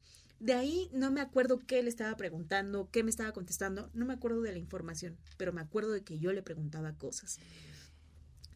De 0.42 0.54
ahí 0.54 0.90
no 0.92 1.12
me 1.12 1.20
acuerdo 1.20 1.60
qué 1.60 1.84
le 1.84 1.88
estaba 1.88 2.16
preguntando, 2.16 2.90
qué 2.90 3.04
me 3.04 3.10
estaba 3.10 3.30
contestando, 3.30 3.88
no 3.94 4.04
me 4.04 4.14
acuerdo 4.14 4.42
de 4.42 4.50
la 4.50 4.58
información, 4.58 5.16
pero 5.36 5.52
me 5.52 5.60
acuerdo 5.60 5.92
de 5.92 6.02
que 6.02 6.18
yo 6.18 6.32
le 6.32 6.42
preguntaba 6.42 6.94
cosas. 6.94 7.38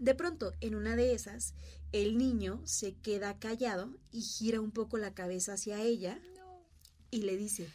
De 0.00 0.16
pronto, 0.16 0.52
en 0.60 0.74
una 0.74 0.96
de 0.96 1.14
esas, 1.14 1.54
el 1.92 2.18
niño 2.18 2.60
se 2.64 2.96
queda 2.96 3.38
callado 3.38 3.96
y 4.10 4.22
gira 4.22 4.60
un 4.60 4.72
poco 4.72 4.98
la 4.98 5.14
cabeza 5.14 5.52
hacia 5.52 5.80
ella 5.80 6.20
y 7.12 7.22
le 7.22 7.36
dice, 7.36 7.68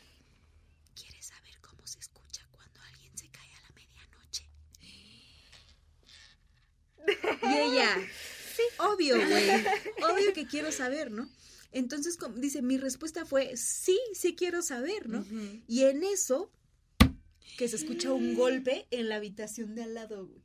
¿quieres 0.94 1.28
saber 1.28 1.58
cómo 1.62 1.88
se 1.88 2.00
escucha 2.00 2.46
cuando 2.52 2.82
alguien 2.82 3.18
se 3.18 3.30
cae 3.30 3.50
a 3.54 3.62
la 3.62 3.70
medianoche? 3.70 4.50
y 7.44 7.58
ella, 7.60 7.96
sí, 8.58 8.64
obvio, 8.78 9.16
güey, 9.16 9.50
obvio 10.04 10.34
que 10.34 10.46
quiero 10.48 10.70
saber, 10.74 11.12
¿no? 11.12 11.30
Entonces, 11.72 12.18
dice, 12.36 12.62
mi 12.62 12.78
respuesta 12.78 13.26
fue, 13.26 13.56
sí, 13.56 14.00
sí 14.14 14.36
quiero 14.36 14.62
saber, 14.62 15.08
¿no? 15.08 15.26
Y 15.68 15.84
en 15.84 16.04
eso, 16.04 16.52
que 17.58 17.68
se 17.68 17.78
escucha 17.78 18.12
un 18.12 18.36
golpe 18.36 18.88
en 18.92 19.10
la 19.10 19.16
habitación 19.16 19.76
de 19.76 19.84
al 19.84 19.94
lado, 19.94 20.28
güey. 20.28 20.44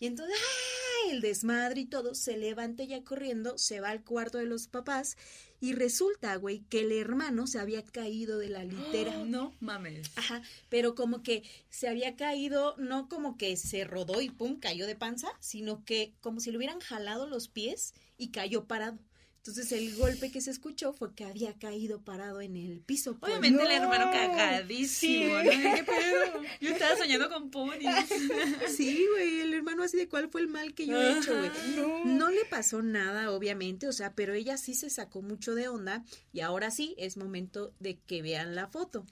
Y 0.00 0.06
entonces, 0.06 0.36
¡ah! 0.36 0.82
el 1.10 1.20
desmadre 1.20 1.82
y 1.82 1.86
todo, 1.86 2.14
se 2.14 2.36
levanta 2.36 2.84
ya 2.84 3.02
corriendo, 3.02 3.58
se 3.58 3.80
va 3.80 3.90
al 3.90 4.04
cuarto 4.04 4.38
de 4.38 4.46
los 4.46 4.68
papás 4.68 5.16
y 5.60 5.74
resulta, 5.74 6.34
güey, 6.36 6.60
que 6.68 6.80
el 6.80 6.92
hermano 6.92 7.46
se 7.46 7.58
había 7.58 7.84
caído 7.84 8.38
de 8.38 8.48
la 8.48 8.64
litera. 8.64 9.16
no 9.24 9.54
mames. 9.60 10.10
Ajá, 10.16 10.42
pero 10.68 10.94
como 10.94 11.22
que 11.22 11.42
se 11.70 11.88
había 11.88 12.16
caído, 12.16 12.74
no 12.78 13.08
como 13.08 13.36
que 13.36 13.56
se 13.56 13.84
rodó 13.84 14.20
y 14.20 14.30
pum, 14.30 14.58
cayó 14.58 14.86
de 14.86 14.96
panza, 14.96 15.28
sino 15.40 15.84
que 15.84 16.14
como 16.20 16.40
si 16.40 16.50
le 16.50 16.56
hubieran 16.56 16.80
jalado 16.80 17.26
los 17.26 17.48
pies 17.48 17.94
y 18.18 18.28
cayó 18.30 18.64
parado. 18.64 18.98
Entonces 19.44 19.72
el 19.72 19.96
golpe 19.96 20.30
que 20.30 20.40
se 20.40 20.52
escuchó 20.52 20.92
fue 20.92 21.16
que 21.16 21.24
había 21.24 21.52
caído 21.54 22.00
parado 22.00 22.40
en 22.40 22.56
el 22.56 22.78
piso. 22.78 23.18
Pues. 23.18 23.32
Obviamente 23.32 23.64
el 23.64 23.72
hermano 23.72 24.12
cagadísimo. 24.12 25.34
¿Qué 25.42 25.84
pedo? 25.84 26.42
Yo 26.60 26.70
estaba 26.70 26.96
soñando 26.96 27.28
con 27.28 27.50
ponis. 27.50 27.88
Sí, 28.76 29.04
güey, 29.10 29.40
el 29.40 29.52
hermano 29.52 29.82
así 29.82 29.96
de 29.96 30.08
cuál 30.08 30.28
fue 30.30 30.42
el 30.42 30.46
mal 30.46 30.74
que 30.74 30.86
yo 30.86 30.96
he 30.96 31.18
hecho, 31.18 31.36
güey. 31.36 31.50
No. 31.74 32.04
no 32.04 32.30
le 32.30 32.44
pasó 32.44 32.82
nada, 32.82 33.32
obviamente, 33.32 33.88
o 33.88 33.92
sea, 33.92 34.14
pero 34.14 34.32
ella 34.32 34.56
sí 34.56 34.74
se 34.74 34.90
sacó 34.90 35.22
mucho 35.22 35.56
de 35.56 35.66
onda 35.66 36.04
y 36.32 36.38
ahora 36.38 36.70
sí 36.70 36.94
es 36.96 37.16
momento 37.16 37.74
de 37.80 37.98
que 37.98 38.22
vean 38.22 38.54
la 38.54 38.68
foto. 38.68 39.04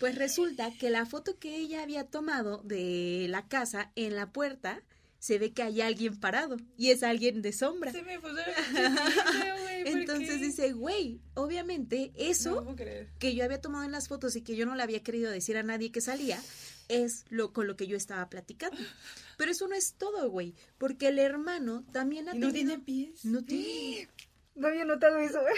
Pues 0.00 0.16
resulta 0.16 0.72
que 0.72 0.90
la 0.90 1.06
foto 1.06 1.38
que 1.38 1.56
ella 1.56 1.84
había 1.84 2.02
tomado 2.02 2.62
de 2.64 3.26
la 3.28 3.46
casa 3.46 3.92
en 3.94 4.16
la 4.16 4.32
puerta 4.32 4.82
se 5.18 5.38
ve 5.38 5.52
que 5.52 5.62
hay 5.62 5.80
alguien 5.80 6.18
parado 6.18 6.56
y 6.76 6.90
es 6.90 7.02
alguien 7.02 7.42
de 7.42 7.52
sombra. 7.52 7.92
Se 7.92 8.02
me 8.02 8.18
Entonces 9.84 10.40
dice, 10.40 10.72
güey, 10.72 11.20
obviamente 11.34 12.12
eso 12.16 12.64
que 13.18 13.34
yo 13.34 13.44
había 13.44 13.60
tomado 13.60 13.84
en 13.84 13.92
las 13.92 14.08
fotos 14.08 14.36
y 14.36 14.42
que 14.42 14.56
yo 14.56 14.66
no 14.66 14.74
le 14.74 14.82
había 14.82 15.02
querido 15.02 15.30
decir 15.30 15.56
a 15.56 15.62
nadie 15.62 15.90
que 15.90 16.00
salía, 16.00 16.40
es 16.88 17.24
lo 17.28 17.52
con 17.52 17.66
lo 17.66 17.76
que 17.76 17.86
yo 17.86 17.96
estaba 17.96 18.28
platicando. 18.28 18.78
Pero 19.36 19.50
eso 19.50 19.68
no 19.68 19.74
es 19.74 19.94
todo, 19.94 20.30
güey, 20.30 20.54
porque 20.78 21.08
el 21.08 21.18
hermano 21.18 21.84
también 21.92 22.28
ha 22.28 22.34
no 22.34 22.52
tiene 22.52 22.78
pies. 22.78 23.24
No 23.24 23.44
tiene. 23.44 24.08
No 24.58 24.68
había 24.68 24.84
notado 24.84 25.18
eso. 25.18 25.40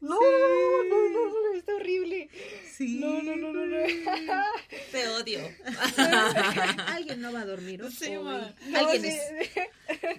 No, 0.00 0.20
no, 0.20 0.84
no, 0.84 1.08
no, 1.10 1.54
está 1.56 1.74
horrible. 1.74 2.28
Sí. 2.70 2.98
No, 3.00 3.22
no, 3.22 3.36
no, 3.36 3.52
no, 3.52 3.66
no. 3.66 3.76
Te 4.92 5.08
odio. 5.08 5.40
Alguien 6.88 7.20
no 7.20 7.32
va 7.32 7.40
a 7.40 7.46
dormir 7.46 7.82
hoy. 7.84 7.92
Sí, 7.92 8.12
Alguien 8.74 9.04
es... 9.04 9.20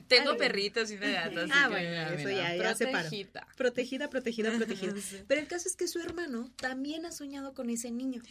Tengo 0.08 0.38
perritos 0.38 0.92
y 0.92 0.96
una 0.96 1.10
gata. 1.10 1.46
Ah, 1.52 1.68
bueno, 1.70 1.90
eso 2.14 2.30
ya, 2.30 2.56
ya 2.56 2.76
se 2.76 2.88
Protegida, 2.88 3.48
protegida, 3.58 4.10
protegida. 4.10 4.52
protegida. 4.52 5.24
Pero 5.28 5.42
el 5.42 5.48
caso 5.48 5.68
es 5.68 5.76
que 5.76 5.88
su 5.88 6.00
hermano 6.00 6.52
también 6.56 7.06
ha 7.06 7.12
soñado 7.12 7.54
con 7.54 7.70
ese 7.70 7.92
niño. 7.92 8.22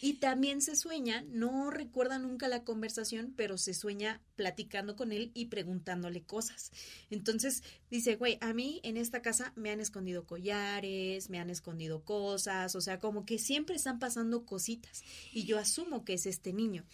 Y 0.00 0.14
también 0.14 0.60
se 0.60 0.76
sueña, 0.76 1.24
no 1.28 1.70
recuerda 1.70 2.18
nunca 2.18 2.48
la 2.48 2.64
conversación, 2.64 3.32
pero 3.36 3.58
se 3.58 3.74
sueña 3.74 4.20
platicando 4.36 4.96
con 4.96 5.12
él 5.12 5.30
y 5.34 5.46
preguntándole 5.46 6.22
cosas. 6.22 6.72
Entonces 7.10 7.62
dice, 7.90 8.16
güey, 8.16 8.33
a 8.40 8.52
mí 8.52 8.80
en 8.82 8.96
esta 8.96 9.22
casa 9.22 9.52
me 9.56 9.70
han 9.70 9.80
escondido 9.80 10.26
collares, 10.26 11.30
me 11.30 11.38
han 11.38 11.50
escondido 11.50 12.04
cosas, 12.04 12.74
o 12.74 12.80
sea, 12.80 12.98
como 12.98 13.24
que 13.24 13.38
siempre 13.38 13.76
están 13.76 13.98
pasando 13.98 14.44
cositas 14.44 15.02
y 15.32 15.44
yo 15.44 15.58
asumo 15.58 16.04
que 16.04 16.14
es 16.14 16.26
este 16.26 16.52
niño. 16.52 16.84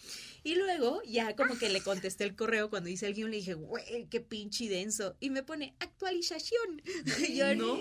Y 0.43 0.55
luego 0.55 1.01
ya 1.03 1.35
como 1.35 1.57
que 1.57 1.69
le 1.69 1.81
contesté 1.81 2.23
el 2.23 2.35
correo 2.35 2.69
cuando 2.69 2.89
hice 2.89 3.07
el 3.07 3.13
guion, 3.13 3.31
le 3.31 3.37
dije, 3.37 3.53
güey, 3.53 4.07
qué 4.09 4.21
pinche 4.21 4.69
denso. 4.69 5.15
Y 5.19 5.29
me 5.29 5.43
pone 5.43 5.75
actualización. 5.79 6.81
Y 7.27 7.35
yo, 7.35 7.55
no. 7.55 7.79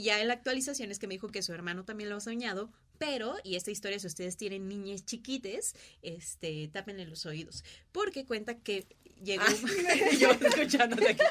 Ya 0.00 0.20
en 0.20 0.28
la 0.28 0.34
actualización 0.34 0.90
es 0.90 0.98
que 0.98 1.06
me 1.06 1.14
dijo 1.14 1.28
que 1.28 1.42
su 1.42 1.52
hermano 1.52 1.84
también 1.84 2.08
lo 2.08 2.16
ha 2.16 2.20
soñado, 2.20 2.70
pero, 2.98 3.36
y 3.44 3.56
esta 3.56 3.70
historia, 3.70 3.98
si 3.98 4.06
ustedes 4.06 4.36
tienen 4.36 4.68
niñas 4.68 5.04
chiquites, 5.04 5.74
este, 6.02 6.68
tápenle 6.68 7.06
los 7.06 7.26
oídos, 7.26 7.64
porque 7.92 8.24
cuenta 8.24 8.58
que 8.58 8.86
llegó. 9.22 9.44
Ah, 9.46 9.54
yo 10.18 10.30
escuchándote 10.30 11.10
aquí. 11.10 11.22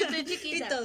estoy 0.00 0.24
chiquita. 0.24 0.80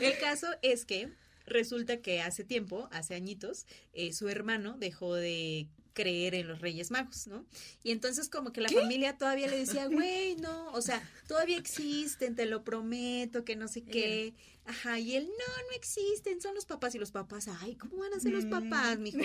El 0.00 0.18
caso 0.18 0.48
es 0.62 0.84
que 0.84 1.10
resulta 1.46 2.00
que 2.00 2.20
hace 2.20 2.44
tiempo, 2.44 2.88
hace 2.92 3.14
añitos, 3.14 3.66
eh, 3.92 4.12
su 4.12 4.28
hermano 4.28 4.76
dejó 4.78 5.14
de 5.14 5.68
creer 5.98 6.36
en 6.36 6.46
los 6.46 6.60
Reyes 6.60 6.92
Magos, 6.92 7.26
¿no? 7.26 7.44
Y 7.82 7.90
entonces 7.90 8.28
como 8.28 8.52
que 8.52 8.60
la 8.60 8.68
familia 8.68 9.18
todavía 9.18 9.48
le 9.48 9.58
decía, 9.58 9.86
güey, 9.86 10.36
no, 10.36 10.70
o 10.72 10.80
sea, 10.80 11.02
todavía 11.26 11.58
existen, 11.58 12.36
te 12.36 12.46
lo 12.46 12.62
prometo, 12.62 13.44
que 13.44 13.56
no 13.56 13.66
sé 13.66 13.82
qué. 13.82 14.32
Ajá, 14.68 14.98
y 14.98 15.16
él, 15.16 15.24
no, 15.26 15.62
no 15.62 15.76
existen, 15.76 16.42
son 16.42 16.54
los 16.54 16.66
papás. 16.66 16.94
Y 16.94 16.98
los 16.98 17.10
papás, 17.10 17.48
ay, 17.60 17.74
¿cómo 17.76 17.96
van 17.96 18.12
a 18.12 18.20
ser 18.20 18.32
los 18.32 18.44
papás, 18.44 18.98
mm. 18.98 19.02
mijo? 19.02 19.18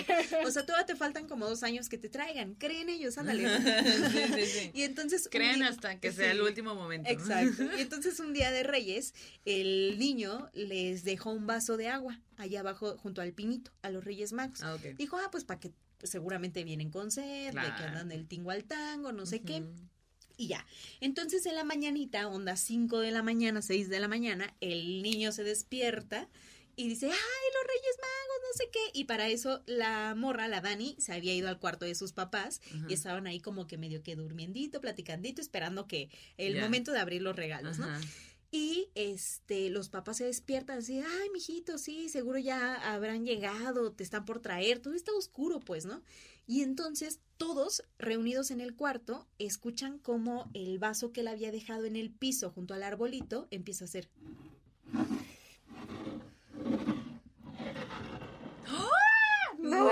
O 0.45 0.51
sea, 0.51 0.65
todavía 0.65 0.85
te 0.85 0.95
faltan 0.95 1.27
como 1.27 1.49
dos 1.49 1.63
años 1.63 1.89
que 1.89 1.97
te 1.97 2.07
traigan. 2.07 2.55
Creen 2.55 2.87
ellos, 2.89 3.17
ándale. 3.17 3.43
Y 4.73 4.83
entonces... 4.83 5.27
Creen 5.29 5.63
hasta 5.63 5.99
que 5.99 6.13
sea 6.13 6.31
el 6.31 6.41
último 6.41 6.75
momento. 6.75 7.09
Exacto. 7.09 7.63
Y 7.77 7.81
entonces 7.81 8.19
un 8.21 8.33
día 8.33 8.51
de 8.51 8.63
Reyes, 8.63 9.13
el 9.43 9.97
niño 9.99 10.49
les 10.53 11.03
dejó 11.03 11.31
un 11.31 11.45
vaso 11.45 11.75
de 11.75 11.89
agua 11.89 12.21
allá 12.37 12.61
abajo 12.61 12.97
junto 12.97 13.21
al 13.21 13.33
pinito, 13.33 13.71
a 13.81 13.89
los 13.89 14.03
Reyes 14.03 14.31
Magos. 14.31 14.63
Ah, 14.63 14.77
Dijo, 14.97 15.17
ah, 15.17 15.29
pues 15.29 15.43
para 15.43 15.59
que 15.59 15.73
seguramente 16.03 16.63
vienen 16.63 16.89
con 16.89 17.11
sed, 17.11 17.53
de 17.53 17.75
que 17.77 17.83
andan 17.83 18.07
del 18.07 18.27
tingo 18.27 18.51
al 18.51 18.63
tango, 18.63 19.11
no 19.11 19.25
sé 19.25 19.41
qué. 19.41 19.63
Y 20.37 20.47
ya. 20.47 20.65
Entonces 20.99 21.45
en 21.45 21.55
la 21.55 21.63
mañanita, 21.63 22.27
onda 22.27 22.55
5 22.57 22.99
de 22.99 23.11
la 23.11 23.23
mañana, 23.23 23.61
6 23.61 23.89
de 23.89 23.99
la 23.99 24.07
mañana, 24.07 24.55
el 24.61 25.01
niño 25.01 25.31
se 25.31 25.43
despierta 25.43 26.27
y 26.75 26.87
dice, 26.87 27.05
ay, 27.05 27.11
los 27.11 27.67
Reyes 27.67 27.97
Magos, 28.01 28.41
no 28.41 28.57
sé 28.57 28.69
qué. 28.71 28.99
Y 28.99 29.03
para 29.03 29.27
eso 29.29 29.61
la 29.67 30.15
morra, 30.15 30.47
la 30.47 30.61
Dani, 30.61 30.95
se 30.97 31.13
había 31.13 31.35
ido 31.35 31.47
al 31.47 31.59
cuarto 31.59 31.85
de 31.85 31.93
sus 31.93 32.13
papás 32.13 32.61
y 32.87 32.93
estaban 32.93 33.27
ahí 33.27 33.39
como 33.39 33.67
que 33.67 33.77
medio 33.77 34.01
que 34.01 34.15
durmiendito, 34.15 34.81
platicandito, 34.81 35.41
esperando 35.41 35.87
que 35.87 36.09
el 36.37 36.59
momento 36.59 36.91
de 36.91 36.99
abrir 36.99 37.21
los 37.21 37.35
regalos, 37.35 37.77
¿no? 37.77 37.87
Y 38.55 38.89
este, 38.93 39.71
los 39.71 39.89
papás 39.89 40.17
se 40.17 40.25
despiertan 40.25 40.77
así, 40.77 40.99
ay, 40.99 41.29
mijito, 41.31 41.79
sí, 41.79 42.07
seguro 42.07 42.37
ya 42.37 42.75
habrán 42.93 43.25
llegado, 43.25 43.93
te 43.93 44.03
están 44.03 44.25
por 44.25 44.41
traer, 44.41 44.77
todo 44.77 44.93
está 44.93 45.11
oscuro, 45.11 45.59
pues, 45.59 45.85
¿no? 45.85 46.03
Y 46.45 46.61
entonces 46.61 47.19
todos 47.37 47.83
reunidos 47.97 48.51
en 48.51 48.61
el 48.61 48.75
cuarto 48.75 49.27
escuchan 49.39 49.97
como 49.99 50.49
el 50.53 50.77
vaso 50.79 51.11
que 51.11 51.21
él 51.21 51.27
había 51.27 51.51
dejado 51.51 51.85
en 51.85 51.95
el 51.95 52.11
piso 52.11 52.51
junto 52.51 52.73
al 52.73 52.83
arbolito 52.83 53.47
empieza 53.51 53.85
a 53.85 53.87
hacer. 53.87 54.09
Güey. 59.57 59.77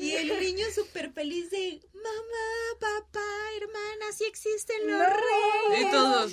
Y 0.00 0.12
el 0.12 0.28
niño 0.40 0.64
súper 0.74 1.12
feliz 1.12 1.50
de 1.50 1.78
mamá, 1.92 2.78
papá, 2.80 3.20
hermana, 3.58 4.12
sí 4.16 4.24
existen 4.24 4.86
los 4.86 4.98
No. 4.98 5.04
reyes. 5.04 5.86
Y 5.86 5.90
todos. 5.90 6.32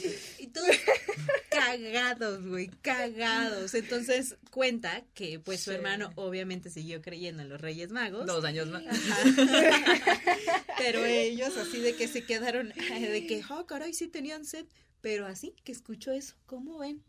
Todos 0.58 0.76
cagados, 1.50 2.46
güey, 2.46 2.68
cagados. 2.82 3.74
Entonces 3.74 4.36
cuenta 4.52 5.04
que 5.14 5.40
pues 5.40 5.62
su 5.62 5.72
hermano 5.72 6.12
obviamente 6.16 6.70
siguió 6.70 7.02
creyendo 7.02 7.44
en 7.44 7.50
los 7.50 7.62
Reyes 7.62 7.92
Magos. 7.92 8.26
Dos 8.26 8.44
años 8.44 8.68
más. 8.68 8.84
Pero 10.78 11.04
ellos 11.06 11.58
así 11.58 11.80
de 11.80 11.96
que 11.96 12.08
se 12.08 12.24
quedaron, 12.24 12.70
de 12.70 13.26
que, 13.28 13.44
oh, 13.50 13.66
caray, 13.66 13.94
sí 13.94 14.08
tenían 14.08 14.46
sed. 14.46 14.66
Pero 15.02 15.26
así 15.26 15.54
que 15.64 15.72
escuchó 15.72 16.12
eso, 16.12 16.36
¿cómo 16.46 16.80
ven? 16.80 17.04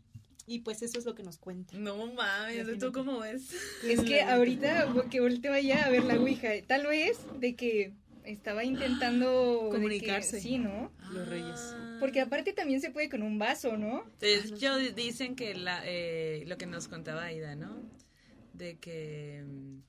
Y 0.45 0.59
pues 0.59 0.81
eso 0.81 0.97
es 0.97 1.05
lo 1.05 1.13
que 1.13 1.21
nos 1.21 1.37
cuenta. 1.37 1.77
No 1.77 2.07
mames, 2.07 2.79
¿tú 2.79 2.91
cómo 2.91 3.19
ves? 3.19 3.43
Es 3.83 4.01
que 4.01 4.21
ahorita 4.21 4.93
que 5.11 5.19
volteo 5.19 5.53
allá 5.53 5.85
a 5.85 5.89
ver 5.89 6.03
la 6.03 6.15
Ouija, 6.15 6.49
tal 6.65 6.87
vez 6.87 7.17
de 7.39 7.55
que 7.55 7.93
estaba 8.31 8.63
intentando 8.63 9.63
de 9.63 9.69
que- 9.69 9.75
Comunicarse. 9.75 10.39
sí, 10.41 10.57
¿no? 10.57 10.91
Los 11.11 11.27
reyes. 11.27 11.55
Ah. 11.73 11.97
Porque 11.99 12.21
aparte 12.21 12.53
también 12.53 12.79
se 12.81 12.91
puede 12.91 13.09
con 13.09 13.21
un 13.23 13.37
vaso, 13.39 13.75
¿no? 13.77 14.09
De 14.19 14.35
hecho, 14.35 14.77
dicen 14.95 15.35
que 15.35 15.53
la, 15.55 15.81
eh, 15.85 16.43
lo 16.47 16.57
que 16.57 16.65
nos 16.65 16.87
contaba 16.87 17.25
Aida, 17.25 17.55
¿no? 17.55 17.75
De 18.53 18.77
que 18.77 19.43
mm, 19.45 19.79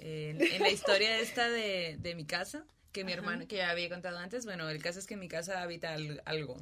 en, 0.00 0.42
en 0.42 0.62
la 0.62 0.70
historia 0.70 1.18
esta 1.20 1.48
de, 1.48 1.96
de 2.00 2.14
mi 2.14 2.24
casa, 2.24 2.64
que 2.92 3.04
mi 3.04 3.12
Ajá. 3.12 3.20
hermano, 3.20 3.46
que 3.46 3.56
ya 3.56 3.70
había 3.70 3.88
contado 3.88 4.18
antes, 4.18 4.44
bueno, 4.44 4.68
el 4.70 4.82
caso 4.82 4.98
es 4.98 5.06
que 5.06 5.14
en 5.14 5.20
mi 5.20 5.28
casa 5.28 5.62
habita 5.62 5.92
al- 5.94 6.22
algo. 6.24 6.56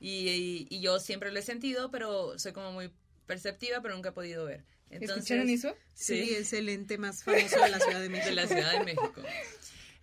Y, 0.00 0.28
y- 0.28 0.66
y 0.70 0.80
yo 0.80 0.98
siempre 1.00 1.30
lo 1.32 1.38
he 1.38 1.42
sentido, 1.42 1.90
pero 1.90 2.38
soy 2.38 2.52
como 2.52 2.72
muy 2.72 2.90
perceptiva, 3.26 3.80
pero 3.82 3.94
nunca 3.94 4.10
he 4.10 4.12
podido 4.12 4.44
ver. 4.44 4.64
Entonces, 4.90 5.16
¿Escucharon 5.18 5.50
eso? 5.50 5.74
Sí, 5.94 6.30
es 6.36 6.52
el 6.52 6.68
ente 6.68 6.96
más 6.96 7.24
famoso 7.24 7.60
de 7.60 7.70
la 7.70 7.80
Ciudad 7.80 8.00
de 8.00 8.08
México. 8.08 8.28
de 8.30 8.34
la 8.36 8.46
Ciudad 8.46 8.72
de 8.78 8.84
México. 8.84 9.22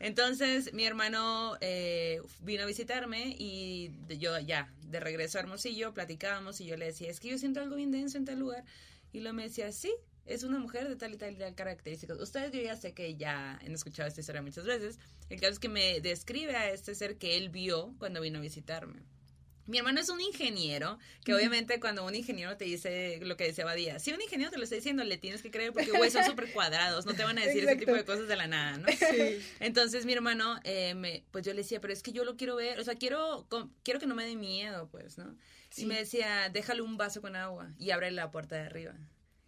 Entonces, 0.04 0.74
mi 0.74 0.84
hermano 0.84 1.56
eh, 1.62 2.22
vino 2.42 2.64
a 2.64 2.66
visitarme 2.66 3.38
y 3.40 3.90
yo 4.20 4.38
ya, 4.38 4.70
de 4.82 5.00
regreso 5.00 5.38
a 5.38 5.42
Hermosillo, 5.42 5.94
platicábamos 5.94 6.60
y 6.60 6.66
yo 6.66 6.76
le 6.76 6.88
decía, 6.88 7.10
es 7.10 7.22
que 7.22 7.30
yo 7.30 7.38
siento 7.38 7.62
algo 7.62 7.78
bien 7.78 7.90
denso 7.90 8.18
en 8.18 8.26
tal 8.26 8.40
lugar. 8.40 8.66
Y 9.14 9.22
lo 9.22 9.32
me 9.32 9.44
decía, 9.44 9.72
sí, 9.72 9.96
es 10.26 10.44
una 10.44 10.60
mujer 10.60 10.90
de 10.90 10.98
tal 10.98 11.14
y 11.14 11.18
tal 11.18 11.32
y 11.32 11.38
tal 11.38 11.56
características. 11.56 12.20
Ustedes 12.20 12.52
yo 12.52 12.60
ya 12.60 12.76
sé 12.76 12.94
que 12.94 13.16
ya 13.16 13.54
han 13.54 13.72
escuchado 13.72 14.10
esta 14.10 14.20
historia 14.20 14.42
muchas 14.42 14.66
veces. 14.66 15.00
El 15.30 15.40
caso 15.40 15.54
es 15.54 15.60
que 15.60 15.70
me 15.70 16.02
describe 16.02 16.54
a 16.58 16.70
este 16.70 16.96
ser 16.96 17.18
que 17.18 17.38
él 17.38 17.48
vio 17.48 17.96
cuando 17.98 18.20
vino 18.20 18.40
a 18.40 18.42
visitarme. 18.42 19.04
Mi 19.66 19.78
hermano 19.78 20.02
es 20.02 20.10
un 20.10 20.20
ingeniero, 20.20 21.00
que 21.24 21.34
obviamente 21.34 21.80
cuando 21.80 22.06
un 22.06 22.14
ingeniero 22.16 22.58
te 22.58 22.66
dice 22.66 23.20
lo 23.22 23.38
que 23.38 23.46
decía 23.46 23.64
Badía, 23.64 23.98
si 24.00 24.12
un 24.12 24.22
ingeniero 24.22 24.52
te 24.52 24.58
lo 24.58 24.64
está 24.66 24.76
diciendo, 24.76 25.04
le 25.06 25.18
tienes 25.18 25.42
que 25.42 25.52
creer 25.52 25.72
porque, 25.72 25.92
güey, 25.92 26.12
son 26.12 26.26
súper 26.26 26.52
cuadrados, 26.52 27.06
no 27.06 27.14
te 27.14 27.24
van 27.24 27.38
a 27.38 27.42
decir 27.42 27.64
ese 27.64 27.72
Exacto. 27.72 27.86
tipo 27.86 27.96
de 27.98 28.04
cosas 28.06 28.28
de 28.28 28.36
la 28.36 28.48
nada, 28.48 28.78
¿no? 28.78 28.88
Entonces 29.60 30.06
mi 30.06 30.14
hermano, 30.14 30.60
eh, 30.64 30.94
me, 30.96 31.24
pues 31.32 31.46
yo 31.46 31.54
le 31.54 31.62
decía, 31.62 31.80
pero 31.80 31.94
es 31.94 32.04
que 32.04 32.12
yo 32.12 32.26
lo 32.26 32.36
quiero 32.36 32.56
ver, 32.56 32.80
o 32.80 32.84
sea, 32.84 32.96
quiero, 32.96 33.48
quiero 33.84 34.00
que 34.00 34.06
no 34.08 34.16
me 34.16 34.26
dé 34.26 34.36
miedo, 34.36 34.90
pues, 34.90 35.18
¿no? 35.18 35.36
Sí. 35.70 35.84
Y 35.84 35.86
me 35.86 35.96
decía, 35.98 36.50
déjale 36.50 36.82
un 36.82 36.98
vaso 36.98 37.22
con 37.22 37.36
agua 37.36 37.72
y 37.80 37.92
abre 37.92 38.12
la 38.12 38.32
puerta 38.32 38.56
de 38.56 38.62
arriba 38.64 38.94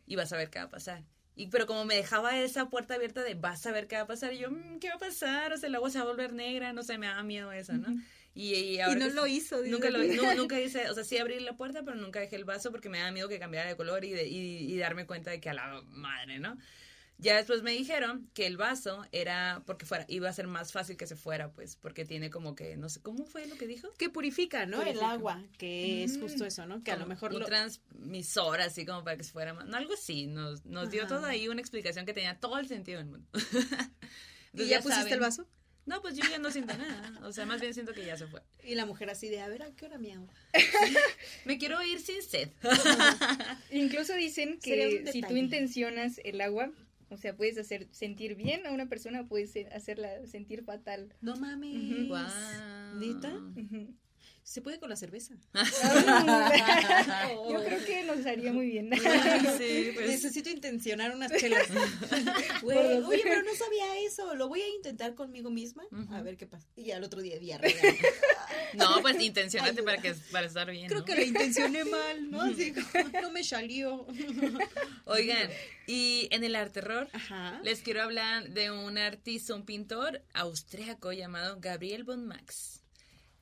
y 0.07 0.16
vas 0.16 0.32
a 0.34 0.38
ver 0.38 0.49
qué 0.49 0.59
va 0.59 0.66
a 0.66 0.70
pasar. 0.70 1.03
Y, 1.36 1.47
pero 1.47 1.66
como 1.68 1.84
me 1.84 1.95
dejaba 1.95 2.39
esa 2.39 2.70
puerta 2.70 2.93
abierta 2.95 3.22
de 3.22 3.34
vas 3.36 3.66
a 3.66 3.72
ver 3.74 3.88
qué 3.88 3.97
va 3.97 4.03
a 4.03 4.07
pasar, 4.07 4.32
y 4.34 4.38
yo, 4.38 4.49
"Mm, 4.49 4.80
¿qué 4.80 4.88
va 4.88 4.95
a 4.95 4.99
pasar? 4.99 5.51
O 5.51 5.57
sea, 5.57 5.68
el 5.68 5.76
agua 5.76 5.89
se 5.89 5.97
va 5.97 6.05
a 6.05 6.07
volver 6.07 6.32
negra, 6.32 6.72
no 6.72 6.82
sé, 6.84 6.97
me 6.97 7.07
daba 7.07 7.24
miedo 7.24 7.51
eso, 7.51 7.74
¿no? 7.74 7.88
Y, 8.36 8.54
Y 8.54 8.80
ahora 8.82 9.00
no 9.00 9.10
lo 9.10 9.26
hizo. 9.28 9.62
dice. 9.62 9.72
Nunca 9.72 9.90
lo 9.90 9.98
nu- 10.04 10.36
nunca 10.36 10.60
hice, 10.62 10.90
o 10.90 10.94
sea, 10.94 11.04
sí 11.04 11.18
abrí 11.18 11.40
la 11.40 11.56
puerta, 11.58 11.82
pero 11.84 11.96
nunca 11.98 12.20
dejé 12.20 12.36
el 12.36 12.46
vaso 12.46 12.70
porque 12.70 12.90
me 12.90 13.00
daba 13.00 13.12
miedo 13.12 13.28
que 13.30 13.40
cambiara 13.40 13.70
de 13.70 13.76
color 13.78 14.06
y, 14.06 14.12
de- 14.12 14.28
y, 14.28 14.72
y 14.72 14.78
darme 14.78 15.06
cuenta 15.08 15.32
de 15.32 15.40
que 15.40 15.50
a 15.50 15.54
la 15.54 15.82
madre, 15.88 16.38
¿no? 16.40 16.58
Ya 17.18 17.38
después 17.38 17.64
me 17.64 17.72
dijeron 17.72 18.30
que 18.34 18.46
el 18.46 18.58
vaso 18.58 19.06
era 19.14 19.64
porque 19.66 19.86
fuera, 19.86 20.04
iba 20.10 20.28
a 20.28 20.34
ser 20.34 20.48
más 20.48 20.74
fácil 20.74 20.98
que 20.98 21.08
se 21.08 21.16
fuera, 21.16 21.50
pues, 21.54 21.78
porque 21.78 22.04
tiene 22.04 22.30
como 22.30 22.56
que, 22.56 22.76
no 22.76 22.90
sé, 22.90 23.02
¿cómo 23.02 23.26
fue 23.26 23.48
lo 23.48 23.56
que 23.56 23.68
dijo? 23.68 23.88
Que 23.98 24.10
purifica, 24.10 24.66
¿no? 24.66 24.82
El 24.84 25.00
agua, 25.02 25.42
que 25.58 26.04
es 26.04 26.18
justo 26.20 26.44
eso, 26.44 26.66
¿no? 26.66 26.84
Que 26.84 26.92
a 26.92 26.98
lo 26.98 27.06
mejor 27.06 27.34
un 27.34 27.40
lo... 27.40 27.46
transmisor, 27.46 28.60
así 28.60 28.86
como 28.86 29.06
para 29.06 29.16
que 29.16 29.24
se 29.24 29.32
fuera 29.32 29.54
más, 29.54 29.66
no, 29.66 29.78
algo 29.78 29.94
así, 29.94 30.28
nos, 30.28 30.66
nos 30.66 30.90
dio 30.90 31.08
todo 31.08 31.26
ahí 31.26 31.48
una 31.48 31.62
explicación 31.62 32.06
que 32.06 32.12
tenía 32.14 32.38
todo 32.38 32.58
el 32.60 32.68
sentido 32.68 32.98
del 32.98 33.08
mundo. 33.08 33.26
¿Y 34.54 34.66
ya 34.68 34.78
pusiste 34.82 34.96
saben. 35.04 35.14
el 35.14 35.20
vaso? 35.22 35.48
No, 35.86 36.02
pues 36.02 36.16
yo 36.16 36.24
ya 36.30 36.40
no 36.40 36.50
siento 36.52 36.76
nada, 36.78 37.20
o 37.24 37.32
sea, 37.32 37.46
más 37.46 37.62
bien 37.62 37.74
siento 37.74 37.94
que 37.94 38.06
ya 38.06 38.18
se 38.18 38.26
fue. 38.26 38.42
Y 38.64 38.74
la 38.74 38.88
mujer 38.88 39.10
así 39.12 39.30
de, 39.30 39.42
a 39.42 39.48
ver, 39.48 39.62
¿a 39.62 39.72
qué 39.72 39.86
hora 39.86 40.00
mi 40.00 40.12
agua? 40.12 40.34
Me 41.46 41.60
quiero 41.60 41.82
ir 41.84 42.00
sin 42.00 42.24
sed. 42.24 42.50
Incluso 43.72 44.16
dicen 44.16 44.60
que 44.60 45.06
si 45.12 45.22
tú 45.22 45.36
intencionas 45.36 46.20
el 46.24 46.42
agua, 46.42 46.72
o 47.10 47.18
sea, 47.18 47.36
puedes 47.36 47.58
hacer 47.60 47.88
sentir 47.92 48.36
bien 48.36 48.66
a 48.66 48.72
una 48.72 48.88
persona, 48.88 49.28
puedes 49.28 49.56
hacerla 49.72 50.26
sentir 50.26 50.64
fatal. 50.64 51.14
No 51.22 51.36
mames. 51.36 52.10
¿Neta? 52.96 53.34
Ujú. 53.36 53.94
Se 54.46 54.62
puede 54.62 54.80
con 54.80 54.89
la 54.91 54.96
cerveza. 54.96 55.34
Yo 55.56 55.64
creo 57.66 57.84
que 57.84 58.04
nos 58.04 58.24
haría 58.28 58.54
muy 58.54 58.68
bien. 58.68 58.91
Sí, 59.58 59.91
pues. 59.96 60.08
Necesito 60.08 60.52
intencionar 60.52 61.16
unas 61.16 61.32
chelas. 61.32 61.68
Oye, 62.64 63.22
pero 63.24 63.41
no 63.41 63.56
sabía 63.56 64.00
eso. 64.06 64.36
Lo 64.36 64.48
voy 64.48 64.62
a 64.62 64.70
intentar 64.70 65.16
conmigo 65.16 65.50
misma. 65.50 65.84
A 66.12 66.22
ver 66.22 66.38
qué 66.38 66.46
pasa. 66.46 66.68
Y 66.76 66.84
ya 66.84 66.98
el 66.98 67.04
otro 67.04 67.22
día 67.22 67.39
diarrea. 67.39 67.74
No, 68.74 69.02
pues 69.02 69.22
intencionate 69.22 69.84
para 69.84 70.02
que 70.02 70.14
para 70.32 70.48
estar 70.48 70.70
bien. 70.70 70.88
Creo 70.88 71.00
¿no? 71.00 71.06
que 71.06 71.16
lo 71.16 71.22
intencioné 71.22 71.86
mal, 71.86 72.30
¿no? 72.30 72.41
Así 72.41 72.74
como, 72.74 73.10
no 73.22 73.32
me 73.32 73.43
salió. 73.43 74.06
Oigan, 75.06 75.50
y 75.88 76.28
en 76.32 76.43
el 76.43 76.58
arte 76.58 76.82
terror 76.82 77.08
Ajá. 77.14 77.62
les 77.64 77.82
quiero 77.82 78.02
hablar 78.02 78.50
de 78.50 78.72
un 78.72 78.98
artista, 78.98 79.56
un 79.56 79.66
pintor 79.66 80.24
austriaco 80.34 81.14
llamado 81.14 81.58
Gabriel 81.62 82.04
von 82.04 82.26
Max. 82.26 82.85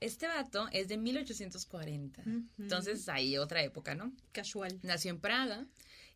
Este 0.03 0.27
vato 0.27 0.67
es 0.73 0.89
de 0.89 0.97
1840. 0.97 2.21
Ujú. 2.23 2.43
Entonces, 2.59 3.07
ahí 3.07 3.37
otra 3.37 3.63
época, 3.63 3.95
¿no? 3.95 4.11
Casual. 4.33 4.77
Nació 4.83 5.11
en 5.11 5.21
Praga 5.21 5.65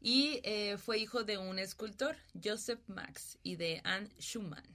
y 0.01 0.41
eh, 0.43 0.77
fue 0.77 0.99
hijo 0.99 1.23
de 1.23 1.37
un 1.37 1.57
escultor, 1.57 2.17
Joseph 2.43 2.81
Max, 2.87 3.37
y 3.43 3.55
de 3.55 3.79
Anne 3.85 4.09
Schumann. 4.19 4.67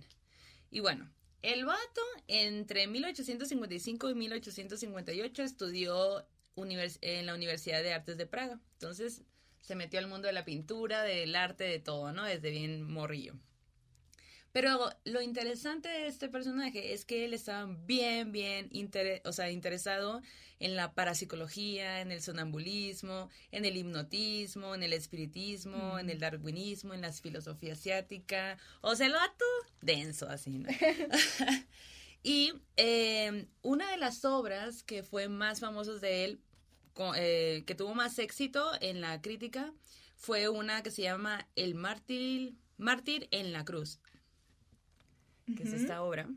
Y 0.70 0.80
bueno, 0.80 1.10
el 1.42 1.66
vato 1.66 2.00
entre 2.26 2.86
1855 2.86 4.08
y 4.08 4.14
1858 4.14 5.42
estudió 5.42 6.26
en 6.56 7.26
la 7.26 7.34
Universidad 7.34 7.82
de 7.82 7.92
Artes 7.92 8.16
de 8.16 8.24
Praga. 8.24 8.60
Entonces 8.72 9.24
se 9.60 9.74
metió 9.74 9.98
al 9.98 10.08
mundo 10.08 10.26
de 10.26 10.32
la 10.32 10.46
pintura, 10.46 11.02
del 11.02 11.36
arte, 11.36 11.64
de 11.64 11.80
todo, 11.80 12.12
¿no? 12.12 12.24
Desde 12.24 12.48
bien 12.48 12.90
morrillo. 12.90 13.34
Pero 14.52 14.90
lo 15.04 15.22
interesante 15.22 15.88
de 15.88 16.06
este 16.06 16.28
personaje 16.28 16.92
es 16.92 17.06
que 17.06 17.24
él 17.24 17.32
estaba 17.32 17.66
bien, 17.86 18.32
bien 18.32 18.68
intere- 18.70 19.22
o 19.24 19.32
sea, 19.32 19.50
interesado 19.50 20.20
en 20.60 20.76
la 20.76 20.92
parapsicología, 20.92 22.00
en 22.02 22.12
el 22.12 22.22
sonambulismo, 22.22 23.30
en 23.50 23.64
el 23.64 23.76
hipnotismo, 23.78 24.74
en 24.74 24.82
el 24.82 24.92
espiritismo, 24.92 25.98
en 25.98 26.10
el 26.10 26.18
darwinismo, 26.20 26.92
en 26.94 27.00
la 27.00 27.12
filosofía 27.12 27.72
asiática. 27.72 28.58
O 28.82 28.94
sea, 28.94 29.06
el 29.06 29.14
vato 29.14 29.44
denso, 29.80 30.28
así, 30.28 30.58
¿no? 30.58 30.68
y 32.22 32.52
eh, 32.76 33.46
una 33.62 33.90
de 33.90 33.96
las 33.96 34.24
obras 34.24 34.82
que 34.82 35.02
fue 35.02 35.28
más 35.28 35.60
famosas 35.60 36.00
de 36.02 36.24
él, 36.26 36.40
eh, 37.16 37.64
que 37.66 37.74
tuvo 37.74 37.94
más 37.94 38.18
éxito 38.18 38.70
en 38.80 39.00
la 39.00 39.20
crítica, 39.22 39.72
fue 40.16 40.48
una 40.48 40.82
que 40.82 40.90
se 40.90 41.02
llama 41.02 41.48
El 41.56 41.74
mártir, 41.74 42.54
mártir 42.76 43.28
en 43.30 43.52
la 43.52 43.64
cruz 43.64 43.98
que 45.56 45.62
es 45.62 45.72
esta 45.72 46.02
obra. 46.02 46.28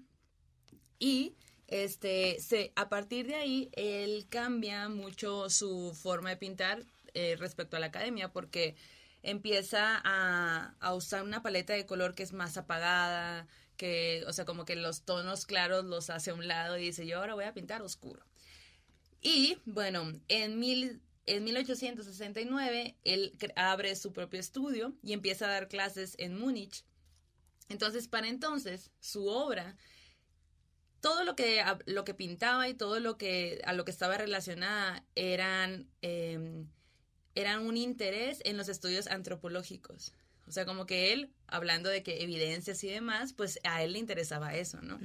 Y 0.99 1.35
este, 1.67 2.39
se, 2.39 2.71
a 2.75 2.89
partir 2.89 3.27
de 3.27 3.35
ahí, 3.35 3.69
él 3.73 4.25
cambia 4.29 4.89
mucho 4.89 5.49
su 5.49 5.93
forma 5.93 6.29
de 6.29 6.37
pintar 6.37 6.83
eh, 7.13 7.35
respecto 7.37 7.77
a 7.77 7.79
la 7.79 7.87
academia, 7.87 8.31
porque 8.31 8.75
empieza 9.23 10.01
a, 10.03 10.75
a 10.79 10.93
usar 10.93 11.23
una 11.23 11.41
paleta 11.41 11.73
de 11.73 11.85
color 11.85 12.13
que 12.13 12.23
es 12.23 12.33
más 12.33 12.57
apagada, 12.57 13.47
que, 13.77 14.23
o 14.27 14.33
sea, 14.33 14.45
como 14.45 14.65
que 14.65 14.75
los 14.75 15.01
tonos 15.01 15.45
claros 15.45 15.85
los 15.85 16.09
hace 16.09 16.31
a 16.31 16.33
un 16.33 16.47
lado 16.47 16.77
y 16.77 16.83
dice, 16.83 17.05
yo 17.05 17.17
ahora 17.17 17.35
voy 17.35 17.45
a 17.45 17.53
pintar 17.53 17.81
oscuro. 17.81 18.23
Y 19.21 19.57
bueno, 19.65 20.13
en, 20.27 20.59
mil, 20.59 21.01
en 21.25 21.43
1869 21.43 22.95
él 23.03 23.33
abre 23.55 23.95
su 23.95 24.13
propio 24.13 24.39
estudio 24.39 24.93
y 25.01 25.13
empieza 25.13 25.45
a 25.45 25.51
dar 25.51 25.67
clases 25.67 26.15
en 26.19 26.37
Múnich. 26.37 26.83
Entonces, 27.69 28.07
para 28.07 28.27
entonces, 28.27 28.91
su 28.99 29.27
obra, 29.27 29.75
todo 31.01 31.23
lo 31.23 31.35
que, 31.35 31.63
lo 31.85 32.03
que 32.03 32.13
pintaba 32.13 32.67
y 32.67 32.73
todo 32.73 32.99
lo 32.99 33.17
que 33.17 33.61
a 33.65 33.73
lo 33.73 33.85
que 33.85 33.91
estaba 33.91 34.17
relacionada 34.17 35.03
eran, 35.15 35.87
eh, 36.01 36.65
eran 37.35 37.65
un 37.65 37.77
interés 37.77 38.39
en 38.43 38.57
los 38.57 38.69
estudios 38.69 39.07
antropológicos. 39.07 40.13
O 40.47 40.51
sea, 40.51 40.65
como 40.65 40.85
que 40.85 41.11
él, 41.11 41.33
hablando 41.47 41.89
de 41.89 42.03
que 42.03 42.23
evidencias 42.23 42.83
y 42.83 42.87
demás, 42.87 43.33
pues 43.33 43.59
a 43.63 43.81
él 43.81 43.93
le 43.93 43.99
interesaba 43.99 44.55
eso, 44.55 44.79
¿no? 44.81 44.99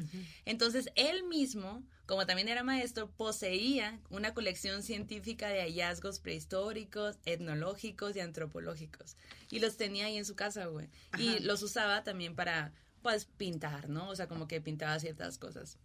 Entonces, 0.45 0.91
él 0.97 1.25
mismo, 1.25 1.83
como 2.05 2.27
también 2.27 2.49
era 2.49 2.63
maestro, 2.63 3.11
poseía 3.11 4.01
una 4.11 4.35
colección 4.35 4.83
científica 4.83 5.49
de 5.49 5.63
hallazgos 5.63 6.21
prehistóricos, 6.21 7.19
etnológicos 7.25 8.17
y 8.17 8.21
antropológicos. 8.21 9.17
Y 9.51 9.61
los 9.61 9.79
tenía 9.79 10.07
ahí 10.07 10.19
en 10.19 10.27
su 10.27 10.37
casa, 10.37 10.67
güey. 10.67 10.91
Y 11.19 11.39
los 11.39 11.63
usaba 11.63 12.05
también 12.05 12.37
para, 12.37 12.75
pues, 13.01 13.25
pintar, 13.25 13.89
¿no? 13.89 14.11
O 14.11 14.17
sea, 14.17 14.29
como 14.29 14.47
que 14.47 14.61
pintaba 14.61 14.99
ciertas 14.99 15.39
cosas. 15.39 15.79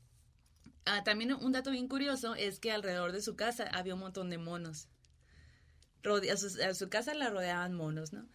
Ah, 0.84 1.03
también 1.06 1.34
un 1.34 1.52
dato 1.53 1.72
bien 1.72 1.88
curioso 1.88 2.36
es 2.36 2.60
que 2.60 2.73
alrededor 2.73 3.14
de 3.14 3.22
su 3.22 3.38
casa 3.38 3.69
había 3.72 3.94
un 3.94 4.02
montón 4.02 4.30
de 4.30 4.38
monos. 4.38 4.90
A, 6.03 6.38
su, 6.38 6.61
a 6.61 6.73
su 6.73 6.90
casa 6.90 7.14
la 7.15 7.30
rodeaban 7.30 7.73
monos, 7.73 8.11
¿no? 8.11 8.27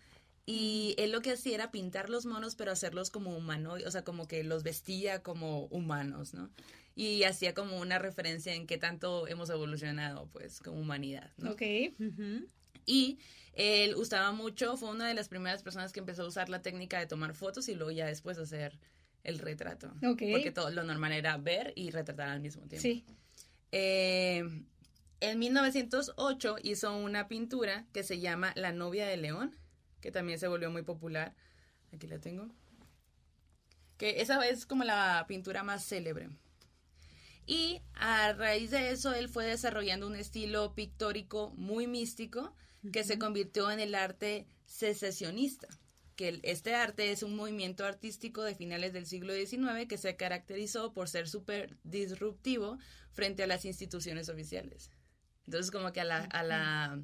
Y 0.52 0.96
él 0.98 1.12
lo 1.12 1.22
que 1.22 1.30
hacía 1.30 1.54
era 1.54 1.70
pintar 1.70 2.10
los 2.10 2.26
monos, 2.26 2.56
pero 2.56 2.72
hacerlos 2.72 3.10
como 3.10 3.36
humanoides, 3.36 3.86
o 3.86 3.90
sea, 3.92 4.02
como 4.02 4.26
que 4.26 4.42
los 4.42 4.64
vestía 4.64 5.22
como 5.22 5.66
humanos, 5.66 6.34
¿no? 6.34 6.50
Y 6.96 7.22
hacía 7.22 7.54
como 7.54 7.78
una 7.78 8.00
referencia 8.00 8.52
en 8.52 8.66
qué 8.66 8.76
tanto 8.76 9.28
hemos 9.28 9.48
evolucionado, 9.48 10.28
pues, 10.32 10.58
como 10.58 10.80
humanidad, 10.80 11.30
¿no? 11.36 11.52
Ok. 11.52 11.62
Y 12.84 13.20
él 13.52 13.94
usaba 13.94 14.32
mucho, 14.32 14.76
fue 14.76 14.90
una 14.90 15.06
de 15.06 15.14
las 15.14 15.28
primeras 15.28 15.62
personas 15.62 15.92
que 15.92 16.00
empezó 16.00 16.24
a 16.24 16.26
usar 16.26 16.48
la 16.48 16.62
técnica 16.62 16.98
de 16.98 17.06
tomar 17.06 17.34
fotos 17.34 17.68
y 17.68 17.76
luego 17.76 17.92
ya 17.92 18.06
después 18.06 18.36
hacer 18.36 18.76
el 19.22 19.38
retrato. 19.38 19.94
Ok. 20.04 20.22
Porque 20.32 20.50
todo 20.50 20.70
lo 20.70 20.82
normal 20.82 21.12
era 21.12 21.36
ver 21.36 21.72
y 21.76 21.92
retratar 21.92 22.28
al 22.28 22.40
mismo 22.40 22.66
tiempo. 22.66 22.82
Sí. 22.82 23.04
Eh, 23.70 24.42
en 25.20 25.38
1908 25.38 26.56
hizo 26.64 26.96
una 26.96 27.28
pintura 27.28 27.86
que 27.92 28.02
se 28.02 28.18
llama 28.18 28.52
La 28.56 28.72
novia 28.72 29.06
de 29.06 29.16
León, 29.16 29.54
que 30.00 30.10
también 30.12 30.38
se 30.38 30.48
volvió 30.48 30.70
muy 30.70 30.82
popular. 30.82 31.34
Aquí 31.92 32.06
la 32.06 32.18
tengo. 32.18 32.48
Que 33.96 34.20
esa 34.22 34.46
es 34.48 34.66
como 34.66 34.84
la 34.84 35.24
pintura 35.28 35.62
más 35.62 35.84
célebre. 35.86 36.30
Y 37.46 37.82
a 37.94 38.32
raíz 38.32 38.70
de 38.70 38.90
eso, 38.90 39.12
él 39.12 39.28
fue 39.28 39.44
desarrollando 39.44 40.06
un 40.06 40.14
estilo 40.16 40.74
pictórico 40.74 41.50
muy 41.56 41.86
místico 41.86 42.54
que 42.92 43.04
se 43.04 43.18
convirtió 43.18 43.70
en 43.70 43.80
el 43.80 43.94
arte 43.94 44.46
secesionista. 44.66 45.68
Que 46.16 46.28
el- 46.28 46.40
este 46.44 46.74
arte 46.74 47.10
es 47.12 47.22
un 47.22 47.34
movimiento 47.34 47.84
artístico 47.84 48.42
de 48.42 48.54
finales 48.54 48.92
del 48.92 49.06
siglo 49.06 49.32
XIX 49.34 49.86
que 49.88 49.98
se 49.98 50.16
caracterizó 50.16 50.92
por 50.92 51.08
ser 51.08 51.28
súper 51.28 51.76
disruptivo 51.82 52.78
frente 53.12 53.42
a 53.42 53.46
las 53.46 53.64
instituciones 53.64 54.28
oficiales. 54.28 54.90
Entonces, 55.46 55.70
como 55.70 55.92
que 55.92 56.00
a 56.00 56.04
la, 56.04 56.18
a 56.24 56.42
la, 56.42 57.02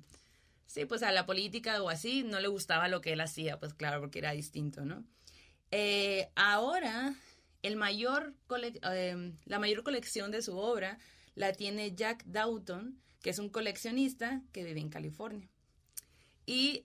sí, 0.66 0.84
pues 0.84 1.02
a 1.02 1.12
la 1.12 1.26
política 1.26 1.82
o 1.82 1.88
así 1.88 2.22
no 2.22 2.40
le 2.40 2.48
gustaba 2.48 2.88
lo 2.88 3.01
que 3.01 3.12
él 3.12 3.20
hacía, 3.20 3.59
pues 3.59 3.74
claro, 3.74 4.01
porque 4.01 4.18
era 4.18 4.32
distinto, 4.32 4.84
¿no? 4.84 5.05
Eh, 5.70 6.30
ahora, 6.36 7.14
el 7.62 7.76
mayor 7.76 8.34
eh, 8.82 9.32
la 9.44 9.59
mayor 9.59 9.82
colección 9.82 10.30
de 10.30 10.43
su 10.43 10.56
obra 10.56 10.98
la 11.34 11.52
tiene 11.52 11.94
Jack 11.94 12.24
Doughton, 12.24 13.01
que 13.20 13.30
es 13.30 13.38
un 13.38 13.48
coleccionista 13.48 14.43
que 14.52 14.64
vive 14.64 14.80
en 14.80 14.90
California. 14.90 15.48
Y 16.47 16.82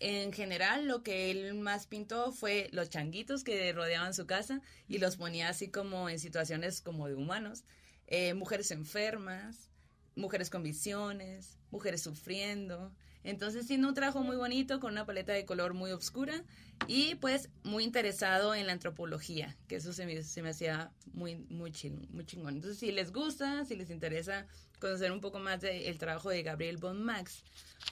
en 0.00 0.32
general 0.32 0.88
lo 0.88 1.04
que 1.04 1.30
él 1.30 1.54
más 1.54 1.86
pintó 1.86 2.32
fue 2.32 2.68
los 2.72 2.90
changuitos 2.90 3.44
que 3.44 3.72
rodeaban 3.72 4.14
su 4.14 4.26
casa 4.26 4.60
y 4.88 4.98
los 4.98 5.16
ponía 5.16 5.48
así 5.48 5.70
como 5.70 6.08
en 6.08 6.18
situaciones 6.18 6.80
como 6.80 7.06
de 7.06 7.14
humanos. 7.14 7.64
Eh, 8.08 8.34
mujeres 8.34 8.72
enfermas, 8.72 9.70
mujeres 10.16 10.50
con 10.50 10.62
visiones, 10.62 11.58
mujeres 11.70 12.02
sufriendo. 12.02 12.92
Entonces 13.24 13.66
tiene 13.68 13.86
un 13.86 13.94
trabajo 13.94 14.22
muy 14.22 14.36
bonito 14.36 14.80
con 14.80 14.92
una 14.92 15.06
paleta 15.06 15.32
de 15.32 15.44
color 15.44 15.74
muy 15.74 15.92
oscura 15.92 16.42
y 16.88 17.14
pues 17.16 17.50
muy 17.62 17.84
interesado 17.84 18.54
en 18.54 18.66
la 18.66 18.72
antropología, 18.72 19.56
que 19.68 19.76
eso 19.76 19.92
se 19.92 20.06
me, 20.06 20.22
se 20.24 20.42
me 20.42 20.48
hacía 20.50 20.90
muy, 21.12 21.36
muy, 21.48 21.70
ching- 21.70 22.08
muy 22.10 22.26
chingón. 22.26 22.56
Entonces 22.56 22.80
si 22.80 22.90
les 22.90 23.12
gusta, 23.12 23.64
si 23.64 23.76
les 23.76 23.90
interesa 23.90 24.46
conocer 24.80 25.12
un 25.12 25.20
poco 25.20 25.38
más 25.38 25.60
del 25.60 25.98
trabajo 25.98 26.30
de 26.30 26.42
Gabriel 26.42 26.78
von 26.78 27.00
Max, 27.00 27.44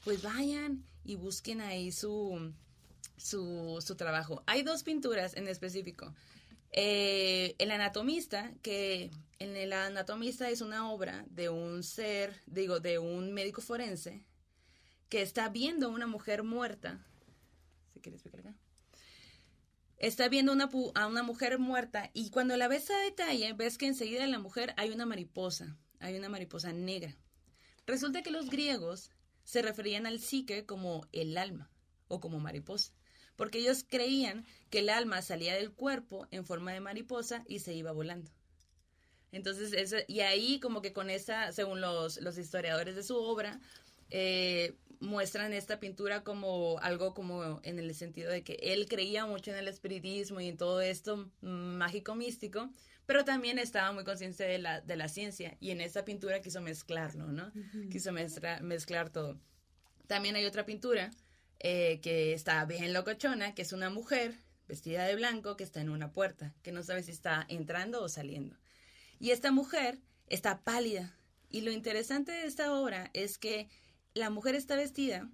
pues 0.03 0.23
vayan 0.23 0.85
y 1.05 1.15
busquen 1.15 1.61
ahí 1.61 1.93
su, 1.93 2.53
su, 3.17 3.79
su 3.81 3.95
trabajo. 3.95 4.43
Hay 4.47 4.63
dos 4.63 4.83
pinturas 4.83 5.37
en 5.37 5.47
específico. 5.47 6.13
Eh, 6.73 7.57
el 7.59 7.71
anatomista, 7.71 8.53
que 8.63 9.11
en 9.39 9.57
el 9.57 9.73
anatomista 9.73 10.51
es 10.51 10.61
una 10.61 10.91
obra 10.91 11.25
de 11.31 11.49
un 11.49 11.83
ser, 11.83 12.41
digo, 12.47 12.81
de 12.81 12.99
un 12.99 13.33
médico 13.33 13.61
forense, 13.61 14.25
que 15.09 15.23
está 15.23 15.49
viendo 15.49 15.87
a 15.87 15.91
una 15.91 16.07
mujer 16.07 16.43
muerta. 16.43 17.05
Si 17.93 18.01
quieres 18.01 18.25
acá. 18.27 18.55
Está 19.97 20.29
viendo 20.29 20.53
una 20.53 20.71
a 20.95 21.07
una 21.07 21.23
mujer 21.23 21.59
muerta 21.59 22.11
y 22.15 22.31
cuando 22.31 22.57
la 22.57 22.69
ves 22.69 22.91
a 22.91 22.99
detalle, 22.99 23.53
ves 23.53 23.77
que 23.77 23.87
enseguida 23.87 24.25
en 24.25 24.31
la 24.31 24.39
mujer 24.39 24.73
hay 24.79 24.91
una 24.91 25.05
mariposa, 25.05 25.77
hay 25.99 26.17
una 26.17 26.31
mariposa 26.31 26.73
negra. 26.73 27.17
Resulta 27.87 28.23
que 28.23 28.31
los 28.31 28.49
griegos 28.49 29.11
se 29.45 29.63
referían 29.63 30.07
al 30.07 30.21
psique 30.21 30.65
como 30.65 31.07
el 31.13 31.37
alma 31.37 31.71
o 32.09 32.21
como 32.21 32.41
mariposa, 32.41 32.93
porque 33.37 33.59
ellos 33.59 33.85
creían 33.89 34.45
que 34.71 34.81
el 34.81 34.89
alma 34.91 35.23
salía 35.23 35.55
del 35.55 35.73
cuerpo 35.73 36.27
en 36.31 36.45
forma 36.45 36.73
de 36.73 36.81
mariposa 36.81 37.45
y 37.49 37.61
se 37.61 37.75
iba 37.75 37.93
volando. 37.93 38.31
Entonces, 39.33 39.73
ese- 39.73 40.05
y 40.09 40.21
ahí 40.21 40.59
como 40.61 40.83
que 40.83 40.93
con 40.93 41.09
esa, 41.11 41.53
según 41.53 41.81
los, 41.81 42.21
los 42.21 42.37
historiadores 42.39 42.97
de 42.97 43.03
su 43.03 43.17
obra, 43.17 43.61
eh, 44.11 44.75
muestran 44.99 45.53
esta 45.53 45.79
pintura 45.81 46.25
como 46.25 46.79
algo 46.81 47.15
como 47.15 47.61
en 47.63 47.79
el 47.79 47.95
sentido 47.95 48.31
de 48.31 48.43
que 48.43 48.55
él 48.61 48.87
creía 48.89 49.25
mucho 49.25 49.51
en 49.53 49.57
el 49.59 49.69
espiritismo 49.69 50.41
y 50.41 50.49
en 50.49 50.57
todo 50.59 50.81
esto 50.81 51.31
mágico 51.41 52.15
místico, 52.17 52.71
pero 53.07 53.25
también 53.25 53.59
estaba 53.59 53.93
muy 53.93 54.05
consciente 54.05 54.45
de 54.45 54.59
la, 54.59 54.81
de 54.81 54.97
la 54.97 55.09
ciencia 55.09 55.57
y 55.61 55.71
en 55.71 55.81
esta 55.81 56.05
pintura 56.05 56.41
quiso 56.43 56.61
mezclarlo, 56.61 57.29
¿no? 57.29 57.51
Quiso 57.91 58.13
mezcla- 58.13 58.61
mezclar 58.61 59.11
todo. 59.11 59.39
También 60.07 60.35
hay 60.37 60.45
otra 60.45 60.67
pintura 60.67 61.11
eh, 61.61 62.01
que 62.03 62.33
está 62.35 62.65
bien 62.65 62.93
locochona, 62.93 63.55
que 63.55 63.63
es 63.63 63.73
una 63.73 63.91
mujer 63.91 64.35
vestida 64.67 65.05
de 65.05 65.15
blanco 65.17 65.57
que 65.57 65.65
está 65.65 65.81
en 65.81 65.91
una 65.91 66.13
puerta, 66.13 66.55
que 66.63 66.73
no 66.73 66.83
sabe 66.83 67.03
si 67.03 67.11
está 67.13 67.45
entrando 67.49 68.03
o 68.03 68.09
saliendo. 68.09 68.57
Y 69.19 69.31
esta 69.31 69.51
mujer 69.53 69.99
está 70.27 70.61
pálida. 70.63 71.17
Y 71.49 71.63
lo 71.63 71.73
interesante 71.73 72.33
de 72.33 72.45
esta 72.47 72.73
obra 72.73 73.11
es 73.13 73.37
que 73.39 73.69
la 74.15 74.31
mujer 74.31 74.55
está 74.55 74.77
vestida 74.77 75.29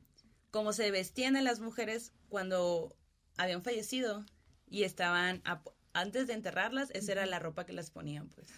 como 0.51 0.73
se 0.73 0.90
vestían 0.90 1.36
a 1.36 1.43
las 1.43 1.61
mujeres 1.61 2.12
cuando 2.28 2.97
habían 3.36 3.62
fallecido 3.62 4.24
y 4.69 4.85
estaban, 4.85 5.43
a- 5.44 5.62
antes 5.93 6.27
de 6.27 6.32
enterrarlas, 6.32 6.90
esa 6.93 7.12
era 7.12 7.27
la 7.27 7.39
ropa 7.39 7.66
que 7.66 7.73
las 7.74 7.90
ponían, 7.90 8.28
pues. 8.31 8.48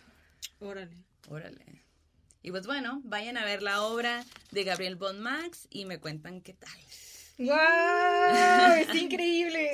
Órale. 0.60 0.96
Órale. 1.28 1.82
Y 2.42 2.52
pues 2.52 2.66
bueno, 2.66 3.00
vayan 3.04 3.36
a 3.36 3.44
ver 3.44 3.62
la 3.62 3.82
obra 3.82 4.24
de 4.52 4.62
Gabriel 4.64 4.94
Von 4.96 5.18
Max 5.20 5.66
y 5.70 5.84
me 5.86 5.98
cuentan 5.98 6.40
qué 6.40 6.54
tal. 6.54 6.70
¡Wow! 7.38 8.72
¡Es 8.80 8.94
increíble! 9.02 9.70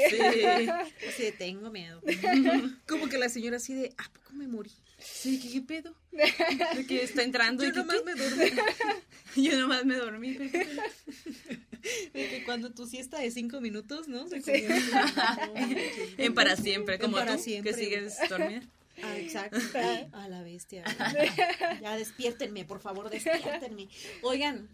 Así 1.09 1.23
de 1.25 1.33
tengo 1.33 1.71
miedo. 1.71 2.01
Como 2.87 3.09
que 3.09 3.19
la 3.19 3.29
señora 3.29 3.57
así 3.57 3.75
de, 3.75 3.93
¿a 3.97 4.05
poco 4.13 4.33
me 4.35 4.47
morí? 4.47 4.71
Sí, 4.99 5.39
¿qué, 5.41 5.51
qué 5.53 5.61
pedo? 5.61 5.95
De 6.13 6.87
que 6.87 7.03
está 7.03 7.23
entrando 7.23 7.63
y 7.65 7.69
Yo 7.69 7.73
que, 7.75 7.79
nomás 7.81 7.97
¿qué? 7.97 8.05
me 8.05 8.15
dormí. 8.15 8.51
Yo 9.37 9.59
nomás 9.61 9.85
me 9.85 9.97
dormí. 9.97 10.33
De 10.35 10.51
que 12.13 12.43
cuando 12.47 12.71
tu 12.73 12.87
siesta 12.87 13.19
de 13.19 13.31
cinco 13.31 13.61
minutos, 13.61 14.09
¿no? 14.09 14.27
Sí. 14.29 14.41
en- 16.17 16.35
para 16.35 16.57
siempre, 16.57 16.99
como 16.99 17.17
para 17.19 17.37
tú, 17.37 17.43
siempre. 17.43 17.73
que 17.73 17.79
sigues 17.79 18.17
dormida. 18.31 18.63
Ah, 19.03 19.19
exacto. 19.19 19.59
A 20.13 20.29
la 20.29 20.43
bestia. 20.43 20.85
Ya 21.83 21.97
despiértenme, 21.97 22.65
por 22.65 22.81
favor, 22.81 23.11
despiértenme. 23.11 23.89
Oigan, 24.23 24.69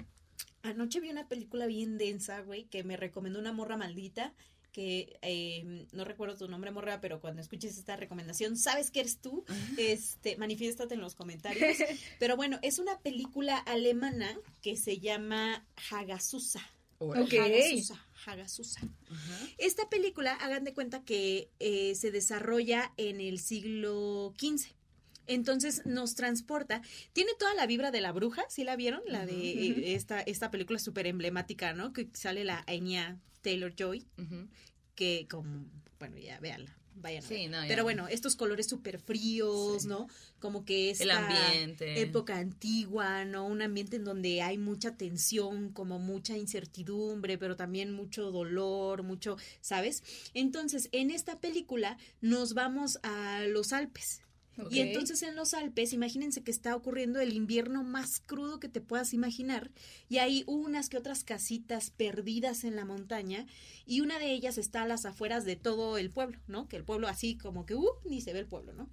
anoche 0.62 1.00
vi 1.00 1.10
una 1.10 1.28
película 1.28 1.66
bien 1.66 1.98
densa, 1.98 2.40
güey, 2.40 2.64
que 2.64 2.84
me 2.84 2.96
recomendó 2.96 3.38
una 3.38 3.52
morra 3.52 3.76
maldita. 3.76 4.34
Que 4.72 5.18
eh, 5.22 5.86
no 5.90 6.04
recuerdo 6.04 6.36
tu 6.36 6.48
nombre, 6.48 6.70
morra, 6.70 7.00
pero 7.00 7.20
cuando 7.20 7.42
escuches 7.42 7.76
esta 7.76 7.96
recomendación, 7.96 8.56
sabes 8.56 8.92
que 8.92 9.00
eres 9.00 9.18
tú. 9.18 9.44
Este, 9.76 10.36
manifiéstate 10.36 10.94
en 10.94 11.00
los 11.00 11.16
comentarios. 11.16 11.76
Pero 12.20 12.36
bueno, 12.36 12.60
es 12.62 12.78
una 12.78 13.00
película 13.00 13.58
alemana 13.58 14.38
que 14.62 14.76
se 14.76 15.00
llama 15.00 15.66
Hagasusa. 15.90 16.60
Órale. 16.98 17.24
Ok. 17.24 17.34
Hagasusa. 17.34 18.06
Hagasusa. 18.26 18.80
Esta 19.58 19.88
película, 19.88 20.34
hagan 20.34 20.62
de 20.62 20.72
cuenta 20.72 21.02
que 21.02 21.50
eh, 21.58 21.96
se 21.96 22.12
desarrolla 22.12 22.92
en 22.96 23.20
el 23.20 23.40
siglo 23.40 24.34
XV. 24.38 24.72
Entonces 25.34 25.82
nos 25.86 26.14
transporta. 26.14 26.82
Tiene 27.12 27.30
toda 27.38 27.54
la 27.54 27.66
vibra 27.66 27.90
de 27.90 28.00
la 28.00 28.12
bruja, 28.12 28.42
¿sí 28.48 28.64
la 28.64 28.76
vieron? 28.76 29.00
La 29.06 29.24
de 29.26 29.32
eh, 29.32 29.94
esta, 29.94 30.20
esta 30.20 30.50
película 30.50 30.78
súper 30.78 31.06
emblemática, 31.06 31.72
¿no? 31.72 31.92
Que 31.92 32.08
sale 32.12 32.44
la 32.44 32.64
Anya 32.66 33.18
Taylor 33.42 33.74
Joy, 33.74 34.06
que 34.94 35.26
como, 35.30 35.64
bueno, 35.98 36.18
ya 36.18 36.38
véanla. 36.40 36.76
vayan 36.96 37.24
a 37.24 37.26
Sí, 37.28 37.46
no. 37.48 37.58
Pero 37.68 37.84
bueno, 37.84 38.08
estos 38.08 38.36
colores 38.36 38.66
súper 38.66 38.98
fríos, 38.98 39.82
Sí. 39.82 39.88
¿no? 39.88 40.08
Como 40.40 40.64
que 40.64 40.90
esta 40.90 41.04
El 41.04 41.10
ambiente. 41.12 42.00
época 42.02 42.36
antigua, 42.38 43.24
¿no? 43.24 43.46
Un 43.46 43.62
ambiente 43.62 43.96
en 43.96 44.04
donde 44.04 44.42
hay 44.42 44.58
mucha 44.58 44.96
tensión, 44.96 45.72
como 45.72 45.98
mucha 45.98 46.36
incertidumbre, 46.36 47.38
pero 47.38 47.56
también 47.56 47.92
mucho 47.92 48.30
dolor, 48.30 49.02
mucho, 49.04 49.36
¿sabes? 49.60 50.02
Entonces, 50.34 50.88
en 50.92 51.10
esta 51.10 51.38
película 51.40 51.96
nos 52.20 52.52
vamos 52.54 52.98
a 53.02 53.42
los 53.48 53.72
Alpes. 53.72 54.22
Y 54.70 54.80
entonces 54.80 55.22
en 55.22 55.36
los 55.36 55.54
Alpes, 55.54 55.92
imagínense 55.92 56.42
que 56.42 56.50
está 56.50 56.76
ocurriendo 56.76 57.20
el 57.20 57.32
invierno 57.32 57.82
más 57.82 58.20
crudo 58.20 58.60
que 58.60 58.68
te 58.68 58.80
puedas 58.80 59.14
imaginar, 59.14 59.70
y 60.08 60.18
hay 60.18 60.44
unas 60.46 60.88
que 60.88 60.98
otras 60.98 61.24
casitas 61.24 61.90
perdidas 61.90 62.64
en 62.64 62.76
la 62.76 62.84
montaña, 62.84 63.46
y 63.86 64.00
una 64.00 64.18
de 64.18 64.32
ellas 64.32 64.58
está 64.58 64.82
a 64.82 64.86
las 64.86 65.06
afueras 65.06 65.44
de 65.44 65.56
todo 65.56 65.98
el 65.98 66.10
pueblo, 66.10 66.38
¿no? 66.46 66.68
Que 66.68 66.76
el 66.76 66.84
pueblo 66.84 67.08
así 67.08 67.36
como 67.36 67.66
que, 67.66 67.74
uh, 67.74 67.90
ni 68.04 68.20
se 68.20 68.32
ve 68.32 68.40
el 68.40 68.46
pueblo, 68.46 68.72
¿no? 68.72 68.88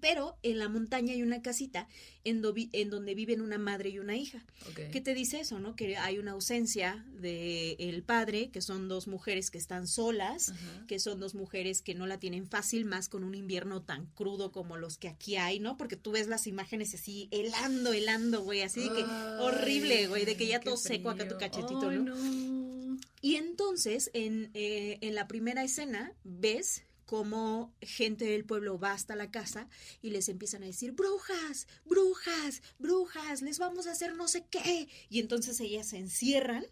Pero 0.00 0.36
en 0.42 0.58
la 0.58 0.68
montaña 0.68 1.12
hay 1.12 1.22
una 1.22 1.42
casita 1.42 1.88
en, 2.24 2.42
do- 2.42 2.54
en 2.56 2.90
donde 2.90 3.14
viven 3.14 3.40
una 3.40 3.58
madre 3.58 3.90
y 3.90 3.98
una 3.98 4.16
hija. 4.16 4.44
Ok. 4.70 4.80
¿Qué 4.92 5.00
te 5.00 5.14
dice 5.14 5.40
eso, 5.40 5.58
no? 5.58 5.76
Que 5.76 5.96
hay 5.96 6.18
una 6.18 6.32
ausencia 6.32 7.04
de 7.20 7.72
el 7.78 8.02
padre, 8.02 8.50
que 8.50 8.60
son 8.62 8.88
dos 8.88 9.06
mujeres 9.06 9.50
que 9.50 9.58
están 9.58 9.86
solas, 9.86 10.52
que 10.86 10.98
son 10.98 11.20
dos 11.20 11.34
mujeres 11.34 11.82
que 11.82 11.94
no 11.94 12.06
la 12.06 12.18
tienen 12.18 12.46
fácil, 12.46 12.84
más 12.84 13.08
con 13.08 13.24
un 13.24 13.34
invierno 13.34 13.82
tan 13.82 14.06
crudo 14.06 14.52
como 14.52 14.76
los 14.76 14.98
que 14.98 15.08
aquí 15.08 15.36
hay, 15.36 15.60
¿no? 15.60 15.76
Porque 15.76 15.96
tú 15.96 16.12
ves 16.12 16.26
las 16.28 16.46
imágenes 16.46 16.94
así, 16.94 17.28
helando, 17.30 17.92
helando, 17.92 18.42
güey, 18.42 18.62
así 18.62 18.80
de 18.80 18.88
que 18.94 19.02
horrible, 19.40 20.06
güey, 20.08 20.24
de 20.24 20.36
que 20.36 20.46
ya 20.46 20.60
todo 20.60 20.76
seco 20.76 21.10
acá 21.10 21.28
tu 21.28 21.36
cachetito, 21.38 21.90
¿no? 21.90 22.14
no. 22.16 22.98
Y 23.22 23.36
entonces, 23.36 24.10
en, 24.14 24.50
eh, 24.54 24.98
en 25.02 25.14
la 25.14 25.28
primera 25.28 25.62
escena, 25.62 26.12
ves 26.24 26.82
cómo 27.10 27.74
gente 27.82 28.24
del 28.24 28.44
pueblo 28.44 28.78
va 28.78 28.92
hasta 28.92 29.16
la 29.16 29.32
casa 29.32 29.66
y 30.00 30.10
les 30.10 30.28
empiezan 30.28 30.62
a 30.62 30.66
decir, 30.66 30.92
brujas, 30.92 31.66
brujas, 31.84 32.62
brujas, 32.78 33.42
les 33.42 33.58
vamos 33.58 33.88
a 33.88 33.90
hacer 33.90 34.14
no 34.14 34.28
sé 34.28 34.46
qué. 34.48 34.88
Y 35.08 35.18
entonces 35.18 35.58
ellas 35.58 35.88
se 35.88 35.98
encierran 35.98 36.64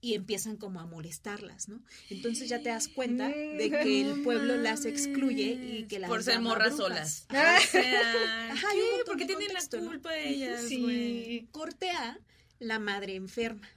y 0.00 0.14
empiezan 0.14 0.56
como 0.56 0.80
a 0.80 0.86
molestarlas, 0.86 1.68
¿no? 1.68 1.82
Entonces 2.08 2.48
ya 2.48 2.62
te 2.62 2.70
das 2.70 2.88
cuenta 2.88 3.28
de 3.28 3.68
que 3.82 4.00
el 4.10 4.22
pueblo 4.22 4.56
las 4.56 4.86
excluye 4.86 5.52
y 5.80 5.84
que 5.86 5.98
las 5.98 6.08
Por 6.08 6.22
ser 6.22 6.40
morras 6.40 6.74
brujas. 6.74 7.26
solas. 7.26 7.26
Ah. 7.30 7.58
O 7.62 7.70
sea, 7.70 8.52
Ajá, 8.52 8.68
¿qué? 8.72 8.78
montón 8.96 9.04
¿Por 9.04 9.16
qué 9.18 9.24
de 9.24 9.36
tienen 9.36 9.48
la 9.48 9.60
contexto, 9.60 9.80
¿no? 9.82 9.90
culpa 9.90 10.16
ellas? 10.16 10.62
Sí. 10.66 11.46
Corte 11.52 11.90
A, 11.90 12.18
la 12.58 12.78
madre 12.78 13.16
enferma. 13.16 13.68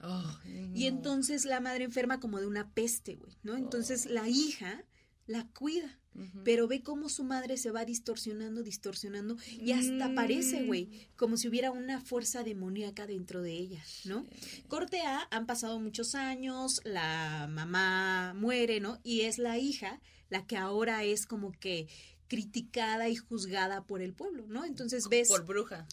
Y 0.74 0.86
entonces 0.86 1.44
la 1.44 1.60
madre 1.60 1.84
enferma 1.84 2.18
como 2.18 2.40
de 2.40 2.46
una 2.46 2.72
peste, 2.72 3.16
güey, 3.16 3.36
¿no? 3.42 3.58
Entonces 3.58 4.06
la 4.06 4.26
hija 4.26 4.84
la 5.30 5.46
cuida, 5.54 5.96
pero 6.44 6.66
ve 6.66 6.82
cómo 6.82 7.08
su 7.08 7.22
madre 7.22 7.56
se 7.56 7.70
va 7.70 7.84
distorsionando, 7.84 8.64
distorsionando 8.64 9.36
y 9.60 9.70
hasta 9.72 10.08
Mm. 10.08 10.14
parece, 10.16 10.64
güey, 10.64 10.88
como 11.16 11.36
si 11.36 11.46
hubiera 11.48 11.70
una 11.70 12.00
fuerza 12.00 12.42
demoníaca 12.42 13.06
dentro 13.06 13.40
de 13.40 13.52
ella, 13.52 13.82
¿no? 14.04 14.26
Corte 14.66 15.02
A, 15.02 15.28
han 15.30 15.46
pasado 15.46 15.78
muchos 15.78 16.16
años, 16.16 16.80
la 16.84 17.46
mamá 17.48 18.34
muere, 18.36 18.80
¿no? 18.80 18.98
Y 19.04 19.20
es 19.22 19.38
la 19.38 19.56
hija 19.58 20.00
la 20.30 20.46
que 20.46 20.56
ahora 20.56 21.04
es 21.04 21.26
como 21.26 21.52
que 21.52 21.86
criticada 22.30 23.08
y 23.08 23.16
juzgada 23.16 23.84
por 23.84 24.00
el 24.02 24.14
pueblo, 24.14 24.46
¿no? 24.46 24.64
Entonces 24.64 25.08
ves 25.08 25.26
Por 25.26 25.44
bruja. 25.44 25.88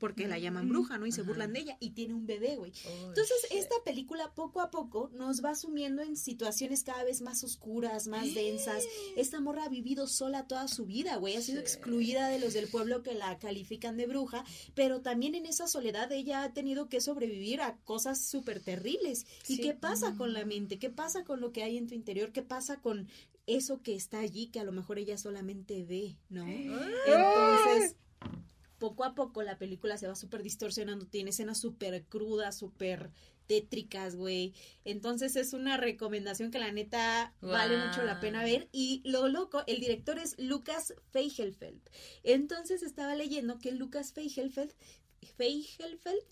porque 0.00 0.26
la 0.26 0.36
llaman 0.36 0.68
bruja, 0.68 0.98
¿no? 0.98 1.06
Y 1.06 1.12
se 1.12 1.20
Ajá. 1.20 1.28
burlan 1.30 1.52
de 1.52 1.60
ella 1.60 1.76
y 1.78 1.90
tiene 1.90 2.12
un 2.12 2.26
bebé, 2.26 2.56
güey. 2.56 2.72
Ay, 2.84 3.04
Entonces, 3.06 3.36
shit. 3.48 3.52
esta 3.60 3.76
película 3.84 4.34
poco 4.34 4.60
a 4.60 4.70
poco 4.72 5.10
nos 5.14 5.44
va 5.44 5.54
sumiendo 5.54 6.02
en 6.02 6.16
situaciones 6.16 6.82
cada 6.82 7.04
vez 7.04 7.22
más 7.22 7.44
oscuras, 7.44 8.08
más 8.08 8.34
densas. 8.34 8.82
Esta 9.16 9.40
morra 9.40 9.64
ha 9.64 9.68
vivido 9.68 10.08
sola 10.08 10.48
toda 10.48 10.66
su 10.66 10.86
vida, 10.86 11.16
güey. 11.18 11.36
Ha 11.36 11.40
sido 11.42 11.60
excluida 11.60 12.28
de 12.28 12.40
los 12.40 12.52
del 12.52 12.66
pueblo 12.66 13.04
que 13.04 13.14
la 13.14 13.38
califican 13.38 13.96
de 13.96 14.06
bruja, 14.08 14.44
pero 14.74 15.02
también 15.02 15.36
en 15.36 15.46
esa 15.46 15.68
soledad 15.68 16.10
ella 16.10 16.42
ha 16.42 16.52
tenido 16.52 16.88
que 16.88 17.00
sobrevivir 17.00 17.60
a 17.60 17.76
cosas 17.84 18.20
súper 18.20 18.58
terribles. 18.60 19.24
¿Y 19.46 19.54
Sí. 19.56 19.62
qué 19.62 19.72
pasa 19.72 20.16
con 20.16 20.32
la 20.32 20.44
mente? 20.44 20.80
¿Qué 20.80 20.90
pasa 20.90 21.22
con 21.22 21.40
lo 21.40 21.52
que 21.52 21.62
hay 21.62 21.76
en 21.76 21.86
tu 21.86 21.94
interior? 21.94 22.32
¿Qué 22.32 22.42
pasa 22.42 22.80
con 22.80 23.06
eso 23.46 23.82
que 23.82 23.94
está 23.94 24.20
allí 24.20 24.48
que 24.48 24.60
a 24.60 24.64
lo 24.64 24.72
mejor 24.72 24.98
ella 24.98 25.18
solamente 25.18 25.84
ve, 25.84 26.16
¿no? 26.28 26.46
Entonces, 26.46 27.96
poco 28.78 29.04
a 29.04 29.14
poco 29.14 29.42
la 29.42 29.58
película 29.58 29.96
se 29.96 30.08
va 30.08 30.14
súper 30.14 30.42
distorsionando, 30.42 31.06
tiene 31.06 31.30
escenas 31.30 31.58
súper 31.58 32.04
crudas, 32.04 32.58
súper 32.58 33.10
tétricas, 33.46 34.16
güey. 34.16 34.54
Entonces 34.84 35.36
es 35.36 35.52
una 35.52 35.76
recomendación 35.76 36.50
que 36.50 36.58
la 36.58 36.72
neta 36.72 37.34
vale 37.40 37.78
mucho 37.78 38.02
la 38.02 38.20
pena 38.20 38.42
ver. 38.42 38.68
Y 38.72 39.02
lo 39.04 39.28
loco, 39.28 39.62
el 39.66 39.80
director 39.80 40.18
es 40.18 40.34
Lucas 40.38 40.94
Feigelfeld. 41.10 41.80
Entonces 42.22 42.82
estaba 42.82 43.14
leyendo 43.14 43.58
que 43.58 43.72
Lucas 43.72 44.12
Feigelfeld, 44.12 44.72
Feigelfeld 45.22 46.24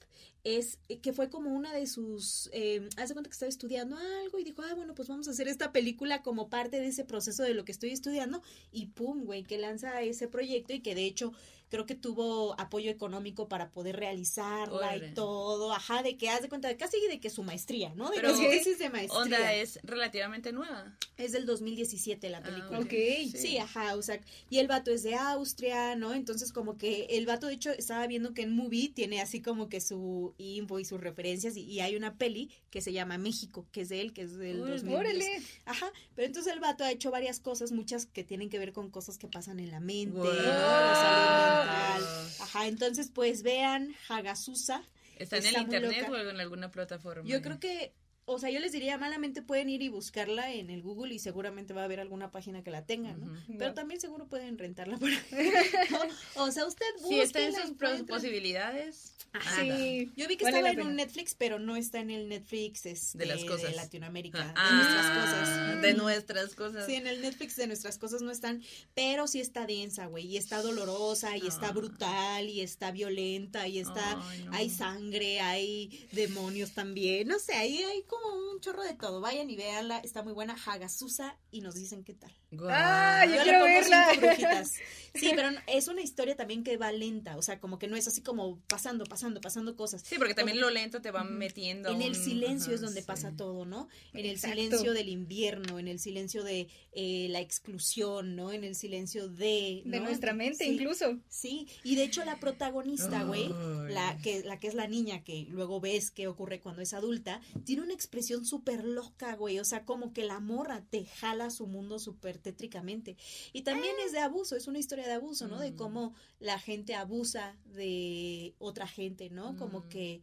es 0.45 0.79
eh, 0.89 0.99
que 0.99 1.13
fue 1.13 1.31
como 1.31 1.51
una 1.51 1.73
de 1.73 1.87
sus, 1.87 2.51
eh, 2.53 2.89
hace 2.97 3.15
cuenta 3.15 3.31
que 3.31 3.35
estaba 3.35 3.49
estudiando 3.49 3.97
algo 3.97 4.39
y 4.39 4.45
dijo, 4.45 4.63
ah, 4.63 4.75
bueno, 4.75 4.95
pues 4.95 5.09
vamos 5.09 5.27
a 5.27 5.31
hacer 5.31 5.49
esta 5.49 5.73
película 5.73 6.23
como 6.23 6.51
parte 6.51 6.81
de 6.81 6.87
ese 6.87 7.05
proceso 7.05 7.43
de 7.43 7.55
lo 7.55 7.65
que 7.65 7.73
estoy 7.73 7.91
estudiando 7.91 8.43
y 8.71 8.87
pum, 8.87 9.25
güey, 9.25 9.43
que 9.43 9.59
lanza 9.59 10.03
ese 10.03 10.29
proyecto 10.29 10.75
y 10.75 10.81
que 10.81 10.95
de 10.95 11.07
hecho 11.07 11.33
creo 11.71 11.87
que 11.87 11.95
tuvo 11.95 12.59
apoyo 12.61 12.91
económico 12.91 13.49
para 13.49 13.71
poder 13.71 13.97
realizarla 13.97 14.97
y 14.97 15.13
todo, 15.15 15.73
ajá, 15.73 16.03
de 16.03 16.17
que 16.17 16.29
haz 16.31 16.43
de 16.43 16.49
cuenta, 16.49 16.77
casi 16.77 16.99
de 17.09 17.19
que 17.21 17.31
su 17.31 17.43
maestría, 17.43 17.93
¿no? 17.95 18.11
De 18.11 18.17
Pero, 18.17 18.29
que 18.31 18.37
su 18.37 18.43
tesis 18.43 18.79
de 18.79 18.91
maestría. 18.91 19.21
Onda 19.23 19.53
es 19.55 19.79
relativamente 19.83 20.53
nueva. 20.53 20.97
Es 21.17 21.33
del 21.33 21.47
2017 21.47 22.29
la 22.31 22.39
Ah, 22.39 22.43
película. 22.43 22.79
Ok. 22.81 22.93
Sí, 23.37 23.59
ajá, 23.59 23.97
o 23.97 24.03
sea, 24.03 24.21
y 24.51 24.59
el 24.59 24.69
vato 24.69 24.91
es 24.91 25.03
de 25.03 25.15
Austria, 25.15 25.97
¿no? 25.97 26.13
Entonces 26.15 26.53
como 26.53 26.77
que 26.79 27.07
el 27.11 27.27
vato, 27.27 27.47
de 27.49 27.55
hecho, 27.55 27.71
estaba 27.71 28.07
viendo 28.07 28.35
que 28.35 28.43
en 28.43 28.55
Movie 28.55 28.91
tiene 28.91 29.21
así 29.21 29.41
como 29.41 29.69
que 29.69 29.81
su 29.81 30.35
info 30.39 30.79
y 30.79 30.85
sus 30.85 31.01
referencias 31.01 31.57
y, 31.57 31.63
y 31.63 31.81
hay 31.81 31.97
una 31.97 32.17
peli 32.19 32.51
que 32.71 32.81
se 32.81 32.93
llama 32.93 33.19
México, 33.19 33.67
que 33.73 33.83
es 33.83 33.89
de 33.89 34.01
él, 34.01 34.13
que 34.13 34.23
es 34.23 34.37
del 34.37 34.61
Uy, 34.63 34.71
2010. 34.71 34.99
Órale. 34.99 35.43
Ajá, 35.65 35.93
pero 36.15 36.27
entonces 36.27 36.53
el 36.53 36.61
vato 36.61 36.85
ha 36.85 36.91
hecho 36.91 37.11
varias 37.11 37.41
cosas, 37.41 37.73
muchas 37.73 38.07
que 38.07 38.25
tienen 38.25 38.51
que 38.51 38.59
ver 38.59 38.73
con 38.73 38.91
cosas 38.91 39.17
que 39.19 39.29
pasan 39.29 39.61
en 39.61 39.71
la 39.71 39.81
mente, 39.81 40.19
Guau. 40.19 40.33
¿no? 40.33 41.54
Ajá, 41.63 42.67
entonces 42.67 43.11
pues 43.13 43.43
vean 43.43 43.95
Hagasusa. 44.09 44.83
¿Está 45.19 45.37
en 45.37 45.43
el 45.43 45.49
Está 45.49 45.61
internet 45.61 46.09
loca. 46.09 46.13
o 46.13 46.31
en 46.31 46.41
alguna 46.41 46.71
plataforma? 46.71 47.29
Yo 47.29 47.41
creo 47.41 47.61
que, 47.61 47.93
o 48.27 48.39
sea, 48.39 48.51
yo 48.51 48.59
les 48.61 48.73
diría, 48.73 48.97
malamente 48.99 49.43
pueden 49.43 49.69
ir 49.69 49.83
y 49.83 49.89
buscarla 49.89 50.53
en 50.53 50.71
el 50.71 50.83
Google 50.83 51.15
y 51.15 51.19
seguramente 51.19 51.75
va 51.75 51.83
a 51.83 51.85
haber 51.85 52.01
alguna 52.01 52.31
página 52.31 52.63
que 52.63 52.71
la 52.71 52.85
tenga, 52.87 53.13
¿no? 53.13 53.33
Pero 53.59 53.75
también 53.75 54.01
seguro 54.01 54.27
pueden 54.29 54.57
rentarla 54.59 54.97
por 54.97 55.09
ahí. 55.11 55.19
¿no? 55.91 56.43
O 56.45 56.51
sea, 56.51 56.67
usted 56.67 56.87
Si 57.07 57.21
está 57.21 57.41
en 57.41 57.55
sus 57.55 57.71
encuentra. 57.71 58.07
posibilidades. 58.17 59.13
Anda. 59.33 59.77
Sí. 59.77 60.13
Yo 60.17 60.29
vi 60.29 60.37
que 60.37 60.45
Vale 60.45 60.59
estaba 60.59 60.71
en 60.81 60.87
un. 60.87 60.95
Netflix, 60.97 61.35
pero 61.35 61.59
no 61.59 61.75
está 61.77 61.99
en 61.99 62.11
el 62.11 62.29
Netflix 62.29 62.87
este, 62.87 63.19
De 63.19 63.27
las 63.27 63.45
cosas. 63.45 63.75
Latinoamérica, 63.75 64.55
Ah, 64.57 64.69
de 64.71 64.77
nuestras 64.77 65.11
cosas. 65.11 65.83
De 65.83 65.95
nuestras 65.95 66.55
cosas. 66.55 66.87
Sí, 66.87 66.95
en 66.95 67.07
el 67.09 67.21
Netflix 67.21 67.57
de 67.57 67.67
nuestras 67.67 67.99
cosas 67.99 68.23
no 68.23 68.31
están, 68.31 68.63
pero 68.95 69.27
sí 69.27 69.41
está 69.41 69.67
densa, 69.67 70.07
güey, 70.07 70.27
y 70.27 70.37
está 70.37 70.63
dolorosa, 70.63 71.37
y 71.37 71.47
está 71.49 71.69
Ah. 71.69 71.73
brutal, 71.73 72.49
y 72.49 72.61
está 72.61 72.93
violenta, 72.93 73.67
y 73.67 73.81
está, 73.81 74.23
Ay, 74.29 74.45
no. 74.45 74.53
hay 74.55 74.71
sangre, 74.71 75.41
hay 75.41 76.07
demonios 76.13 76.73
también, 76.73 77.27
no 77.29 77.39
sé, 77.41 77.55
ahí 77.55 77.83
hay 77.83 78.03
como 78.23 78.51
un 78.51 78.61
chorro 78.61 78.83
de 78.83 78.95
todo. 78.95 79.21
Vayan 79.21 79.49
y 79.51 79.57
véanla, 79.57 79.99
está 79.99 80.23
muy 80.23 80.33
buena, 80.33 80.55
Hagasusa, 80.67 81.37
y 81.51 81.61
nos 81.61 81.75
dicen 81.75 82.05
qué 82.05 82.15
tal. 82.15 82.33
Guau. 82.51 82.71
Ah, 82.73 83.25
yo 83.27 83.33
Yo 83.33 83.39
le 83.39 83.43
quiero 83.45 83.59
pongo 83.61 83.73
verla. 83.75 84.07
cinco 84.13 84.27
brujitas. 84.27 84.73
Sí, 85.15 85.31
pero 85.37 85.49
es 85.67 85.89
una 85.89 86.03
historia 86.03 86.37
también 86.37 86.65
que 86.65 86.77
va 86.77 86.91
lenta, 86.93 87.37
o 87.37 87.43
sea, 87.43 87.61
como 87.61 87.79
que 87.79 87.87
no 87.89 87.97
es 87.97 88.07
así 88.09 88.21
como 88.21 88.59
pasando, 88.69 89.05
pasando, 89.05 89.41
pasando 89.41 89.77
cosas. 89.77 90.03
Sí, 90.05 90.17
porque 90.19 90.35
también 90.35 90.61
lo 90.61 90.71
lento 90.71 91.01
te 91.01 91.11
va 91.11 91.25
metiendo. 91.25 91.91
En 91.91 92.03
el 92.03 92.11
un- 92.11 92.15
silencio 92.25 92.67
ajá, 92.67 92.75
es 92.75 92.81
donde 92.81 93.01
sí. 93.01 93.07
pasa 93.07 93.33
todo, 93.37 93.65
¿no? 93.65 93.89
En 94.13 94.21
el 94.27 94.33
Exacto. 94.33 94.57
silencio 94.57 94.93
del 94.93 95.09
invierno, 95.09 95.79
en 95.79 95.89
el 95.89 95.99
silencio 95.99 96.43
de 96.43 96.69
eh, 96.93 97.29
la 97.31 97.41
exclusión, 97.41 98.37
¿no? 98.37 98.53
En 98.53 98.65
el 98.65 98.75
silencio 98.75 99.29
de... 99.29 99.83
De 99.85 99.99
¿no? 99.99 100.05
nuestra 100.07 100.33
mente, 100.33 100.65
Sí, 100.65 100.73
incluso. 100.73 101.19
Sí, 101.29 101.67
y 101.83 101.97
de 101.97 102.05
hecho 102.05 102.25
la 102.25 102.39
protagonista, 102.41 103.23
güey, 103.25 103.49
la 103.89 104.19
que, 104.23 104.43
la 104.45 104.59
que 104.59 104.69
es 104.69 104.75
la 104.75 104.87
niña 104.87 105.23
que 105.25 105.47
luego 105.49 105.81
ves 105.81 106.11
qué 106.11 106.27
ocurre 106.29 106.61
cuando 106.61 106.83
es 106.83 106.93
adulta, 106.95 107.41
tiene 107.65 107.83
una 107.83 107.95
expresión 107.95 108.45
súper 108.45 108.85
loca, 108.85 109.35
güey, 109.37 109.59
o 109.59 109.65
sea, 109.65 109.85
como 109.85 110.13
que 110.13 110.25
la 110.25 110.41
morra 110.41 110.85
te 110.91 111.05
jala 111.05 111.51
su 111.51 111.67
mundo 111.67 111.99
súper 111.99 112.39
tétricamente. 112.39 113.17
Y 113.53 113.63
también 113.63 113.95
es 114.05 114.13
de 114.13 114.19
abuso, 114.21 114.57
es 114.57 114.67
una 114.67 114.79
historia 114.79 115.04
de 115.07 115.13
abuso, 115.13 115.49
¿no? 115.49 115.59
De 115.59 115.73
Mm. 115.73 115.77
cómo 115.77 116.15
la 116.41 116.59
gente 116.59 116.95
abusa 116.95 117.57
de 117.65 118.55
otra 118.59 118.87
gente, 118.87 119.31
¿no? 119.31 119.57
Como 119.57 119.81
Mm. 119.81 119.89
que 119.89 120.23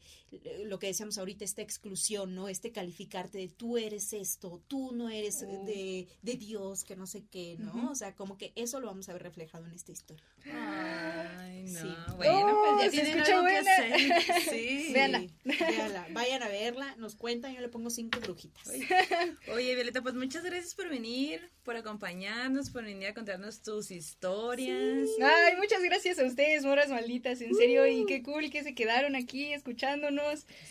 lo 0.65 0.79
que 0.79 0.87
decíamos 0.87 1.17
ahorita, 1.17 1.43
esta 1.43 1.61
exclusión, 1.61 2.33
¿no? 2.35 2.47
Este 2.47 2.71
calificarte 2.71 3.37
de 3.37 3.47
tú 3.49 3.77
eres 3.77 4.13
esto, 4.13 4.61
tú 4.67 4.91
no 4.93 5.09
eres 5.09 5.41
eh, 5.41 5.47
Uh. 5.47 5.65
de, 5.65 6.07
de 6.21 6.33
Dios, 6.37 6.83
que 6.83 6.95
no 6.95 7.05
sé 7.05 7.23
qué, 7.29 7.57
¿no? 7.59 7.71
Ujú. 7.73 7.89
O 7.91 7.95
sea, 7.95 8.15
como 8.15 8.37
que 8.37 8.53
eso 8.55 8.79
lo 8.79 8.87
vamos 8.87 9.09
a 9.09 9.13
ver 9.13 9.23
reflejado 9.23 9.65
en 9.65 9.73
esta 9.73 9.91
historia. 9.91 10.23
Ay, 10.45 11.63
no. 11.63 11.79
Sí. 11.81 11.87
Bueno, 12.15 12.47
Oh, 12.63 12.75
pues 12.77 12.85
ya 12.85 12.97
se 12.99 13.03
tienen 13.05 13.19
escucha 13.19 13.37
algo 13.37 13.47
que 13.47 13.53
buena. 13.53 13.71
hacer. 13.71 14.41
Sí. 14.51 14.93
Véanla. 14.93 15.23
Véanla, 15.43 16.07
vayan 16.11 16.43
a 16.43 16.47
verla, 16.47 16.95
nos 16.97 17.15
cuentan, 17.15 17.53
yo 17.53 17.61
le 17.61 17.69
pongo 17.69 17.89
cinco 17.89 18.19
brujitas. 18.19 18.69
Oye, 19.53 19.75
Violeta, 19.75 20.01
pues 20.01 20.15
muchas 20.15 20.43
gracias 20.43 20.73
por 20.75 20.89
venir, 20.89 21.41
por 21.63 21.75
acompañarnos, 21.75 22.69
por 22.69 22.83
venir 22.83 23.07
a 23.07 23.13
contarnos 23.13 23.61
tus 23.61 23.91
historias. 23.91 25.07
Ay, 25.21 25.55
muchas 25.57 25.81
gracias 25.83 26.19
a 26.19 26.25
ustedes, 26.25 26.63
moras 26.65 26.89
malditas, 26.89 27.41
en 27.41 27.53
serio, 27.55 27.85
y 27.85 28.05
qué 28.05 28.23
cool 28.23 28.49
que 28.49 28.63
se 28.63 28.73
quedaron 28.73 29.15
aquí 29.15 29.53
escuchándonos. 29.53 30.20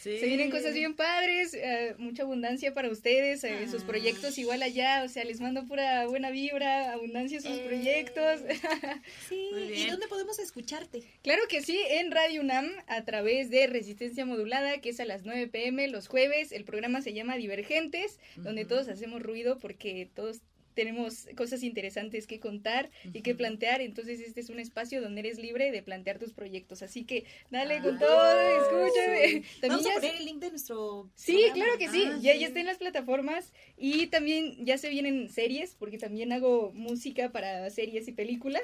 Sí. 0.01 0.19
Se 0.19 0.27
vienen 0.27 0.51
cosas 0.51 0.75
bien 0.75 0.95
padres, 0.95 1.55
eh, 1.55 1.95
mucha 1.99 2.23
abundancia 2.23 2.73
para 2.75 2.89
ustedes, 2.91 3.45
eh, 3.45 3.67
sus 3.71 3.83
Ah. 3.83 3.87
proyectos 3.87 4.39
igual 4.39 4.63
allá, 4.63 5.03
o 5.05 5.09
sea, 5.09 5.25
les 5.25 5.41
mando 5.41 5.67
pura 5.67 6.07
buena 6.07 6.31
vibra, 6.31 6.93
abundancia 6.93 7.39
a 7.39 7.43
sus 7.43 7.59
Eh. 7.59 7.65
proyectos. 7.67 8.41
Sí, 9.29 9.49
¿y 9.75 9.87
dónde 9.91 10.09
podemos 10.09 10.39
escucharte? 10.39 11.03
Claro 11.23 11.43
que 11.49 11.63
sí, 11.63 11.79
en 11.91 12.11
Radio 12.11 12.41
UNAM, 12.41 12.71
a 12.87 13.05
través 13.05 13.51
de 13.51 13.67
Resistencia 13.67 14.25
Modulada, 14.25 14.81
que 14.81 14.91
es 14.91 15.01
a 15.01 15.05
las 15.05 15.25
9 15.25 15.47
pm 15.49 15.87
los 15.89 16.09
jueves. 16.09 16.53
El 16.53 16.65
programa 16.65 17.03
se 17.03 17.13
llama 17.13 17.37
Divergentes, 17.37 18.19
donde 18.37 18.65
todos 18.65 18.89
hacemos 18.89 19.23
ruido 19.23 19.59
porque 19.59 20.09
todos 20.15 20.41
tenemos 20.75 21.27
cosas 21.37 21.63
interesantes 21.63 22.27
que 22.27 22.41
contar 22.41 22.91
y 23.13 23.23
que 23.23 23.35
plantear. 23.35 23.81
Entonces, 23.81 24.21
este 24.21 24.41
es 24.41 24.49
un 24.51 24.61
espacio 24.61 25.01
donde 25.03 25.21
eres 25.21 25.39
libre 25.39 25.71
de 25.73 25.83
plantear 25.83 26.19
tus 26.19 26.33
proyectos. 26.33 26.83
Así 26.83 27.05
que 27.05 27.25
dale 27.51 27.81
con 27.81 27.97
Ah, 27.97 27.99
todo, 27.99 28.41
escúchame. 28.85 29.29
sí. 29.29 29.43
También 29.61 29.83
Vamos 29.83 29.87
a 29.87 29.89
ya 29.89 29.95
poner 29.97 30.17
el 30.17 30.25
link 30.25 30.39
de 30.41 30.51
nuestro. 30.51 31.11
Sí, 31.15 31.33
programa. 31.33 31.55
claro 31.55 31.79
que 31.79 31.89
sí, 31.89 32.05
Ah, 32.07 32.19
ya, 32.21 32.33
sí. 32.35 32.39
ya 32.41 32.47
está 32.47 32.61
en 32.61 32.67
las 32.67 32.79
plataformas 32.79 33.53
y 33.77 34.07
también 34.09 34.65
ya 34.65 34.79
se 34.79 34.89
vienen 34.89 35.29
series, 35.29 35.75
porque 35.79 35.99
también 35.99 36.33
hago 36.33 36.73
música 36.75 37.31
para 37.31 37.69
series 37.71 38.07
y 38.09 38.13
películas. 38.13 38.63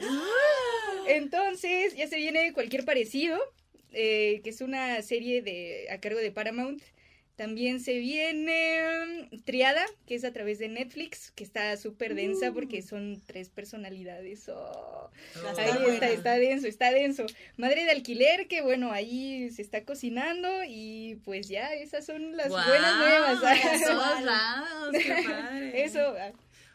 Entonces, 1.08 1.94
ya 1.96 2.06
se 2.08 2.16
viene 2.16 2.52
cualquier 2.52 2.84
parecido, 2.84 3.38
eh, 3.92 4.40
que 4.42 4.50
es 4.50 4.60
una 4.60 5.00
serie 5.02 5.42
de 5.42 5.86
a 5.90 6.00
cargo 6.00 6.18
de 6.18 6.32
Paramount. 6.32 6.82
También 7.36 7.80
se 7.80 7.98
viene 7.98 9.28
mm, 9.30 9.42
Triada, 9.44 9.84
que 10.06 10.14
es 10.14 10.24
a 10.24 10.32
través 10.32 10.58
de 10.58 10.68
Netflix, 10.68 11.30
que 11.32 11.44
está 11.44 11.76
súper 11.76 12.14
densa 12.14 12.52
porque 12.52 12.80
son 12.80 13.22
tres 13.26 13.50
personalidades. 13.50 14.48
Oh. 14.48 15.10
Ahí 15.58 15.94
está, 15.94 16.08
está 16.08 16.36
denso, 16.36 16.66
está 16.66 16.90
denso. 16.92 17.26
Madre 17.58 17.84
de 17.84 17.90
alquiler, 17.90 18.48
que 18.48 18.62
bueno, 18.62 18.90
ahí 18.90 19.50
se 19.50 19.60
está 19.60 19.84
cocinando 19.84 20.48
y 20.66 21.20
pues 21.24 21.48
ya, 21.48 21.74
esas 21.74 22.06
son 22.06 22.36
las 22.36 22.48
buenas 22.48 22.98
nuevas. 22.98 23.42
lados, 24.22 24.92
qué 24.92 25.24
padre. 25.28 25.84
Eso. 25.84 26.14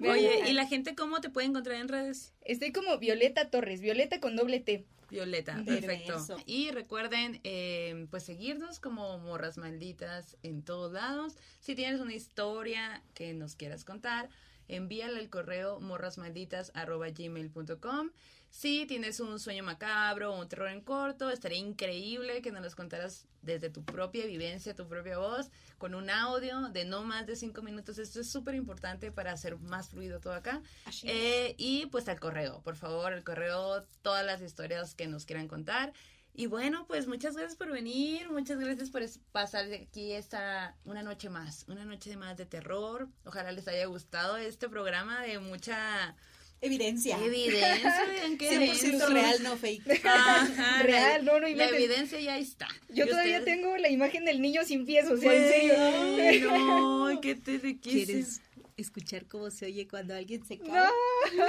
Oye. 0.09 0.49
¿y 0.49 0.53
la 0.53 0.67
gente 0.67 0.95
cómo 0.95 1.21
te 1.21 1.29
puede 1.29 1.47
encontrar 1.47 1.77
en 1.77 1.87
redes? 1.87 2.33
Estoy 2.41 2.71
como 2.71 2.97
Violeta 2.97 3.49
Torres, 3.49 3.81
Violeta 3.81 4.19
con 4.19 4.35
doble 4.35 4.59
T. 4.59 4.85
Violeta, 5.11 5.61
Perfecto. 5.65 6.37
Y 6.45 6.71
recuerden, 6.71 7.41
eh, 7.43 8.07
pues 8.09 8.23
seguirnos 8.23 8.79
como 8.79 9.17
Morras 9.19 9.57
Malditas 9.57 10.37
en 10.41 10.63
todos 10.63 10.93
lados. 10.93 11.35
Si 11.59 11.75
tienes 11.75 11.99
una 11.99 12.13
historia 12.13 13.03
que 13.13 13.33
nos 13.33 13.55
quieras 13.55 13.83
contar, 13.83 14.29
envíala 14.69 15.19
al 15.19 15.29
correo 15.29 15.81
morrasmalditas.gmail.com. 15.81 18.11
Si 18.51 18.85
tienes 18.85 19.21
un 19.21 19.39
sueño 19.39 19.63
macabro 19.63 20.33
o 20.33 20.39
un 20.41 20.49
terror 20.49 20.67
en 20.67 20.81
corto, 20.81 21.29
estaría 21.29 21.57
increíble 21.57 22.41
que 22.41 22.51
nos 22.51 22.61
los 22.61 22.75
contaras 22.75 23.25
desde 23.41 23.69
tu 23.69 23.83
propia 23.85 24.25
vivencia, 24.25 24.75
tu 24.75 24.89
propia 24.89 25.17
voz, 25.17 25.49
con 25.77 25.95
un 25.95 26.09
audio 26.09 26.67
de 26.69 26.83
no 26.83 27.03
más 27.05 27.25
de 27.25 27.37
cinco 27.37 27.61
minutos. 27.61 27.97
Esto 27.97 28.19
es 28.19 28.29
súper 28.29 28.55
importante 28.55 29.09
para 29.09 29.31
hacer 29.31 29.57
más 29.57 29.87
fluido 29.89 30.19
todo 30.19 30.33
acá. 30.33 30.61
Eh, 31.03 31.55
y 31.57 31.85
pues 31.87 32.09
al 32.09 32.19
correo, 32.19 32.61
por 32.61 32.75
favor, 32.75 33.13
el 33.13 33.23
correo, 33.23 33.83
todas 34.01 34.25
las 34.25 34.41
historias 34.41 34.95
que 34.95 35.07
nos 35.07 35.25
quieran 35.25 35.47
contar. 35.47 35.93
Y 36.33 36.47
bueno, 36.47 36.85
pues 36.87 37.07
muchas 37.07 37.35
gracias 37.37 37.57
por 37.57 37.71
venir, 37.71 38.29
muchas 38.29 38.59
gracias 38.59 38.89
por 38.89 39.01
pasar 39.31 39.67
de 39.67 39.77
aquí 39.77 40.11
esta 40.11 40.75
una 40.83 41.03
noche 41.03 41.29
más, 41.29 41.65
una 41.69 41.85
noche 41.85 42.17
más 42.17 42.35
de 42.35 42.45
terror. 42.45 43.07
Ojalá 43.23 43.53
les 43.53 43.67
haya 43.69 43.85
gustado 43.85 44.35
este 44.35 44.67
programa 44.67 45.21
de 45.21 45.39
mucha 45.39 46.15
Evidencia. 46.63 47.17
evidencia. 47.17 48.05
vean 48.07 48.37
qué 48.37 48.49
100% 48.71 48.81
denso. 48.81 49.09
real, 49.09 49.43
no 49.43 49.57
fake. 49.57 50.05
Ajá, 50.05 50.83
Real, 50.83 51.25
no, 51.25 51.33
no 51.33 51.39
La 51.39 51.49
inventes. 51.49 51.75
evidencia 51.77 52.19
ya 52.19 52.37
está. 52.37 52.67
Yo 52.89 53.07
todavía 53.07 53.43
tengo 53.43 53.75
la 53.77 53.89
imagen 53.89 54.25
del 54.25 54.41
niño 54.41 54.63
sin 54.63 54.85
pies, 54.85 55.07
o 55.09 55.17
sea, 55.17 55.33
en 55.33 55.49
serio. 55.51 55.73
Ay, 55.77 56.39
no, 56.41 57.19
qué 57.21 57.35
te 57.35 57.57
de 57.57 57.79
qué 57.79 57.89
¿Quieres 57.89 58.41
escuchar 58.77 59.25
cómo 59.27 59.49
se 59.51 59.65
oye 59.65 59.87
cuando 59.87 60.13
alguien 60.15 60.45
se 60.45 60.59
cae? 60.59 60.67
No. 60.69 61.45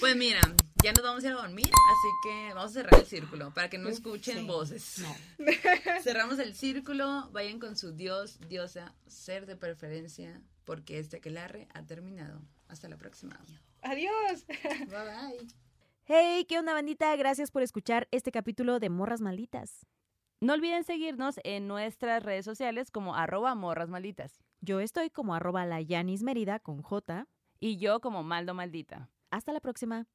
Pues 0.00 0.14
mira, 0.16 0.40
ya 0.82 0.92
nos 0.92 1.02
vamos 1.02 1.24
a 1.24 1.26
ir 1.28 1.32
a 1.32 1.36
dormir, 1.36 1.66
así 1.66 2.08
que 2.24 2.54
vamos 2.54 2.70
a 2.70 2.74
cerrar 2.74 3.00
el 3.00 3.06
círculo 3.06 3.52
para 3.54 3.68
que 3.70 3.78
no 3.78 3.88
Uf, 3.88 3.94
escuchen 3.94 4.38
sí. 4.40 4.44
voces. 4.44 4.98
No. 4.98 5.16
Cerramos 6.02 6.38
el 6.38 6.54
círculo, 6.54 7.28
vayan 7.32 7.58
con 7.58 7.76
su 7.76 7.92
dios, 7.92 8.38
diosa, 8.48 8.94
ser 9.06 9.46
de 9.46 9.56
preferencia, 9.56 10.40
porque 10.64 10.98
este 10.98 11.16
aquelarre 11.16 11.66
ha 11.74 11.82
terminado. 11.86 12.40
Hasta 12.68 12.88
la 12.90 12.98
próxima. 12.98 13.38
Adiós. 13.82 14.46
Bye 14.46 14.86
bye. 14.86 15.48
Hey, 16.04 16.46
¿qué 16.48 16.58
onda 16.58 16.72
bandita? 16.72 17.14
Gracias 17.16 17.50
por 17.50 17.62
escuchar 17.62 18.08
este 18.10 18.32
capítulo 18.32 18.78
de 18.80 18.88
Morras 18.88 19.20
Malditas. 19.20 19.86
No 20.40 20.54
olviden 20.54 20.84
seguirnos 20.84 21.40
en 21.42 21.66
nuestras 21.66 22.22
redes 22.22 22.44
sociales 22.44 22.90
como 22.90 23.16
arroba 23.16 23.54
morras 23.56 23.88
malditas. 23.88 24.38
Yo 24.60 24.78
estoy 24.78 25.10
como 25.10 25.34
arroba 25.34 25.66
la 25.66 25.80
Yanis 25.80 26.22
Mérida 26.22 26.60
con 26.60 26.80
J. 26.80 27.26
Y 27.60 27.78
yo 27.78 28.00
como 28.00 28.22
Maldo 28.22 28.54
Maldita. 28.54 29.10
Hasta 29.30 29.52
la 29.52 29.60
próxima. 29.60 30.06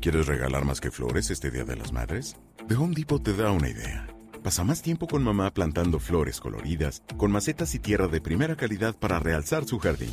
¿Quieres 0.00 0.26
regalar 0.26 0.66
más 0.66 0.80
que 0.80 0.90
flores 0.90 1.30
este 1.30 1.50
Día 1.50 1.64
de 1.64 1.76
las 1.76 1.90
Madres? 1.90 2.36
The 2.68 2.74
Home 2.74 2.94
Depot 2.94 3.22
te 3.22 3.32
da 3.34 3.50
una 3.50 3.70
idea. 3.70 4.06
Pasa 4.42 4.62
más 4.62 4.82
tiempo 4.82 5.06
con 5.06 5.22
mamá 5.22 5.50
plantando 5.52 5.98
flores 5.98 6.38
coloridas, 6.38 7.02
con 7.16 7.32
macetas 7.32 7.74
y 7.74 7.78
tierra 7.78 8.08
de 8.08 8.20
primera 8.20 8.56
calidad 8.56 8.94
para 8.94 9.18
realzar 9.18 9.64
su 9.64 9.78
jardín. 9.78 10.12